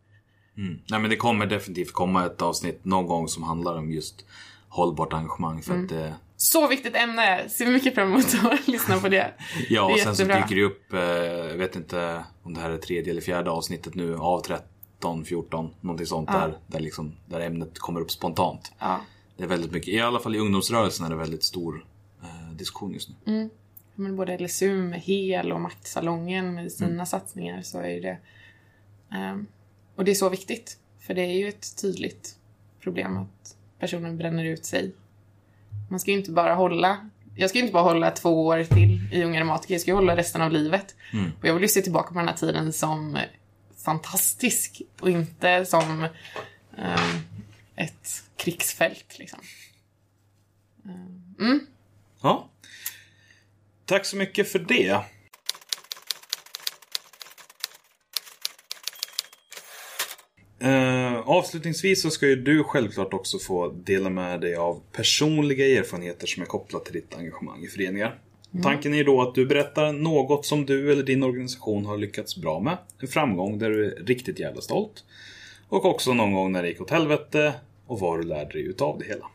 Mm. 0.56 0.80
Nej 0.90 1.00
men 1.00 1.10
det 1.10 1.16
kommer 1.16 1.46
definitivt 1.46 1.92
komma 1.92 2.26
ett 2.26 2.42
avsnitt 2.42 2.84
någon 2.84 3.06
gång 3.06 3.28
som 3.28 3.42
handlar 3.42 3.78
om 3.78 3.92
just 3.92 4.24
hållbart 4.68 5.12
engagemang 5.12 5.62
för 5.62 5.84
att 5.84 5.92
eh, 5.92 6.12
Så 6.42 6.68
viktigt 6.68 6.96
ämne! 6.96 7.48
Ser 7.48 7.66
mycket 7.66 7.94
fram 7.94 8.08
emot 8.08 8.24
att 8.44 8.68
lyssna 8.68 9.00
på 9.00 9.08
det. 9.08 9.34
Ja, 9.68 9.86
Det 9.86 9.92
och 9.92 9.98
sen 9.98 10.16
så 10.16 10.22
jättebra. 10.22 10.42
dyker 10.42 10.56
det 10.56 10.62
upp, 10.64 10.92
eh, 10.92 11.00
jag 11.50 11.56
vet 11.56 11.76
inte 11.76 12.24
om 12.42 12.54
det 12.54 12.60
här 12.60 12.70
är 12.70 12.78
tredje 12.78 13.10
eller 13.10 13.20
fjärde 13.20 13.50
avsnittet 13.50 13.94
nu 13.94 14.16
av 14.16 14.40
13, 14.40 15.24
14, 15.24 15.74
någonting 15.80 16.06
sånt 16.06 16.28
där, 16.28 16.58
där, 16.66 16.80
liksom, 16.80 17.16
där 17.26 17.40
ämnet 17.40 17.78
kommer 17.78 18.00
upp 18.00 18.10
spontant. 18.10 18.72
Ja. 18.78 19.00
Det 19.36 19.44
är 19.44 19.48
väldigt 19.48 19.72
mycket, 19.72 19.88
i 19.88 20.00
alla 20.00 20.18
fall 20.20 20.36
i 20.36 20.38
ungdomsrörelsen 20.38 21.06
är 21.06 21.10
det 21.10 21.16
väldigt 21.16 21.44
stor 21.44 21.86
eh, 22.22 22.52
diskussion 22.56 22.92
just 22.92 23.08
nu. 23.24 23.50
men 23.94 24.16
både 24.16 24.38
LSU 24.38 24.82
med 24.82 25.00
HEL 25.00 25.52
och 25.52 25.60
Maktsalongen 25.60 26.54
med 26.54 26.72
sina 26.72 27.06
satsningar 27.06 27.62
så 27.62 27.78
är 27.78 28.00
det... 28.00 28.18
ehm, 29.16 29.46
och 29.96 30.04
det 30.04 30.10
är 30.10 30.14
så 30.14 30.28
viktigt. 30.28 30.78
För 31.00 31.14
det 31.14 31.22
är 31.22 31.38
ju 31.38 31.48
ett 31.48 31.76
tydligt 31.82 32.36
problem 32.80 33.16
att 33.16 33.56
personen 33.78 34.16
bränner 34.18 34.44
ut 34.44 34.64
sig. 34.64 34.92
Man 35.92 36.00
ska 36.00 36.10
ju 36.10 36.16
inte 36.16 36.30
bara 36.30 36.54
hålla... 36.54 37.10
Jag 37.36 37.50
ska 37.50 37.58
ju 37.58 37.62
inte 37.64 37.72
bara 37.72 37.82
hålla 37.82 38.10
två 38.10 38.46
år 38.46 38.64
till 38.64 39.08
i 39.12 39.24
Unga 39.24 39.40
Reumatiker, 39.40 39.74
jag 39.74 39.80
ska 39.80 39.90
ju 39.90 39.94
hålla 39.94 40.16
resten 40.16 40.42
av 40.42 40.52
livet. 40.52 40.94
Och 41.40 41.48
jag 41.48 41.54
vill 41.54 41.62
ju 41.62 41.68
se 41.68 41.82
tillbaka 41.82 42.08
på 42.08 42.18
den 42.18 42.28
här 42.28 42.34
tiden 42.34 42.72
som 42.72 43.18
fantastisk 43.84 44.82
och 45.00 45.10
inte 45.10 45.66
som 45.66 46.02
ehm, 46.78 47.20
ett 47.76 48.24
krigsfält 48.36 49.18
liksom. 49.18 49.38
Ja. 52.22 52.48
Tack 53.84 54.06
så 54.06 54.16
mycket 54.16 54.52
för 54.52 54.58
det. 54.58 55.00
Eh, 60.62 61.28
avslutningsvis 61.28 62.02
så 62.02 62.10
ska 62.10 62.26
ju 62.26 62.36
du 62.36 62.64
självklart 62.64 63.14
också 63.14 63.38
få 63.38 63.68
dela 63.68 64.10
med 64.10 64.40
dig 64.40 64.56
av 64.56 64.80
personliga 64.92 65.78
erfarenheter 65.78 66.26
som 66.26 66.42
är 66.42 66.46
kopplat 66.46 66.84
till 66.84 66.92
ditt 66.92 67.14
engagemang 67.14 67.64
i 67.64 67.68
föreningar. 67.68 68.18
Tanken 68.62 68.94
är 68.94 68.98
ju 68.98 69.04
då 69.04 69.22
att 69.22 69.34
du 69.34 69.46
berättar 69.46 69.92
något 69.92 70.46
som 70.46 70.66
du 70.66 70.92
eller 70.92 71.02
din 71.02 71.22
organisation 71.22 71.86
har 71.86 71.98
lyckats 71.98 72.36
bra 72.36 72.60
med. 72.60 72.76
En 73.00 73.08
framgång 73.08 73.58
där 73.58 73.70
du 73.70 73.86
är 73.86 74.04
riktigt 74.04 74.38
jävla 74.38 74.60
stolt. 74.60 75.04
Och 75.68 75.84
också 75.84 76.14
någon 76.14 76.32
gång 76.32 76.52
när 76.52 76.62
det 76.62 76.68
gick 76.68 76.80
åt 76.80 76.90
helvete 76.90 77.52
och 77.86 78.00
vad 78.00 78.20
du 78.20 78.22
lärde 78.22 78.52
dig 78.52 78.62
utav 78.62 78.98
det 78.98 79.04
hela. 79.04 79.26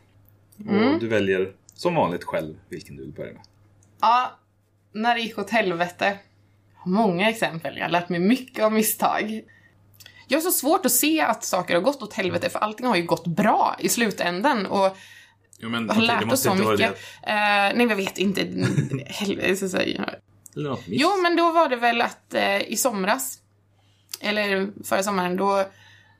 Och 0.92 1.00
du 1.00 1.08
väljer 1.08 1.52
som 1.74 1.94
vanligt 1.94 2.24
själv 2.24 2.54
vilken 2.68 2.96
du 2.96 3.02
vill 3.02 3.12
börja 3.12 3.32
med. 3.32 3.42
Ja, 4.00 4.38
när 4.92 5.14
det 5.14 5.20
gick 5.20 5.38
åt 5.38 5.50
helvete. 5.50 6.18
Många 6.86 7.30
exempel. 7.30 7.76
Jag 7.76 7.84
har 7.84 7.90
lärt 7.90 8.08
mig 8.08 8.20
mycket 8.20 8.64
av 8.64 8.72
misstag. 8.72 9.42
Jag 10.28 10.36
har 10.36 10.42
så 10.42 10.50
svårt 10.50 10.86
att 10.86 10.92
se 10.92 11.20
att 11.20 11.44
saker 11.44 11.74
har 11.74 11.82
gått 11.82 12.02
åt 12.02 12.14
helvete 12.14 12.50
för 12.50 12.58
allting 12.58 12.86
har 12.86 12.96
ju 12.96 13.02
gått 13.02 13.26
bra 13.26 13.76
i 13.78 13.88
slutändan 13.88 14.66
och 14.66 14.96
Jo, 15.58 15.68
men 15.68 15.90
har 15.90 16.00
det 16.00 16.06
lärt 16.06 16.32
oss 16.32 16.42
så 16.42 16.54
mycket. 16.54 16.90
Eh, 17.22 17.34
nej, 17.74 17.86
jag 17.88 17.96
vet 17.96 18.18
inte. 18.18 18.40
Eller 20.56 20.68
något 20.68 20.86
miss. 20.86 21.00
Jo, 21.00 21.08
men 21.22 21.36
då 21.36 21.52
var 21.52 21.68
det 21.68 21.76
väl 21.76 22.00
att 22.00 22.34
eh, 22.34 22.60
i 22.62 22.76
somras, 22.76 23.38
eller 24.20 24.68
förra 24.84 25.02
sommaren, 25.02 25.36
då 25.36 25.58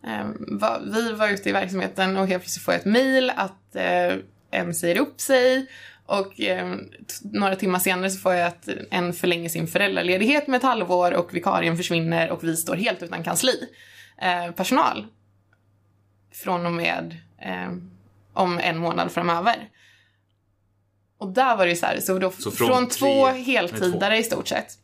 eh, 0.06 0.26
var, 0.38 0.82
vi 0.92 1.12
var 1.12 1.28
ute 1.28 1.48
i 1.48 1.52
verksamheten 1.52 2.16
och 2.16 2.26
helt 2.26 2.42
plötsligt 2.42 2.64
får 2.64 2.74
jag 2.74 2.80
ett 2.80 2.86
mail 2.86 3.32
att 3.36 3.76
eh, 3.76 4.14
en 4.50 4.74
säger 4.74 4.98
upp 4.98 5.20
sig 5.20 5.66
och 6.06 6.40
eh, 6.40 6.76
några 7.22 7.56
timmar 7.56 7.78
senare 7.78 8.11
så 8.11 8.18
får 8.18 8.34
jag 8.34 8.46
att 8.46 8.68
en 8.90 9.12
förlänger 9.12 9.48
sin 9.48 9.68
föräldraledighet 9.68 10.46
med 10.46 10.59
ett 10.59 10.62
halvår 10.62 11.12
och 11.12 11.34
vikarien 11.34 11.76
försvinner 11.76 12.30
och 12.30 12.44
vi 12.44 12.56
står 12.56 12.76
helt 12.76 13.02
utan 13.02 13.24
kansli. 13.24 13.68
Eh, 14.20 14.50
personal. 14.50 15.06
Från 16.32 16.66
och 16.66 16.72
med 16.72 17.16
eh, 17.38 17.72
om 18.32 18.58
en 18.58 18.78
månad 18.78 19.12
framöver. 19.12 19.68
Och 21.18 21.28
där 21.32 21.56
var 21.56 21.64
det 21.64 21.70
ju 21.70 21.76
så 21.76 21.86
här, 21.86 22.00
så, 22.00 22.18
då, 22.18 22.30
Så 22.30 22.50
från, 22.50 22.68
från 22.68 22.88
två 22.88 23.28
tre- 23.30 23.42
heltidare 23.42 24.10
nej, 24.10 24.20
i 24.20 24.24
stort 24.24 24.48
sett 24.48 24.78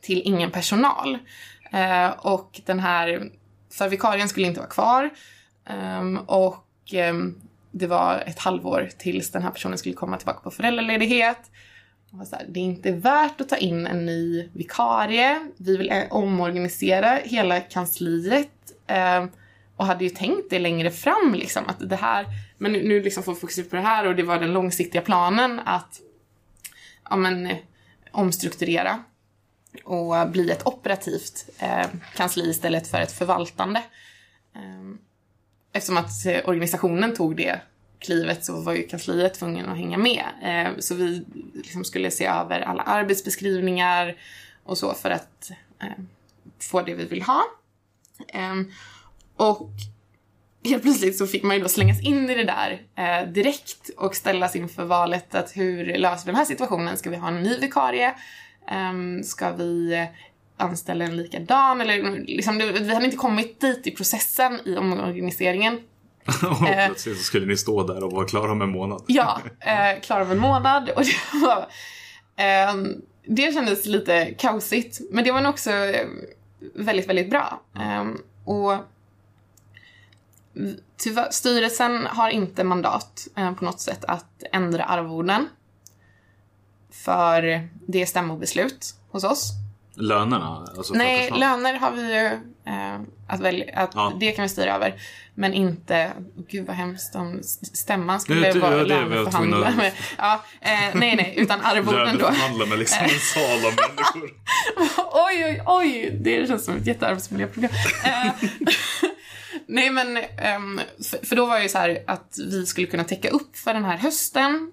till 0.00 0.22
ingen 0.24 0.50
personal. 0.50 1.18
Eh, 1.72 2.08
och 2.08 2.60
den 2.66 2.80
här, 2.80 3.30
för 3.70 3.88
vikarien 3.88 4.28
skulle 4.28 4.46
inte 4.46 4.60
vara 4.60 4.70
kvar. 4.70 5.10
Ehm, 5.66 6.16
och 6.18 6.66
ehm, 6.92 7.40
det 7.70 7.86
var 7.86 8.22
ett 8.26 8.38
halvår 8.38 8.90
tills 8.98 9.30
den 9.30 9.42
här 9.42 9.50
personen 9.50 9.78
skulle 9.78 9.94
komma 9.94 10.16
tillbaka 10.16 10.40
på 10.40 10.50
föräldraledighet. 10.50 11.50
Var 12.14 12.24
så 12.24 12.36
här, 12.36 12.46
det 12.48 12.60
är 12.60 12.64
inte 12.64 12.92
värt 12.92 13.40
att 13.40 13.48
ta 13.48 13.56
in 13.56 13.86
en 13.86 14.06
ny 14.06 14.48
vikarie. 14.52 15.50
Vi 15.56 15.76
vill 15.76 15.90
eh, 15.90 16.04
omorganisera 16.10 17.20
hela 17.24 17.60
kansliet. 17.60 18.48
Eh, 18.86 19.24
och 19.76 19.86
hade 19.86 20.04
ju 20.04 20.10
tänkt 20.10 20.50
det 20.50 20.58
längre 20.58 20.90
fram 20.90 21.34
liksom 21.34 21.64
att 21.66 21.88
det 21.88 21.96
här, 21.96 22.26
men 22.58 22.72
nu, 22.72 22.88
nu 22.88 23.02
liksom 23.02 23.22
får 23.22 23.34
vi 23.34 23.40
fokusera 23.40 23.66
på 23.70 23.76
det 23.76 23.82
här 23.82 24.06
och 24.06 24.16
det 24.16 24.22
var 24.22 24.38
den 24.38 24.52
långsiktiga 24.52 25.02
planen 25.02 25.60
att 25.64 26.00
ja, 27.10 27.16
men, 27.16 27.46
eh, 27.46 27.56
omstrukturera 28.10 29.04
och 29.84 30.30
bli 30.30 30.50
ett 30.50 30.66
operativt 30.66 31.50
eh, 31.58 31.86
kansli 32.14 32.50
istället 32.50 32.86
för 32.86 33.00
ett 33.00 33.12
förvaltande. 33.12 33.82
Eh, 34.54 34.96
eftersom 35.72 35.96
att 35.96 36.26
eh, 36.26 36.48
organisationen 36.48 37.14
tog 37.14 37.36
det 37.36 37.60
klivet 38.02 38.44
så 38.44 38.60
var 38.60 38.72
ju 38.72 38.82
kansliet 38.82 39.34
tvungen 39.34 39.68
att 39.68 39.76
hänga 39.76 39.98
med. 39.98 40.24
Eh, 40.42 40.78
så 40.78 40.94
vi 40.94 41.24
liksom 41.54 41.84
skulle 41.84 42.10
se 42.10 42.26
över 42.26 42.60
alla 42.60 42.82
arbetsbeskrivningar 42.82 44.16
och 44.64 44.78
så 44.78 44.94
för 44.94 45.10
att 45.10 45.50
eh, 45.82 46.04
få 46.58 46.82
det 46.82 46.94
vi 46.94 47.04
vill 47.04 47.22
ha. 47.22 47.42
Eh, 48.28 48.54
och 49.36 49.70
helt 50.64 50.82
plötsligt 50.82 51.18
så 51.18 51.26
fick 51.26 51.42
man 51.42 51.56
ju 51.56 51.62
då 51.62 51.68
slängas 51.68 52.02
in 52.02 52.30
i 52.30 52.34
det 52.34 52.44
där 52.44 52.82
eh, 52.96 53.28
direkt 53.28 53.90
och 53.96 54.16
ställas 54.16 54.56
inför 54.56 54.84
valet 54.84 55.34
att 55.34 55.56
hur 55.56 55.98
löser 55.98 56.26
vi 56.26 56.30
den 56.30 56.36
här 56.36 56.44
situationen? 56.44 56.96
Ska 56.96 57.10
vi 57.10 57.16
ha 57.16 57.28
en 57.28 57.42
ny 57.42 57.58
vikarie? 57.58 58.14
Eh, 58.70 59.22
ska 59.24 59.52
vi 59.52 60.06
anställa 60.56 61.04
en 61.04 61.16
likadan? 61.16 61.80
Eller, 61.80 62.24
liksom, 62.26 62.58
vi 62.58 62.94
hade 62.94 63.04
inte 63.04 63.16
kommit 63.16 63.60
dit 63.60 63.86
i 63.86 63.90
processen 63.90 64.60
i 64.64 64.76
omorganiseringen. 64.76 65.80
Och 66.60 66.68
Eh. 66.68 66.86
plötsligt 66.86 67.18
så 67.18 67.24
skulle 67.24 67.46
ni 67.46 67.56
stå 67.56 67.86
där 67.86 68.04
och 68.04 68.12
vara 68.12 68.26
klara 68.26 68.52
om 68.52 68.62
en 68.62 68.70
månad. 68.70 69.02
Ja, 69.06 69.40
eh, 69.60 70.00
klar 70.00 70.20
om 70.20 70.30
en 70.30 70.38
månad 70.38 70.90
och 70.90 71.02
det 71.02 71.38
var... 71.46 71.66
ehm, 72.36 73.02
det 73.26 73.54
kändes 73.54 73.86
lite 73.86 74.34
kaosigt, 74.38 75.00
men 75.10 75.24
det 75.24 75.32
var 75.32 75.40
nog 75.40 75.50
också 75.50 75.70
eh, 75.70 76.06
väldigt, 76.74 77.08
väldigt 77.08 77.30
bra. 77.30 77.60
Ehm, 77.80 78.18
och 78.44 78.74
tyvärr, 80.96 81.30
styrelsen 81.30 82.06
har 82.06 82.30
inte 82.30 82.64
mandat 82.64 83.28
eh, 83.36 83.52
på 83.54 83.64
något 83.64 83.80
sätt 83.80 84.04
att 84.04 84.42
ändra 84.52 84.84
arvoden. 84.84 85.48
För 86.90 87.68
det 87.86 88.02
är 88.02 88.06
stämmobeslut 88.06 88.94
hos 89.10 89.24
oss. 89.24 89.50
Lönerna? 89.94 90.66
Alltså 90.76 90.94
Nej, 90.94 91.30
löner 91.30 91.74
har 91.74 91.90
vi 91.90 92.14
ju 92.14 92.26
eh, 92.26 92.38
att 93.26 93.40
välja, 93.40 93.64
att 93.80 93.90
Ja. 93.94 94.12
det 94.20 94.32
kan 94.32 94.42
vi 94.42 94.48
styra 94.48 94.74
över. 94.74 94.94
Men 95.34 95.54
inte, 95.54 96.12
gud 96.48 96.66
vad 96.66 96.76
hemskt 96.76 97.14
om 97.14 97.40
stämman 97.72 98.20
skulle 98.20 98.40
Det- 98.46 98.52
det- 98.52 98.58
vara 98.58 98.76
det 98.76 98.84
löneförhandlare. 98.84 99.64
att- 99.68 99.76
med. 99.76 99.92
Ja, 100.18 100.44
eh, 100.60 100.70
nej, 100.94 101.16
nej, 101.16 101.34
utan 101.36 101.60
arvoden 101.64 102.18
då. 102.18 102.22
Löneförhandla 102.24 102.66
med 102.66 102.78
liksom 102.84 103.02
en 103.04 103.08
sal 103.10 103.66
av 103.66 103.72
människor. 103.88 104.30
oj, 105.12 105.44
oj, 105.44 105.62
oj, 105.66 106.18
det 106.20 106.48
känns 106.48 106.64
som 106.64 106.76
ett 106.76 106.86
jättearbetsmiljöproblem. 106.86 107.70
Eh, 108.04 108.32
nej, 109.66 109.90
men 109.90 110.16
ehm, 110.38 110.80
för, 111.22 111.36
då 111.36 111.46
var 111.46 111.56
det 111.56 111.62
ju 111.62 111.68
så 111.68 111.78
här 111.78 112.02
att 112.06 112.36
vi 112.50 112.66
skulle 112.66 112.86
kunna 112.86 113.04
täcka 113.04 113.28
upp 113.28 113.56
för 113.56 113.74
den 113.74 113.84
här 113.84 113.96
hösten 113.96 114.70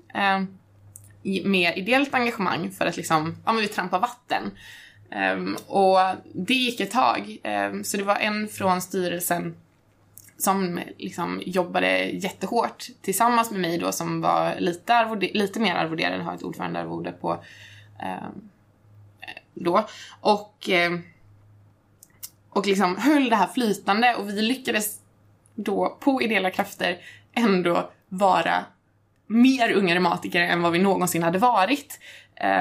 i- 1.23 1.43
med 1.45 1.77
ideellt 1.77 2.13
engagemang 2.13 2.71
för 2.71 2.85
att 2.85 2.97
liksom, 2.97 3.37
ja 3.45 3.51
men 3.53 3.61
vi 3.61 3.67
trampar 3.67 3.99
vatten. 3.99 4.51
Um, 5.11 5.57
och 5.67 5.99
det 6.33 6.53
gick 6.53 6.79
ett 6.79 6.91
tag. 6.91 7.37
Um, 7.43 7.83
så 7.83 7.97
det 7.97 8.03
var 8.03 8.15
en 8.15 8.47
från 8.47 8.81
styrelsen 8.81 9.55
som 10.37 10.79
liksom 10.97 11.41
jobbade 11.45 12.03
jättehårt 12.05 12.87
tillsammans 13.01 13.51
med 13.51 13.61
mig 13.61 13.77
då 13.77 13.91
som 13.91 14.21
var 14.21 14.55
lite, 14.59 14.95
arvode, 14.95 15.29
lite 15.33 15.59
mer 15.59 15.75
arvoderad, 15.75 16.21
har 16.21 16.35
ett 16.35 16.43
ordförandearvode 16.43 17.11
på 17.11 17.43
um, 18.03 18.49
då. 19.53 19.87
Och, 20.21 20.69
och 22.49 22.67
liksom 22.67 22.97
höll 22.97 23.29
det 23.29 23.35
här 23.35 23.47
flytande 23.47 24.15
och 24.15 24.29
vi 24.29 24.41
lyckades 24.41 24.99
då 25.55 25.97
på 25.99 26.21
ideella 26.21 26.51
krafter 26.51 26.97
ändå 27.33 27.91
vara 28.09 28.65
mer 29.27 29.71
unga 29.71 29.95
reumatiker 29.95 30.41
än 30.41 30.61
vad 30.61 30.71
vi 30.71 30.79
någonsin 30.79 31.23
hade 31.23 31.39
varit. 31.39 31.99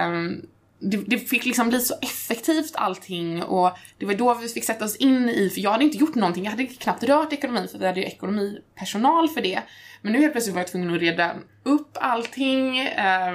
Um, 0.06 0.46
det, 0.78 0.96
det 0.96 1.18
fick 1.18 1.44
liksom 1.44 1.68
bli 1.68 1.80
så 1.80 1.94
effektivt 2.02 2.72
allting 2.74 3.42
och 3.42 3.78
det 3.98 4.06
var 4.06 4.14
då 4.14 4.34
vi 4.34 4.48
fick 4.48 4.64
sätta 4.64 4.84
oss 4.84 4.96
in 4.96 5.28
i, 5.28 5.50
för 5.50 5.60
jag 5.60 5.70
hade 5.70 5.84
inte 5.84 5.98
gjort 5.98 6.14
någonting, 6.14 6.44
jag 6.44 6.50
hade 6.50 6.66
knappt 6.66 7.02
rört 7.02 7.32
ekonomin 7.32 7.68
för 7.68 7.78
vi 7.78 7.86
hade 7.86 8.00
ju 8.00 8.06
ekonomipersonal 8.06 9.28
för 9.28 9.40
det. 9.40 9.62
Men 10.02 10.12
nu 10.12 10.20
helt 10.20 10.32
plötsligt 10.32 10.54
var 10.54 10.60
jag 10.60 10.68
tvungen 10.68 10.94
att 10.94 11.00
reda 11.00 11.34
upp 11.62 11.96
allting 12.00 12.78
eh, 12.78 13.32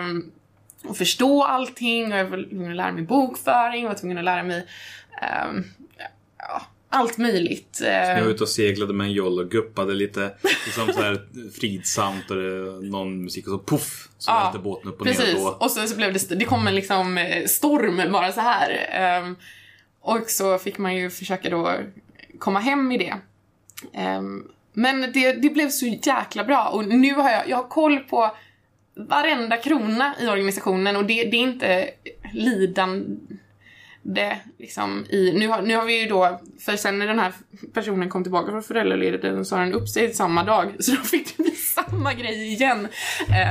och 0.84 0.98
förstå 0.98 1.44
allting 1.44 2.14
och 2.14 2.20
jag 2.20 2.26
var 2.26 2.50
tvungen 2.50 2.72
att 2.72 2.78
lära 2.78 2.92
mig 2.92 3.04
bokföring, 3.04 3.82
jag 3.84 3.90
var 3.90 3.98
tvungen 3.98 4.18
att 4.18 4.24
lära 4.24 4.44
mig 4.44 4.68
eh, 5.22 5.64
allt 6.94 7.18
möjligt. 7.18 7.78
Jag 7.82 8.18
Ehm, 8.18 8.24
var 8.26 8.32
ute 8.32 8.44
och 8.44 8.50
seglade 8.50 8.94
med 8.94 9.06
en 9.08 9.14
jolle 9.14 9.42
och 9.42 9.52
guppade 9.52 9.94
lite 9.94 10.32
liksom 10.66 10.94
så 10.94 11.02
här 11.02 11.22
fridsamt 11.60 12.32
och 12.32 12.38
någon 12.84 13.24
musik 13.24 13.48
och 13.48 13.52
så 13.52 13.58
poff 13.60 14.10
så 14.18 14.32
Ja, 14.32 14.44
välte 14.44 14.60
båten 14.60 14.90
upp 14.90 15.00
och 15.00 15.06
ner 15.06 15.14
Precis, 15.14 15.36
och 15.36 15.42
då. 15.42 15.58
och 15.66 15.72
så, 15.72 15.88
så 15.88 15.96
blev 15.96 16.14
det, 16.14 16.36
det 16.36 16.46
kom 16.46 16.68
en 16.68 16.76
liksom 16.76 17.18
eh, 17.18 17.46
storm 17.46 18.12
bara 18.12 18.32
så 18.32 18.42
här. 18.42 18.88
Ehm, 18.92 19.36
och 20.02 20.30
så 20.30 20.58
fick 20.58 20.78
man 20.78 20.96
ju 20.96 21.10
försöka 21.10 21.50
då 21.50 21.74
komma 22.40 22.60
hem 22.60 22.92
i 22.92 22.98
det. 22.98 23.16
Ehm, 23.94 24.44
men 24.74 25.02
det, 25.14 25.34
det 25.34 25.50
blev 25.50 25.70
så 25.70 25.86
jäkla 25.86 26.44
bra 26.44 26.68
och 26.68 26.86
nu 26.88 27.14
har 27.14 27.30
jag, 27.32 27.50
jag 27.50 27.58
har 27.58 27.68
koll 27.68 28.00
på 28.00 28.36
varenda 28.96 29.58
krona 29.58 30.14
i 30.22 30.28
organisationen 30.28 30.96
och 30.96 31.06
det, 31.06 31.24
det 31.24 31.38
är 31.38 31.42
inte 31.42 31.90
det 34.04 34.40
liksom 34.60 35.06
i, 35.10 35.32
nu 35.34 35.48
har, 35.48 35.62
nu 35.62 35.76
har 35.76 35.86
vi 35.86 36.02
ju 36.02 36.08
då, 36.08 36.42
för 36.60 36.76
sen 36.76 37.00
när 37.00 37.08
den 37.08 37.20
här 37.20 37.34
personen 37.74 38.10
kom 38.10 38.24
tillbaka 38.24 38.52
från 38.52 38.64
föräldraledigheten 38.64 39.46
så 39.46 39.56
har 39.56 39.64
den 39.64 39.74
upp 39.74 39.90
sig 39.90 40.14
samma 40.14 40.44
dag, 40.44 40.76
så 40.80 40.92
då 40.92 41.02
fick 41.02 41.38
det 41.38 41.44
bli 41.44 41.52
samma 41.52 42.14
grej 42.14 42.54
igen. 42.54 42.88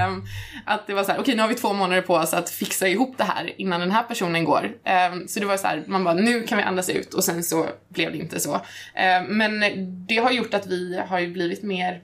Um, 0.09 0.27
att 0.67 0.87
det 0.87 0.95
var 0.95 1.05
så 1.05 1.13
här, 1.13 1.21
okej 1.21 1.35
nu 1.35 1.43
har 1.43 1.49
vi 1.49 1.55
två 1.55 1.73
månader 1.73 2.03
på 2.03 2.15
oss 2.15 2.35
att 2.35 2.51
fixa 2.51 2.89
ihop 2.89 3.19
det 3.19 3.25
här 3.25 3.53
innan 3.57 3.81
den 3.81 3.91
här 3.91 4.03
personen 4.03 4.45
går. 4.45 4.73
Um, 5.13 5.29
så 5.29 5.41
det 5.41 5.47
var 5.47 5.57
så 5.57 5.67
här, 5.67 5.85
man 5.87 6.05
bara, 6.05 6.15
nu 6.15 6.43
kan 6.43 6.59
vi 6.59 6.65
andas 6.65 6.91
ut 6.91 7.15
och 7.15 7.25
sen 7.25 7.43
så 7.43 7.67
blev 7.89 8.13
det 8.13 8.19
inte 8.19 8.41
så. 8.41 8.55
Um, 8.55 9.39
men 9.39 9.61
det 10.07 10.17
har 10.17 10.31
gjort 10.31 10.55
att 10.55 10.67
vi 10.67 11.01
har 11.09 11.19
ju 11.19 11.33
blivit 11.33 11.63
mer 11.63 12.03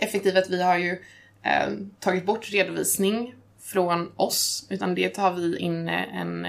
effektiva, 0.00 0.38
att 0.38 0.50
vi 0.50 0.62
har 0.62 0.78
ju 0.78 0.98
tagit 2.00 2.26
bort 2.26 2.50
redovisning 2.50 3.34
från 3.62 4.12
oss, 4.16 4.66
utan 4.70 4.94
det 4.94 5.08
tar 5.08 5.32
vi 5.32 5.58
in 5.58 5.88
en, 5.88 6.46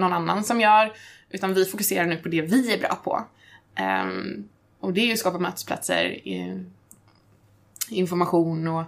någon 0.00 0.12
annan 0.12 0.44
som 0.44 0.60
gör, 0.60 0.92
utan 1.30 1.54
vi 1.54 1.64
fokuserar 1.64 2.06
nu 2.06 2.16
på 2.16 2.28
det 2.28 2.42
vi 2.42 2.74
är 2.74 2.78
bra 2.78 3.00
på. 3.04 3.24
Um, 3.82 4.48
och 4.80 4.92
det 4.92 5.00
är 5.00 5.06
ju 5.06 5.12
att 5.12 5.18
skapa 5.18 5.38
mötesplatser, 5.38 6.20
information 7.90 8.68
och 8.68 8.80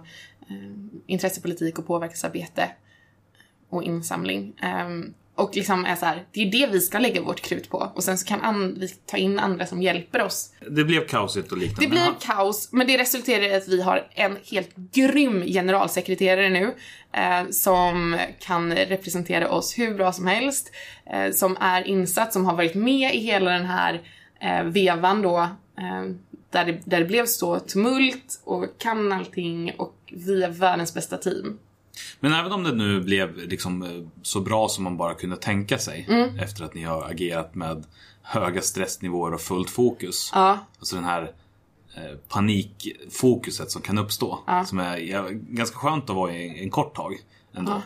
ehm, 0.49 0.57
um, 0.57 1.01
intressepolitik 1.05 1.79
och 1.79 1.87
påverkansarbete 1.87 2.71
och 3.69 3.83
insamling. 3.83 4.53
Um, 4.85 5.13
och 5.35 5.55
liksom 5.55 5.85
är 5.85 5.95
så 5.95 6.05
här, 6.05 6.23
det 6.31 6.41
är 6.41 6.51
det 6.51 6.67
vi 6.71 6.79
ska 6.79 6.99
lägga 6.99 7.21
vårt 7.21 7.41
krut 7.41 7.69
på 7.69 7.91
och 7.95 8.03
sen 8.03 8.17
så 8.17 8.25
kan 8.27 8.41
an- 8.41 8.75
vi 8.79 8.87
ta 8.87 9.17
in 9.17 9.39
andra 9.39 9.65
som 9.65 9.81
hjälper 9.81 10.21
oss 10.21 10.49
Det 10.71 10.83
blev 10.83 11.07
kaosigt 11.07 11.51
och 11.51 11.57
liknande. 11.57 11.95
det 11.95 12.01
Ja. 12.05 12.15
kaos, 12.35 12.69
men 12.71 12.87
det 12.87 12.97
resulterar 12.97 13.43
i 13.43 13.55
att 13.55 13.67
vi 13.67 13.81
har 13.81 14.07
en 14.15 14.37
helt 14.51 14.69
grym 14.75 15.41
generalsekreterare 15.45 16.49
nu 16.49 16.73
eh, 17.11 17.49
som 17.49 18.17
kan 18.39 18.73
representera 18.75 19.49
oss 19.51 19.77
hur 19.79 19.93
bra 19.95 20.11
som 20.13 20.27
helst, 20.27 20.71
eh, 21.13 21.31
som 21.31 21.57
är 21.59 21.87
insatt, 21.87 22.33
som 22.33 22.45
har 22.45 22.55
varit 22.55 22.75
med 22.75 23.15
i 23.15 23.19
hela 23.19 23.51
den 23.51 23.65
här 23.65 24.01
eh, 24.41 24.63
vevan 24.63 25.21
då, 25.21 25.37
eh, 25.77 26.03
där, 26.51 26.65
det, 26.65 26.79
där 26.85 26.99
det 26.99 27.05
blev 27.05 27.25
så 27.25 27.59
tumult 27.59 28.41
och 28.43 28.65
kan 28.77 29.11
allting 29.11 29.73
och 29.77 29.95
vi 30.11 30.43
är 30.43 30.49
världens 30.49 30.93
bästa 30.93 31.17
team. 31.17 31.59
Men 32.19 32.33
även 32.33 32.51
om 32.51 32.63
det 32.63 32.71
nu 32.71 33.01
blev 33.01 33.37
liksom 33.37 33.83
eh, 33.83 33.89
så 34.21 34.39
bra 34.41 34.67
som 34.69 34.83
man 34.83 34.97
bara 34.97 35.13
kunde 35.13 35.35
tänka 35.37 35.77
sig 35.77 36.05
Mm. 36.09 36.39
efter 36.39 36.63
att 36.65 36.73
ni 36.73 36.83
har 36.83 37.03
agerat 37.03 37.55
med 37.55 37.85
höga 38.21 38.61
stressnivåer 38.61 39.33
och 39.33 39.41
fullt 39.41 39.69
fokus. 39.69 40.31
Ja, 40.33 40.57
Alltså 40.79 40.95
den 40.95 41.05
här 41.05 41.31
eh, 41.95 42.17
panikfokuset 42.29 43.71
som 43.71 43.81
kan 43.81 43.97
uppstå. 43.97 44.39
Som 44.65 44.79
är 44.79 44.97
ja, 44.97 45.25
ganska 45.31 45.77
skönt 45.77 46.09
att 46.09 46.15
vara 46.15 46.33
i 46.33 46.63
en 46.63 46.69
kort 46.69 46.95
tag. 46.95 47.17
Ändå. 47.55 47.81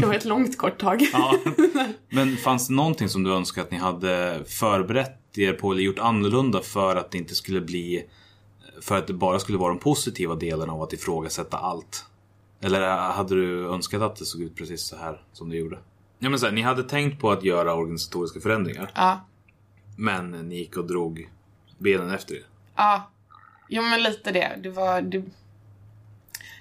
det 0.00 0.06
var 0.06 0.14
ett 0.14 0.24
långt 0.24 0.58
kort 0.58 0.78
tag. 0.80 1.02
Ja. 1.12 1.38
Men 2.08 2.36
fanns 2.36 2.68
det 2.68 2.74
någonting 2.74 3.08
som 3.08 3.22
du 3.22 3.32
önskar 3.34 3.62
att 3.62 3.70
ni 3.70 3.76
hade 3.78 4.44
förberett 4.46 5.38
er 5.38 5.52
på 5.52 5.72
eller 5.72 5.82
gjort 5.82 5.98
annorlunda 5.98 6.62
för 6.62 6.96
att 6.96 7.10
det 7.10 7.18
inte 7.18 7.34
skulle 7.34 7.60
bli 7.60 8.04
för 8.80 8.98
att 8.98 9.06
det 9.06 9.12
bara 9.12 9.38
skulle 9.38 9.58
vara 9.58 9.68
de 9.68 9.78
positiva 9.78 10.34
delarna 10.34 10.72
av 10.72 10.82
att 10.82 10.92
ifrågasätta 10.92 11.56
allt? 11.56 12.04
Eller 12.64 12.90
hade 12.96 13.34
du 13.34 13.68
önskat 13.68 14.02
att 14.02 14.16
det 14.16 14.24
såg 14.24 14.40
ut 14.40 14.56
precis 14.56 14.82
så 14.82 14.96
här 14.96 15.22
som 15.32 15.50
det 15.50 15.56
gjorde? 15.56 15.78
Ja 16.18 16.30
men 16.30 16.38
så 16.38 16.46
här, 16.46 16.52
ni 16.52 16.62
hade 16.62 16.82
tänkt 16.82 17.20
på 17.20 17.30
att 17.30 17.44
göra 17.44 17.74
organisatoriska 17.74 18.40
förändringar 18.40 18.90
Ja. 18.94 19.20
men 19.96 20.30
ni 20.30 20.56
gick 20.56 20.76
och 20.76 20.86
drog 20.86 21.28
benen 21.78 22.10
efter 22.10 22.34
er. 22.34 22.42
Ja, 22.76 23.10
jo 23.68 23.82
men 23.82 24.02
lite 24.02 24.32
det. 24.32 24.58
Det 24.62 24.70
var... 24.70 25.02
Det, 25.02 25.24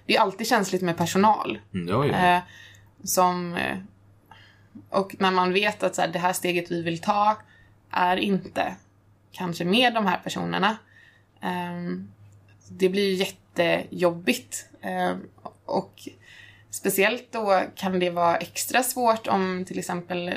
det 0.06 0.16
är 0.16 0.22
alltid 0.22 0.48
känsligt 0.48 0.82
med 0.82 0.98
personal. 0.98 1.60
Mm, 1.74 1.88
ja, 1.88 2.06
ja. 2.06 2.36
Eh, 2.36 2.42
som... 3.04 3.54
Eh, 3.54 3.78
och 4.90 5.16
när 5.20 5.32
man 5.32 5.54
vet 5.54 5.84
att 5.84 5.96
så 5.96 6.02
här, 6.02 6.08
det 6.08 6.20
här 6.20 6.34
steget 6.34 6.72
vi 6.72 6.82
vill 6.82 7.02
ta 7.02 7.38
är 7.90 8.18
inte 8.18 8.76
kanske 9.32 9.66
med 9.66 9.94
de 9.94 10.06
här 10.06 10.18
personerna. 10.24 10.78
Ehm, 11.42 12.12
det 12.70 12.90
blir 12.90 13.10
ju 13.10 13.14
jättejobbigt. 13.16 14.66
Ehm, 14.82 15.18
och 15.66 15.94
speciellt 16.72 17.32
då 17.32 17.62
kan 17.76 18.00
det 18.00 18.10
vara 18.10 18.38
extra 18.38 18.84
svårt 18.84 19.28
om 19.28 19.66
till 19.68 19.80
exempel 19.80 20.28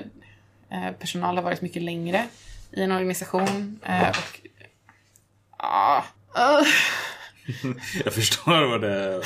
eh, 0.70 0.92
personal 1.00 1.36
har 1.36 1.42
varit 1.42 1.62
mycket 1.62 1.82
längre 1.82 2.24
i 2.72 2.82
en 2.82 2.92
organisation. 2.92 3.80
eh, 3.82 4.08
och, 4.08 4.40
ah. 5.58 6.02
Jag 8.04 8.14
förstår 8.14 8.70
vad 8.70 8.80
det 8.80 8.92
är. 8.92 9.22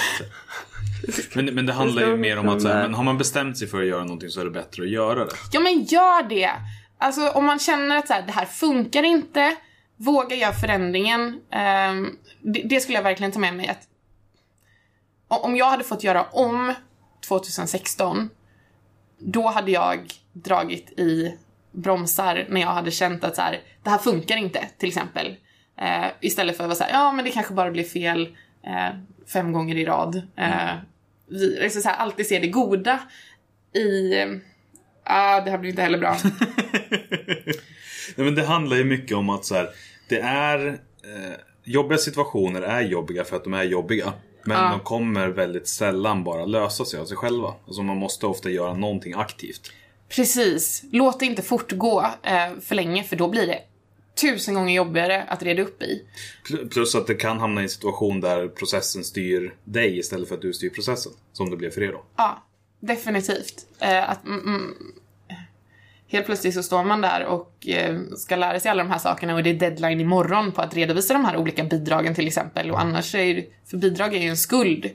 Men, 1.34 1.54
men 1.54 1.66
det 1.66 1.72
handlar 1.72 2.06
ju 2.06 2.16
mer 2.16 2.38
om 2.38 2.48
att 2.48 2.62
så 2.62 2.68
här, 2.68 2.82
men 2.82 2.94
har 2.94 3.04
man 3.04 3.18
bestämt 3.18 3.58
sig 3.58 3.68
för 3.68 3.80
att 3.80 3.88
göra 3.88 4.04
någonting 4.04 4.30
så 4.30 4.40
är 4.40 4.44
det 4.44 4.50
bättre 4.50 4.82
att 4.82 4.90
göra 4.90 5.24
det. 5.24 5.32
Ja 5.52 5.60
men 5.60 5.84
gör 5.84 6.28
det! 6.28 6.50
Alltså 6.98 7.30
om 7.30 7.44
man 7.44 7.58
känner 7.58 7.96
att 7.96 8.06
så 8.06 8.12
här, 8.12 8.22
det 8.22 8.32
här 8.32 8.46
funkar 8.46 9.02
inte, 9.02 9.56
våga 9.96 10.36
göra 10.36 10.52
förändringen. 10.52 11.40
Ehm, 11.50 12.16
det, 12.42 12.62
det 12.62 12.80
skulle 12.80 12.98
jag 12.98 13.02
verkligen 13.02 13.32
ta 13.32 13.38
med 13.38 13.54
mig 13.54 13.68
att 13.68 13.82
om 15.36 15.56
jag 15.56 15.66
hade 15.66 15.84
fått 15.84 16.04
göra 16.04 16.22
om 16.22 16.74
2016, 17.28 18.30
då 19.18 19.48
hade 19.48 19.70
jag 19.70 20.12
dragit 20.32 20.90
i 20.98 21.38
bromsar 21.72 22.46
när 22.48 22.60
jag 22.60 22.68
hade 22.68 22.90
känt 22.90 23.24
att 23.24 23.36
så 23.36 23.42
här, 23.42 23.60
det 23.82 23.90
här 23.90 23.98
funkar 23.98 24.36
inte, 24.36 24.68
till 24.78 24.88
exempel. 24.88 25.36
Eh, 25.80 26.06
istället 26.20 26.56
för 26.56 26.64
att 26.64 26.68
vara 26.68 26.76
så 26.76 26.84
här, 26.84 26.92
ja 26.92 27.12
men 27.12 27.24
det 27.24 27.30
kanske 27.30 27.54
bara 27.54 27.70
blir 27.70 27.84
fel 27.84 28.36
eh, 28.66 28.96
fem 29.32 29.52
gånger 29.52 29.76
i 29.76 29.84
rad. 29.84 30.22
Eh, 30.36 30.74
vi, 31.28 31.64
alltså 31.64 31.80
så 31.80 31.88
här, 31.88 31.96
alltid 31.96 32.26
se 32.26 32.38
det 32.38 32.48
goda 32.48 32.98
i... 33.74 34.14
Ah, 35.04 35.40
det 35.40 35.50
här 35.50 35.58
blir 35.58 35.70
inte 35.70 35.82
heller 35.82 35.98
bra. 35.98 36.16
Nej, 38.16 38.26
men 38.26 38.34
det 38.34 38.46
handlar 38.46 38.76
ju 38.76 38.84
mycket 38.84 39.16
om 39.16 39.30
att 39.30 39.44
så 39.44 39.54
här, 39.54 39.68
det 40.08 40.20
är 40.20 40.66
eh, 41.02 41.36
Jobbiga 41.64 41.98
situationer 41.98 42.62
är 42.62 42.80
jobbiga 42.80 43.24
för 43.24 43.36
att 43.36 43.44
de 43.44 43.54
är 43.54 43.64
jobbiga. 43.64 44.12
Men 44.44 44.56
Ja. 44.64 44.70
de 44.70 44.80
kommer 44.80 45.28
väldigt 45.28 45.68
sällan 45.68 46.24
bara 46.24 46.44
lösa 46.44 46.84
sig 46.84 47.00
av 47.00 47.04
sig 47.04 47.16
själva. 47.16 47.54
Alltså 47.66 47.82
man 47.82 47.96
måste 47.96 48.26
ofta 48.26 48.50
göra 48.50 48.74
någonting 48.74 49.14
aktivt. 49.14 49.72
Precis. 50.08 50.82
Låt 50.92 51.20
det 51.20 51.26
inte 51.26 51.42
fortgå 51.42 52.00
eh, 52.22 52.60
för 52.60 52.74
länge 52.74 53.04
för 53.04 53.16
då 53.16 53.28
blir 53.28 53.46
det 53.46 53.58
tusen 54.20 54.54
gånger 54.54 54.74
jobbigare 54.74 55.22
att 55.22 55.42
reda 55.42 55.62
upp 55.62 55.82
i. 55.82 56.04
Pl- 56.48 56.68
Plus 56.70 56.94
att 56.94 57.06
det 57.06 57.14
kan 57.14 57.38
hamna 57.40 57.60
i 57.60 57.64
en 57.64 57.70
situation 57.70 58.20
där 58.20 58.48
processen 58.48 59.04
styr 59.04 59.54
dig 59.64 59.98
istället 59.98 60.28
för 60.28 60.34
att 60.34 60.42
du 60.42 60.52
styr 60.52 60.70
processen. 60.70 61.12
Som 61.32 61.50
det 61.50 61.56
blev 61.56 61.70
för 61.70 61.82
er 61.82 61.92
då. 61.92 62.04
Ja, 62.16 62.42
definitivt. 62.80 63.66
Eh, 63.78 64.10
att, 64.10 64.24
mm, 64.26 64.40
mm, 64.40 64.74
helt 66.10 66.26
plötsligt 66.26 66.54
så 66.54 66.62
står 66.62 66.84
man 66.84 67.00
där 67.00 67.24
och 67.24 67.68
eh, 67.68 68.00
ska 68.16 68.36
lära 68.36 68.60
sig 68.60 68.70
alla 68.70 68.82
de 68.82 68.90
här 68.90 68.98
sakerna 68.98 69.34
och 69.34 69.42
det 69.42 69.50
är 69.50 69.54
deadline 69.54 70.00
imorgon 70.00 70.52
på 70.52 70.62
att 70.62 70.74
redovisa 70.74 71.14
de 71.14 71.24
här 71.24 71.36
olika 71.36 71.64
bidragen 71.64 72.14
till 72.14 72.26
exempel. 72.26 72.70
Och 72.70 72.80
annars 72.80 73.14
är 73.14 73.22
ju, 73.22 73.44
för 73.66 73.76
bidrag 73.76 74.14
är 74.14 74.20
ju 74.20 74.28
en 74.28 74.36
skuld 74.36 74.90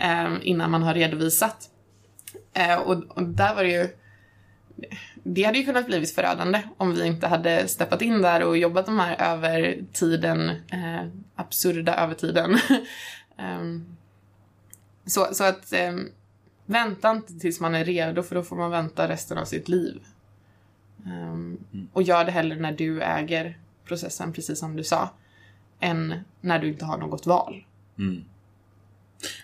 eh, 0.00 0.28
innan 0.42 0.70
man 0.70 0.82
har 0.82 0.94
redovisat. 0.94 1.70
Eh, 2.52 2.78
och, 2.78 3.04
och 3.08 3.22
där 3.22 3.54
var 3.54 3.62
det 3.62 3.70
ju 3.70 3.88
det 5.22 5.42
hade 5.42 5.58
ju 5.58 5.64
kunnat 5.64 5.86
blivit 5.86 6.14
förödande 6.14 6.62
om 6.76 6.94
vi 6.94 7.06
inte 7.06 7.26
hade 7.26 7.68
steppat 7.68 8.02
in 8.02 8.22
där 8.22 8.42
och 8.42 8.58
jobbat 8.58 8.86
de 8.86 8.98
här 8.98 9.16
övertiden, 9.32 10.48
eh, 10.48 11.06
absurda 11.34 11.96
övertiden. 11.96 12.58
Ehm, 13.40 13.96
så, 15.06 15.28
så 15.32 15.44
att 15.44 15.72
ehm, 15.72 16.08
vänta 16.66 17.10
inte 17.10 17.38
tills 17.38 17.60
man 17.60 17.74
är 17.74 17.84
redo 17.84 18.22
för 18.22 18.34
då 18.34 18.42
får 18.42 18.56
man 18.56 18.70
vänta 18.70 19.08
resten 19.08 19.38
av 19.38 19.44
sitt 19.44 19.68
liv. 19.68 20.02
Ehm, 21.10 21.58
Och 21.92 22.02
gör 22.02 22.24
det 22.24 22.30
hellre 22.30 22.58
när 22.58 22.72
du 22.72 23.02
äger 23.02 23.58
processen, 23.84 24.32
precis 24.32 24.58
som 24.58 24.76
du 24.76 24.84
sa, 24.84 25.10
än 25.80 26.14
när 26.40 26.58
du 26.58 26.68
inte 26.68 26.84
har 26.84 26.98
något 26.98 27.26
val. 27.26 27.64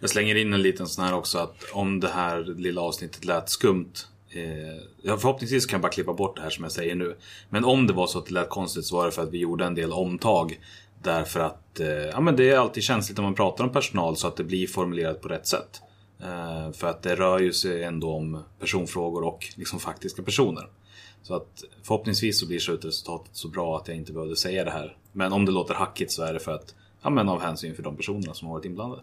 Jag 0.00 0.10
slänger 0.10 0.34
in 0.34 0.52
en 0.52 0.62
liten 0.62 0.86
sån 0.88 1.04
här 1.04 1.14
också 1.14 1.38
att 1.38 1.64
om 1.72 2.00
det 2.00 2.08
här 2.08 2.44
lilla 2.56 2.80
avsnittet 2.80 3.24
lät 3.24 3.48
skumt 3.48 3.92
eh, 4.30 5.16
Förhoppningsvis 5.18 5.66
kan 5.66 5.76
jag 5.76 5.82
bara 5.82 5.92
klippa 5.92 6.12
bort 6.12 6.36
det 6.36 6.42
här 6.42 6.50
som 6.50 6.64
jag 6.64 6.72
säger 6.72 6.94
nu. 6.94 7.16
Men 7.48 7.64
om 7.64 7.86
det 7.86 7.92
var 7.92 8.06
så 8.06 8.18
att 8.18 8.26
det 8.26 8.34
lät 8.34 8.48
konstigt 8.48 8.84
så 8.84 8.96
var 8.96 9.06
det 9.06 9.12
för 9.12 9.22
att 9.22 9.30
vi 9.30 9.38
gjorde 9.38 9.64
en 9.64 9.74
del 9.74 9.92
omtag. 9.92 10.60
Därför 11.02 11.40
att 11.40 11.80
eh, 11.80 11.88
ja, 11.88 12.20
men 12.20 12.36
det 12.36 12.50
är 12.50 12.58
alltid 12.58 12.82
känsligt 12.82 13.18
när 13.18 13.24
man 13.24 13.34
pratar 13.34 13.64
om 13.64 13.72
personal 13.72 14.16
så 14.16 14.28
att 14.28 14.36
det 14.36 14.44
blir 14.44 14.66
formulerat 14.66 15.20
på 15.20 15.28
rätt 15.28 15.46
sätt. 15.46 15.82
Eh, 16.22 16.72
för 16.72 16.86
att 16.86 17.02
det 17.02 17.14
rör 17.14 17.38
ju 17.38 17.52
sig 17.52 17.84
ändå 17.84 18.14
om 18.14 18.44
personfrågor 18.60 19.24
och 19.24 19.46
liksom 19.56 19.80
faktiska 19.80 20.22
personer. 20.22 20.68
Så 21.24 21.34
att 21.34 21.64
förhoppningsvis 21.82 22.40
så 22.40 22.46
blir 22.46 22.58
slutresultatet 22.58 23.36
så 23.36 23.48
bra 23.48 23.76
att 23.76 23.88
jag 23.88 23.96
inte 23.96 24.12
behövde 24.12 24.36
säga 24.36 24.64
det 24.64 24.70
här. 24.70 24.96
Men 25.12 25.32
om 25.32 25.44
det 25.44 25.52
låter 25.52 25.74
hackigt 25.74 26.12
så 26.12 26.22
är 26.22 26.32
det 26.32 26.40
för 26.40 26.52
att, 26.52 26.74
ja 27.02 27.10
men 27.10 27.28
av 27.28 27.40
hänsyn 27.40 27.74
för 27.74 27.82
de 27.82 27.96
personerna 27.96 28.34
som 28.34 28.48
har 28.48 28.54
varit 28.54 28.64
inblandade. 28.64 29.02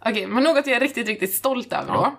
Okej, 0.00 0.26
men 0.26 0.44
något 0.44 0.66
jag 0.66 0.76
är 0.76 0.80
riktigt, 0.80 1.06
riktigt 1.06 1.34
stolt 1.34 1.72
över 1.72 1.94
då 1.94 2.16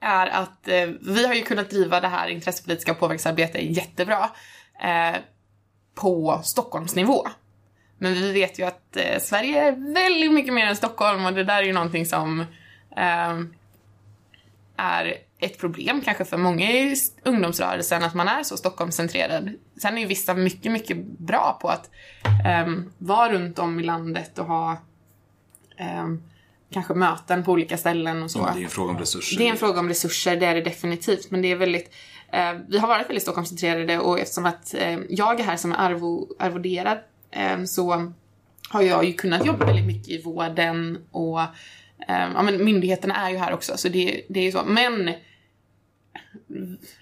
är 0.00 0.26
att 0.26 0.68
eh, 0.68 0.86
vi 1.00 1.26
har 1.26 1.34
ju 1.34 1.42
kunnat 1.42 1.70
driva 1.70 2.00
det 2.00 2.08
här 2.08 2.28
intressepolitiska 2.28 2.94
påverkansarbetet 2.94 3.76
jättebra 3.76 4.30
eh, 4.82 5.16
på 5.94 6.40
Stockholmsnivå. 6.44 7.26
Men 7.98 8.14
vi 8.14 8.32
vet 8.32 8.58
ju 8.58 8.62
att 8.62 8.96
eh, 8.96 9.18
Sverige 9.20 9.62
är 9.62 9.94
väldigt 9.94 10.32
mycket 10.32 10.54
mer 10.54 10.66
än 10.66 10.76
Stockholm 10.76 11.26
och 11.26 11.32
det 11.32 11.44
där 11.44 11.62
är 11.62 11.66
ju 11.66 11.72
någonting 11.72 12.06
som 12.06 12.40
eh, 12.96 13.40
är 14.76 15.14
ett 15.38 15.58
problem 15.58 16.00
kanske 16.04 16.24
för 16.24 16.36
många 16.36 16.70
i 16.70 16.96
ungdomsrörelsen 17.24 18.04
att 18.04 18.14
man 18.14 18.28
är 18.28 18.42
så 18.42 18.56
Stockholmscentrerad. 18.56 19.50
Sen 19.82 19.96
är 19.96 20.00
ju 20.00 20.06
vissa 20.06 20.34
mycket, 20.34 20.72
mycket 20.72 20.96
bra 21.06 21.58
på 21.60 21.68
att 21.68 21.90
eh, 22.46 22.72
vara 22.98 23.32
runt 23.32 23.58
om 23.58 23.80
i 23.80 23.82
landet 23.82 24.38
och 24.38 24.46
ha 24.46 24.76
ehm, 25.76 26.22
kanske 26.72 26.94
möten 26.94 27.44
på 27.44 27.52
olika 27.52 27.76
ställen 27.76 28.22
och 28.22 28.30
så. 28.30 28.38
Ja, 28.38 28.52
det 28.54 28.60
är 28.60 28.64
en 28.64 28.70
fråga 28.70 28.90
om 28.90 28.98
resurser. 28.98 29.38
Det 29.38 29.46
är 29.46 29.50
en 29.50 29.56
fråga 29.56 29.80
om 29.80 29.88
resurser, 29.88 30.36
det 30.36 30.46
är 30.46 30.54
det 30.54 30.60
definitivt. 30.60 31.30
Men 31.30 31.42
det 31.42 31.52
är 31.52 31.56
väldigt, 31.56 31.94
eh, 32.32 32.52
vi 32.68 32.78
har 32.78 32.88
varit 32.88 33.08
väldigt 33.08 33.22
Stockholmscentrerade 33.22 33.98
och 33.98 34.20
eftersom 34.20 34.46
att 34.46 34.74
eh, 34.74 34.98
jag 35.08 35.40
är 35.40 35.44
här 35.44 35.56
som 35.56 35.72
är 35.72 35.76
arvo, 35.76 36.28
arvoderad 36.38 36.98
eh, 37.30 37.64
så 37.64 38.12
har 38.68 38.82
jag 38.82 39.04
ju 39.04 39.12
kunnat 39.12 39.46
jobba 39.46 39.66
väldigt 39.66 39.86
mycket 39.86 40.08
i 40.08 40.22
vården 40.22 41.04
och 41.10 41.40
ja, 42.08 42.42
men 42.42 42.64
myndigheterna 42.64 43.16
är 43.26 43.30
ju 43.30 43.36
här 43.36 43.52
också 43.52 43.76
så 43.76 43.88
det, 43.88 44.22
det 44.28 44.40
är 44.40 44.44
ju 44.44 44.52
så. 44.52 44.64
Men 44.64 45.12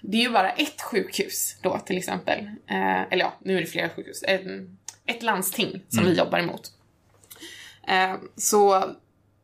det 0.01 0.17
är 0.17 0.21
ju 0.21 0.29
bara 0.29 0.51
ett 0.51 0.81
sjukhus 0.81 1.57
då 1.61 1.79
till 1.79 1.97
exempel. 1.97 2.39
Eh, 2.67 3.01
eller 3.01 3.19
ja, 3.19 3.33
nu 3.41 3.57
är 3.57 3.61
det 3.61 3.67
flera 3.67 3.89
sjukhus. 3.89 4.23
Eh, 4.23 4.39
ett 5.05 5.23
landsting 5.23 5.83
som 5.89 6.05
vi 6.05 6.13
jobbar 6.13 6.39
emot. 6.39 6.71
Eh, 7.87 8.15
så 8.35 8.93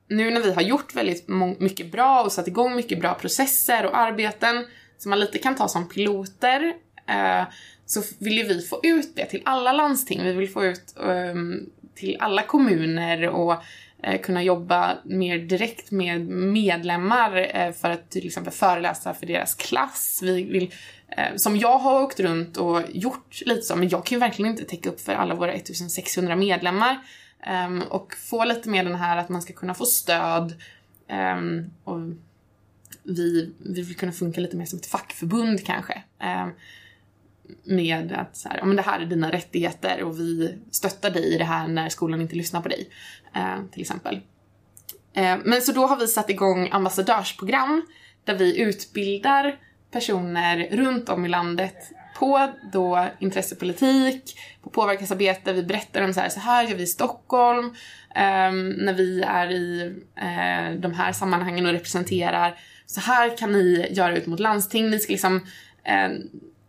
nu 0.07 0.31
när 0.31 0.41
vi 0.41 0.53
har 0.53 0.61
gjort 0.61 0.95
väldigt 0.95 1.27
mycket 1.59 1.91
bra 1.91 2.23
och 2.23 2.31
satt 2.31 2.47
igång 2.47 2.75
mycket 2.75 2.99
bra 2.99 3.13
processer 3.13 3.85
och 3.85 3.97
arbeten 3.97 4.65
som 4.97 5.09
man 5.09 5.19
lite 5.19 5.37
kan 5.37 5.55
ta 5.55 5.67
som 5.67 5.89
piloter 5.89 6.73
eh, 7.07 7.43
så 7.85 8.01
vill 8.19 8.37
ju 8.37 8.43
vi 8.43 8.61
få 8.61 8.79
ut 8.83 9.15
det 9.15 9.25
till 9.25 9.41
alla 9.45 9.73
landsting. 9.73 10.23
Vi 10.23 10.33
vill 10.33 10.49
få 10.49 10.65
ut 10.65 10.95
ehm, 11.03 11.69
till 11.95 12.17
alla 12.19 12.43
kommuner 12.43 13.29
och 13.29 13.63
Eh, 14.03 14.21
kunna 14.21 14.43
jobba 14.43 14.97
mer 15.03 15.37
direkt 15.37 15.91
med 15.91 16.27
medlemmar 16.27 17.49
eh, 17.55 17.71
för 17.71 17.89
att 17.89 18.09
till 18.09 18.25
exempel 18.25 18.53
föreläsa 18.53 19.13
för 19.13 19.25
deras 19.25 19.55
klass. 19.55 20.19
Vi 20.23 20.43
vill, 20.43 20.73
eh, 21.17 21.35
som 21.35 21.57
jag 21.57 21.77
har 21.77 22.01
åkt 22.01 22.19
runt 22.19 22.57
och 22.57 22.81
gjort 22.89 23.41
lite 23.45 23.61
så, 23.61 23.75
men 23.75 23.89
jag 23.89 24.05
kan 24.05 24.15
ju 24.15 24.19
verkligen 24.19 24.51
inte 24.51 24.63
täcka 24.63 24.89
upp 24.89 25.01
för 25.01 25.13
alla 25.13 25.35
våra 25.35 25.53
1600 25.53 26.35
medlemmar. 26.35 26.99
Ehm, 27.43 27.81
och 27.81 28.13
få 28.15 28.45
lite 28.45 28.69
mer 28.69 28.83
den 28.83 28.95
här 28.95 29.17
att 29.17 29.29
man 29.29 29.41
ska 29.41 29.53
kunna 29.53 29.73
få 29.73 29.85
stöd 29.85 30.53
ehm, 31.07 31.69
och 31.83 31.99
vi, 33.03 33.53
vi 33.59 33.81
vill 33.81 33.95
kunna 33.95 34.11
funka 34.11 34.41
lite 34.41 34.57
mer 34.57 34.65
som 34.65 34.79
ett 34.79 34.85
fackförbund 34.85 35.65
kanske. 35.65 36.03
Ehm, 36.19 36.49
med 37.63 38.11
att 38.11 38.37
så 38.37 38.49
här, 38.49 38.57
ja, 38.57 38.65
men 38.65 38.75
det 38.75 38.81
här 38.81 38.99
är 38.99 39.05
dina 39.05 39.31
rättigheter 39.31 40.03
och 40.03 40.19
vi 40.19 40.57
stöttar 40.71 41.09
dig 41.09 41.35
i 41.35 41.37
det 41.37 41.43
här 41.43 41.67
när 41.67 41.89
skolan 41.89 42.21
inte 42.21 42.35
lyssnar 42.35 42.61
på 42.61 42.69
dig. 42.69 42.89
Eh, 43.35 43.63
till 43.71 43.81
exempel. 43.81 44.19
Eh, 45.13 45.37
men 45.43 45.61
så 45.61 45.71
då 45.71 45.87
har 45.87 45.97
vi 45.97 46.07
satt 46.07 46.29
igång 46.29 46.69
ambassadörsprogram 46.71 47.85
där 48.23 48.35
vi 48.35 48.59
utbildar 48.61 49.55
personer 49.91 50.67
runt 50.71 51.09
om 51.09 51.25
i 51.25 51.29
landet 51.29 51.75
på 52.19 52.47
då 52.71 53.07
intressepolitik, 53.19 54.39
på 54.63 54.69
påverkansarbete. 54.69 55.53
Vi 55.53 55.63
berättar 55.63 56.01
om 56.01 56.13
så 56.13 56.19
här, 56.19 56.29
så 56.29 56.39
här 56.39 56.67
gör 56.67 56.75
vi 56.75 56.83
i 56.83 56.87
Stockholm, 56.87 57.65
eh, 58.15 58.51
när 58.77 58.93
vi 58.93 59.21
är 59.21 59.51
i 59.51 59.95
eh, 60.15 60.79
de 60.79 60.93
här 60.93 61.11
sammanhangen 61.11 61.65
och 61.65 61.71
representerar. 61.71 62.59
Så 62.85 63.01
här 63.01 63.37
kan 63.37 63.51
ni 63.51 63.87
göra 63.91 64.17
ut 64.17 64.25
mot 64.25 64.39
landsting. 64.39 64.89
Ni 64.89 64.99
ska 64.99 65.11
liksom 65.11 65.35
eh, 65.83 66.09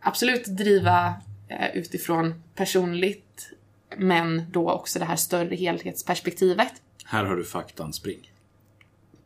absolut 0.01 0.45
driva 0.45 1.15
eh, 1.49 1.77
utifrån 1.77 2.43
personligt 2.55 3.51
men 3.97 4.51
då 4.51 4.71
också 4.71 4.99
det 4.99 5.05
här 5.05 5.17
större 5.17 5.57
helhetsperspektivet. 5.57 6.73
Här 7.05 7.25
har 7.25 7.37
du 7.37 7.45
faktan, 7.45 7.93
spring. 7.93 8.33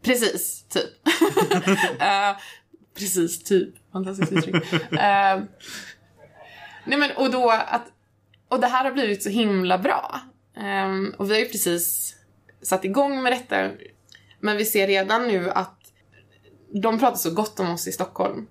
Precis, 0.02 0.64
typ. 0.68 0.90
Eh, 2.00 2.36
precis, 2.94 3.44
typ. 3.44 3.74
Fantastiskt 3.92 4.32
uttryck. 4.32 4.72
Eh, 4.92 5.42
nej 6.84 6.98
men, 6.98 7.10
och 7.16 7.30
då 7.30 7.50
att... 7.50 7.82
Och 8.48 8.60
det 8.60 8.66
här 8.66 8.84
har 8.84 8.92
blivit 8.92 9.22
så 9.22 9.28
himla 9.28 9.78
bra. 9.78 10.20
Ehm, 10.56 11.14
och 11.18 11.30
vi 11.30 11.34
har 11.34 11.40
ju 11.40 11.48
precis 11.48 12.16
satt 12.62 12.84
igång 12.84 13.22
med 13.22 13.32
detta. 13.32 13.70
Men 14.40 14.56
vi 14.56 14.64
ser 14.64 14.86
redan 14.86 15.28
nu 15.28 15.50
att 15.50 15.78
de 16.82 16.98
pratar 16.98 17.16
så 17.16 17.30
gott 17.30 17.60
om 17.60 17.70
oss 17.70 17.88
i 17.88 17.92
Stockholm. 17.92 18.46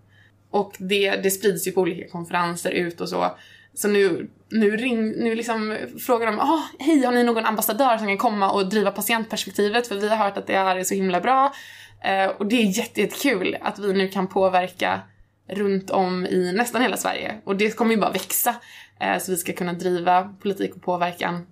Och 0.54 0.76
det, 0.78 1.16
det 1.16 1.32
sprids 1.32 1.68
ju 1.68 1.72
på 1.72 1.82
olika 1.82 2.10
konferenser 2.10 2.72
ut 2.72 3.02
och 3.02 3.10
så. 3.10 3.38
Så 3.74 3.88
nu, 3.88 4.30
nu, 4.50 4.78
ring, 4.78 5.12
nu 5.12 5.36
liksom 5.36 5.78
frågar 6.06 6.26
de 6.28 6.40
ah, 6.40 6.62
hej 6.80 7.04
har 7.06 7.12
ni 7.12 7.24
någon 7.24 7.46
ambassadör 7.46 7.98
som 7.98 8.08
kan 8.08 8.18
komma 8.18 8.52
och 8.52 8.70
driva 8.70 8.92
patientperspektivet 8.92 9.88
för 9.88 9.96
vi 9.96 10.10
har 10.10 10.16
hört 10.16 10.38
att 10.38 10.48
det 10.48 10.58
här 10.58 10.76
är 10.76 10.84
så 10.84 10.94
himla 10.96 11.22
bra. 11.22 11.54
Eh, 12.04 12.26
och 12.26 12.46
det 12.46 12.56
är 12.56 12.78
jätte, 12.78 13.02
jättekul 13.02 13.58
att 13.62 13.80
vi 13.80 13.94
nu 13.94 14.08
kan 14.08 14.28
påverka 14.28 15.02
runt 15.50 15.90
om 15.90 16.26
i 16.26 16.54
nästan 16.56 16.82
hela 16.82 16.98
Sverige. 16.98 17.36
Och 17.44 17.56
det 17.56 17.78
kommer 17.78 17.92
ju 17.96 18.02
bara 18.02 18.12
växa. 18.12 18.56
Eh, 19.00 19.18
så 19.20 19.32
vi 19.32 19.38
ska 19.38 19.54
kunna 19.54 19.74
driva 19.74 20.34
politik 20.42 20.76
och 20.76 20.82
påverkan 20.82 21.48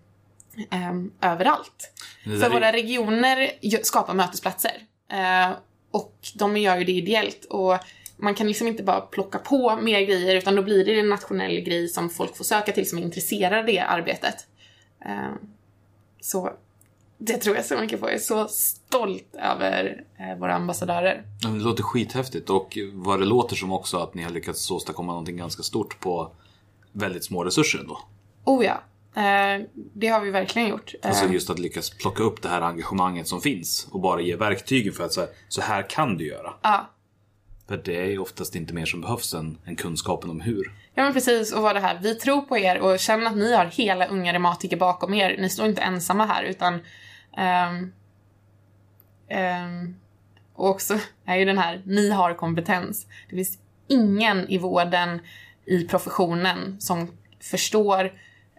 eh, 0.72 1.32
överallt. 1.32 1.94
För 2.24 2.46
är- 2.46 2.50
våra 2.50 2.72
regioner 2.72 3.50
skapar 3.84 4.14
mötesplatser. 4.14 4.72
Eh, 5.12 5.52
och 5.92 6.16
de 6.36 6.58
gör 6.58 6.78
ju 6.78 6.84
det 6.84 6.92
ideellt. 6.92 7.46
Och 7.50 7.78
man 8.22 8.36
kan 8.36 8.48
liksom 8.48 8.68
inte 8.68 8.84
bara 8.84 9.02
plocka 9.02 9.38
på 9.38 9.76
mer 9.76 10.02
grejer 10.02 10.36
utan 10.36 10.56
då 10.56 10.62
blir 10.62 10.86
det 10.86 11.00
en 11.00 11.10
nationell 11.10 11.62
grej 11.62 11.88
som 11.88 12.10
folk 12.10 12.36
får 12.36 12.44
söka 12.44 12.72
till 12.72 12.90
som 12.90 12.98
är 12.98 13.02
intresserade 13.02 13.60
av 13.60 13.66
det 13.66 13.80
arbetet. 13.80 14.36
Eh, 15.06 15.34
så 16.22 16.54
det 17.18 17.38
tror 17.38 17.56
jag 17.56 17.66
så 17.66 17.78
mycket 17.78 18.00
på. 18.00 18.08
Jag 18.08 18.16
är 18.16 18.20
så 18.20 18.48
stolt 18.48 19.36
över 19.36 20.04
eh, 20.20 20.40
våra 20.40 20.56
ambassadörer. 20.56 21.24
Det 21.42 21.64
låter 21.64 21.84
skithäftigt 21.84 22.50
och 22.50 22.78
vad 22.94 23.20
det 23.20 23.26
låter 23.26 23.56
som 23.56 23.72
också 23.72 23.98
att 23.98 24.14
ni 24.14 24.24
har 24.24 24.32
lyckats 24.32 24.72
åstadkomma 24.72 25.12
någonting 25.12 25.38
ganska 25.38 25.64
stort 25.64 26.00
på 26.00 26.32
väldigt 26.92 27.26
små 27.26 27.44
resurser 27.44 27.80
ändå. 27.80 28.00
Oh 28.46 28.66
ja, 28.66 28.84
eh, 29.22 29.66
det 29.94 30.08
har 30.08 30.22
vi 30.22 30.32
verkligen 30.32 30.68
gjort. 30.68 30.94
Alltså 31.04 31.26
just 31.28 31.50
att 31.50 31.60
lyckas 31.60 31.90
plocka 31.90 32.24
upp 32.24 32.42
det 32.42 32.50
här 32.50 32.62
engagemanget 32.62 33.28
som 33.28 33.42
finns 33.42 33.88
och 33.92 34.00
bara 34.00 34.22
ge 34.22 34.36
verktygen 34.36 34.94
för 34.94 35.04
att 35.04 35.14
så 35.14 35.22
här, 35.22 35.30
så 35.50 35.62
här 35.62 35.90
kan 35.90 36.18
du 36.18 36.28
göra. 36.28 36.54
ja. 36.62 36.90
För 37.72 37.78
det 37.78 38.02
är 38.02 38.06
ju 38.06 38.18
oftast 38.18 38.56
inte 38.56 38.74
mer 38.74 38.86
som 38.86 39.02
behövs 39.02 39.34
än, 39.34 39.58
än 39.66 39.76
kunskapen 39.76 40.30
om 40.30 40.42
hur. 40.42 40.74
Ja 40.96 41.04
men 41.04 41.14
precis, 41.14 41.54
och 41.54 41.62
vad 41.62 41.76
det 41.76 41.80
här, 41.80 42.00
vi 42.02 42.16
tror 42.16 42.42
på 42.42 42.58
er 42.58 42.80
och 42.80 43.00
känner 43.00 43.26
att 43.26 43.38
ni 43.38 43.56
har 43.56 43.66
hela 43.66 44.08
unga 44.08 44.34
reumatiker 44.34 44.78
bakom 44.78 45.14
er. 45.14 45.38
Ni 45.40 45.50
står 45.50 45.66
inte 45.66 45.82
ensamma 45.82 46.26
här 46.26 46.44
utan... 46.44 46.74
um, 46.74 47.94
um, 49.38 49.96
och 50.54 50.70
också 50.70 51.00
är 51.26 51.38
ju 51.38 51.46
den 51.46 51.58
här, 51.58 51.82
ni 51.86 52.10
har 52.10 52.34
kompetens. 52.34 53.08
Det 53.30 53.36
finns 53.36 53.60
ingen 53.88 54.50
i 54.50 54.58
vården, 54.58 55.20
i 55.66 55.88
professionen, 55.88 56.82
som 56.82 57.08
förstår 57.40 58.06
uh, 58.06 58.12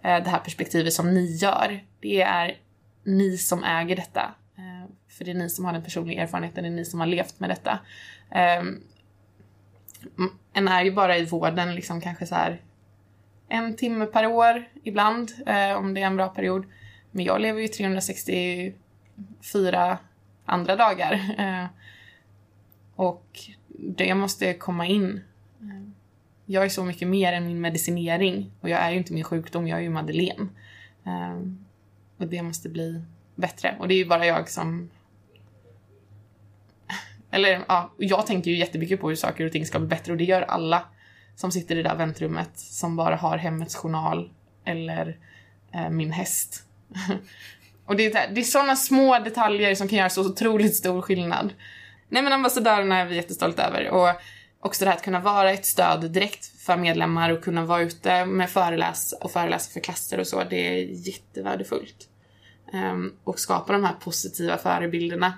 det 0.03 0.29
här 0.29 0.39
perspektivet 0.39 0.93
som 0.93 1.15
ni 1.15 1.37
gör. 1.37 1.85
Det 2.01 2.23
är 2.23 2.57
ni 3.05 3.39
som 3.39 3.65
äger 3.65 3.97
detta. 3.97 4.35
Uh, 4.59 4.91
för 5.09 5.25
det 5.25 5.31
är 5.31 5.35
ni 5.35 5.51
som 5.51 5.65
har 5.65 5.73
den 5.73 5.85
personliga 5.85 6.23
erfarenheten, 6.23 6.65
det 6.65 6.71
är 6.71 6.75
ni 6.75 6.85
som 6.85 7.01
har 7.01 7.07
levt 7.07 7.41
med 7.41 7.51
detta. 7.51 7.79
Ehm, 8.31 8.81
en 10.53 10.69
är 10.69 10.85
ju 10.85 10.93
bara 10.93 11.17
i 11.17 11.25
vården 11.25 11.75
liksom 11.75 12.01
kanske 12.01 12.27
så 12.27 12.35
här 12.35 12.61
en 13.53 13.77
timme 13.77 14.07
per 14.07 14.27
år 14.27 14.65
ibland, 14.83 15.33
eh, 15.47 15.73
om 15.73 15.95
det 15.95 16.01
är 16.01 16.07
en 16.07 16.17
bra 16.17 16.29
period. 16.29 16.67
Men 17.11 17.25
jag 17.25 17.41
lever 17.41 17.61
ju 17.61 17.69
364 17.69 19.99
andra 20.45 20.77
dagar. 20.77 21.13
Eh, 21.39 21.65
och 22.97 23.41
det 23.69 24.15
måste 24.15 24.55
komma 24.55 24.87
in. 24.87 25.21
Eh, 25.61 25.83
jag 26.47 26.65
är 26.65 26.69
så 26.69 26.85
mycket 26.85 27.09
mer 27.09 27.33
än 27.33 27.47
min 27.47 27.61
medicinering. 27.61 28.51
Och 28.61 28.69
jag 28.69 28.81
är 28.81 28.91
ju 28.91 28.97
inte 28.97 29.13
min 29.13 29.25
sjukdom, 29.25 29.69
jag 29.69 29.79
är 29.79 29.83
ju 29.83 29.91
Madeleine. 29.91 30.49
Eh, 31.05 31.41
och 32.17 32.27
det 32.27 32.43
måste 32.43 32.69
bli 32.69 33.03
bättre. 33.35 33.77
Och 33.79 33.89
det 33.89 33.95
är 33.95 33.99
ju 33.99 34.07
bara 34.07 34.27
jag 34.27 34.49
som 34.49 34.91
eller 37.33 37.65
ja, 37.69 37.95
jag 37.99 38.27
tänker 38.27 38.51
ju 38.51 38.57
jättemycket 38.57 39.01
på 39.01 39.09
hur 39.09 39.17
saker 39.17 39.47
och 39.47 39.53
ting 39.53 39.67
ska 39.67 39.79
bli 39.79 39.89
bättre 39.89 40.13
och 40.13 40.19
det 40.19 40.25
gör 40.25 40.43
alla 40.43 40.85
som 41.37 41.53
sitter 41.53 41.75
i 41.75 41.83
det 41.83 41.89
där 41.89 41.97
väntrummet 41.97 42.51
som 42.55 42.97
bara 42.97 43.17
har 43.17 43.39
hemmets 43.39 43.77
journal 43.77 44.31
eller 44.65 45.19
eh, 45.75 45.91
min 45.91 46.13
häst. 46.13 46.63
och 47.87 47.97
det 47.97 48.07
är, 48.07 48.35
det 48.35 48.41
är 48.41 48.45
sådana 48.45 48.77
små 48.77 49.19
detaljer 49.19 49.75
som 49.75 49.89
kan 49.89 49.99
göra 49.99 50.11
så 50.11 50.31
otroligt 50.31 50.77
stor 50.77 51.03
skillnad. 51.03 51.53
Nej 52.09 52.23
men 52.23 52.33
ambassadörerna 52.33 52.99
är 52.99 53.07
vi 53.07 53.17
jättestolta 53.17 53.67
över 53.67 53.91
och 53.91 54.09
också 54.61 54.85
det 54.85 54.91
här 54.91 54.97
att 54.97 55.05
kunna 55.05 55.21
vara 55.21 55.53
ett 55.53 55.67
stöd 55.67 56.11
direkt 56.11 56.61
för 56.61 56.77
medlemmar 56.77 57.31
och 57.31 57.45
kunna 57.45 57.65
vara 57.65 57.83
ute 57.83 58.25
med 58.25 58.51
föreläs 58.51 59.15
och 59.21 59.31
föreläsa 59.31 59.71
för 59.73 59.81
klasser 59.81 60.21
och 60.21 60.27
så, 60.27 60.45
det 60.51 60.57
är 60.69 61.09
jättevärdefullt. 61.09 62.09
Um, 62.73 62.81
ehm, 62.81 63.13
och 63.25 63.39
skapa 63.39 63.73
de 63.73 63.85
här 63.85 63.95
positiva 64.01 64.59
förebilderna 64.59 65.35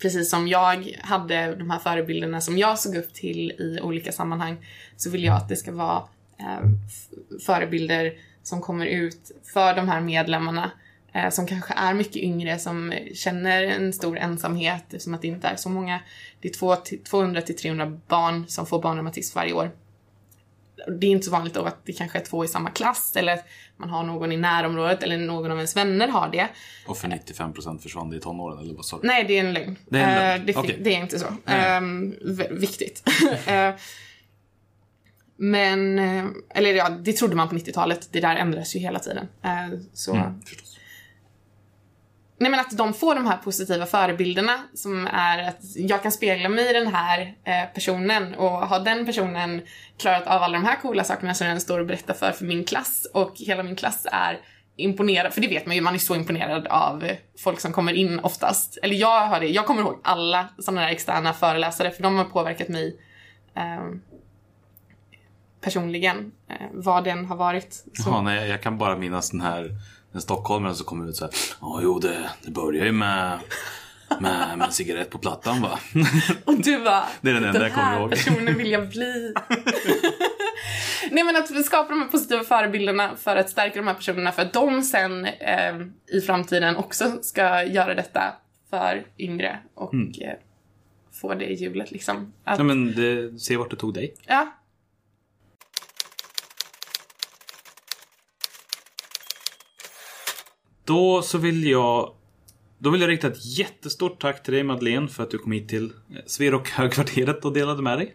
precis 0.00 0.30
som 0.30 0.48
jag 0.48 0.98
hade 1.00 1.54
de 1.54 1.70
här 1.70 1.78
förebilderna 1.78 2.40
som 2.40 2.58
jag 2.58 2.78
såg 2.78 2.96
upp 2.96 3.14
till 3.14 3.50
i 3.50 3.80
olika 3.82 4.12
sammanhang 4.12 4.66
så 4.96 5.10
vill 5.10 5.24
jag 5.24 5.36
att 5.36 5.48
det 5.48 5.56
ska 5.56 5.72
vara 5.72 6.02
eh, 6.38 6.60
förebilder 7.46 8.12
som 8.42 8.60
kommer 8.60 8.86
ut 8.86 9.30
för 9.52 9.74
de 9.74 9.88
här 9.88 10.00
medlemmarna 10.00 10.70
eh, 11.12 11.30
som 11.30 11.46
kanske 11.46 11.74
är 11.74 11.94
mycket 11.94 12.16
yngre, 12.16 12.58
som 12.58 12.94
känner 13.14 13.62
en 13.62 13.92
stor 13.92 14.18
ensamhet 14.18 14.84
eftersom 14.86 15.14
att 15.14 15.22
det 15.22 15.28
inte 15.28 15.48
är 15.48 15.56
så 15.56 15.68
många. 15.68 16.00
Det 16.40 16.48
är 16.48 17.04
200 17.04 17.42
till 17.42 17.56
300 17.56 17.98
barn 18.08 18.44
som 18.48 18.66
får 18.66 18.82
barnreumatism 18.82 19.38
varje 19.38 19.52
år. 19.52 19.70
Det 20.86 21.06
är 21.06 21.10
inte 21.10 21.24
så 21.24 21.30
vanligt 21.30 21.54
då 21.54 21.64
att 21.64 21.86
det 21.86 21.92
kanske 21.92 22.18
är 22.18 22.24
två 22.24 22.44
i 22.44 22.48
samma 22.48 22.70
klass 22.70 23.16
eller 23.16 23.32
att 23.32 23.44
man 23.76 23.90
har 23.90 24.02
någon 24.02 24.32
i 24.32 24.36
närområdet 24.36 25.02
eller 25.02 25.18
någon 25.18 25.50
av 25.50 25.56
ens 25.56 25.76
vänner 25.76 26.08
har 26.08 26.28
det. 26.28 26.48
Och 26.86 26.98
för 26.98 27.08
95% 27.08 27.78
försvann 27.78 28.10
det 28.10 28.16
i 28.16 28.20
tonåren, 28.20 28.58
eller 28.58 28.74
vad 28.74 28.84
sa 28.84 28.98
du? 29.02 29.06
Nej, 29.06 29.24
det 29.28 29.38
är 29.38 29.44
en 29.44 29.52
lögn. 29.52 29.76
Det 29.88 29.98
är 29.98 30.08
en 30.08 30.14
lögn. 30.14 30.40
Eh, 30.40 30.46
det, 30.46 30.56
Okej. 30.56 30.80
det 30.84 30.94
är 30.94 31.00
inte 31.00 31.18
så. 31.18 31.26
Um, 31.78 32.14
viktigt. 32.60 33.02
Eh, 33.46 33.74
men, 35.36 35.98
eh, 35.98 36.24
eller 36.54 36.74
ja, 36.74 36.88
det 36.88 37.12
trodde 37.12 37.36
man 37.36 37.48
på 37.48 37.54
90-talet. 37.54 38.08
Det 38.12 38.20
där 38.20 38.36
ändras 38.36 38.76
ju 38.76 38.80
hela 38.80 38.98
tiden. 38.98 39.28
Så. 39.92 40.14
Mm. 40.14 40.40
Nej 42.42 42.50
men 42.50 42.60
att 42.60 42.76
de 42.76 42.94
får 42.94 43.14
de 43.14 43.26
här 43.26 43.36
positiva 43.36 43.86
förebilderna 43.86 44.60
som 44.74 45.06
är 45.06 45.48
att 45.48 45.60
jag 45.76 46.02
kan 46.02 46.12
spegla 46.12 46.48
mig 46.48 46.70
i 46.70 46.72
den 46.72 46.86
här 46.86 47.20
eh, 47.44 47.74
personen 47.74 48.34
och 48.34 48.50
har 48.50 48.80
den 48.80 49.06
personen 49.06 49.62
klarat 49.98 50.26
av 50.26 50.42
alla 50.42 50.58
de 50.58 50.64
här 50.64 50.76
coola 50.76 51.04
sakerna 51.04 51.34
som 51.34 51.46
den 51.46 51.60
står 51.60 51.78
och 51.78 51.86
berättar 51.86 52.14
för 52.14 52.32
för 52.32 52.44
min 52.44 52.64
klass 52.64 53.06
och 53.14 53.32
hela 53.36 53.62
min 53.62 53.76
klass 53.76 54.06
är 54.12 54.40
imponerad, 54.76 55.32
för 55.32 55.40
det 55.40 55.48
vet 55.48 55.66
man 55.66 55.76
ju, 55.76 55.82
man 55.82 55.94
är 55.94 55.98
så 55.98 56.14
imponerad 56.14 56.66
av 56.66 57.10
folk 57.38 57.60
som 57.60 57.72
kommer 57.72 57.92
in 57.92 58.20
oftast. 58.20 58.78
Eller 58.82 58.94
jag 58.96 59.26
har 59.26 59.40
det, 59.40 59.46
jag 59.46 59.66
kommer 59.66 59.80
ihåg 59.82 60.00
alla 60.04 60.48
sådana 60.58 60.80
där 60.80 60.88
externa 60.88 61.32
föreläsare 61.32 61.90
för 61.90 62.02
de 62.02 62.16
har 62.16 62.24
påverkat 62.24 62.68
mig 62.68 62.96
eh, 63.54 63.86
personligen, 65.60 66.32
eh, 66.48 66.66
vad 66.72 67.04
den 67.04 67.24
har 67.24 67.36
varit. 67.36 67.72
Så. 67.72 68.10
Ja, 68.10 68.22
nej, 68.22 68.48
jag 68.48 68.62
kan 68.62 68.78
bara 68.78 68.96
minnas 68.96 69.30
den 69.30 69.40
här 69.40 69.70
den 70.12 70.22
stockholmaren 70.22 70.74
som 70.76 70.86
kom 70.86 71.08
ut 71.08 71.16
så 71.16 71.24
här. 71.24 71.34
Ja, 71.60 71.80
jo, 71.82 71.98
det, 71.98 72.30
det 72.42 72.50
börjar 72.50 72.84
ju 72.84 72.92
med, 72.92 73.38
med, 74.20 74.58
med 74.58 74.66
en 74.66 74.72
cigarett 74.72 75.10
på 75.10 75.18
plattan 75.18 75.62
va. 75.62 75.78
Och 76.44 76.54
du 76.60 76.78
bara, 76.84 77.04
Det 77.20 77.30
är 77.30 77.34
den 77.34 77.44
enda 77.44 77.58
den 77.58 77.62
jag 77.62 77.72
kommer 77.74 77.86
här 77.86 78.00
ihåg." 78.00 78.10
personen 78.10 78.56
vill 78.58 78.70
jag 78.70 78.88
bli. 78.88 79.34
Nej 81.10 81.24
men 81.24 81.36
att 81.36 81.50
vi 81.50 81.62
skapar 81.62 81.90
de 81.90 82.00
här 82.02 82.08
positiva 82.08 82.44
förebilderna 82.44 83.10
för 83.16 83.36
att 83.36 83.50
stärka 83.50 83.76
de 83.76 83.86
här 83.86 83.94
personerna 83.94 84.32
för 84.32 84.42
att 84.42 84.52
de 84.52 84.82
sen 84.82 85.24
eh, 85.24 85.76
i 86.12 86.20
framtiden 86.26 86.76
också 86.76 87.18
ska 87.22 87.64
göra 87.64 87.94
detta 87.94 88.22
för 88.70 89.06
yngre 89.18 89.58
och 89.74 89.94
eh, 89.94 90.34
få 91.20 91.34
det 91.34 91.44
i 91.44 91.54
hjulet 91.54 91.90
liksom. 91.90 92.32
Att, 92.44 92.58
Ja, 92.58 92.64
men 92.64 92.94
det, 92.94 93.40
se 93.40 93.56
vart 93.56 93.70
det 93.70 93.76
tog 93.76 93.94
dig. 93.94 94.14
ja. 94.26 94.52
Då 100.84 101.22
så 101.22 101.38
vill 101.38 101.64
jag 101.66 102.12
då 102.78 102.90
vill 102.90 103.00
jag 103.00 103.10
rikta 103.10 103.26
ett 103.26 103.58
jättestort 103.58 104.20
tack 104.20 104.42
till 104.42 104.54
dig 104.54 104.62
Madeleine 104.62 105.08
för 105.08 105.22
att 105.22 105.30
du 105.30 105.38
kom 105.38 105.52
hit 105.52 105.68
till 105.68 105.84
eh, 105.84 106.16
Sverok 106.26 106.68
högkvarteret 106.68 107.44
och 107.44 107.52
delade 107.52 107.82
med 107.82 107.98
dig. 107.98 108.14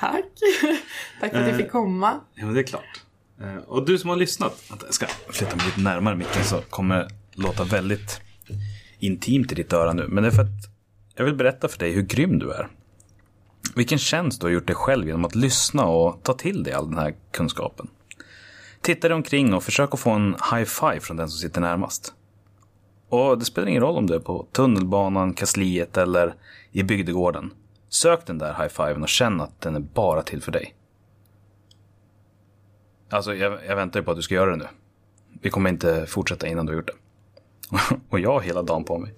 Tack. 0.00 0.24
Tack 1.20 1.30
för 1.32 1.40
att 1.42 1.48
jag 1.48 1.56
fick 1.56 1.70
komma. 1.70 2.20
Ja, 2.34 2.44
men 2.44 2.54
det 2.54 2.60
är 2.60 2.64
klart. 2.64 3.02
Eh, 3.40 3.56
Och 3.56 3.86
du 3.86 3.98
som 3.98 4.10
har 4.10 4.16
lyssnat. 4.16 4.64
Vänta, 4.70 4.86
jag 4.86 4.94
ska 4.94 5.06
flytta 5.28 5.56
mig 5.56 5.66
lite 5.66 5.80
närmare 5.80 6.16
micken 6.16 6.44
så 6.44 6.60
kommer 6.70 6.96
det 6.96 7.08
låta 7.34 7.64
väldigt 7.64 8.20
intimt 8.98 9.52
i 9.52 9.54
ditt 9.54 9.72
öra 9.72 9.92
nu. 9.92 10.06
Men 10.08 10.22
det 10.22 10.28
är 10.28 10.32
för 10.32 10.42
att 10.42 10.70
jag 11.14 11.24
vill 11.24 11.34
berätta 11.34 11.68
för 11.68 11.78
dig 11.78 11.92
hur 11.92 12.02
grym 12.02 12.38
du 12.38 12.50
är. 12.52 12.68
Vilken 13.76 13.98
tjänst 13.98 14.40
du 14.40 14.46
har 14.46 14.52
gjort 14.52 14.66
dig 14.66 14.76
själv 14.76 15.06
genom 15.06 15.24
att 15.24 15.34
lyssna 15.34 15.84
och 15.86 16.22
ta 16.22 16.32
till 16.34 16.62
dig 16.62 16.72
all 16.72 16.88
den 16.90 16.98
här 16.98 17.14
kunskapen. 17.32 17.88
Titta 18.82 19.08
dig 19.08 19.14
omkring 19.14 19.54
och 19.54 19.64
försök 19.64 19.94
att 19.94 20.00
få 20.00 20.10
en 20.10 20.36
high 20.52 20.64
five 20.64 21.00
från 21.00 21.16
den 21.16 21.28
som 21.28 21.38
sitter 21.38 21.60
närmast. 21.60 22.14
Och 23.08 23.38
det 23.38 23.44
spelar 23.44 23.68
ingen 23.68 23.82
roll 23.82 23.96
om 23.96 24.06
du 24.06 24.14
är 24.14 24.18
på 24.18 24.46
tunnelbanan, 24.52 25.34
kansliet 25.34 25.96
eller 25.96 26.34
i 26.70 26.82
bygdegården. 26.82 27.50
Sök 27.88 28.26
den 28.26 28.38
där 28.38 28.54
high-fiven 28.54 29.02
och 29.02 29.08
känn 29.08 29.40
att 29.40 29.60
den 29.60 29.76
är 29.76 29.80
bara 29.80 30.22
till 30.22 30.42
för 30.42 30.52
dig. 30.52 30.74
Alltså, 33.10 33.34
jag, 33.34 33.58
jag 33.66 33.76
väntar 33.76 34.00
ju 34.00 34.04
på 34.04 34.10
att 34.10 34.16
du 34.16 34.22
ska 34.22 34.34
göra 34.34 34.50
det 34.50 34.56
nu. 34.56 34.68
vi 35.40 35.50
kommer 35.50 35.70
inte 35.70 36.06
fortsätta 36.06 36.46
innan 36.46 36.66
du 36.66 36.72
har 36.72 36.76
gjort 36.76 36.86
det. 36.86 36.96
Och 38.08 38.20
jag 38.20 38.32
har 38.32 38.40
hela 38.40 38.62
dagen 38.62 38.84
på 38.84 38.98
mig. 38.98 39.14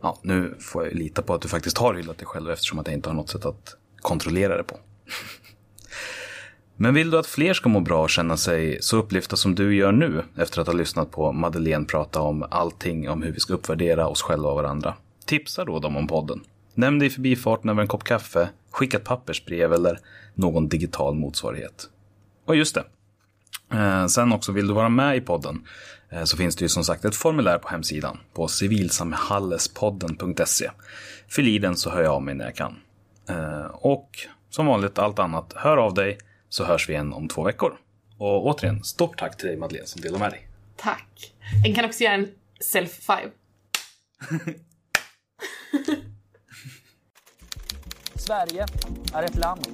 Ja, 0.00 0.18
nu 0.22 0.56
får 0.60 0.84
jag 0.84 0.94
lita 0.94 1.22
på 1.22 1.34
att 1.34 1.42
du 1.42 1.48
faktiskt 1.48 1.78
har 1.78 1.94
hyllat 1.94 2.18
dig 2.18 2.26
själv 2.26 2.50
eftersom 2.50 2.78
att 2.78 2.86
jag 2.86 2.94
inte 2.94 3.08
har 3.08 3.14
något 3.14 3.30
sätt 3.30 3.44
att 3.44 3.76
kontrollera 3.96 4.56
det 4.56 4.64
på. 4.64 4.78
Men 6.82 6.94
vill 6.94 7.10
du 7.10 7.18
att 7.18 7.26
fler 7.26 7.54
ska 7.54 7.68
må 7.68 7.80
bra 7.80 8.02
och 8.02 8.10
känna 8.10 8.36
sig 8.36 8.82
så 8.82 8.96
upplyfta 8.96 9.36
som 9.36 9.54
du 9.54 9.76
gör 9.76 9.92
nu 9.92 10.22
efter 10.36 10.60
att 10.60 10.66
ha 10.66 10.74
lyssnat 10.74 11.10
på 11.10 11.32
Madeleine 11.32 11.84
prata 11.84 12.20
om 12.20 12.46
allting 12.50 13.10
om 13.10 13.22
hur 13.22 13.32
vi 13.32 13.40
ska 13.40 13.54
uppvärdera 13.54 14.08
oss 14.08 14.22
själva 14.22 14.48
och 14.48 14.56
varandra? 14.56 14.94
Tipsa 15.24 15.64
då 15.64 15.78
dem 15.78 15.96
om 15.96 16.06
podden. 16.06 16.40
Nämn 16.74 16.98
det 16.98 17.06
i 17.06 17.10
förbifarten 17.10 17.70
över 17.70 17.82
en 17.82 17.88
kopp 17.88 18.04
kaffe, 18.04 18.48
skicka 18.70 18.96
ett 18.96 19.04
pappersbrev 19.04 19.72
eller 19.72 19.98
någon 20.34 20.68
digital 20.68 21.14
motsvarighet. 21.14 21.88
Och 22.44 22.56
just 22.56 22.74
det. 22.74 22.84
Eh, 23.76 24.06
sen 24.06 24.32
också, 24.32 24.52
vill 24.52 24.66
du 24.66 24.74
vara 24.74 24.88
med 24.88 25.16
i 25.16 25.20
podden 25.20 25.66
eh, 26.10 26.24
så 26.24 26.36
finns 26.36 26.56
det 26.56 26.64
ju 26.64 26.68
som 26.68 26.84
sagt 26.84 27.04
ett 27.04 27.16
formulär 27.16 27.58
på 27.58 27.68
hemsidan 27.68 28.18
på 28.34 28.48
civilsamhallespodden.se. 28.48 30.70
Fyll 31.28 31.48
i 31.48 31.58
den 31.58 31.76
så 31.76 31.90
hör 31.90 32.02
jag 32.02 32.14
av 32.14 32.22
mig 32.22 32.34
när 32.34 32.44
jag 32.44 32.56
kan. 32.56 32.76
Eh, 33.28 33.66
och 33.72 34.10
som 34.50 34.66
vanligt, 34.66 34.98
allt 34.98 35.18
annat, 35.18 35.52
hör 35.56 35.76
av 35.76 35.94
dig 35.94 36.18
så 36.50 36.64
hörs 36.64 36.88
vi 36.88 36.92
igen 36.92 37.12
om 37.12 37.28
två 37.28 37.42
veckor. 37.42 37.78
Och 38.18 38.46
återigen, 38.46 38.84
stort 38.84 39.18
tack 39.18 39.36
till 39.36 39.46
dig 39.46 39.56
Madeleine 39.56 39.86
som 39.86 40.00
delade 40.00 40.18
med 40.18 40.30
dig. 40.30 40.48
Tack. 40.76 41.34
Jag 41.64 41.74
kan 41.74 41.84
också 41.84 42.04
göra 42.04 42.14
en 42.14 42.28
self 42.60 42.90
five. 42.90 43.30
Sverige 48.14 48.66
är 49.14 49.22
ett 49.22 49.36
land 49.36 49.66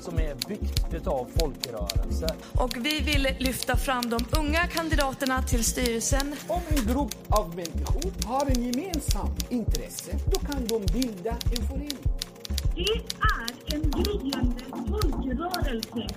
som 0.00 0.18
är 0.18 0.34
byggt 0.48 0.94
utav 0.94 1.28
folkrörelser. 1.38 2.30
Och 2.52 2.76
vi 2.76 3.00
vill 3.00 3.28
lyfta 3.38 3.76
fram 3.76 4.10
de 4.10 4.18
unga 4.38 4.66
kandidaterna 4.66 5.42
till 5.42 5.64
styrelsen. 5.64 6.34
Om 6.48 6.60
en 6.68 6.86
grupp 6.86 7.16
av 7.28 7.56
människor 7.56 8.26
har 8.26 8.46
en 8.46 8.62
gemensam 8.62 9.28
intresse, 9.50 10.18
då 10.32 10.38
kan 10.40 10.66
de 10.66 10.86
bilda 10.92 11.30
en 11.30 11.68
förening. 11.68 11.98
Det 12.76 12.82
är 12.82 13.74
en 13.74 13.90
gryende 13.90 14.64
folkrörelse. 14.88 16.14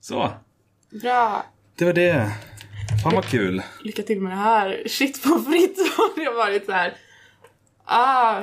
Så, 0.00 0.32
Bra. 1.02 1.46
det 1.78 1.84
var 1.84 1.92
det. 1.92 2.32
Fan 3.02 3.14
vad 3.14 3.24
kul. 3.24 3.62
Lycka 3.84 4.02
till 4.02 4.20
med 4.20 4.32
det 4.32 4.36
här. 4.36 4.82
Shit 4.86 5.22
på 5.22 5.28
fritt 5.28 5.78
har 5.96 6.24
det 6.24 6.36
varit 6.36 6.66
så 6.66 6.72
här. 6.72 6.94
Ah. 7.84 8.42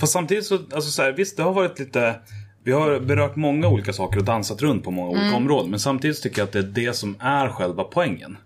Fast 0.00 0.12
samtidigt 0.12 0.46
så, 0.46 0.54
alltså 0.54 0.90
så 0.90 1.02
här, 1.02 1.12
visst 1.12 1.36
det 1.36 1.42
har 1.42 1.52
varit 1.52 1.78
lite 1.78 2.20
vi 2.64 2.72
har 2.72 3.00
berört 3.00 3.36
många 3.36 3.68
olika 3.68 3.92
saker 3.92 4.18
och 4.18 4.24
dansat 4.24 4.62
runt 4.62 4.84
på 4.84 4.90
många 4.90 5.08
olika 5.08 5.36
områden. 5.36 5.70
Men 5.70 5.80
samtidigt 5.80 6.22
tycker 6.22 6.40
jag 6.40 6.46
att 6.46 6.52
det 6.52 6.58
är 6.58 6.86
det 6.86 6.96
som 6.96 7.16
är 7.20 7.48
själva 7.48 7.84
poängen. 7.84 8.36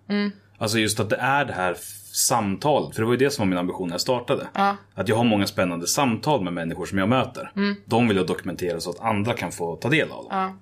Alltså 0.58 0.78
just 0.78 1.00
att 1.00 1.10
det 1.10 1.16
är 1.16 1.44
det 1.44 1.52
här 1.52 1.76
samtalet. 2.18 2.94
För 2.94 3.02
det 3.02 3.06
var 3.06 3.12
ju 3.12 3.18
det 3.18 3.30
som 3.30 3.42
var 3.42 3.48
min 3.48 3.58
ambition 3.58 3.88
när 3.88 3.94
jag 3.94 4.00
startade. 4.00 4.48
Att 4.94 5.08
jag 5.08 5.16
har 5.16 5.24
många 5.24 5.46
spännande 5.46 5.86
samtal 5.86 6.44
med 6.44 6.52
människor 6.52 6.86
som 6.86 6.98
jag 6.98 7.08
möter. 7.08 7.50
De 7.84 8.08
vill 8.08 8.16
jag 8.16 8.26
dokumentera 8.26 8.80
så 8.80 8.90
att 8.90 9.00
andra 9.00 9.32
kan 9.34 9.52
få 9.52 9.76
ta 9.76 9.88
del 9.88 10.10
av 10.10 10.24
dem. 10.24 10.26
Ja. 10.30 10.56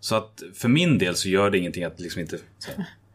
Så 0.00 0.14
att 0.14 0.42
för 0.54 0.68
min 0.68 0.98
del 0.98 1.14
så 1.16 1.28
gör 1.28 1.50
det 1.50 1.58
ingenting 1.58 1.84
att 1.84 2.00
liksom 2.00 2.20
inte... 2.20 2.38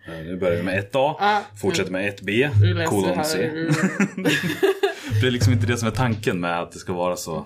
Här, 0.05 0.15
eh, 0.19 0.25
nu 0.25 0.37
börjar 0.37 0.55
vi 0.57 0.63
med 0.63 0.83
1A, 0.91 1.15
fortsätter 1.61 1.91
med 1.91 2.13
1B, 2.19 2.49
Du 2.61 2.73
läser 2.73 2.91
kolon. 2.91 3.25
C. 3.25 3.37
Det 5.21 5.27
är 5.27 5.31
liksom 5.31 5.53
inte 5.53 5.67
det 5.67 5.77
som 5.77 5.87
är 5.87 5.91
tanken 5.91 6.39
med 6.39 6.59
att 6.61 6.71
det 6.71 6.79
ska 6.79 6.93
vara 6.93 7.15
så. 7.15 7.45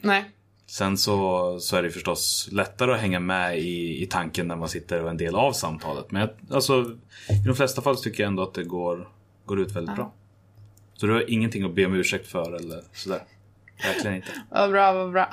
Nej. 0.00 0.24
Sen 0.66 0.98
så, 0.98 1.58
så 1.60 1.76
är 1.76 1.82
det 1.82 1.90
förstås 1.90 2.48
lättare 2.52 2.92
att 2.92 3.00
hänga 3.00 3.20
med 3.20 3.58
i, 3.58 4.02
i 4.02 4.06
tanken 4.06 4.48
när 4.48 4.56
man 4.56 4.68
sitter 4.68 5.00
och 5.00 5.06
är 5.06 5.10
en 5.10 5.16
del 5.16 5.34
av 5.34 5.52
samtalet. 5.52 6.10
Men 6.10 6.20
jag- 6.20 6.30
alltså, 6.56 6.84
i 7.44 7.46
de 7.46 7.54
flesta 7.54 7.82
fall 7.82 7.96
tycker 7.96 8.22
jag 8.22 8.28
ändå 8.28 8.42
att 8.42 8.54
det 8.54 8.64
går, 8.64 9.08
går 9.48 9.60
ut 9.60 9.76
väldigt 9.76 9.96
bra. 9.96 10.14
Så 10.94 11.06
du 11.06 11.12
har 11.12 11.30
ingenting 11.30 11.64
att 11.64 11.74
be 11.74 11.86
om 11.86 11.94
ursäkt 11.94 12.26
för 12.26 12.56
eller 12.56 12.82
sådär. 12.92 13.22
Verkligen 13.82 14.16
inte. 14.16 14.28
Vad 14.50 14.70
bra, 14.70 14.92
vad 14.92 15.12
bra. 15.12 15.28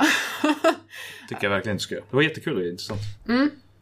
Tycker 1.29 1.43
jag 1.43 1.49
verkligen 1.49 1.75
inte 1.75 1.83
ska 1.83 1.95
göra. 1.95 2.05
Det 2.09 2.15
var 2.15 2.23
jättekul 2.23 2.57
och 2.57 2.67
intressant. 2.67 3.01